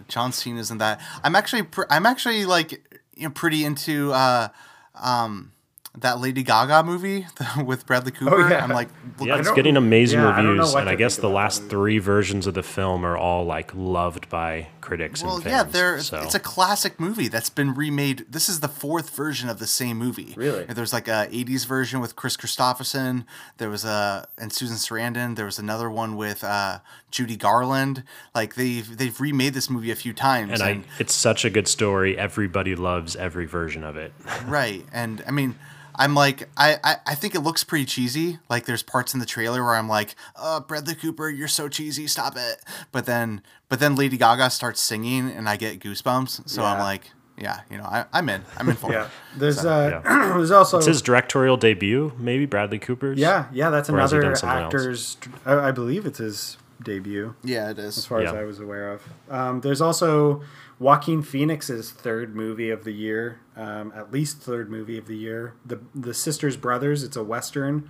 John 0.09 0.33
Cena 0.33 0.61
isn't 0.61 0.79
that. 0.79 1.01
I'm 1.23 1.37
actually, 1.37 1.65
pr- 1.65 1.83
I'm 1.91 2.07
actually 2.07 2.47
like, 2.47 2.73
you 3.15 3.25
know, 3.25 3.31
pretty 3.31 3.63
into 3.67 4.11
uh, 4.15 4.49
um, 4.95 5.53
that 5.99 6.21
Lady 6.21 6.43
Gaga 6.43 6.85
movie 6.85 7.27
with 7.65 7.85
Bradley 7.87 8.13
Cooper. 8.13 8.35
Oh, 8.45 8.49
yeah. 8.49 8.65
I'm 8.65 8.71
like, 8.71 8.89
look, 9.19 9.29
Yeah, 9.29 9.39
it's 9.39 9.51
getting 9.51 9.77
amazing 9.77 10.21
yeah, 10.21 10.31
I 10.31 10.37
don't 10.37 10.45
know 10.57 10.63
reviews, 10.63 10.73
what 10.75 10.81
and 10.81 10.89
I 10.91 10.95
guess 10.95 11.17
the 11.19 11.29
last 11.29 11.61
movie. 11.63 11.71
three 11.71 11.99
versions 11.99 12.47
of 12.47 12.55
the 12.55 12.63
film 12.63 13.05
are 13.05 13.17
all 13.17 13.45
like 13.45 13.71
loved 13.75 14.31
by 14.31 14.69
critics 14.81 15.23
Well, 15.23 15.37
and 15.37 15.45
yeah, 15.45 15.63
fans. 15.65 15.73
there. 15.75 16.01
so. 16.01 16.21
It's 16.23 16.35
a 16.35 16.41
classic 16.41 16.99
movie 16.99 17.29
that's 17.29 17.51
been 17.51 17.75
remade. 17.75 18.25
This 18.31 18.49
is 18.49 18.61
the 18.61 18.69
fourth 18.69 19.15
version 19.15 19.51
of 19.51 19.59
the 19.59 19.67
same 19.67 19.99
movie. 19.99 20.33
Really? 20.35 20.65
There's 20.65 20.95
like 20.95 21.09
a 21.09 21.29
'80s 21.31 21.67
version 21.67 22.01
with 22.01 22.17
Kris 22.17 22.37
Kristofferson. 22.39 23.27
There 23.59 23.69
was 23.69 23.85
a 23.85 24.27
and 24.39 24.51
Susan 24.53 24.77
Sarandon. 24.77 25.37
There 25.37 25.45
was 25.45 25.59
another 25.59 25.91
one 25.91 26.17
with 26.17 26.43
uh, 26.43 26.79
Judy 27.11 27.37
Garland. 27.37 28.03
Like 28.35 28.55
they've 28.55 28.97
they've 28.97 29.21
remade 29.21 29.53
this 29.53 29.69
movie 29.69 29.91
a 29.91 29.97
few 29.97 30.15
times. 30.15 30.53
and 30.53 30.63
I, 30.63 30.81
it's 30.99 31.15
such 31.15 31.45
a 31.45 31.51
good 31.51 31.69
story. 31.69 32.17
Everybody 32.17 32.75
loves 32.75 33.15
every 33.15 33.45
version 33.45 33.85
of 33.85 33.97
it. 33.97 34.13
right 34.47 34.85
and 34.93 35.23
i 35.27 35.31
mean 35.31 35.55
i'm 36.03 36.15
like 36.15 36.49
I, 36.57 36.77
I 36.85 36.97
i 37.07 37.15
think 37.15 37.35
it 37.35 37.41
looks 37.41 37.65
pretty 37.65 37.85
cheesy 37.85 38.39
like 38.49 38.67
there's 38.67 38.83
parts 38.83 39.15
in 39.15 39.21
the 39.21 39.27
trailer 39.27 39.63
where 39.65 39.75
i'm 39.75 39.89
like 39.89 40.15
uh 40.37 40.61
bradley 40.61 40.95
cooper 40.95 41.29
you're 41.29 41.49
so 41.49 41.69
cheesy 41.69 42.07
stop 42.07 42.35
it 42.37 42.57
but 42.91 43.07
then 43.07 43.43
but 43.69 43.81
then 43.81 43.95
lady 43.95 44.17
gaga 44.17 44.51
starts 44.51 44.81
singing 44.81 45.31
and 45.31 45.49
i 45.49 45.57
get 45.57 45.81
goosebumps 45.81 46.49
so 46.49 46.63
i'm 46.65 46.79
like 46.81 47.11
yeah 47.39 47.61
you 47.71 47.79
know 47.79 47.85
I, 47.85 48.05
i'm 48.13 48.29
in 48.29 48.43
i'm 48.59 48.69
in 48.69 48.77
for 48.77 48.93
Yeah, 48.93 49.05
it 49.05 49.11
there's 49.39 49.65
uh, 49.65 50.03
yeah. 50.05 50.29
there's 50.37 50.51
also 50.51 50.79
It's 50.79 50.87
his 50.87 51.03
directorial 51.03 51.57
debut, 51.57 52.13
maybe 52.19 52.45
Bradley 52.47 52.79
Cooper's. 52.79 53.19
yeah, 53.19 53.47
yeah. 53.53 53.71
That's 53.71 53.89
Or 53.89 53.95
another 53.97 54.21
done 54.21 54.37
actor's. 54.45 55.17
I, 55.47 55.69
I 55.69 55.71
believe 55.73 56.05
it's 56.05 56.19
his 56.19 56.59
debut, 56.83 57.35
yeah 57.43 57.71
it 57.71 57.79
is, 57.79 57.85
as 57.87 57.99
is 57.99 58.07
far 58.07 58.21
as 58.21 58.33
I 58.33 58.43
was 58.45 58.61
aware 58.61 58.93
of. 58.93 59.03
Um, 59.31 59.61
there's 59.63 59.81
also 59.81 60.43
Joaquin 60.83 61.23
Phoenix's 61.23 61.93
third 61.93 62.35
movie 62.35 62.69
of 62.71 62.83
the 62.85 62.91
year, 62.93 63.39
um, 63.57 63.93
at 63.95 64.11
least 64.11 64.39
third 64.39 64.69
movie 64.71 64.99
of 64.99 65.07
the 65.07 65.17
year. 65.17 65.55
The 65.65 65.81
the 65.95 66.13
Sisters 66.13 66.57
Brothers. 66.57 67.05
It's 67.05 67.17
a 67.17 67.23
western, 67.23 67.89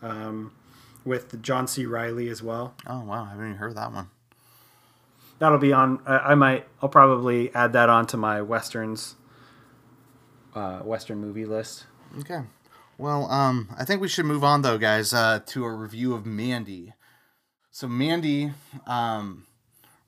um, 0.00 0.52
with 1.04 1.42
John 1.42 1.66
C. 1.68 1.84
Reilly 1.84 2.28
as 2.30 2.42
well. 2.42 2.74
oh 2.86 3.00
wow 3.04 3.24
i 3.24 3.28
haven't 3.30 3.44
even 3.44 3.56
heard 3.58 3.76
that 3.76 3.92
one 3.92 4.08
That'll 5.38 5.56
be 5.58 5.72
on. 5.72 6.00
I, 6.06 6.18
I 6.18 6.34
might. 6.34 6.66
I'll 6.82 6.90
probably 6.90 7.50
add 7.54 7.72
that 7.72 7.88
onto 7.88 8.18
my 8.18 8.42
westerns. 8.42 9.14
Uh, 10.54 10.80
western 10.80 11.18
movie 11.18 11.44
list. 11.46 11.84
okay 12.18 12.40
well 12.98 13.30
um 13.30 13.68
i 13.78 13.84
think 13.84 14.00
we 14.00 14.08
should 14.08 14.26
move 14.26 14.42
on 14.42 14.62
though 14.62 14.76
guys 14.78 15.12
uh 15.14 15.38
to 15.46 15.64
a 15.64 15.72
review 15.72 16.12
of 16.12 16.26
mandy 16.26 16.92
so 17.70 17.86
mandy 17.86 18.52
um 18.86 19.46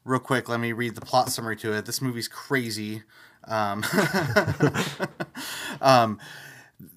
real 0.05 0.21
quick 0.21 0.49
let 0.49 0.61
me 0.61 0.73
read 0.73 0.95
the 0.95 1.01
plot 1.01 1.31
summary 1.31 1.57
to 1.57 1.73
it. 1.73 1.87
This 1.87 2.01
movie's 2.01 2.29
crazy. 2.29 3.03
Um, 3.45 3.85
um 5.81 6.19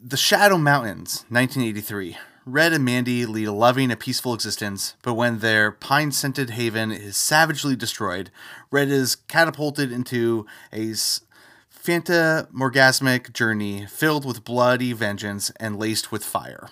the 0.04 0.18
shadow 0.18 0.58
mountains 0.58 1.26
1983 1.30 2.18
red 2.46 2.72
and 2.72 2.86
mandy 2.86 3.26
lead 3.26 3.48
a 3.48 3.52
loving 3.52 3.90
and 3.90 4.00
peaceful 4.00 4.34
existence 4.34 4.96
but 5.02 5.16
when 5.16 5.40
their 5.40 5.72
pine-scented 5.72 6.52
haven 6.52 6.92
is 6.92 7.18
savagely 7.18 7.76
destroyed 7.76 8.30
red 8.70 8.90
is 8.90 9.16
catapulted 9.16 9.92
into 9.92 10.46
a 10.72 10.94
phantomorgasmic 11.86 13.32
journey 13.32 13.86
filled 13.86 14.26
with 14.26 14.44
bloody 14.44 14.92
vengeance 14.92 15.52
and 15.60 15.78
laced 15.78 16.12
with 16.12 16.24
fire. 16.24 16.70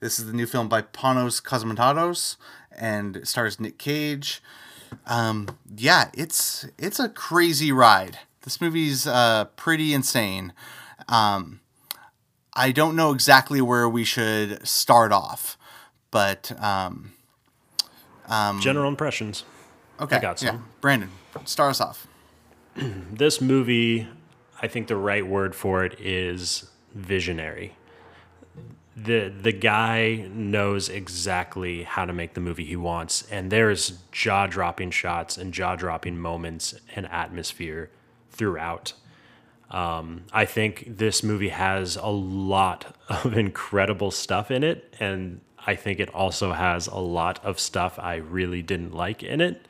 This 0.00 0.18
is 0.18 0.26
the 0.26 0.34
new 0.34 0.44
film 0.44 0.68
by 0.68 0.82
Panos 0.82 1.42
Cosmatados 1.42 2.36
and 2.70 3.26
stars 3.26 3.58
Nick 3.58 3.78
Cage. 3.78 4.42
Um, 5.06 5.48
yeah, 5.76 6.10
it's 6.14 6.66
it's 6.78 6.98
a 6.98 7.08
crazy 7.08 7.72
ride. 7.72 8.18
This 8.42 8.60
movie's 8.60 9.06
uh, 9.06 9.46
pretty 9.56 9.92
insane. 9.92 10.52
Um, 11.08 11.60
I 12.54 12.72
don't 12.72 12.96
know 12.96 13.12
exactly 13.12 13.60
where 13.60 13.88
we 13.88 14.04
should 14.04 14.66
start 14.66 15.12
off, 15.12 15.56
but 16.10 16.52
um, 16.62 17.12
General 18.60 18.88
impressions. 18.88 19.44
okay, 20.00 20.16
I 20.16 20.20
got 20.20 20.42
yeah. 20.42 20.50
some. 20.50 20.68
Brandon, 20.80 21.10
start 21.44 21.70
us 21.70 21.80
off. 21.80 22.06
This 23.10 23.40
movie, 23.40 24.06
I 24.62 24.68
think 24.68 24.86
the 24.86 24.96
right 24.96 25.26
word 25.26 25.56
for 25.56 25.84
it 25.84 25.98
is 26.00 26.70
visionary. 26.94 27.74
The 29.04 29.28
the 29.28 29.52
guy 29.52 30.28
knows 30.32 30.88
exactly 30.88 31.84
how 31.84 32.04
to 32.04 32.12
make 32.12 32.34
the 32.34 32.40
movie 32.40 32.64
he 32.64 32.76
wants, 32.76 33.28
and 33.30 33.50
there's 33.50 33.98
jaw 34.12 34.46
dropping 34.46 34.90
shots 34.90 35.36
and 35.36 35.54
jaw 35.54 35.76
dropping 35.76 36.18
moments 36.18 36.74
and 36.96 37.06
atmosphere 37.06 37.90
throughout. 38.30 38.94
Um, 39.70 40.24
I 40.32 40.46
think 40.46 40.84
this 40.96 41.22
movie 41.22 41.50
has 41.50 41.96
a 41.96 42.06
lot 42.06 42.96
of 43.08 43.36
incredible 43.36 44.10
stuff 44.10 44.50
in 44.50 44.64
it, 44.64 44.94
and 44.98 45.40
I 45.66 45.74
think 45.74 46.00
it 46.00 46.14
also 46.14 46.52
has 46.52 46.86
a 46.86 46.96
lot 46.96 47.44
of 47.44 47.60
stuff 47.60 47.98
I 47.98 48.16
really 48.16 48.62
didn't 48.62 48.94
like 48.94 49.22
in 49.22 49.40
it. 49.40 49.66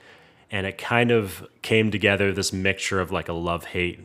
And 0.50 0.66
it 0.66 0.78
kind 0.78 1.10
of 1.10 1.46
came 1.60 1.90
together 1.90 2.32
this 2.32 2.52
mixture 2.52 3.00
of 3.00 3.10
like 3.10 3.28
a 3.28 3.32
love 3.32 3.64
hate 3.66 4.00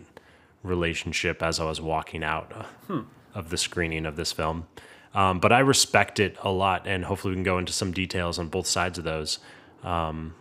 relationship 0.63 1.43
as 1.43 1.59
I 1.59 1.65
was 1.65 1.79
walking 1.79 2.23
out 2.23 2.67
uh, 2.89 3.01
of 3.35 3.49
the 3.49 3.57
screening 3.57 4.05
of 4.05 4.15
this 4.15 4.31
film. 4.31 4.67
Um, 5.13 5.39
but 5.39 5.51
I 5.51 5.59
respect 5.59 6.19
it 6.19 6.37
a 6.41 6.51
lot, 6.51 6.87
and 6.87 7.05
hopefully 7.05 7.31
we 7.31 7.35
can 7.35 7.43
go 7.43 7.57
into 7.57 7.71
some 7.73 7.91
details 7.91 8.39
on 8.39 8.47
both 8.47 8.65
sides 8.65 8.97
of 8.97 9.03
those. 9.03 9.39
Um, 9.83 10.33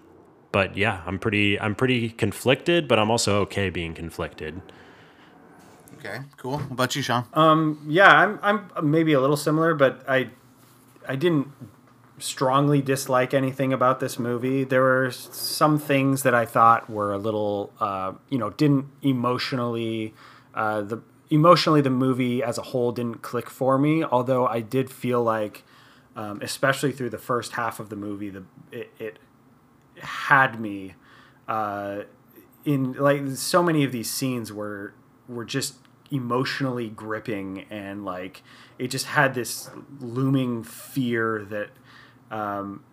but 0.50 0.76
yeah, 0.76 1.02
I'm 1.06 1.18
pretty 1.18 1.58
I'm 1.60 1.74
pretty 1.74 2.10
conflicted, 2.10 2.88
but 2.88 2.98
I'm 2.98 3.10
also 3.10 3.40
okay 3.42 3.70
being 3.70 3.94
conflicted. 3.94 4.60
Okay, 5.98 6.20
cool. 6.36 6.58
What 6.58 6.70
about 6.70 6.96
you, 6.96 7.02
Sean? 7.02 7.24
Yeah, 7.86 8.12
I'm 8.42 8.70
I'm 8.74 8.90
maybe 8.90 9.12
a 9.12 9.20
little 9.20 9.36
similar, 9.36 9.74
but 9.74 10.04
I 10.08 10.30
I 11.08 11.16
didn't 11.16 11.48
strongly 12.18 12.80
dislike 12.80 13.34
anything 13.34 13.72
about 13.72 14.00
this 14.00 14.18
movie. 14.18 14.64
There 14.64 14.82
were 14.82 15.10
some 15.10 15.78
things 15.78 16.22
that 16.22 16.34
I 16.34 16.46
thought 16.46 16.88
were 16.88 17.12
a 17.12 17.18
little, 17.18 17.72
uh, 17.80 18.12
you 18.28 18.38
know, 18.38 18.50
didn't 18.50 18.86
emotionally 19.02 20.14
uh, 20.54 20.82
the 20.82 21.02
emotionally 21.32 21.80
the 21.80 21.90
movie 21.90 22.42
as 22.42 22.58
a 22.58 22.62
whole 22.62 22.92
didn't 22.92 23.22
click 23.22 23.48
for 23.48 23.78
me. 23.78 24.04
Although 24.04 24.46
I 24.46 24.60
did 24.60 24.90
feel 24.90 25.22
like, 25.22 25.64
um, 26.14 26.40
especially 26.42 26.92
through 26.92 27.10
the 27.10 27.18
first 27.18 27.52
half 27.52 27.80
of 27.80 27.88
the 27.88 27.96
movie, 27.96 28.28
the 28.28 28.44
it, 28.70 28.90
it 28.98 29.18
had 29.98 30.60
me 30.60 30.94
uh, 31.48 32.02
in 32.64 32.92
like 32.92 33.22
so 33.30 33.62
many 33.62 33.82
of 33.82 33.92
these 33.92 34.10
scenes 34.10 34.52
were 34.52 34.94
were 35.26 35.44
just 35.44 35.76
emotionally 36.10 36.90
gripping 36.90 37.64
and 37.70 38.04
like 38.04 38.42
it 38.78 38.88
just 38.88 39.06
had 39.06 39.34
this 39.34 39.70
looming 40.00 40.62
fear 40.62 41.46
that 41.48 41.70
um, 42.30 42.84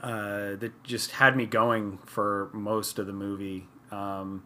uh, 0.00 0.54
that 0.54 0.72
just 0.84 1.12
had 1.12 1.36
me 1.36 1.46
going 1.46 1.98
for 2.06 2.50
most 2.52 3.00
of 3.00 3.06
the 3.06 3.12
movie. 3.12 3.66
Um, 3.90 4.44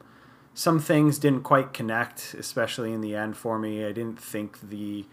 some 0.59 0.81
things 0.81 1.21
didn't 1.21 1.45
quite 1.45 1.73
connect, 1.73 2.35
especially 2.37 2.93
in 2.93 3.01
the 3.01 3.15
end 3.15 3.37
for 3.37 3.61
me. 3.61 3.85
I 3.85 3.93
didn't 3.93 4.21
think 4.21 4.59
the 4.61 5.07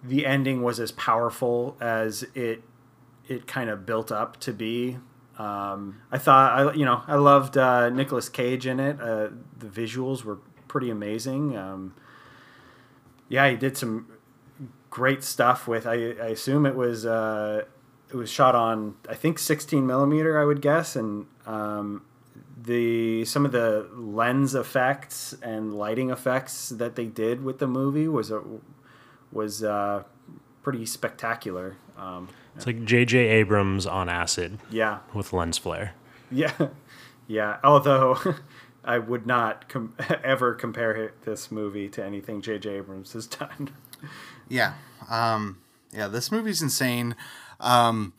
the 0.00 0.24
ending 0.26 0.62
was 0.62 0.78
as 0.78 0.92
powerful 0.92 1.76
as 1.80 2.22
it 2.32 2.62
it 3.26 3.48
kind 3.48 3.68
of 3.68 3.84
built 3.84 4.12
up 4.12 4.38
to 4.38 4.52
be. 4.52 4.98
Um, 5.38 6.02
I 6.12 6.18
thought 6.18 6.52
I 6.52 6.72
you 6.72 6.84
know 6.84 7.02
I 7.08 7.16
loved 7.16 7.58
uh, 7.58 7.90
Nicolas 7.90 8.28
Cage 8.28 8.64
in 8.64 8.78
it. 8.78 9.00
Uh, 9.00 9.30
the 9.58 9.66
visuals 9.66 10.22
were 10.22 10.38
pretty 10.68 10.88
amazing. 10.88 11.56
Um, 11.56 11.96
yeah, 13.28 13.50
he 13.50 13.56
did 13.56 13.76
some 13.76 14.06
great 14.88 15.24
stuff 15.24 15.66
with. 15.66 15.84
I, 15.84 15.94
I 15.94 16.28
assume 16.28 16.64
it 16.64 16.76
was 16.76 17.04
uh, 17.04 17.64
it 18.08 18.14
was 18.14 18.30
shot 18.30 18.54
on 18.54 18.94
I 19.08 19.16
think 19.16 19.40
16 19.40 19.84
millimeter. 19.84 20.40
I 20.40 20.44
would 20.44 20.62
guess, 20.62 20.94
and 20.94 21.26
um, 21.44 22.04
the 22.64 23.24
some 23.24 23.44
of 23.44 23.52
the 23.52 23.88
lens 23.94 24.54
effects 24.54 25.34
and 25.42 25.74
lighting 25.74 26.10
effects 26.10 26.68
that 26.70 26.94
they 26.96 27.06
did 27.06 27.42
with 27.42 27.58
the 27.58 27.66
movie 27.66 28.06
was 28.08 28.30
a, 28.30 28.40
was 29.32 29.64
uh, 29.64 30.02
pretty 30.62 30.86
spectacular. 30.86 31.76
Um, 31.96 32.28
It's 32.56 32.66
like 32.66 32.84
J.J. 32.84 33.18
Abrams 33.18 33.86
on 33.86 34.08
acid 34.08 34.58
yeah, 34.70 34.98
with 35.14 35.32
lens 35.32 35.58
flare. 35.58 35.94
yeah, 36.30 36.68
yeah. 37.26 37.58
Although 37.64 38.18
I 38.84 38.98
would 38.98 39.26
not 39.26 39.68
com- 39.68 39.94
ever 40.24 40.54
compare 40.54 41.12
this 41.24 41.50
movie 41.50 41.88
to 41.90 42.04
anything 42.04 42.42
J.J. 42.42 42.70
Abrams 42.76 43.12
has 43.14 43.26
done. 43.26 43.70
Yeah. 44.48 44.74
Um, 45.08 45.58
yeah, 45.92 46.08
this 46.08 46.30
movie's 46.32 46.60
insane. 46.60 47.14
Um, 47.60 48.12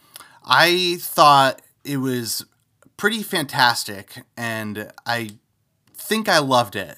I 0.44 0.98
thought 1.00 1.62
it 1.84 1.98
was 1.98 2.46
pretty 3.04 3.22
fantastic, 3.22 4.24
and 4.38 4.90
I 5.06 5.32
think 5.94 6.30
I 6.30 6.40
loved 6.40 6.78
it. 6.78 6.98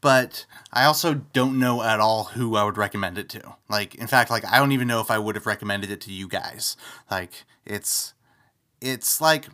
But 0.00 0.46
I 0.72 0.84
also 0.84 1.14
don't 1.32 1.58
know 1.58 1.82
at 1.82 1.98
all 1.98 2.22
who 2.22 2.54
I 2.54 2.62
would 2.62 2.76
recommend 2.76 3.18
it 3.18 3.28
to. 3.30 3.56
Like, 3.68 3.96
in 3.96 4.06
fact, 4.06 4.30
like 4.30 4.44
I 4.44 4.60
don't 4.60 4.70
even 4.70 4.86
know 4.86 5.00
if 5.00 5.10
I 5.10 5.18
would 5.18 5.34
have 5.34 5.46
recommended 5.46 5.90
it 5.90 6.00
to 6.02 6.12
you 6.12 6.28
guys. 6.28 6.76
Like, 7.10 7.32
it's 7.66 8.14
it's 8.80 9.20
like 9.20 9.48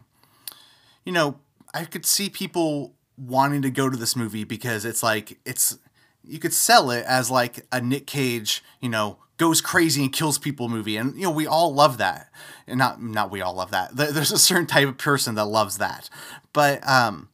you 1.07 1.13
know, 1.13 1.39
I 1.73 1.87
could 1.87 2.05
see 2.05 2.29
people 2.29 2.93
wanting 3.17 3.63
to 3.63 3.71
go 3.71 3.89
to 3.89 3.97
this 3.97 4.15
movie 4.15 4.45
because 4.45 4.85
it's 4.85 5.03
like 5.03 5.39
it's 5.47 5.79
you 6.23 6.39
could 6.39 6.53
sell 6.53 6.91
it 6.91 7.07
as 7.07 7.31
like 7.31 7.65
a 7.73 7.81
Nick 7.81 8.07
Cage, 8.07 8.63
you 8.83 8.91
know, 8.91 9.17
goes 9.39 9.61
crazy 9.61 10.03
and 10.03 10.13
kills 10.13 10.39
people 10.39 10.69
movie, 10.69 10.97
and 10.97 11.15
you 11.17 11.23
know 11.23 11.31
we 11.31 11.47
all 11.47 11.75
love 11.75 11.99
that, 11.99 12.31
and 12.67 12.79
not 12.79 13.03
not 13.03 13.31
we 13.31 13.41
all 13.41 13.55
love 13.55 13.71
that. 13.71 13.95
There's 13.97 14.33
a 14.33 14.39
certain 14.39 14.67
type 14.67 14.89
of 14.89 14.99
person 14.99 15.35
that 15.37 15.47
loves 15.47 15.79
that, 15.79 16.09
but 16.53 16.87
um, 16.89 17.29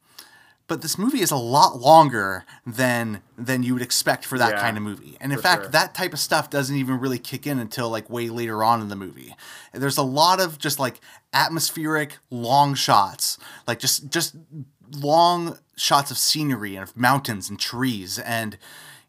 but 0.69 0.81
this 0.83 0.97
movie 0.99 1.21
is 1.21 1.31
a 1.31 1.37
lot 1.37 1.79
longer 1.81 2.45
than 2.67 3.23
than 3.37 3.63
you 3.63 3.75
would 3.75 3.83
expect 3.83 4.25
for 4.25 4.39
that 4.39 4.53
Yeah, 4.53 4.61
kind 4.61 4.77
of 4.77 4.83
movie, 4.83 5.17
and 5.21 5.33
in 5.33 5.39
fact, 5.39 5.65
sure. 5.65 5.71
that 5.73 5.95
type 5.95 6.13
of 6.13 6.19
stuff 6.19 6.51
doesn't 6.51 6.77
even 6.77 6.99
really 6.99 7.19
kick 7.19 7.47
in 7.47 7.59
until 7.59 7.91
like 7.91 8.09
way 8.09 8.29
later 8.29 8.63
on 8.65 8.81
in 8.81 8.89
the 8.89 8.97
movie. 8.97 9.35
There's 9.73 9.99
a 9.99 10.03
lot 10.03 10.41
of 10.41 10.59
just 10.59 10.79
like 10.79 11.01
atmospheric 11.33 12.19
long 12.31 12.75
shots, 12.75 13.39
like 13.67 13.79
just 13.79 14.11
just 14.11 14.35
long 14.95 15.59
shots 15.77 16.11
of 16.11 16.19
scenery 16.19 16.77
and 16.77 16.83
of 16.83 16.97
mountains 16.97 17.49
and 17.49 17.59
trees 17.59 18.19
and 18.19 18.57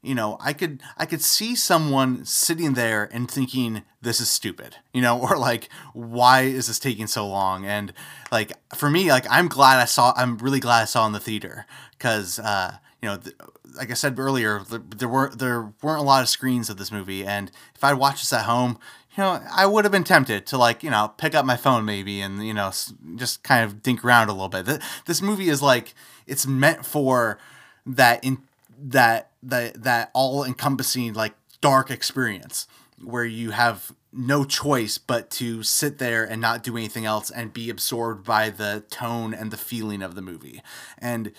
you 0.03 0.13
know 0.13 0.37
i 0.41 0.53
could 0.53 0.81
i 0.97 1.05
could 1.05 1.21
see 1.21 1.55
someone 1.55 2.23
sitting 2.25 2.73
there 2.73 3.09
and 3.11 3.31
thinking 3.31 3.81
this 4.01 4.19
is 4.19 4.29
stupid 4.29 4.75
you 4.93 5.01
know 5.01 5.19
or 5.21 5.37
like 5.37 5.69
why 5.93 6.41
is 6.41 6.67
this 6.67 6.77
taking 6.77 7.07
so 7.07 7.27
long? 7.27 7.65
And 7.65 7.93
like 8.31 8.51
for 8.75 8.89
me 8.89 9.09
like 9.09 9.25
i'm 9.29 9.47
glad 9.47 9.79
i 9.79 9.85
saw 9.85 10.13
i'm 10.15 10.37
really 10.37 10.59
glad 10.59 10.81
i 10.81 10.85
saw 10.85 11.05
in 11.07 11.13
the 11.13 11.19
theater 11.19 11.65
because 11.91 12.37
uh 12.39 12.77
you 13.01 13.09
know 13.09 13.17
th- 13.17 13.35
like 13.75 13.89
i 13.89 13.93
said 13.93 14.19
earlier 14.19 14.59
th- 14.59 14.81
there 14.95 15.07
weren't 15.09 15.39
there 15.39 15.73
weren't 15.81 15.99
a 15.99 16.03
lot 16.03 16.21
of 16.21 16.29
screens 16.29 16.69
of 16.69 16.77
this 16.77 16.91
movie. 16.91 17.25
And 17.25 17.49
if 17.73 17.83
i 17.83 17.93
watched 17.93 18.21
this 18.21 18.33
at 18.33 18.45
home 18.45 18.77
you 19.15 19.23
know 19.23 19.41
i 19.51 19.65
would 19.65 19.85
have 19.85 19.91
been 19.91 20.03
tempted 20.03 20.45
to 20.47 20.57
like 20.57 20.83
you 20.83 20.89
know 20.89 21.13
pick 21.17 21.33
up 21.33 21.45
my 21.45 21.55
phone 21.55 21.85
maybe 21.85 22.19
and 22.19 22.45
you 22.45 22.53
know 22.53 22.71
just 23.15 23.43
kind 23.43 23.63
of 23.63 23.81
dink 23.81 24.03
around 24.03 24.29
a 24.29 24.33
little 24.33 24.49
bit. 24.49 24.65
Th- 24.65 24.81
this 25.05 25.21
movie 25.21 25.49
is 25.49 25.61
like 25.61 25.93
it's 26.27 26.45
meant 26.45 26.85
for 26.85 27.37
that 27.85 28.23
in 28.23 28.39
that 28.77 29.29
that 29.43 29.83
that 29.83 30.11
all 30.13 30.43
encompassing 30.43 31.13
like 31.13 31.33
dark 31.61 31.91
experience 31.91 32.67
where 33.01 33.25
you 33.25 33.51
have 33.51 33.93
no 34.11 34.45
choice 34.45 34.97
but 34.97 35.29
to 35.31 35.63
sit 35.63 35.97
there 35.97 36.23
and 36.23 36.39
not 36.39 36.63
do 36.63 36.77
anything 36.77 37.05
else 37.05 37.31
and 37.31 37.51
be 37.51 37.69
absorbed 37.69 38.23
by 38.23 38.49
the 38.49 38.83
tone 38.89 39.33
and 39.33 39.49
the 39.49 39.57
feeling 39.57 40.01
of 40.03 40.13
the 40.13 40.21
movie. 40.21 40.61
And 40.99 41.31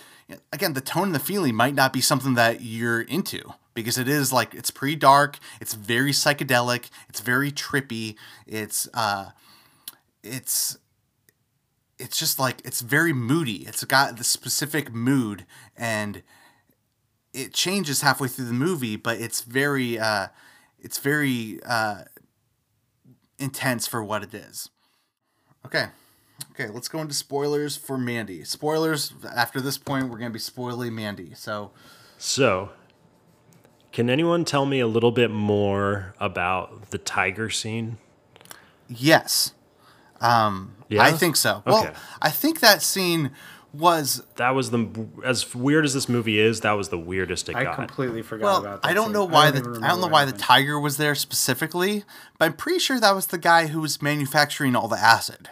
again, 0.51 0.73
the 0.73 0.81
tone 0.81 1.03
and 1.03 1.15
the 1.15 1.19
feeling 1.19 1.55
might 1.55 1.73
not 1.73 1.93
be 1.93 2.01
something 2.01 2.33
that 2.33 2.61
you're 2.61 3.01
into 3.01 3.53
because 3.73 3.97
it 3.97 4.07
is 4.07 4.33
like 4.33 4.53
it's 4.53 4.71
pretty 4.71 4.95
dark, 4.95 5.39
it's 5.61 5.73
very 5.73 6.11
psychedelic, 6.11 6.89
it's 7.07 7.21
very 7.21 7.51
trippy, 7.51 8.15
it's 8.45 8.87
uh 8.93 9.29
it's 10.23 10.77
it's 11.97 12.17
just 12.17 12.39
like 12.39 12.61
it's 12.65 12.81
very 12.81 13.13
moody. 13.13 13.65
It's 13.67 13.83
got 13.85 14.17
the 14.17 14.23
specific 14.23 14.93
mood 14.93 15.45
and 15.77 16.23
it 17.35 17.53
changes 17.53 18.01
halfway 18.01 18.27
through 18.27 18.45
the 18.45 18.53
movie, 18.53 18.95
but 18.95 19.19
it's 19.19 19.41
very 19.41 19.99
uh 19.99 20.27
it's 20.79 20.97
very 20.97 21.59
uh 21.65 22.03
intense 23.37 23.85
for 23.87 24.03
what 24.03 24.23
it 24.23 24.33
is. 24.33 24.69
Okay. 25.65 25.87
Okay, 26.51 26.67
let's 26.69 26.87
go 26.87 26.99
into 26.99 27.13
spoilers 27.13 27.75
for 27.77 27.97
Mandy. 27.97 28.43
Spoilers 28.43 29.13
after 29.35 29.59
this 29.61 29.77
point 29.77 30.05
we're 30.05 30.17
going 30.17 30.29
to 30.31 30.33
be 30.33 30.39
spoiling 30.39 30.93
Mandy. 30.95 31.33
So, 31.33 31.71
So, 32.17 32.69
can 33.91 34.09
anyone 34.09 34.43
tell 34.45 34.65
me 34.65 34.79
a 34.79 34.87
little 34.87 35.11
bit 35.11 35.31
more 35.31 36.13
about 36.19 36.89
the 36.91 36.97
tiger 36.97 37.49
scene? 37.49 37.97
yes. 38.87 39.53
Um 40.21 40.75
Yeah? 40.89 41.03
I 41.03 41.11
think 41.11 41.35
so. 41.35 41.63
Well, 41.65 41.83
Okay. 41.85 41.93
I 42.21 42.29
think 42.29 42.59
that 42.61 42.81
scene 42.81 43.31
was 43.77 44.23
That 44.35 44.51
was 44.51 44.71
the 44.71 44.87
as 45.23 45.53
weird 45.55 45.85
as 45.85 45.93
this 45.93 46.07
movie 46.09 46.39
is. 46.39 46.61
That 46.61 46.73
was 46.73 46.89
the 46.89 46.97
weirdest 46.97 47.49
it 47.49 47.55
I 47.55 47.63
got. 47.63 47.75
completely 47.75 48.21
forgot 48.21 48.43
Well, 48.45 48.57
about 48.61 48.81
that. 48.81 48.87
I 48.87 48.93
don't 48.93 49.05
scene. 49.05 49.13
know 49.13 49.25
why 49.25 49.49
even 49.49 49.63
the 49.63 49.79
I 49.83 49.87
don't 49.89 49.99
know 50.01 50.07
what 50.07 50.11
why 50.11 50.25
the 50.25 50.31
tiger 50.33 50.79
was 50.79 50.97
there 50.97 51.15
specifically, 51.15 52.03
but 52.37 52.45
I'm 52.45 52.53
pretty 52.53 52.79
sure 52.79 52.99
that 52.99 53.13
was 53.15 53.27
the 53.27 53.37
guy 53.37 53.67
who 53.67 53.81
was 53.81 54.01
manufacturing 54.01 54.75
all 54.75 54.87
the 54.87 54.99
acid. 54.99 55.49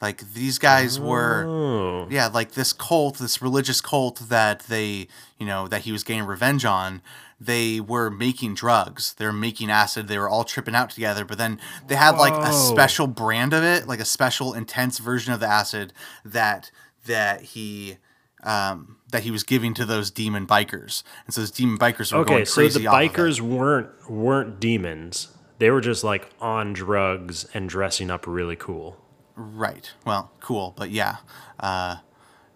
Like 0.00 0.34
these 0.34 0.58
guys 0.58 1.00
were, 1.00 1.46
Oh. 1.46 2.06
yeah, 2.10 2.26
like 2.26 2.52
this 2.52 2.74
cult, 2.74 3.16
this 3.18 3.40
religious 3.40 3.80
cult 3.80 4.18
that 4.28 4.60
they, 4.68 5.08
you 5.38 5.46
know, 5.46 5.68
that 5.68 5.82
he 5.82 5.92
was 5.92 6.04
getting 6.04 6.24
revenge 6.24 6.66
on. 6.66 7.00
They 7.40 7.80
were 7.80 8.10
making 8.10 8.54
drugs. 8.56 9.14
They 9.14 9.24
were 9.24 9.32
making 9.32 9.70
acid. 9.70 10.06
They 10.08 10.18
were 10.18 10.28
all 10.28 10.44
tripping 10.44 10.74
out 10.74 10.90
together. 10.90 11.24
But 11.24 11.38
then 11.38 11.58
they 11.86 11.94
had 11.94 12.16
like 12.18 12.34
a 12.34 12.52
special 12.52 13.06
brand 13.06 13.54
of 13.54 13.62
it, 13.64 13.86
like 13.88 14.00
a 14.00 14.04
special 14.04 14.52
intense 14.52 14.98
version 14.98 15.32
of 15.32 15.40
the 15.40 15.46
acid 15.48 15.94
that 16.26 16.70
that 17.06 17.40
he 17.42 17.96
um, 18.44 18.98
that 19.10 19.22
he 19.24 19.30
was 19.30 19.42
giving 19.42 19.74
to 19.74 19.84
those 19.84 20.10
demon 20.10 20.46
bikers. 20.46 21.02
And 21.26 21.34
so 21.34 21.40
those 21.40 21.50
demon 21.50 21.78
bikers 21.78 22.12
were 22.12 22.20
Okay, 22.20 22.34
going 22.34 22.44
so 22.46 22.54
crazy 22.54 22.80
the 22.80 22.86
off 22.88 22.94
of 23.02 23.12
bikers 23.12 23.40
weren't 23.40 24.10
weren't 24.10 24.60
demons. 24.60 25.28
They 25.58 25.70
were 25.70 25.80
just 25.80 26.04
like 26.04 26.28
on 26.40 26.72
drugs 26.74 27.46
and 27.54 27.68
dressing 27.68 28.10
up 28.10 28.26
really 28.26 28.56
cool. 28.56 28.98
Right. 29.34 29.90
Well, 30.04 30.30
cool, 30.40 30.74
but 30.76 30.90
yeah, 30.90 31.16
uh, 31.60 31.96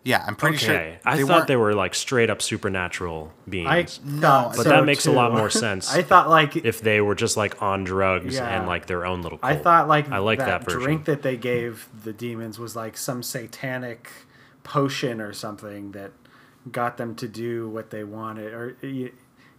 yeah. 0.04 0.24
I'm 0.26 0.34
pretty 0.36 0.56
Okay, 0.56 0.98
sure 1.02 1.10
I 1.12 1.22
thought 1.24 1.46
they 1.46 1.56
were 1.56 1.74
like 1.74 1.94
straight 1.94 2.30
up 2.30 2.40
supernatural 2.40 3.32
I 3.46 3.50
beings. 3.50 3.98
thought 4.20 4.56
but 4.56 4.62
so, 4.64 4.68
that 4.70 4.84
makes 4.84 5.06
a 5.06 5.12
lot 5.12 5.32
more 5.32 5.50
sense. 5.64 5.92
I 5.94 6.02
thought 6.02 6.28
like 6.30 6.56
if 6.56 6.80
they 6.82 7.00
were 7.00 7.14
just 7.14 7.36
like 7.36 7.60
on 7.62 7.84
drugs 7.84 8.34
Yeah. 8.36 8.46
and 8.48 8.66
like 8.66 8.86
their 8.86 9.04
own 9.06 9.22
little. 9.22 9.38
I 9.42 9.56
thought 9.56 9.88
like 9.88 10.10
I 10.10 10.18
like 10.18 10.38
that, 10.38 10.46
that, 10.46 10.64
version. 10.64 10.80
drink 10.80 11.04
that 11.06 11.22
they 11.22 11.36
gave 11.36 11.88
the 12.04 12.12
demons 12.12 12.58
was 12.58 12.76
like 12.76 12.96
some 12.96 13.22
satanic 13.22 14.10
potion 14.62 15.20
or 15.20 15.32
something 15.32 15.92
that 15.92 16.12
got 16.70 16.96
them 16.96 17.14
to 17.16 17.28
do 17.28 17.68
what 17.68 17.90
they 17.90 18.04
wanted. 18.04 18.52
Or 18.52 18.76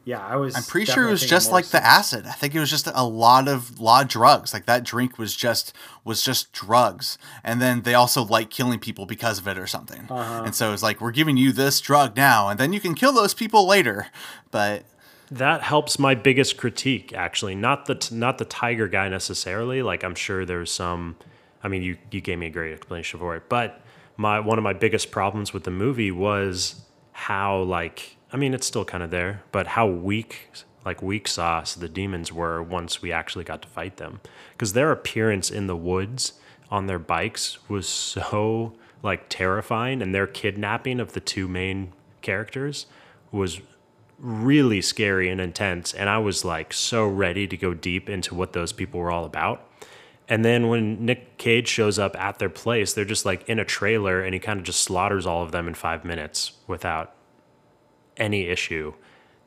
yeah, 0.03 0.25
I 0.25 0.35
was. 0.35 0.55
I'm 0.55 0.63
pretty 0.63 0.91
sure 0.91 1.07
it 1.07 1.11
was 1.11 1.25
just 1.25 1.49
more 1.49 1.59
like 1.59 1.67
the 1.67 1.85
acid. 1.85 2.25
I 2.25 2.31
think 2.31 2.55
it 2.55 2.59
was 2.59 2.69
just 2.69 2.87
a 2.93 3.05
lot 3.05 3.47
of 3.47 3.79
lot 3.79 4.03
of 4.03 4.09
drugs. 4.09 4.53
Like 4.53 4.65
that 4.65 4.83
drink 4.83 5.19
was 5.19 5.35
just 5.35 5.75
was 6.03 6.23
just 6.23 6.51
drugs, 6.53 7.17
and 7.43 7.61
then 7.61 7.81
they 7.81 7.93
also 7.93 8.23
like 8.23 8.49
killing 8.49 8.79
people 8.79 9.05
because 9.05 9.37
of 9.37 9.47
it 9.47 9.59
or 9.59 9.67
something. 9.67 10.07
Uh-huh. 10.09 10.43
And 10.43 10.55
so 10.55 10.73
it's 10.73 10.81
like 10.81 11.01
we're 11.01 11.11
giving 11.11 11.37
you 11.37 11.51
this 11.51 11.79
drug 11.79 12.15
now, 12.15 12.49
and 12.49 12.59
then 12.59 12.73
you 12.73 12.79
can 12.79 12.95
kill 12.95 13.13
those 13.13 13.35
people 13.35 13.67
later. 13.67 14.07
But 14.49 14.85
that 15.29 15.61
helps 15.61 15.97
my 15.97 16.13
biggest 16.13 16.57
critique 16.57 17.13
actually 17.13 17.55
not 17.55 17.85
the 17.85 17.95
t- 17.95 18.13
not 18.13 18.37
the 18.37 18.43
tiger 18.43 18.89
guy 18.89 19.07
necessarily 19.07 19.81
like 19.81 20.03
i'm 20.03 20.13
sure 20.13 20.45
there's 20.45 20.69
some 20.69 21.15
i 21.63 21.69
mean 21.69 21.81
you 21.81 21.97
you 22.11 22.19
gave 22.19 22.37
me 22.37 22.47
a 22.47 22.49
great 22.49 22.73
explanation 22.73 23.17
for 23.17 23.33
it 23.37 23.43
but 23.47 23.81
my 24.17 24.39
one 24.39 24.57
of 24.57 24.63
my 24.63 24.73
biggest 24.73 25.11
problems 25.11 25.53
with 25.53 25.63
the 25.63 25.71
movie 25.71 26.11
was 26.11 26.81
how 27.13 27.61
like 27.61 28.17
i 28.31 28.38
mean 28.38 28.53
it's 28.53 28.67
still 28.67 28.85
kind 28.85 29.03
of 29.03 29.11
there 29.11 29.43
but 29.51 29.67
how 29.67 29.88
weak 29.88 30.49
like 30.85 31.01
weak 31.01 31.27
sauce 31.27 31.75
the 31.75 31.89
demons 31.89 32.31
were 32.31 32.61
once 32.61 33.01
we 33.01 33.11
actually 33.11 33.43
got 33.43 33.61
to 33.61 33.67
fight 33.67 33.97
them. 33.97 34.19
Because 34.53 34.73
their 34.73 34.91
appearance 34.91 35.51
in 35.51 35.67
the 35.67 35.75
woods 35.75 36.33
on 36.69 36.88
their 36.88 36.99
bikes 36.99 37.57
was 37.69 37.88
so 37.88 38.73
like 39.03 39.29
terrifying 39.29 40.01
and 40.01 40.13
their 40.13 40.27
kidnapping 40.27 40.99
of 40.99 41.13
the 41.13 41.19
two 41.19 41.47
main 41.47 41.91
characters 42.21 42.85
was 43.31 43.61
really 44.19 44.81
scary 44.81 45.27
and 45.27 45.41
intense 45.41 45.91
and 45.95 46.07
i 46.07 46.17
was 46.19 46.45
like 46.45 46.71
so 46.71 47.07
ready 47.07 47.47
to 47.47 47.57
go 47.57 47.73
deep 47.73 48.07
into 48.07 48.35
what 48.35 48.53
those 48.53 48.71
people 48.71 48.99
were 48.99 49.09
all 49.09 49.25
about 49.25 49.67
and 50.31 50.45
then 50.45 50.67
when 50.69 51.05
nick 51.05 51.37
cage 51.37 51.67
shows 51.67 51.99
up 51.99 52.15
at 52.17 52.39
their 52.39 52.49
place 52.49 52.93
they're 52.93 53.03
just 53.15 53.25
like 53.25 53.47
in 53.49 53.59
a 53.59 53.65
trailer 53.65 54.21
and 54.21 54.33
he 54.33 54.39
kind 54.39 54.57
of 54.59 54.65
just 54.65 54.79
slaughters 54.81 55.25
all 55.25 55.43
of 55.43 55.51
them 55.51 55.67
in 55.67 55.73
five 55.73 56.05
minutes 56.05 56.53
without 56.67 57.13
any 58.17 58.47
issue 58.47 58.93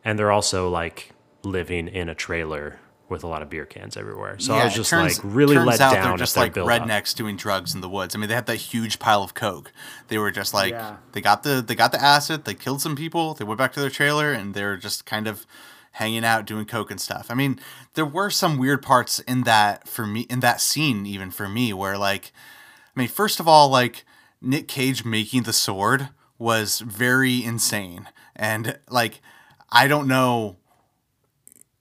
and 0.04 0.18
they're 0.18 0.32
also 0.32 0.68
like 0.68 1.10
living 1.42 1.88
in 1.88 2.08
a 2.08 2.14
trailer 2.14 2.78
with 3.08 3.22
a 3.22 3.26
lot 3.26 3.42
of 3.42 3.50
beer 3.50 3.66
cans 3.66 3.96
everywhere 3.96 4.38
so 4.38 4.54
i 4.54 4.64
was 4.64 4.74
just 4.74 4.90
turns- 4.90 5.22
like 5.22 5.34
really 5.34 5.54
turns 5.54 5.66
let 5.66 5.80
out 5.80 5.92
down 5.94 6.08
They're 6.08 6.16
just 6.16 6.36
like 6.36 6.54
build-up. 6.54 6.82
rednecks 6.82 7.14
doing 7.14 7.36
drugs 7.36 7.74
in 7.74 7.80
the 7.80 7.88
woods. 7.88 8.14
I 8.14 8.18
mean, 8.18 8.28
they 8.28 8.34
had 8.34 8.46
that 8.46 8.56
huge 8.56 8.98
pile 8.98 9.22
of 9.22 9.34
coke. 9.34 9.72
They 10.08 10.16
were 10.18 10.30
just 10.30 10.52
like 10.54 10.70
Yeah. 10.72 10.96
they 11.12 11.20
got 11.20 11.42
the 11.42 11.62
they 11.66 11.74
got 11.74 11.92
the 11.92 12.02
acid. 12.02 12.44
They 12.44 12.54
killed 12.54 12.80
some 12.80 12.96
people. 12.96 13.34
They 13.34 13.44
went 13.44 13.58
back 13.58 13.72
to 13.74 13.80
their 13.80 13.90
trailer 13.90 14.32
and 14.32 14.54
they 14.54 14.64
were 14.64 14.76
just 14.78 15.04
kind 15.06 15.26
of 15.28 15.46
hanging 15.94 16.24
out 16.24 16.46
doing 16.46 16.64
coke 16.66 16.90
and 16.90 17.00
stuff. 17.00 17.26
I 17.30 17.34
mean, 17.34 17.58
there 17.94 18.06
were 18.06 18.30
some 18.30 18.58
weird 18.58 18.82
parts 18.82 19.18
in 19.20 19.42
that 19.42 19.88
for 19.88 20.06
me 20.06 20.22
in 20.30 20.40
that 20.40 20.60
scene 20.60 21.06
even 21.06 21.30
for 21.30 21.48
me 21.48 21.72
where 21.72 21.96
like 21.98 22.32
I 22.96 23.00
mean, 23.00 23.08
first 23.08 23.40
of 23.40 23.48
all, 23.48 23.68
like 23.68 24.04
Nick 24.40 24.68
Cage 24.68 25.04
making 25.04 25.42
the 25.44 25.52
sword 25.52 26.08
was 26.38 26.80
very 26.80 27.42
insane. 27.44 28.08
And 28.36 28.78
like 28.88 29.20
I 29.70 29.88
don't 29.88 30.06
know 30.08 30.56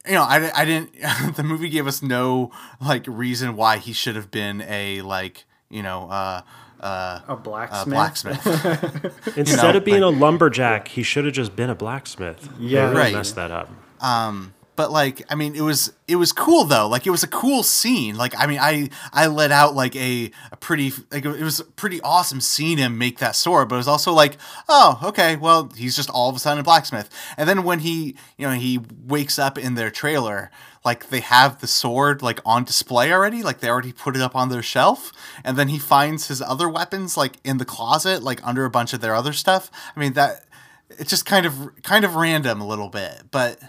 you 0.05 0.13
know, 0.15 0.23
I, 0.23 0.51
I 0.53 0.65
didn't. 0.65 0.91
the 1.35 1.43
movie 1.43 1.69
gave 1.69 1.87
us 1.87 2.01
no 2.03 2.51
like 2.81 3.05
reason 3.07 3.55
why 3.55 3.77
he 3.77 3.93
should 3.93 4.15
have 4.17 4.29
been 4.31 4.61
a 4.67 5.01
like 5.01 5.45
you 5.69 5.81
know, 5.81 6.09
uh, 6.09 6.41
uh, 6.81 7.21
A 7.27 7.33
a 7.33 7.35
blacksmith. 7.37 8.43
blacksmith. 8.43 9.37
Instead 9.37 9.71
know, 9.71 9.77
of 9.77 9.85
being 9.85 10.01
like- 10.01 10.13
a 10.13 10.19
lumberjack, 10.19 10.89
he 10.89 11.01
should 11.03 11.23
have 11.25 11.33
just 11.33 11.55
been 11.55 11.69
a 11.69 11.75
blacksmith. 11.75 12.47
Yeah. 12.59 12.81
They 12.81 12.87
really 12.89 12.95
Right. 13.01 13.13
Messed 13.13 13.35
that 13.37 13.49
up. 13.51 13.69
Um, 14.03 14.53
but 14.75 14.91
like 14.91 15.23
i 15.29 15.35
mean 15.35 15.55
it 15.55 15.61
was 15.61 15.93
it 16.07 16.15
was 16.15 16.31
cool 16.31 16.65
though. 16.65 16.87
Like 16.87 17.07
it 17.07 17.11
was 17.11 17.23
a 17.23 17.27
cool 17.27 17.63
scene. 17.63 18.15
Like 18.15 18.33
i 18.37 18.45
mean 18.45 18.59
i 18.59 18.89
i 19.11 19.27
let 19.27 19.51
out 19.51 19.75
like 19.75 19.95
a, 19.95 20.31
a 20.51 20.57
pretty 20.57 20.91
like 21.11 21.25
it 21.25 21.41
was 21.43 21.61
pretty 21.75 22.01
awesome 22.01 22.41
seeing 22.41 22.77
him 22.77 22.97
make 22.97 23.19
that 23.19 23.35
sword 23.35 23.69
but 23.69 23.75
it 23.75 23.77
was 23.77 23.87
also 23.87 24.11
like 24.11 24.37
oh 24.67 24.99
okay 25.03 25.35
well 25.35 25.69
he's 25.75 25.95
just 25.95 26.09
all 26.09 26.29
of 26.29 26.35
a 26.35 26.39
sudden 26.39 26.59
a 26.59 26.63
blacksmith. 26.63 27.09
And 27.37 27.47
then 27.47 27.63
when 27.63 27.79
he 27.79 28.15
you 28.37 28.47
know 28.47 28.53
he 28.53 28.79
wakes 29.05 29.37
up 29.39 29.57
in 29.57 29.75
their 29.75 29.91
trailer 29.91 30.51
like 30.83 31.09
they 31.09 31.21
have 31.21 31.61
the 31.61 31.67
sword 31.67 32.21
like 32.21 32.39
on 32.45 32.63
display 32.63 33.13
already. 33.13 33.41
Like 33.41 33.59
they 33.59 33.69
already 33.69 33.93
put 33.93 34.15
it 34.15 34.21
up 34.21 34.35
on 34.35 34.49
their 34.49 34.63
shelf. 34.63 35.13
And 35.43 35.55
then 35.55 35.69
he 35.69 35.79
finds 35.79 36.27
his 36.27 36.41
other 36.41 36.67
weapons 36.67 37.15
like 37.15 37.37
in 37.43 37.57
the 37.57 37.65
closet 37.65 38.21
like 38.21 38.45
under 38.45 38.65
a 38.65 38.69
bunch 38.69 38.91
of 38.91 38.99
their 38.99 39.15
other 39.15 39.33
stuff. 39.33 39.71
I 39.95 39.99
mean 39.99 40.13
that 40.13 40.45
it's 40.89 41.09
just 41.09 41.25
kind 41.25 41.45
of 41.45 41.71
kind 41.83 42.05
of 42.05 42.15
random 42.15 42.61
a 42.61 42.67
little 42.67 42.89
bit 42.89 43.23
but 43.31 43.59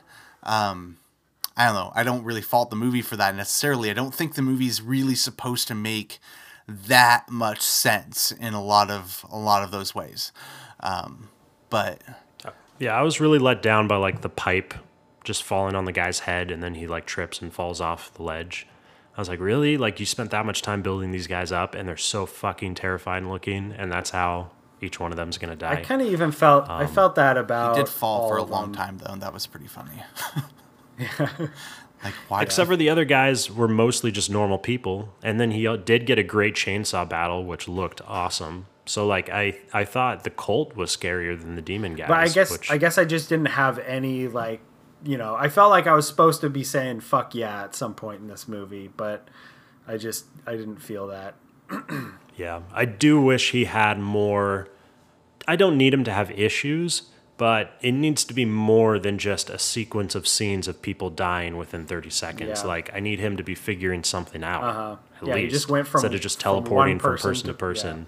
um, 0.45 0.99
I 1.57 1.67
don't 1.67 1.75
know. 1.75 1.93
I 1.95 2.03
don't 2.03 2.25
really 2.25 2.43
fault 2.43 2.71
the 2.71 2.77
movie 2.77 3.03
for 3.03 3.17
that 3.17 3.35
necessarily. 3.35 3.91
I 3.91 3.95
don't 3.95 4.15
think 4.15 4.35
the 4.35 4.43
movie's 4.43 4.83
really 4.83 5.15
supposed 5.15 5.69
to 5.69 5.75
make 5.75 6.19
that 6.67 7.29
much 7.31 7.61
sense 7.61 8.33
in 8.33 8.55
a 8.55 8.63
lot 8.63 8.91
of 8.91 9.25
a 9.31 9.39
lot 9.39 9.63
of 9.63 9.71
those 9.71 9.95
ways. 9.95 10.33
Um, 10.81 11.29
but 11.71 12.03
Yeah, 12.79 12.97
I 12.97 13.03
was 13.03 13.21
really 13.21 13.39
let 13.39 13.63
down 13.63 13.87
by 13.87 13.97
like 13.97 14.23
the 14.23 14.29
pipe 14.29 14.75
just 15.23 15.43
falling 15.43 15.75
on 15.75 15.85
the 15.85 15.93
guy's 15.93 16.21
head 16.21 16.51
and 16.51 16.63
then 16.63 16.75
he 16.75 16.87
like 16.87 17.07
trips 17.07 17.41
and 17.41 17.53
falls 17.53 17.81
off 17.81 18.13
the 18.15 18.23
ledge. 18.23 18.67
I 19.17 19.21
was 19.21 19.29
like, 19.29 19.41
really? 19.41 19.77
Like 19.77 20.01
you 20.01 20.07
spent 20.07 20.31
that 20.33 20.45
much 20.45 20.61
time 20.61 20.83
building 20.83 21.13
these 21.13 21.27
guys 21.27 21.53
up 21.53 21.75
and 21.75 21.89
they're 21.89 21.97
so 21.97 22.27
fucking 22.27 22.75
terrifying 22.75 23.31
looking 23.31 23.73
and 23.73 23.93
that's 23.93 24.11
how 24.11 24.51
each 24.85 25.01
one 25.01 25.11
of 25.11 25.17
them's 25.17 25.39
gonna 25.39 25.57
die. 25.57 25.73
I 25.73 25.77
kind 25.77 26.03
of 26.03 26.09
even 26.09 26.31
felt 26.31 26.69
I 26.69 26.87
felt 26.87 27.15
that 27.17 27.37
about. 27.37 27.77
he 27.77 27.83
did 27.83 27.89
fall 27.89 28.23
all 28.23 28.29
for 28.29 28.37
a 28.37 28.45
long 28.45 28.73
them. 28.73 28.75
time 28.75 28.99
though, 28.99 29.13
and 29.13 29.23
that 29.23 29.33
was 29.33 29.47
pretty 29.47 29.67
funny. 29.67 30.03
yeah. 30.99 31.29
like 32.05 32.15
why? 32.29 32.43
Except 32.43 32.69
for 32.69 32.77
the 32.77 32.89
other 32.89 33.05
guys 33.05 33.51
were 33.51 33.69
mostly 33.69 34.13
just 34.13 34.31
normal 34.31 34.59
people, 34.59 35.15
and 35.23 35.41
then 35.41 35.51
he 35.51 35.67
uh, 35.67 35.77
did 35.77 36.07
get 36.07 36.19
a 36.19 36.23
great 36.23 36.55
chainsaw 36.55 37.09
battle, 37.09 37.45
which 37.45 37.67
looked 37.67 38.01
awesome. 38.07 38.67
So 38.87 39.07
like 39.07 39.31
I 39.31 39.59
I 39.73 39.85
thought 39.85 40.25
the 40.25 40.31
cult 40.31 40.77
was 40.77 40.95
scarier 40.95 41.41
than 41.41 41.57
the 41.57 41.63
demon 41.63 41.95
guys. 41.95 42.09
But 42.09 42.19
I 42.19 42.29
guess 42.29 42.51
which, 42.51 42.71
I 42.71 42.79
guess 42.79 42.99
I 42.99 43.05
just 43.05 43.29
didn't 43.29 43.47
have 43.47 43.79
any 43.81 44.29
like 44.29 44.61
you 45.05 45.17
know 45.17 45.35
I 45.35 45.49
felt 45.49 45.71
like 45.71 45.87
I 45.87 45.95
was 45.95 46.07
supposed 46.07 46.41
to 46.43 46.51
be 46.51 46.65
saying 46.65 47.01
fuck 47.01 47.35
yeah 47.35 47.65
at 47.65 47.75
some 47.75 47.95
point 47.95 48.21
in 48.21 48.29
this 48.29 48.47
movie, 48.47 48.89
but 48.89 49.29
I 49.87 49.97
just 49.97 50.27
I 50.47 50.57
didn't 50.57 50.83
feel 50.83 51.07
that. 51.09 51.35
yeah, 52.37 52.63
I 52.73 52.85
do 52.85 53.21
wish 53.21 53.53
he 53.53 53.65
had 53.65 53.99
more. 53.99 54.69
I 55.47 55.57
don't 55.57 55.77
need 55.77 55.93
him 55.95 56.05
to 56.05 56.13
have 56.13 56.31
issues, 56.31 57.03
but 57.37 57.73
it 57.83 57.93
needs 57.93 58.25
to 58.25 58.35
be 58.35 58.45
more 58.45 58.99
than 58.99 59.19
just 59.19 59.51
a 59.51 59.59
sequence 59.59 60.15
of 60.15 60.27
scenes 60.29 60.69
of 60.69 60.81
people 60.83 61.11
dying 61.11 61.57
within 61.57 61.85
30 61.85 62.11
seconds. 62.11 62.61
Yeah. 62.63 62.67
Like 62.69 62.91
I 62.95 63.01
need 63.01 63.19
him 63.19 63.37
to 63.37 63.43
be 63.43 63.55
figuring 63.55 64.05
something 64.05 64.43
out. 64.45 64.63
Uh-huh. 64.65 64.97
At 65.23 65.29
Yeah, 65.29 65.37
he 65.37 65.43
least 65.45 65.53
just 65.55 65.69
went 65.69 65.87
from- 65.89 65.99
instead 66.01 66.15
of 66.15 66.21
just 66.21 66.41
teleporting 66.41 66.99
from 66.99 67.13
person 67.13 67.31
person, 67.31 67.47
to 67.47 67.53
to- 67.53 67.59
person 67.59 68.07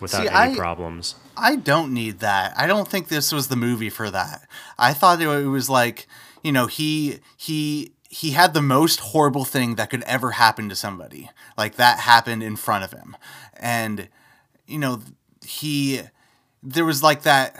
without 0.00 0.22
See, 0.22 0.28
any 0.28 0.52
I- 0.52 0.56
problems. 0.56 1.16
I 1.36 1.56
don't 1.56 1.92
need 1.92 2.20
that. 2.20 2.54
I 2.56 2.66
don't 2.68 2.86
think 2.88 3.08
this 3.08 3.32
was 3.32 3.48
the 3.48 3.56
movie 3.56 3.90
for 3.90 4.08
that. 4.10 4.46
I 4.78 4.92
thought 4.92 5.20
it 5.20 5.26
was 5.46 5.68
like, 5.68 6.06
you 6.44 6.52
know, 6.52 6.66
he 6.66 7.18
he 7.36 7.92
he 8.08 8.30
had 8.30 8.54
the 8.54 8.62
most 8.62 9.00
horrible 9.00 9.44
thing 9.44 9.74
that 9.74 9.90
could 9.90 10.04
ever 10.04 10.32
happen 10.32 10.68
to 10.68 10.76
somebody. 10.76 11.28
Like 11.58 11.74
that 11.74 11.98
happened 12.00 12.44
in 12.44 12.54
front 12.54 12.84
of 12.84 12.92
him. 12.92 13.16
And 13.58 14.08
you 14.66 14.78
know, 14.78 15.00
he 15.44 16.02
there 16.64 16.84
was 16.84 17.02
like 17.02 17.22
that 17.22 17.56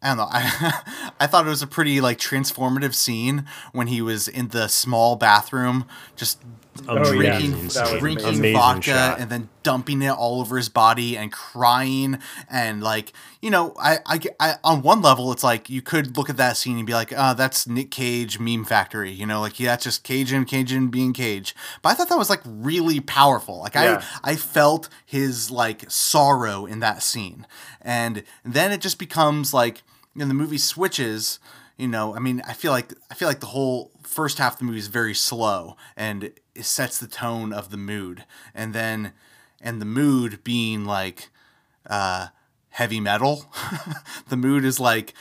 I 0.00 0.08
don't 0.08 0.18
know. 0.18 0.28
I 0.30 1.12
I 1.20 1.26
thought 1.26 1.46
it 1.46 1.50
was 1.50 1.62
a 1.62 1.66
pretty 1.66 2.00
like 2.00 2.18
transformative 2.18 2.94
scene 2.94 3.46
when 3.72 3.88
he 3.88 4.00
was 4.00 4.28
in 4.28 4.48
the 4.48 4.68
small 4.68 5.16
bathroom 5.16 5.86
just 6.16 6.40
Oh, 6.86 7.12
yeah. 7.12 7.38
drinking 7.38 7.64
was 7.64 7.74
drinking 7.98 8.26
amazing 8.26 8.52
vodka 8.54 8.82
shot. 8.82 9.20
and 9.20 9.30
then 9.30 9.48
dumping 9.62 10.02
it 10.02 10.10
all 10.10 10.40
over 10.40 10.56
his 10.56 10.68
body 10.68 11.16
and 11.16 11.32
crying 11.32 12.18
and 12.50 12.82
like 12.82 13.12
you 13.42 13.50
know 13.50 13.74
I, 13.78 13.98
I, 14.06 14.20
I 14.38 14.54
on 14.62 14.82
one 14.82 15.02
level 15.02 15.32
it's 15.32 15.42
like 15.42 15.68
you 15.68 15.82
could 15.82 16.16
look 16.16 16.30
at 16.30 16.36
that 16.36 16.56
scene 16.56 16.76
and 16.78 16.86
be 16.86 16.92
like 16.94 17.12
oh 17.16 17.34
that's 17.34 17.66
Nick 17.66 17.90
Cage 17.90 18.38
meme 18.38 18.64
factory 18.64 19.10
you 19.10 19.26
know 19.26 19.40
like 19.40 19.58
yeah 19.58 19.72
that's 19.72 19.84
just 19.84 20.04
Cajun 20.04 20.44
Cajun 20.44 20.88
being 20.88 21.12
Cage 21.12 21.54
but 21.82 21.90
I 21.90 21.94
thought 21.94 22.08
that 22.08 22.18
was 22.18 22.30
like 22.30 22.40
really 22.44 23.00
powerful 23.00 23.60
like 23.60 23.74
Yeah. 23.74 24.02
I 24.22 24.32
I 24.32 24.36
felt 24.36 24.88
his 25.04 25.50
like 25.50 25.90
sorrow 25.90 26.66
in 26.66 26.80
that 26.80 27.02
scene 27.02 27.46
and 27.82 28.22
then 28.44 28.72
it 28.72 28.80
just 28.80 28.98
becomes 28.98 29.52
like 29.54 29.82
and 30.18 30.30
the 30.30 30.34
movie 30.34 30.58
switches 30.58 31.38
you 31.76 31.86
know 31.86 32.14
i 32.16 32.18
mean 32.18 32.42
i 32.48 32.52
feel 32.52 32.72
like 32.72 32.92
i 33.10 33.14
feel 33.14 33.28
like 33.28 33.38
the 33.40 33.46
whole 33.46 33.92
first 34.02 34.38
half 34.38 34.54
of 34.54 34.58
the 34.58 34.64
movie 34.64 34.78
is 34.78 34.88
very 34.88 35.14
slow 35.14 35.76
and 35.96 36.32
sets 36.64 36.98
the 36.98 37.06
tone 37.06 37.52
of 37.52 37.70
the 37.70 37.76
mood 37.76 38.24
and 38.54 38.74
then 38.74 39.12
and 39.60 39.80
the 39.80 39.86
mood 39.86 40.42
being 40.44 40.84
like 40.84 41.28
uh 41.88 42.28
heavy 42.70 43.00
metal 43.00 43.46
the 44.28 44.36
mood 44.36 44.64
is 44.64 44.78
like 44.78 45.14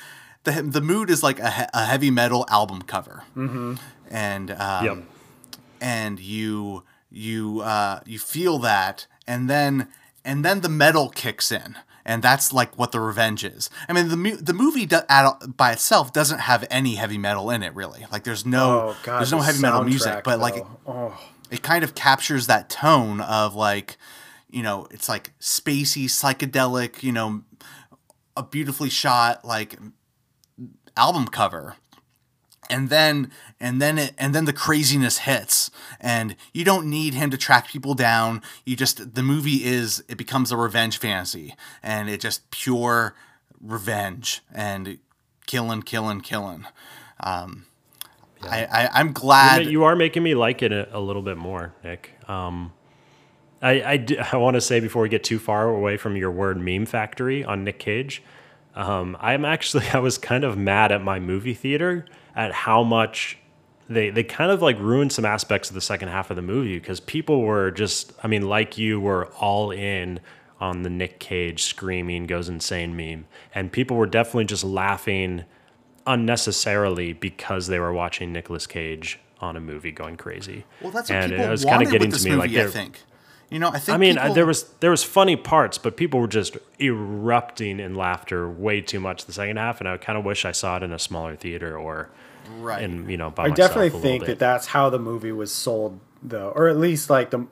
the, 0.43 0.61
the 0.61 0.81
mood 0.81 1.09
is 1.09 1.23
like 1.23 1.39
a, 1.39 1.69
a 1.73 1.85
heavy 1.85 2.11
metal 2.11 2.45
album 2.49 2.81
cover 2.81 3.23
mm-hmm. 3.35 3.75
and 4.09 4.51
um, 4.51 4.85
Yep. 4.85 4.97
and 5.81 6.19
you 6.19 6.83
you 7.09 7.61
uh, 7.61 8.01
you 8.05 8.19
feel 8.19 8.59
that, 8.59 9.07
and 9.25 9.49
then 9.49 9.87
and 10.25 10.43
then 10.43 10.61
the 10.61 10.69
metal 10.69 11.09
kicks 11.09 11.51
in, 11.51 11.75
and 12.07 12.23
that's 12.23 12.51
like 12.51 12.75
what 12.79 12.91
the 12.91 12.99
revenge 12.99 13.43
is. 13.43 13.69
I 13.87 13.93
mean, 13.93 14.07
the 14.07 14.37
the 14.41 14.53
movie 14.53 14.87
do- 14.87 15.01
at, 15.07 15.55
by 15.55 15.73
itself 15.73 16.11
doesn't 16.13 16.39
have 16.39 16.65
any 16.71 16.95
heavy 16.95 17.19
metal 17.19 17.51
in 17.51 17.61
it, 17.61 17.75
really. 17.75 18.05
Like, 18.11 18.23
there's 18.23 18.45
no 18.45 18.81
Oh 18.89 18.97
god, 19.03 19.19
there's 19.19 19.31
no 19.31 19.39
the 19.39 19.43
heavy 19.43 19.61
metal 19.61 19.83
music, 19.83 20.23
but 20.23 20.39
like 20.39 20.55
though. 20.55 20.67
oh 20.87 21.19
it 21.51 21.61
kind 21.61 21.83
of 21.83 21.95
captures 21.95 22.47
that 22.47 22.69
tone 22.69 23.21
of 23.21 23.55
like 23.55 23.97
you 24.49 24.63
know 24.63 24.87
it's 24.91 25.07
like 25.09 25.37
spacey 25.39 26.05
psychedelic 26.05 27.03
you 27.03 27.11
know 27.11 27.43
a 28.35 28.43
beautifully 28.43 28.89
shot 28.89 29.43
like 29.45 29.77
album 30.95 31.27
cover 31.27 31.75
and 32.69 32.89
then 32.89 33.31
and 33.59 33.81
then 33.81 33.97
it 33.97 34.13
and 34.17 34.33
then 34.35 34.45
the 34.45 34.53
craziness 34.53 35.19
hits 35.19 35.71
and 35.99 36.35
you 36.53 36.63
don't 36.63 36.89
need 36.89 37.13
him 37.13 37.29
to 37.31 37.37
track 37.37 37.67
people 37.67 37.93
down. 37.93 38.41
You 38.65 38.75
just 38.75 39.15
the 39.15 39.23
movie 39.23 39.65
is 39.65 40.03
it 40.07 40.17
becomes 40.17 40.51
a 40.51 40.57
revenge 40.57 40.97
fantasy 40.97 41.55
and 41.81 42.09
it 42.09 42.19
just 42.21 42.49
pure 42.51 43.15
revenge 43.61 44.41
and 44.53 44.99
killing 45.45 45.81
killing 45.81 46.21
killing. 46.21 46.65
Um 47.19 47.65
I, 48.43 48.65
I 48.65 48.89
i'm 48.93 49.13
glad 49.13 49.65
you 49.65 49.83
are 49.83 49.95
making 49.95 50.21
me 50.21 50.35
like 50.35 50.61
it 50.61 50.71
a, 50.71 50.95
a 50.95 50.99
little 50.99 51.21
bit 51.23 51.37
more, 51.37 51.73
Nick. 51.83 52.11
Um, 52.27 52.73
I 53.61 53.81
I, 53.83 53.97
d- 53.97 54.17
I 54.31 54.37
want 54.37 54.55
to 54.55 54.61
say 54.61 54.79
before 54.79 55.01
we 55.01 55.09
get 55.09 55.23
too 55.23 55.39
far 55.39 55.69
away 55.69 55.97
from 55.97 56.15
your 56.15 56.31
word 56.31 56.59
meme 56.59 56.85
factory 56.85 57.43
on 57.43 57.63
Nick 57.63 57.79
Cage, 57.79 58.21
um, 58.75 59.17
I'm 59.19 59.45
actually 59.45 59.87
I 59.93 59.99
was 59.99 60.17
kind 60.17 60.43
of 60.43 60.57
mad 60.57 60.91
at 60.91 61.01
my 61.01 61.19
movie 61.19 61.53
theater 61.53 62.05
at 62.35 62.51
how 62.51 62.83
much 62.83 63.39
they 63.89 64.09
they 64.09 64.23
kind 64.23 64.51
of 64.51 64.61
like 64.61 64.77
ruined 64.79 65.11
some 65.11 65.25
aspects 65.25 65.69
of 65.69 65.75
the 65.75 65.81
second 65.81 66.09
half 66.09 66.29
of 66.29 66.35
the 66.35 66.41
movie 66.41 66.77
because 66.77 66.99
people 66.99 67.41
were 67.41 67.71
just 67.71 68.13
I 68.23 68.27
mean 68.27 68.47
like 68.47 68.77
you 68.77 68.99
were 68.99 69.27
all 69.39 69.71
in 69.71 70.19
on 70.59 70.83
the 70.83 70.89
Nick 70.89 71.19
Cage 71.19 71.63
screaming 71.63 72.25
goes 72.25 72.49
insane 72.49 72.95
meme 72.95 73.25
and 73.53 73.71
people 73.71 73.97
were 73.97 74.07
definitely 74.07 74.45
just 74.45 74.63
laughing 74.63 75.45
unnecessarily 76.05 77.13
because 77.13 77.67
they 77.67 77.79
were 77.79 77.93
watching 77.93 78.31
Nicolas 78.31 78.65
Cage 78.65 79.19
on 79.39 79.55
a 79.55 79.59
movie 79.59 79.91
going 79.91 80.17
crazy. 80.17 80.65
Well, 80.81 80.91
that's 80.91 81.09
what 81.09 81.17
and 81.17 81.31
people 81.31 81.45
it 81.45 81.49
was 81.49 81.65
wanted 81.65 81.85
kinda 81.85 81.91
getting 81.91 82.11
to 82.11 82.23
me 82.23 82.29
movie. 82.31 82.55
like 82.55 82.67
I 82.67 82.69
think. 82.69 83.01
You 83.49 83.59
know, 83.59 83.69
I 83.69 83.79
think. 83.79 83.95
I 83.95 83.97
mean, 83.97 84.15
people, 84.17 84.33
there 84.33 84.45
was 84.45 84.63
there 84.81 84.91
was 84.91 85.03
funny 85.03 85.35
parts, 85.37 85.77
but 85.77 85.95
people 85.95 86.19
were 86.19 86.27
just 86.27 86.57
erupting 86.81 87.79
in 87.79 87.95
laughter 87.95 88.49
way 88.49 88.81
too 88.81 88.99
much 88.99 89.25
the 89.25 89.31
second 89.31 89.57
half, 89.57 89.79
and 89.79 89.87
I 89.87 89.95
kind 89.97 90.17
of 90.17 90.25
wish 90.25 90.43
I 90.43 90.51
saw 90.51 90.77
it 90.77 90.83
in 90.83 90.91
a 90.91 90.99
smaller 90.99 91.35
theater 91.35 91.77
or 91.77 92.09
right. 92.59 92.81
in 92.83 93.09
you 93.09 93.17
know 93.17 93.29
by 93.29 93.45
I 93.45 93.49
definitely 93.49 93.99
think 93.99 94.25
that 94.25 94.39
that's 94.39 94.67
how 94.67 94.89
the 94.89 94.99
movie 94.99 95.31
was 95.31 95.51
sold, 95.51 95.99
though, 96.23 96.51
or 96.55 96.67
at 96.67 96.77
least 96.77 97.09
like 97.09 97.31
the, 97.31 97.47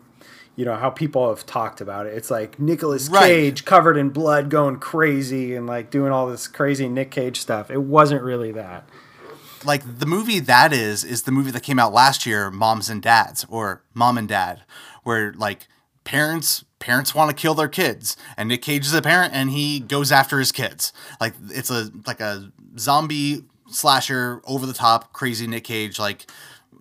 you 0.56 0.66
know, 0.66 0.76
how 0.76 0.90
people 0.90 1.30
have 1.30 1.46
talked 1.46 1.82
about 1.82 2.06
it. 2.06 2.14
It's 2.14 2.32
like 2.32 2.60
Nicolas 2.60 3.10
Right. 3.10 3.28
Cage 3.28 3.66
covered 3.66 3.98
in 3.98 4.10
blood, 4.10 4.50
going 4.50 4.78
crazy 4.78 5.56
and 5.56 5.68
like 5.68 5.92
doing 5.92 6.12
all 6.12 6.28
this 6.28 6.48
crazy 6.48 6.88
Nick 6.88 7.12
Cage 7.12 7.40
stuff. 7.40 7.70
It 7.70 7.82
wasn't 7.84 8.24
really 8.24 8.52
that. 8.54 8.88
like 9.66 10.00
the 10.00 10.06
movie 10.06 10.40
that 10.40 10.72
is 10.74 11.04
is 11.04 11.24
the 11.24 11.32
movie 11.32 11.52
that 11.52 11.64
came 11.64 11.80
out 11.80 11.92
last 11.94 12.26
year, 12.26 12.52
Moms 12.52 12.90
and 12.90 13.02
Dads, 13.02 13.46
or 13.50 13.84
Mom 13.94 14.18
and 14.18 14.28
Dad, 14.28 14.62
where 15.04 15.34
like 15.34 15.68
parents 16.04 16.64
parents 16.78 17.16
want 17.16 17.30
to 17.30 17.36
kill 17.36 17.56
their 17.56 17.68
kids, 17.68 18.16
and 18.38 18.48
Nick 18.50 18.62
Cage 18.62 18.86
is 18.86 18.94
a 18.94 19.02
parent 19.02 19.34
and 19.34 19.50
he 19.50 19.80
goes 19.80 20.12
after 20.12 20.38
his 20.40 20.52
kids. 20.52 20.94
Like 21.20 21.34
it's 21.50 21.72
a 21.72 21.90
like 22.06 22.20
a 22.22 22.52
zombie 22.78 23.44
slasher, 23.70 24.42
over 24.46 24.66
the 24.66 24.74
top, 24.74 25.14
crazy 25.14 25.48
Nick 25.48 25.66
Cage, 25.66 26.00
like 26.00 26.26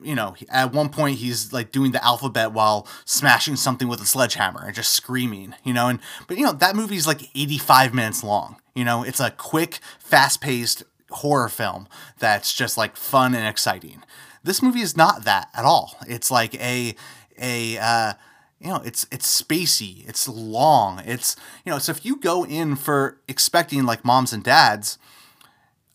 you 0.03 0.15
know, 0.15 0.35
at 0.51 0.73
one 0.73 0.91
point 0.91 1.19
he's 1.19 1.53
like 1.53 1.73
doing 1.73 1.93
the 1.93 2.05
alphabet 2.05 2.53
while 2.53 2.87
smashing 3.05 3.57
something 3.57 3.89
with 3.89 4.01
a 4.01 4.05
sledgehammer 4.05 4.65
and 4.65 4.75
just 4.75 4.91
screaming, 4.91 5.55
you 5.65 5.73
know, 5.73 5.89
and 5.89 5.99
but 6.29 6.37
you 6.37 6.45
know 6.45 6.53
that 6.53 6.77
movie's 6.77 7.07
like 7.07 7.23
85 7.35 7.95
minutes 7.95 8.23
long. 8.23 8.57
You 8.75 8.85
know, 8.85 9.03
it's 9.03 9.21
a 9.21 9.31
quick, 9.31 9.79
fast-paced 9.99 10.83
horror 11.11 11.49
film 11.49 11.89
that's 12.19 12.53
just 12.53 12.77
like 12.77 12.97
fun 12.97 13.35
and 13.35 13.47
exciting. 13.47 14.03
This 14.43 14.63
movie 14.63 14.81
is 14.81 14.97
not 14.97 15.25
that 15.25 15.49
at 15.55 15.65
all. 15.65 15.97
It's 16.07 16.31
like 16.31 16.55
a 16.57 16.95
a 17.41 17.79
uh 17.79 18.13
you 18.61 18.69
know, 18.69 18.83
it's 18.85 19.07
it's 19.11 19.43
spacey, 19.43 20.09
it's 20.09 20.29
long. 20.29 21.01
It's 21.05 21.37
you 21.65 21.73
know, 21.73 21.79
so 21.79 21.93
if 21.93 22.05
you 22.05 22.17
go 22.17 22.45
in 22.45 22.77
for 22.77 23.21
expecting 23.29 23.85
like 23.85 24.05
moms 24.05 24.33
and 24.33 24.43
dads, 24.43 24.99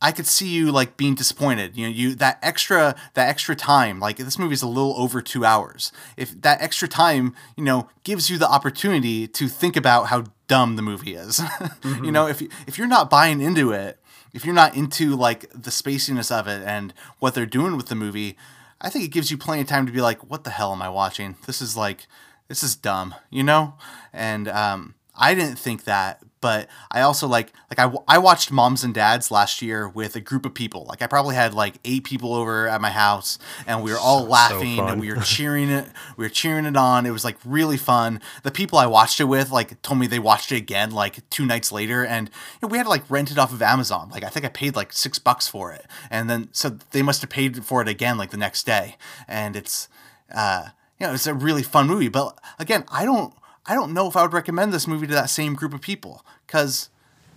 I 0.01 0.11
could 0.13 0.27
see 0.27 0.47
you 0.47 0.71
like 0.71 0.95
being 0.95 1.15
disappointed. 1.15 1.75
You 1.75 1.87
know, 1.87 1.93
you 1.93 2.15
that 2.15 2.39
extra 2.41 2.95
that 3.15 3.27
extra 3.27 3.55
time, 3.55 3.99
like 3.99 4.17
this 4.17 4.39
movie 4.39 4.53
is 4.53 4.61
a 4.61 4.67
little 4.67 4.93
over 4.97 5.21
two 5.21 5.43
hours. 5.43 5.91
If 6.15 6.41
that 6.41 6.61
extra 6.61 6.87
time, 6.87 7.35
you 7.57 7.63
know, 7.63 7.89
gives 8.03 8.29
you 8.29 8.37
the 8.37 8.49
opportunity 8.49 9.27
to 9.27 9.47
think 9.47 9.75
about 9.75 10.07
how 10.07 10.25
dumb 10.47 10.75
the 10.75 10.81
movie 10.81 11.15
is. 11.15 11.41
Mm-hmm. 11.79 12.03
you 12.03 12.11
know, 12.11 12.27
if 12.27 12.41
if 12.67 12.77
you're 12.77 12.87
not 12.87 13.09
buying 13.09 13.39
into 13.39 13.71
it, 13.71 13.99
if 14.33 14.43
you're 14.45 14.55
not 14.55 14.75
into 14.75 15.15
like 15.15 15.49
the 15.51 15.69
spaciness 15.69 16.31
of 16.31 16.47
it 16.47 16.61
and 16.65 16.93
what 17.19 17.33
they're 17.33 17.45
doing 17.45 17.77
with 17.77 17.87
the 17.87 17.95
movie, 17.95 18.37
I 18.81 18.89
think 18.89 19.05
it 19.05 19.09
gives 19.09 19.31
you 19.31 19.37
plenty 19.37 19.61
of 19.61 19.67
time 19.67 19.85
to 19.85 19.91
be 19.91 20.01
like, 20.01 20.29
what 20.29 20.43
the 20.43 20.49
hell 20.49 20.73
am 20.73 20.81
I 20.81 20.89
watching? 20.89 21.35
This 21.45 21.61
is 21.61 21.77
like 21.77 22.07
this 22.47 22.63
is 22.63 22.75
dumb, 22.75 23.15
you 23.29 23.43
know? 23.43 23.75
And 24.11 24.47
um 24.49 24.95
I 25.15 25.33
didn't 25.35 25.57
think 25.57 25.83
that, 25.83 26.21
but 26.41 26.69
I 26.91 27.01
also 27.01 27.27
like 27.27 27.53
like 27.69 27.79
I, 27.79 27.91
I 28.07 28.17
watched 28.17 28.51
Moms 28.51 28.83
and 28.83 28.93
Dads 28.93 29.31
last 29.31 29.61
year 29.61 29.87
with 29.87 30.15
a 30.15 30.21
group 30.21 30.45
of 30.45 30.53
people. 30.53 30.85
Like 30.85 31.01
I 31.01 31.07
probably 31.07 31.35
had 31.35 31.53
like 31.53 31.75
eight 31.83 32.03
people 32.03 32.33
over 32.33 32.67
at 32.67 32.81
my 32.81 32.91
house, 32.91 33.37
and 33.67 33.83
we 33.83 33.91
were 33.91 33.97
all 33.97 34.25
laughing 34.25 34.77
so 34.77 34.87
and 34.87 35.01
we 35.01 35.13
were 35.13 35.21
cheering 35.23 35.69
it. 35.69 35.87
We 36.17 36.25
were 36.25 36.29
cheering 36.29 36.65
it 36.65 36.77
on. 36.77 37.05
It 37.05 37.11
was 37.11 37.25
like 37.25 37.37
really 37.43 37.77
fun. 37.77 38.21
The 38.43 38.51
people 38.51 38.77
I 38.77 38.85
watched 38.85 39.19
it 39.19 39.25
with 39.25 39.51
like 39.51 39.81
told 39.81 39.99
me 39.99 40.07
they 40.07 40.19
watched 40.19 40.51
it 40.51 40.57
again 40.57 40.91
like 40.91 41.29
two 41.29 41.45
nights 41.45 41.71
later, 41.71 42.05
and 42.05 42.29
you 42.61 42.67
know, 42.67 42.71
we 42.71 42.77
had 42.77 42.85
to 42.85 42.89
like 42.89 43.09
rent 43.09 43.31
it 43.31 43.37
off 43.37 43.51
of 43.51 43.61
Amazon. 43.61 44.09
Like 44.09 44.23
I 44.23 44.29
think 44.29 44.45
I 44.45 44.49
paid 44.49 44.75
like 44.75 44.93
six 44.93 45.19
bucks 45.19 45.47
for 45.47 45.71
it, 45.71 45.85
and 46.09 46.29
then 46.29 46.49
so 46.51 46.69
they 46.91 47.01
must 47.01 47.21
have 47.21 47.29
paid 47.29 47.65
for 47.65 47.81
it 47.81 47.87
again 47.87 48.17
like 48.17 48.31
the 48.31 48.37
next 48.37 48.65
day, 48.65 48.97
and 49.27 49.55
it's 49.55 49.89
uh 50.33 50.69
you 50.99 51.07
know 51.07 51.13
it's 51.13 51.27
a 51.27 51.33
really 51.33 51.63
fun 51.63 51.87
movie. 51.87 52.09
But 52.09 52.39
again, 52.59 52.85
I 52.89 53.05
don't 53.05 53.33
I 53.69 53.73
don't 53.75 53.93
know 53.93 54.07
if 54.07 54.15
I 54.17 54.23
would 54.23 54.33
recommend 54.33 54.73
this 54.73 54.87
movie 54.87 55.07
to 55.07 55.13
that 55.13 55.29
same 55.29 55.53
group 55.53 55.73
of 55.73 55.79
people 55.81 56.25
because 56.47 56.89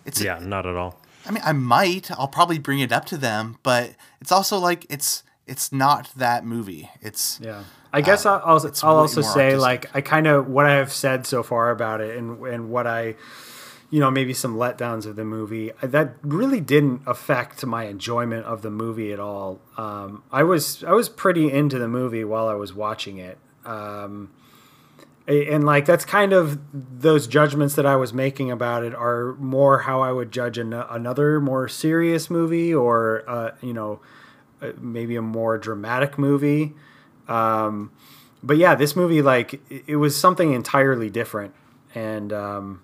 it's 0.07 0.21
Yeah, 0.21 0.39
not 0.41 0.67
at 0.67 0.75
all. 0.75 0.99
I 1.27 1.31
mean, 1.31 1.43
I 1.45 1.53
might. 1.53 2.11
I'll 2.11 2.27
probably 2.27 2.59
bring 2.59 2.81
it 2.81 2.91
up 2.91 3.05
to 3.07 3.17
them, 3.17 3.59
but 3.63 3.93
it's 4.21 4.33
also 4.33 4.59
like 4.59 4.87
it's 4.89 5.23
it's 5.47 5.73
not 5.73 6.11
that 6.17 6.45
movie. 6.45 6.91
It's 7.01 7.39
Yeah. 7.43 7.65
I 7.93 8.01
guess 8.01 8.25
I'll, 8.25 8.41
I'll, 8.45 8.73
I'll 8.85 8.97
also 8.97 9.21
say 9.21 9.53
artistic. 9.55 9.61
like 9.61 9.95
I 9.95 10.01
kind 10.01 10.27
of 10.27 10.49
what 10.49 10.65
I 10.67 10.77
have 10.77 10.93
said 10.93 11.27
so 11.27 11.43
far 11.43 11.71
about 11.71 12.01
it 12.01 12.17
and 12.17 12.41
and 12.47 12.71
what 12.71 12.87
I 12.87 13.15
you 13.91 14.01
know 14.01 14.11
maybe 14.11 14.33
some 14.33 14.57
letdowns 14.57 15.05
of 15.05 15.15
the 15.17 15.25
movie 15.27 15.71
that 15.83 16.15
really 16.23 16.61
didn't 16.63 17.03
affect 17.07 17.67
my 17.67 17.85
enjoyment 17.85 18.47
of 18.47 18.63
the 18.63 18.71
movie 18.71 19.13
at 19.13 19.21
all. 19.21 19.61
Um, 19.77 20.23
I 20.33 20.43
was 20.43 20.83
I 20.85 20.93
was 20.93 21.11
pretty 21.11 21.53
into 21.53 21.79
the 21.79 21.89
movie 21.89 22.25
while 22.25 22.49
I 22.49 22.55
was 22.55 22.73
watching 22.73 23.19
it. 23.19 23.37
Um, 23.67 24.31
a- 24.41 24.42
and 25.29 25.65
like 25.65 25.85
that's 25.87 26.05
kind 26.05 26.33
of 26.33 26.59
those 26.73 27.27
judgments 27.27 27.75
that 27.77 27.87
I 27.87 27.97
was 27.97 28.13
making 28.13 28.51
about 28.51 28.83
it 28.85 28.95
are 28.95 29.35
more 29.35 29.81
how 29.81 30.01
I 30.01 30.11
would 30.13 30.33
judge 30.33 30.59
an- 30.59 30.73
another 30.73 31.41
more 31.41 31.69
serious 31.69 32.29
movie 32.31 32.75
or 32.75 33.23
uh, 33.29 33.51
you 33.61 33.73
know 33.73 34.01
uh, 34.61 34.73
maybe 34.81 35.17
a 35.17 35.23
more 35.23 35.59
dramatic 35.59 36.19
movie. 36.19 36.75
Um, 37.29 37.93
but 38.43 38.57
yeah, 38.57 38.75
this 38.75 38.97
movie 38.97 39.23
like 39.23 39.55
it- 39.71 39.85
it 39.87 39.97
was 39.97 40.17
something 40.17 40.53
entirely 40.53 41.09
different, 41.11 41.55
and 41.95 42.33
um, 42.33 42.83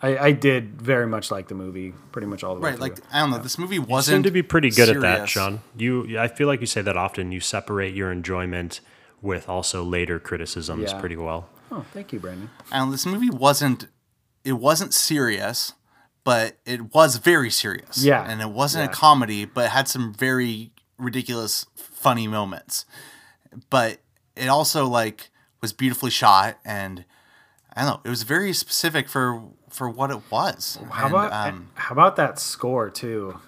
I, 0.00 0.16
I 0.18 0.32
did 0.32 0.80
very 0.80 1.06
much 1.06 1.30
like 1.30 1.48
the 1.48 1.54
movie, 1.54 1.92
pretty 2.12 2.26
much 2.26 2.42
all 2.42 2.54
the 2.54 2.60
way 2.60 2.70
right. 2.70 2.76
through. 2.78 2.88
Like 2.88 2.98
I 3.12 3.20
don't 3.20 3.30
know. 3.32 3.38
This 3.38 3.58
movie 3.58 3.78
wasn't 3.78 4.16
seem 4.16 4.22
to 4.22 4.30
be 4.30 4.42
pretty 4.42 4.70
good 4.70 4.88
at 4.88 5.00
that. 5.02 5.28
Sean. 5.28 5.60
You, 5.76 6.18
I 6.18 6.28
feel 6.28 6.46
like 6.46 6.60
you 6.60 6.66
say 6.66 6.80
that 6.82 6.96
often. 6.96 7.32
You 7.32 7.40
separate 7.40 7.94
your 7.94 8.10
enjoyment 8.10 8.80
with 9.22 9.48
also 9.48 9.82
later 9.84 10.18
criticisms 10.18 10.92
Yeah. 10.92 11.00
pretty 11.00 11.16
well. 11.16 11.48
Oh, 11.70 11.84
thank 11.92 12.12
you, 12.12 12.20
Brandon. 12.20 12.50
And 12.72 12.92
this 12.92 13.06
movie 13.06 13.30
wasn't 13.30 13.86
it 14.44 14.52
wasn't 14.54 14.94
serious, 14.94 15.72
but 16.22 16.56
it 16.64 16.94
was 16.94 17.16
very 17.16 17.50
serious. 17.50 18.04
Yeah. 18.04 18.24
And 18.28 18.40
it 18.40 18.50
wasn't 18.50 18.84
Yeah. 18.84 18.90
a 18.90 18.94
comedy, 18.94 19.44
but 19.44 19.70
had 19.70 19.88
some 19.88 20.14
very 20.14 20.70
ridiculous 20.98 21.66
funny 21.74 22.28
moments. 22.28 22.84
But 23.70 23.98
it 24.36 24.48
also 24.48 24.86
like 24.86 25.30
was 25.60 25.72
beautifully 25.72 26.10
shot 26.10 26.58
and 26.64 27.04
I 27.74 27.82
don't 27.82 27.90
know, 27.90 28.00
it 28.04 28.08
was 28.10 28.22
very 28.22 28.52
specific 28.52 29.08
for 29.08 29.42
for 29.68 29.88
what 29.90 30.10
it 30.10 30.20
was. 30.30 30.78
How 30.90 31.06
And, 31.06 31.14
about 31.14 31.32
um, 31.32 31.68
how 31.74 31.92
about 31.92 32.16
that 32.16 32.38
score 32.38 32.88
too? 32.88 33.40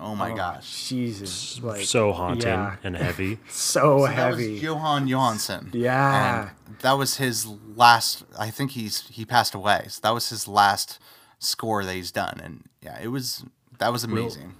Oh 0.00 0.14
my 0.16 0.34
gosh. 0.34 0.88
Jesus, 0.88 1.60
like 1.62 1.84
so 1.84 2.12
haunting 2.12 2.48
yeah, 2.48 2.76
and 2.82 2.96
heavy. 2.96 3.38
so 3.48 4.06
That 4.06 4.14
heavy. 4.14 4.54
was 4.54 4.62
Jóhann 4.62 5.08
Jóhannsson. 5.08 5.68
Yeah. 5.74 6.50
And 6.66 6.78
that 6.80 6.92
was 6.92 7.18
his 7.18 7.46
last 7.46 8.24
I 8.38 8.50
think 8.50 8.72
he's 8.72 9.06
he 9.08 9.24
passed 9.24 9.54
away. 9.54 9.84
So 9.88 10.00
that 10.02 10.10
was 10.14 10.28
his 10.30 10.48
last 10.48 10.98
score 11.38 11.84
that 11.84 11.94
he's 11.94 12.10
done 12.12 12.40
and 12.42 12.64
yeah, 12.82 12.98
it 13.00 13.08
was 13.08 13.44
that 13.78 13.92
was 13.92 14.02
amazing. 14.04 14.54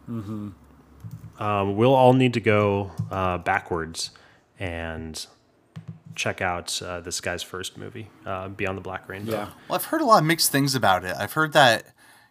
Um, 1.39 1.77
we'll 1.77 1.95
all 1.95 2.13
need 2.13 2.35
to 2.35 2.41
go 2.41 2.93
uh, 3.11 3.39
backwards 3.39 4.11
and 4.61 5.27
check 6.15 6.41
out 6.41 6.81
uh, 6.83 7.01
this 7.01 7.21
guy's 7.21 7.43
first 7.43 7.77
movie, 7.79 8.11
uh, 8.27 8.49
Beyond 8.49 8.77
the 8.79 8.83
Black 8.83 9.09
Rainbow. 9.09 9.33
yeah, 9.33 9.49
Well, 9.69 9.77
I've 9.79 9.87
heard 9.87 10.03
a 10.03 10.05
lot 10.05 10.19
of 10.21 10.25
mixed 10.27 10.53
things 10.53 10.75
about 10.75 11.05
it. 11.05 11.17
I've 11.19 11.33
heard 11.33 11.53
that, 11.55 11.85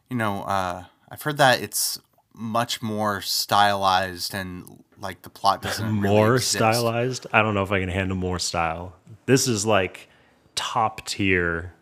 you 0.09 0.15
know, 0.15 0.43
uh, 0.43 0.83
I've 1.09 1.21
heard 1.23 1.37
that 1.37 1.61
it's 1.61 1.99
much 2.33 2.81
more 2.81 3.21
stylized 3.21 4.33
and 4.33 4.83
like 4.99 5.21
the 5.23 5.29
plot 5.29 5.61
doesn't 5.63 5.99
really 6.01 6.15
more 6.15 6.35
exist. 6.35 6.55
stylized. 6.55 7.27
I 7.33 7.41
don't 7.41 7.53
know 7.53 7.63
if 7.63 7.71
I 7.71 7.79
can 7.79 7.89
handle 7.89 8.17
more 8.17 8.39
style. 8.39 8.95
This 9.25 9.47
is 9.47 9.65
like 9.65 10.09
top 10.55 11.05
tier, 11.05 11.73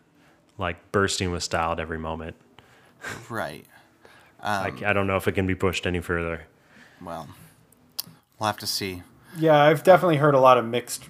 like 0.58 0.92
bursting 0.92 1.30
with 1.30 1.42
style 1.42 1.72
at 1.72 1.80
every 1.80 1.98
moment. 1.98 2.36
Right. 3.28 3.64
I, 4.42 4.68
um, 4.68 4.82
I 4.84 4.92
don't 4.92 5.06
know 5.06 5.16
if 5.16 5.28
it 5.28 5.32
can 5.32 5.46
be 5.46 5.54
pushed 5.54 5.86
any 5.86 6.00
further. 6.00 6.46
Well, 7.00 7.28
we'll 8.38 8.46
have 8.46 8.58
to 8.58 8.66
see. 8.66 9.02
yeah. 9.38 9.62
I've 9.62 9.82
definitely 9.82 10.16
heard 10.16 10.34
a 10.34 10.40
lot 10.40 10.58
of 10.58 10.64
mixed 10.64 11.08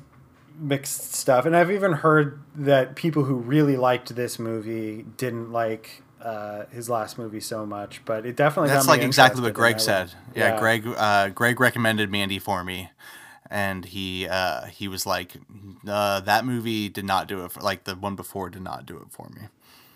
mixed 0.58 1.14
stuff, 1.14 1.46
and 1.46 1.56
I've 1.56 1.70
even 1.70 1.92
heard 1.92 2.40
that 2.54 2.94
people 2.94 3.24
who 3.24 3.34
really 3.34 3.76
liked 3.76 4.14
this 4.14 4.38
movie 4.38 5.04
didn't 5.16 5.50
like 5.52 6.02
uh, 6.22 6.64
his 6.70 6.88
last 6.90 7.18
movie 7.18 7.40
so 7.40 7.64
much. 7.66 8.02
But 8.04 8.26
it 8.26 8.36
definitely 8.36 8.70
That's 8.70 8.86
got 8.86 8.92
me 8.92 8.98
like 8.98 9.06
exactly 9.06 9.42
what 9.42 9.54
Greg 9.54 9.80
said. 9.80 10.12
would- 10.28 10.36
Yeah, 10.36 10.58
Greg. 10.58 10.86
Uh, 10.86 11.28
Greg 11.30 11.60
recommended 11.60 12.10
Mandy 12.10 12.38
for 12.38 12.62
me, 12.64 12.90
and 13.50 13.84
he 13.86 14.26
uh, 14.28 14.66
he 14.66 14.88
was 14.88 15.06
like, 15.06 15.36
uh, 15.88 16.20
that 16.20 16.44
movie 16.44 16.88
did 16.88 17.04
not 17.04 17.26
do 17.28 17.44
it. 17.44 17.52
For, 17.52 17.60
like 17.60 17.84
the 17.84 17.94
one 17.94 18.16
before 18.16 18.50
did 18.50 18.62
not 18.62 18.86
do 18.86 18.96
it 18.96 19.10
for 19.10 19.28
me. 19.30 19.42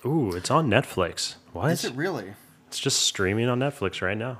Ooh, 0.06 0.32
it's 0.34 0.50
on 0.50 0.68
Netflix. 0.68 1.36
What? 1.52 1.70
Is 1.72 1.84
it 1.84 1.94
really? 1.94 2.34
It's 2.68 2.78
just 2.78 3.02
streaming 3.02 3.48
on 3.48 3.60
Netflix 3.60 4.02
right 4.02 4.16
now. 4.18 4.38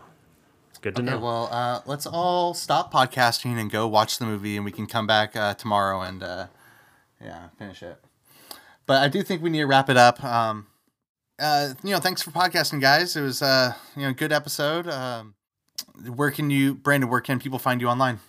It's 0.70 0.78
good 0.78 0.97
to 0.97 1.02
Okay, 1.02 1.11
know. 1.12 1.20
well, 1.20 1.48
uh, 1.52 1.81
let's 1.86 2.05
all 2.06 2.52
stop 2.52 2.93
podcasting 2.93 3.59
and 3.59 3.70
go 3.70 3.86
watch 3.86 4.19
the 4.19 4.27
movie, 4.27 4.56
and 4.56 4.65
we 4.65 4.73
can 4.73 4.86
come 4.86 5.06
back 5.06 5.36
uh, 5.36 5.55
tomorrow 5.55 6.01
and 6.02 6.23
uh, 6.23 6.47
yeah, 7.23 7.48
finish 7.59 7.82
it. 7.82 7.98
But 8.86 9.02
I 9.02 9.09
do 9.09 9.23
think 9.23 9.40
we 9.40 9.48
need 9.51 9.61
to 9.61 9.66
wrap 9.66 9.89
it 9.89 9.97
up. 9.97 10.23
Um, 10.23 10.66
uh, 11.39 11.74
you 11.82 11.90
know, 11.90 11.98
thanks 11.98 12.23
for 12.23 12.31
podcasting, 12.31 12.81
guys. 12.81 13.16
It 13.16 13.23
was 13.23 13.43
uh, 13.43 13.74
you 13.97 14.02
know, 14.02 14.09
a 14.11 14.12
good 14.15 14.32
episode. 14.32 14.86
Um, 14.89 15.35
where 16.15 16.31
can 16.31 16.51
you, 16.51 16.74
Brandon? 16.74 17.09
Where 17.11 17.20
can 17.20 17.39
people 17.39 17.59
find 17.59 17.81
you 17.81 17.89
online? 17.89 18.20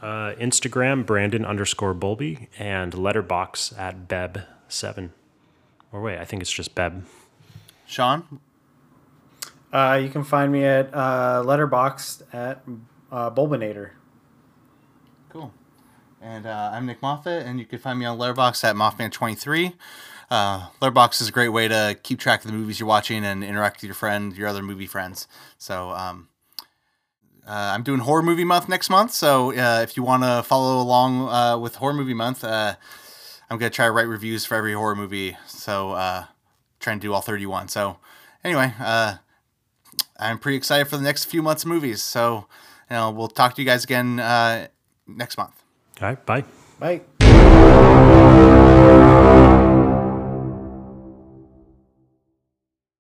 Uh, 0.00 0.32
Instagram, 0.38 1.04
Brandon 1.04 1.44
underscore 1.44 1.94
Bulby, 1.94 2.46
and 2.58 2.92
Letterboxd 2.92 3.76
at 3.78 4.06
Beb7. 4.08 5.10
Or 5.92 6.00
wait, 6.00 6.18
I 6.18 6.24
think 6.24 6.42
it's 6.42 6.52
just 6.52 6.74
Beb. 6.74 7.02
Sean, 7.86 8.40
Uh, 9.72 9.98
you 10.02 10.08
can 10.08 10.22
find 10.22 10.52
me 10.52 10.64
at 10.64 10.92
uh, 10.94 11.42
Letterboxd 11.44 12.22
at 12.32 12.62
uh, 13.10 13.30
Bulbinator. 13.30 13.90
cool. 15.30 15.52
And 16.20 16.46
uh, 16.46 16.70
I'm 16.72 16.86
Nick 16.86 17.00
Moffat, 17.02 17.46
and 17.46 17.58
you 17.58 17.64
can 17.66 17.78
find 17.78 17.98
me 17.98 18.04
on 18.04 18.18
Letterboxd 18.18 18.64
at 18.64 18.76
Mothman23. 18.76 19.74
Uh, 20.30 20.66
Letterboxd 20.80 21.22
is 21.22 21.28
a 21.28 21.32
great 21.32 21.48
way 21.48 21.68
to 21.68 21.96
keep 22.02 22.18
track 22.18 22.44
of 22.44 22.50
the 22.50 22.56
movies 22.56 22.78
you're 22.78 22.88
watching 22.88 23.24
and 23.24 23.42
interact 23.42 23.76
with 23.76 23.84
your 23.84 23.94
friend, 23.94 24.36
your 24.36 24.48
other 24.48 24.62
movie 24.62 24.86
friends. 24.86 25.26
So 25.56 25.90
um, 25.90 26.28
uh, 27.46 27.72
I'm 27.74 27.82
doing 27.82 28.00
Horror 28.00 28.22
Movie 28.22 28.44
Month 28.44 28.68
next 28.68 28.90
month. 28.90 29.12
So 29.12 29.52
uh, 29.52 29.80
if 29.82 29.96
you 29.96 30.02
want 30.02 30.22
to 30.24 30.42
follow 30.42 30.82
along 30.82 31.28
uh, 31.28 31.58
with 31.58 31.76
Horror 31.76 31.94
Movie 31.94 32.14
Month, 32.14 32.44
uh, 32.44 32.74
I'm 33.50 33.56
gonna 33.56 33.70
try 33.70 33.86
to 33.86 33.92
write 33.92 34.06
reviews 34.06 34.44
for 34.44 34.54
every 34.54 34.74
horror 34.74 34.94
movie. 34.94 35.36
So 35.46 35.92
uh, 35.92 36.24
trying 36.78 37.00
to 37.00 37.06
do 37.06 37.14
all 37.14 37.22
31. 37.22 37.68
So 37.68 37.96
anyway, 38.44 38.74
uh, 38.78 39.16
I'm 40.18 40.38
pretty 40.38 40.58
excited 40.58 40.88
for 40.88 40.98
the 40.98 41.02
next 41.02 41.24
few 41.24 41.42
months 41.42 41.62
of 41.62 41.70
movies. 41.70 42.02
So 42.02 42.46
you 42.90 42.96
know, 42.96 43.10
we'll 43.10 43.28
talk 43.28 43.54
to 43.54 43.62
you 43.62 43.66
guys 43.66 43.84
again 43.84 44.20
uh, 44.20 44.68
next 45.06 45.38
month. 45.38 45.62
All 46.02 46.08
right, 46.08 46.26
bye. 46.26 46.44
Bye. 46.78 48.56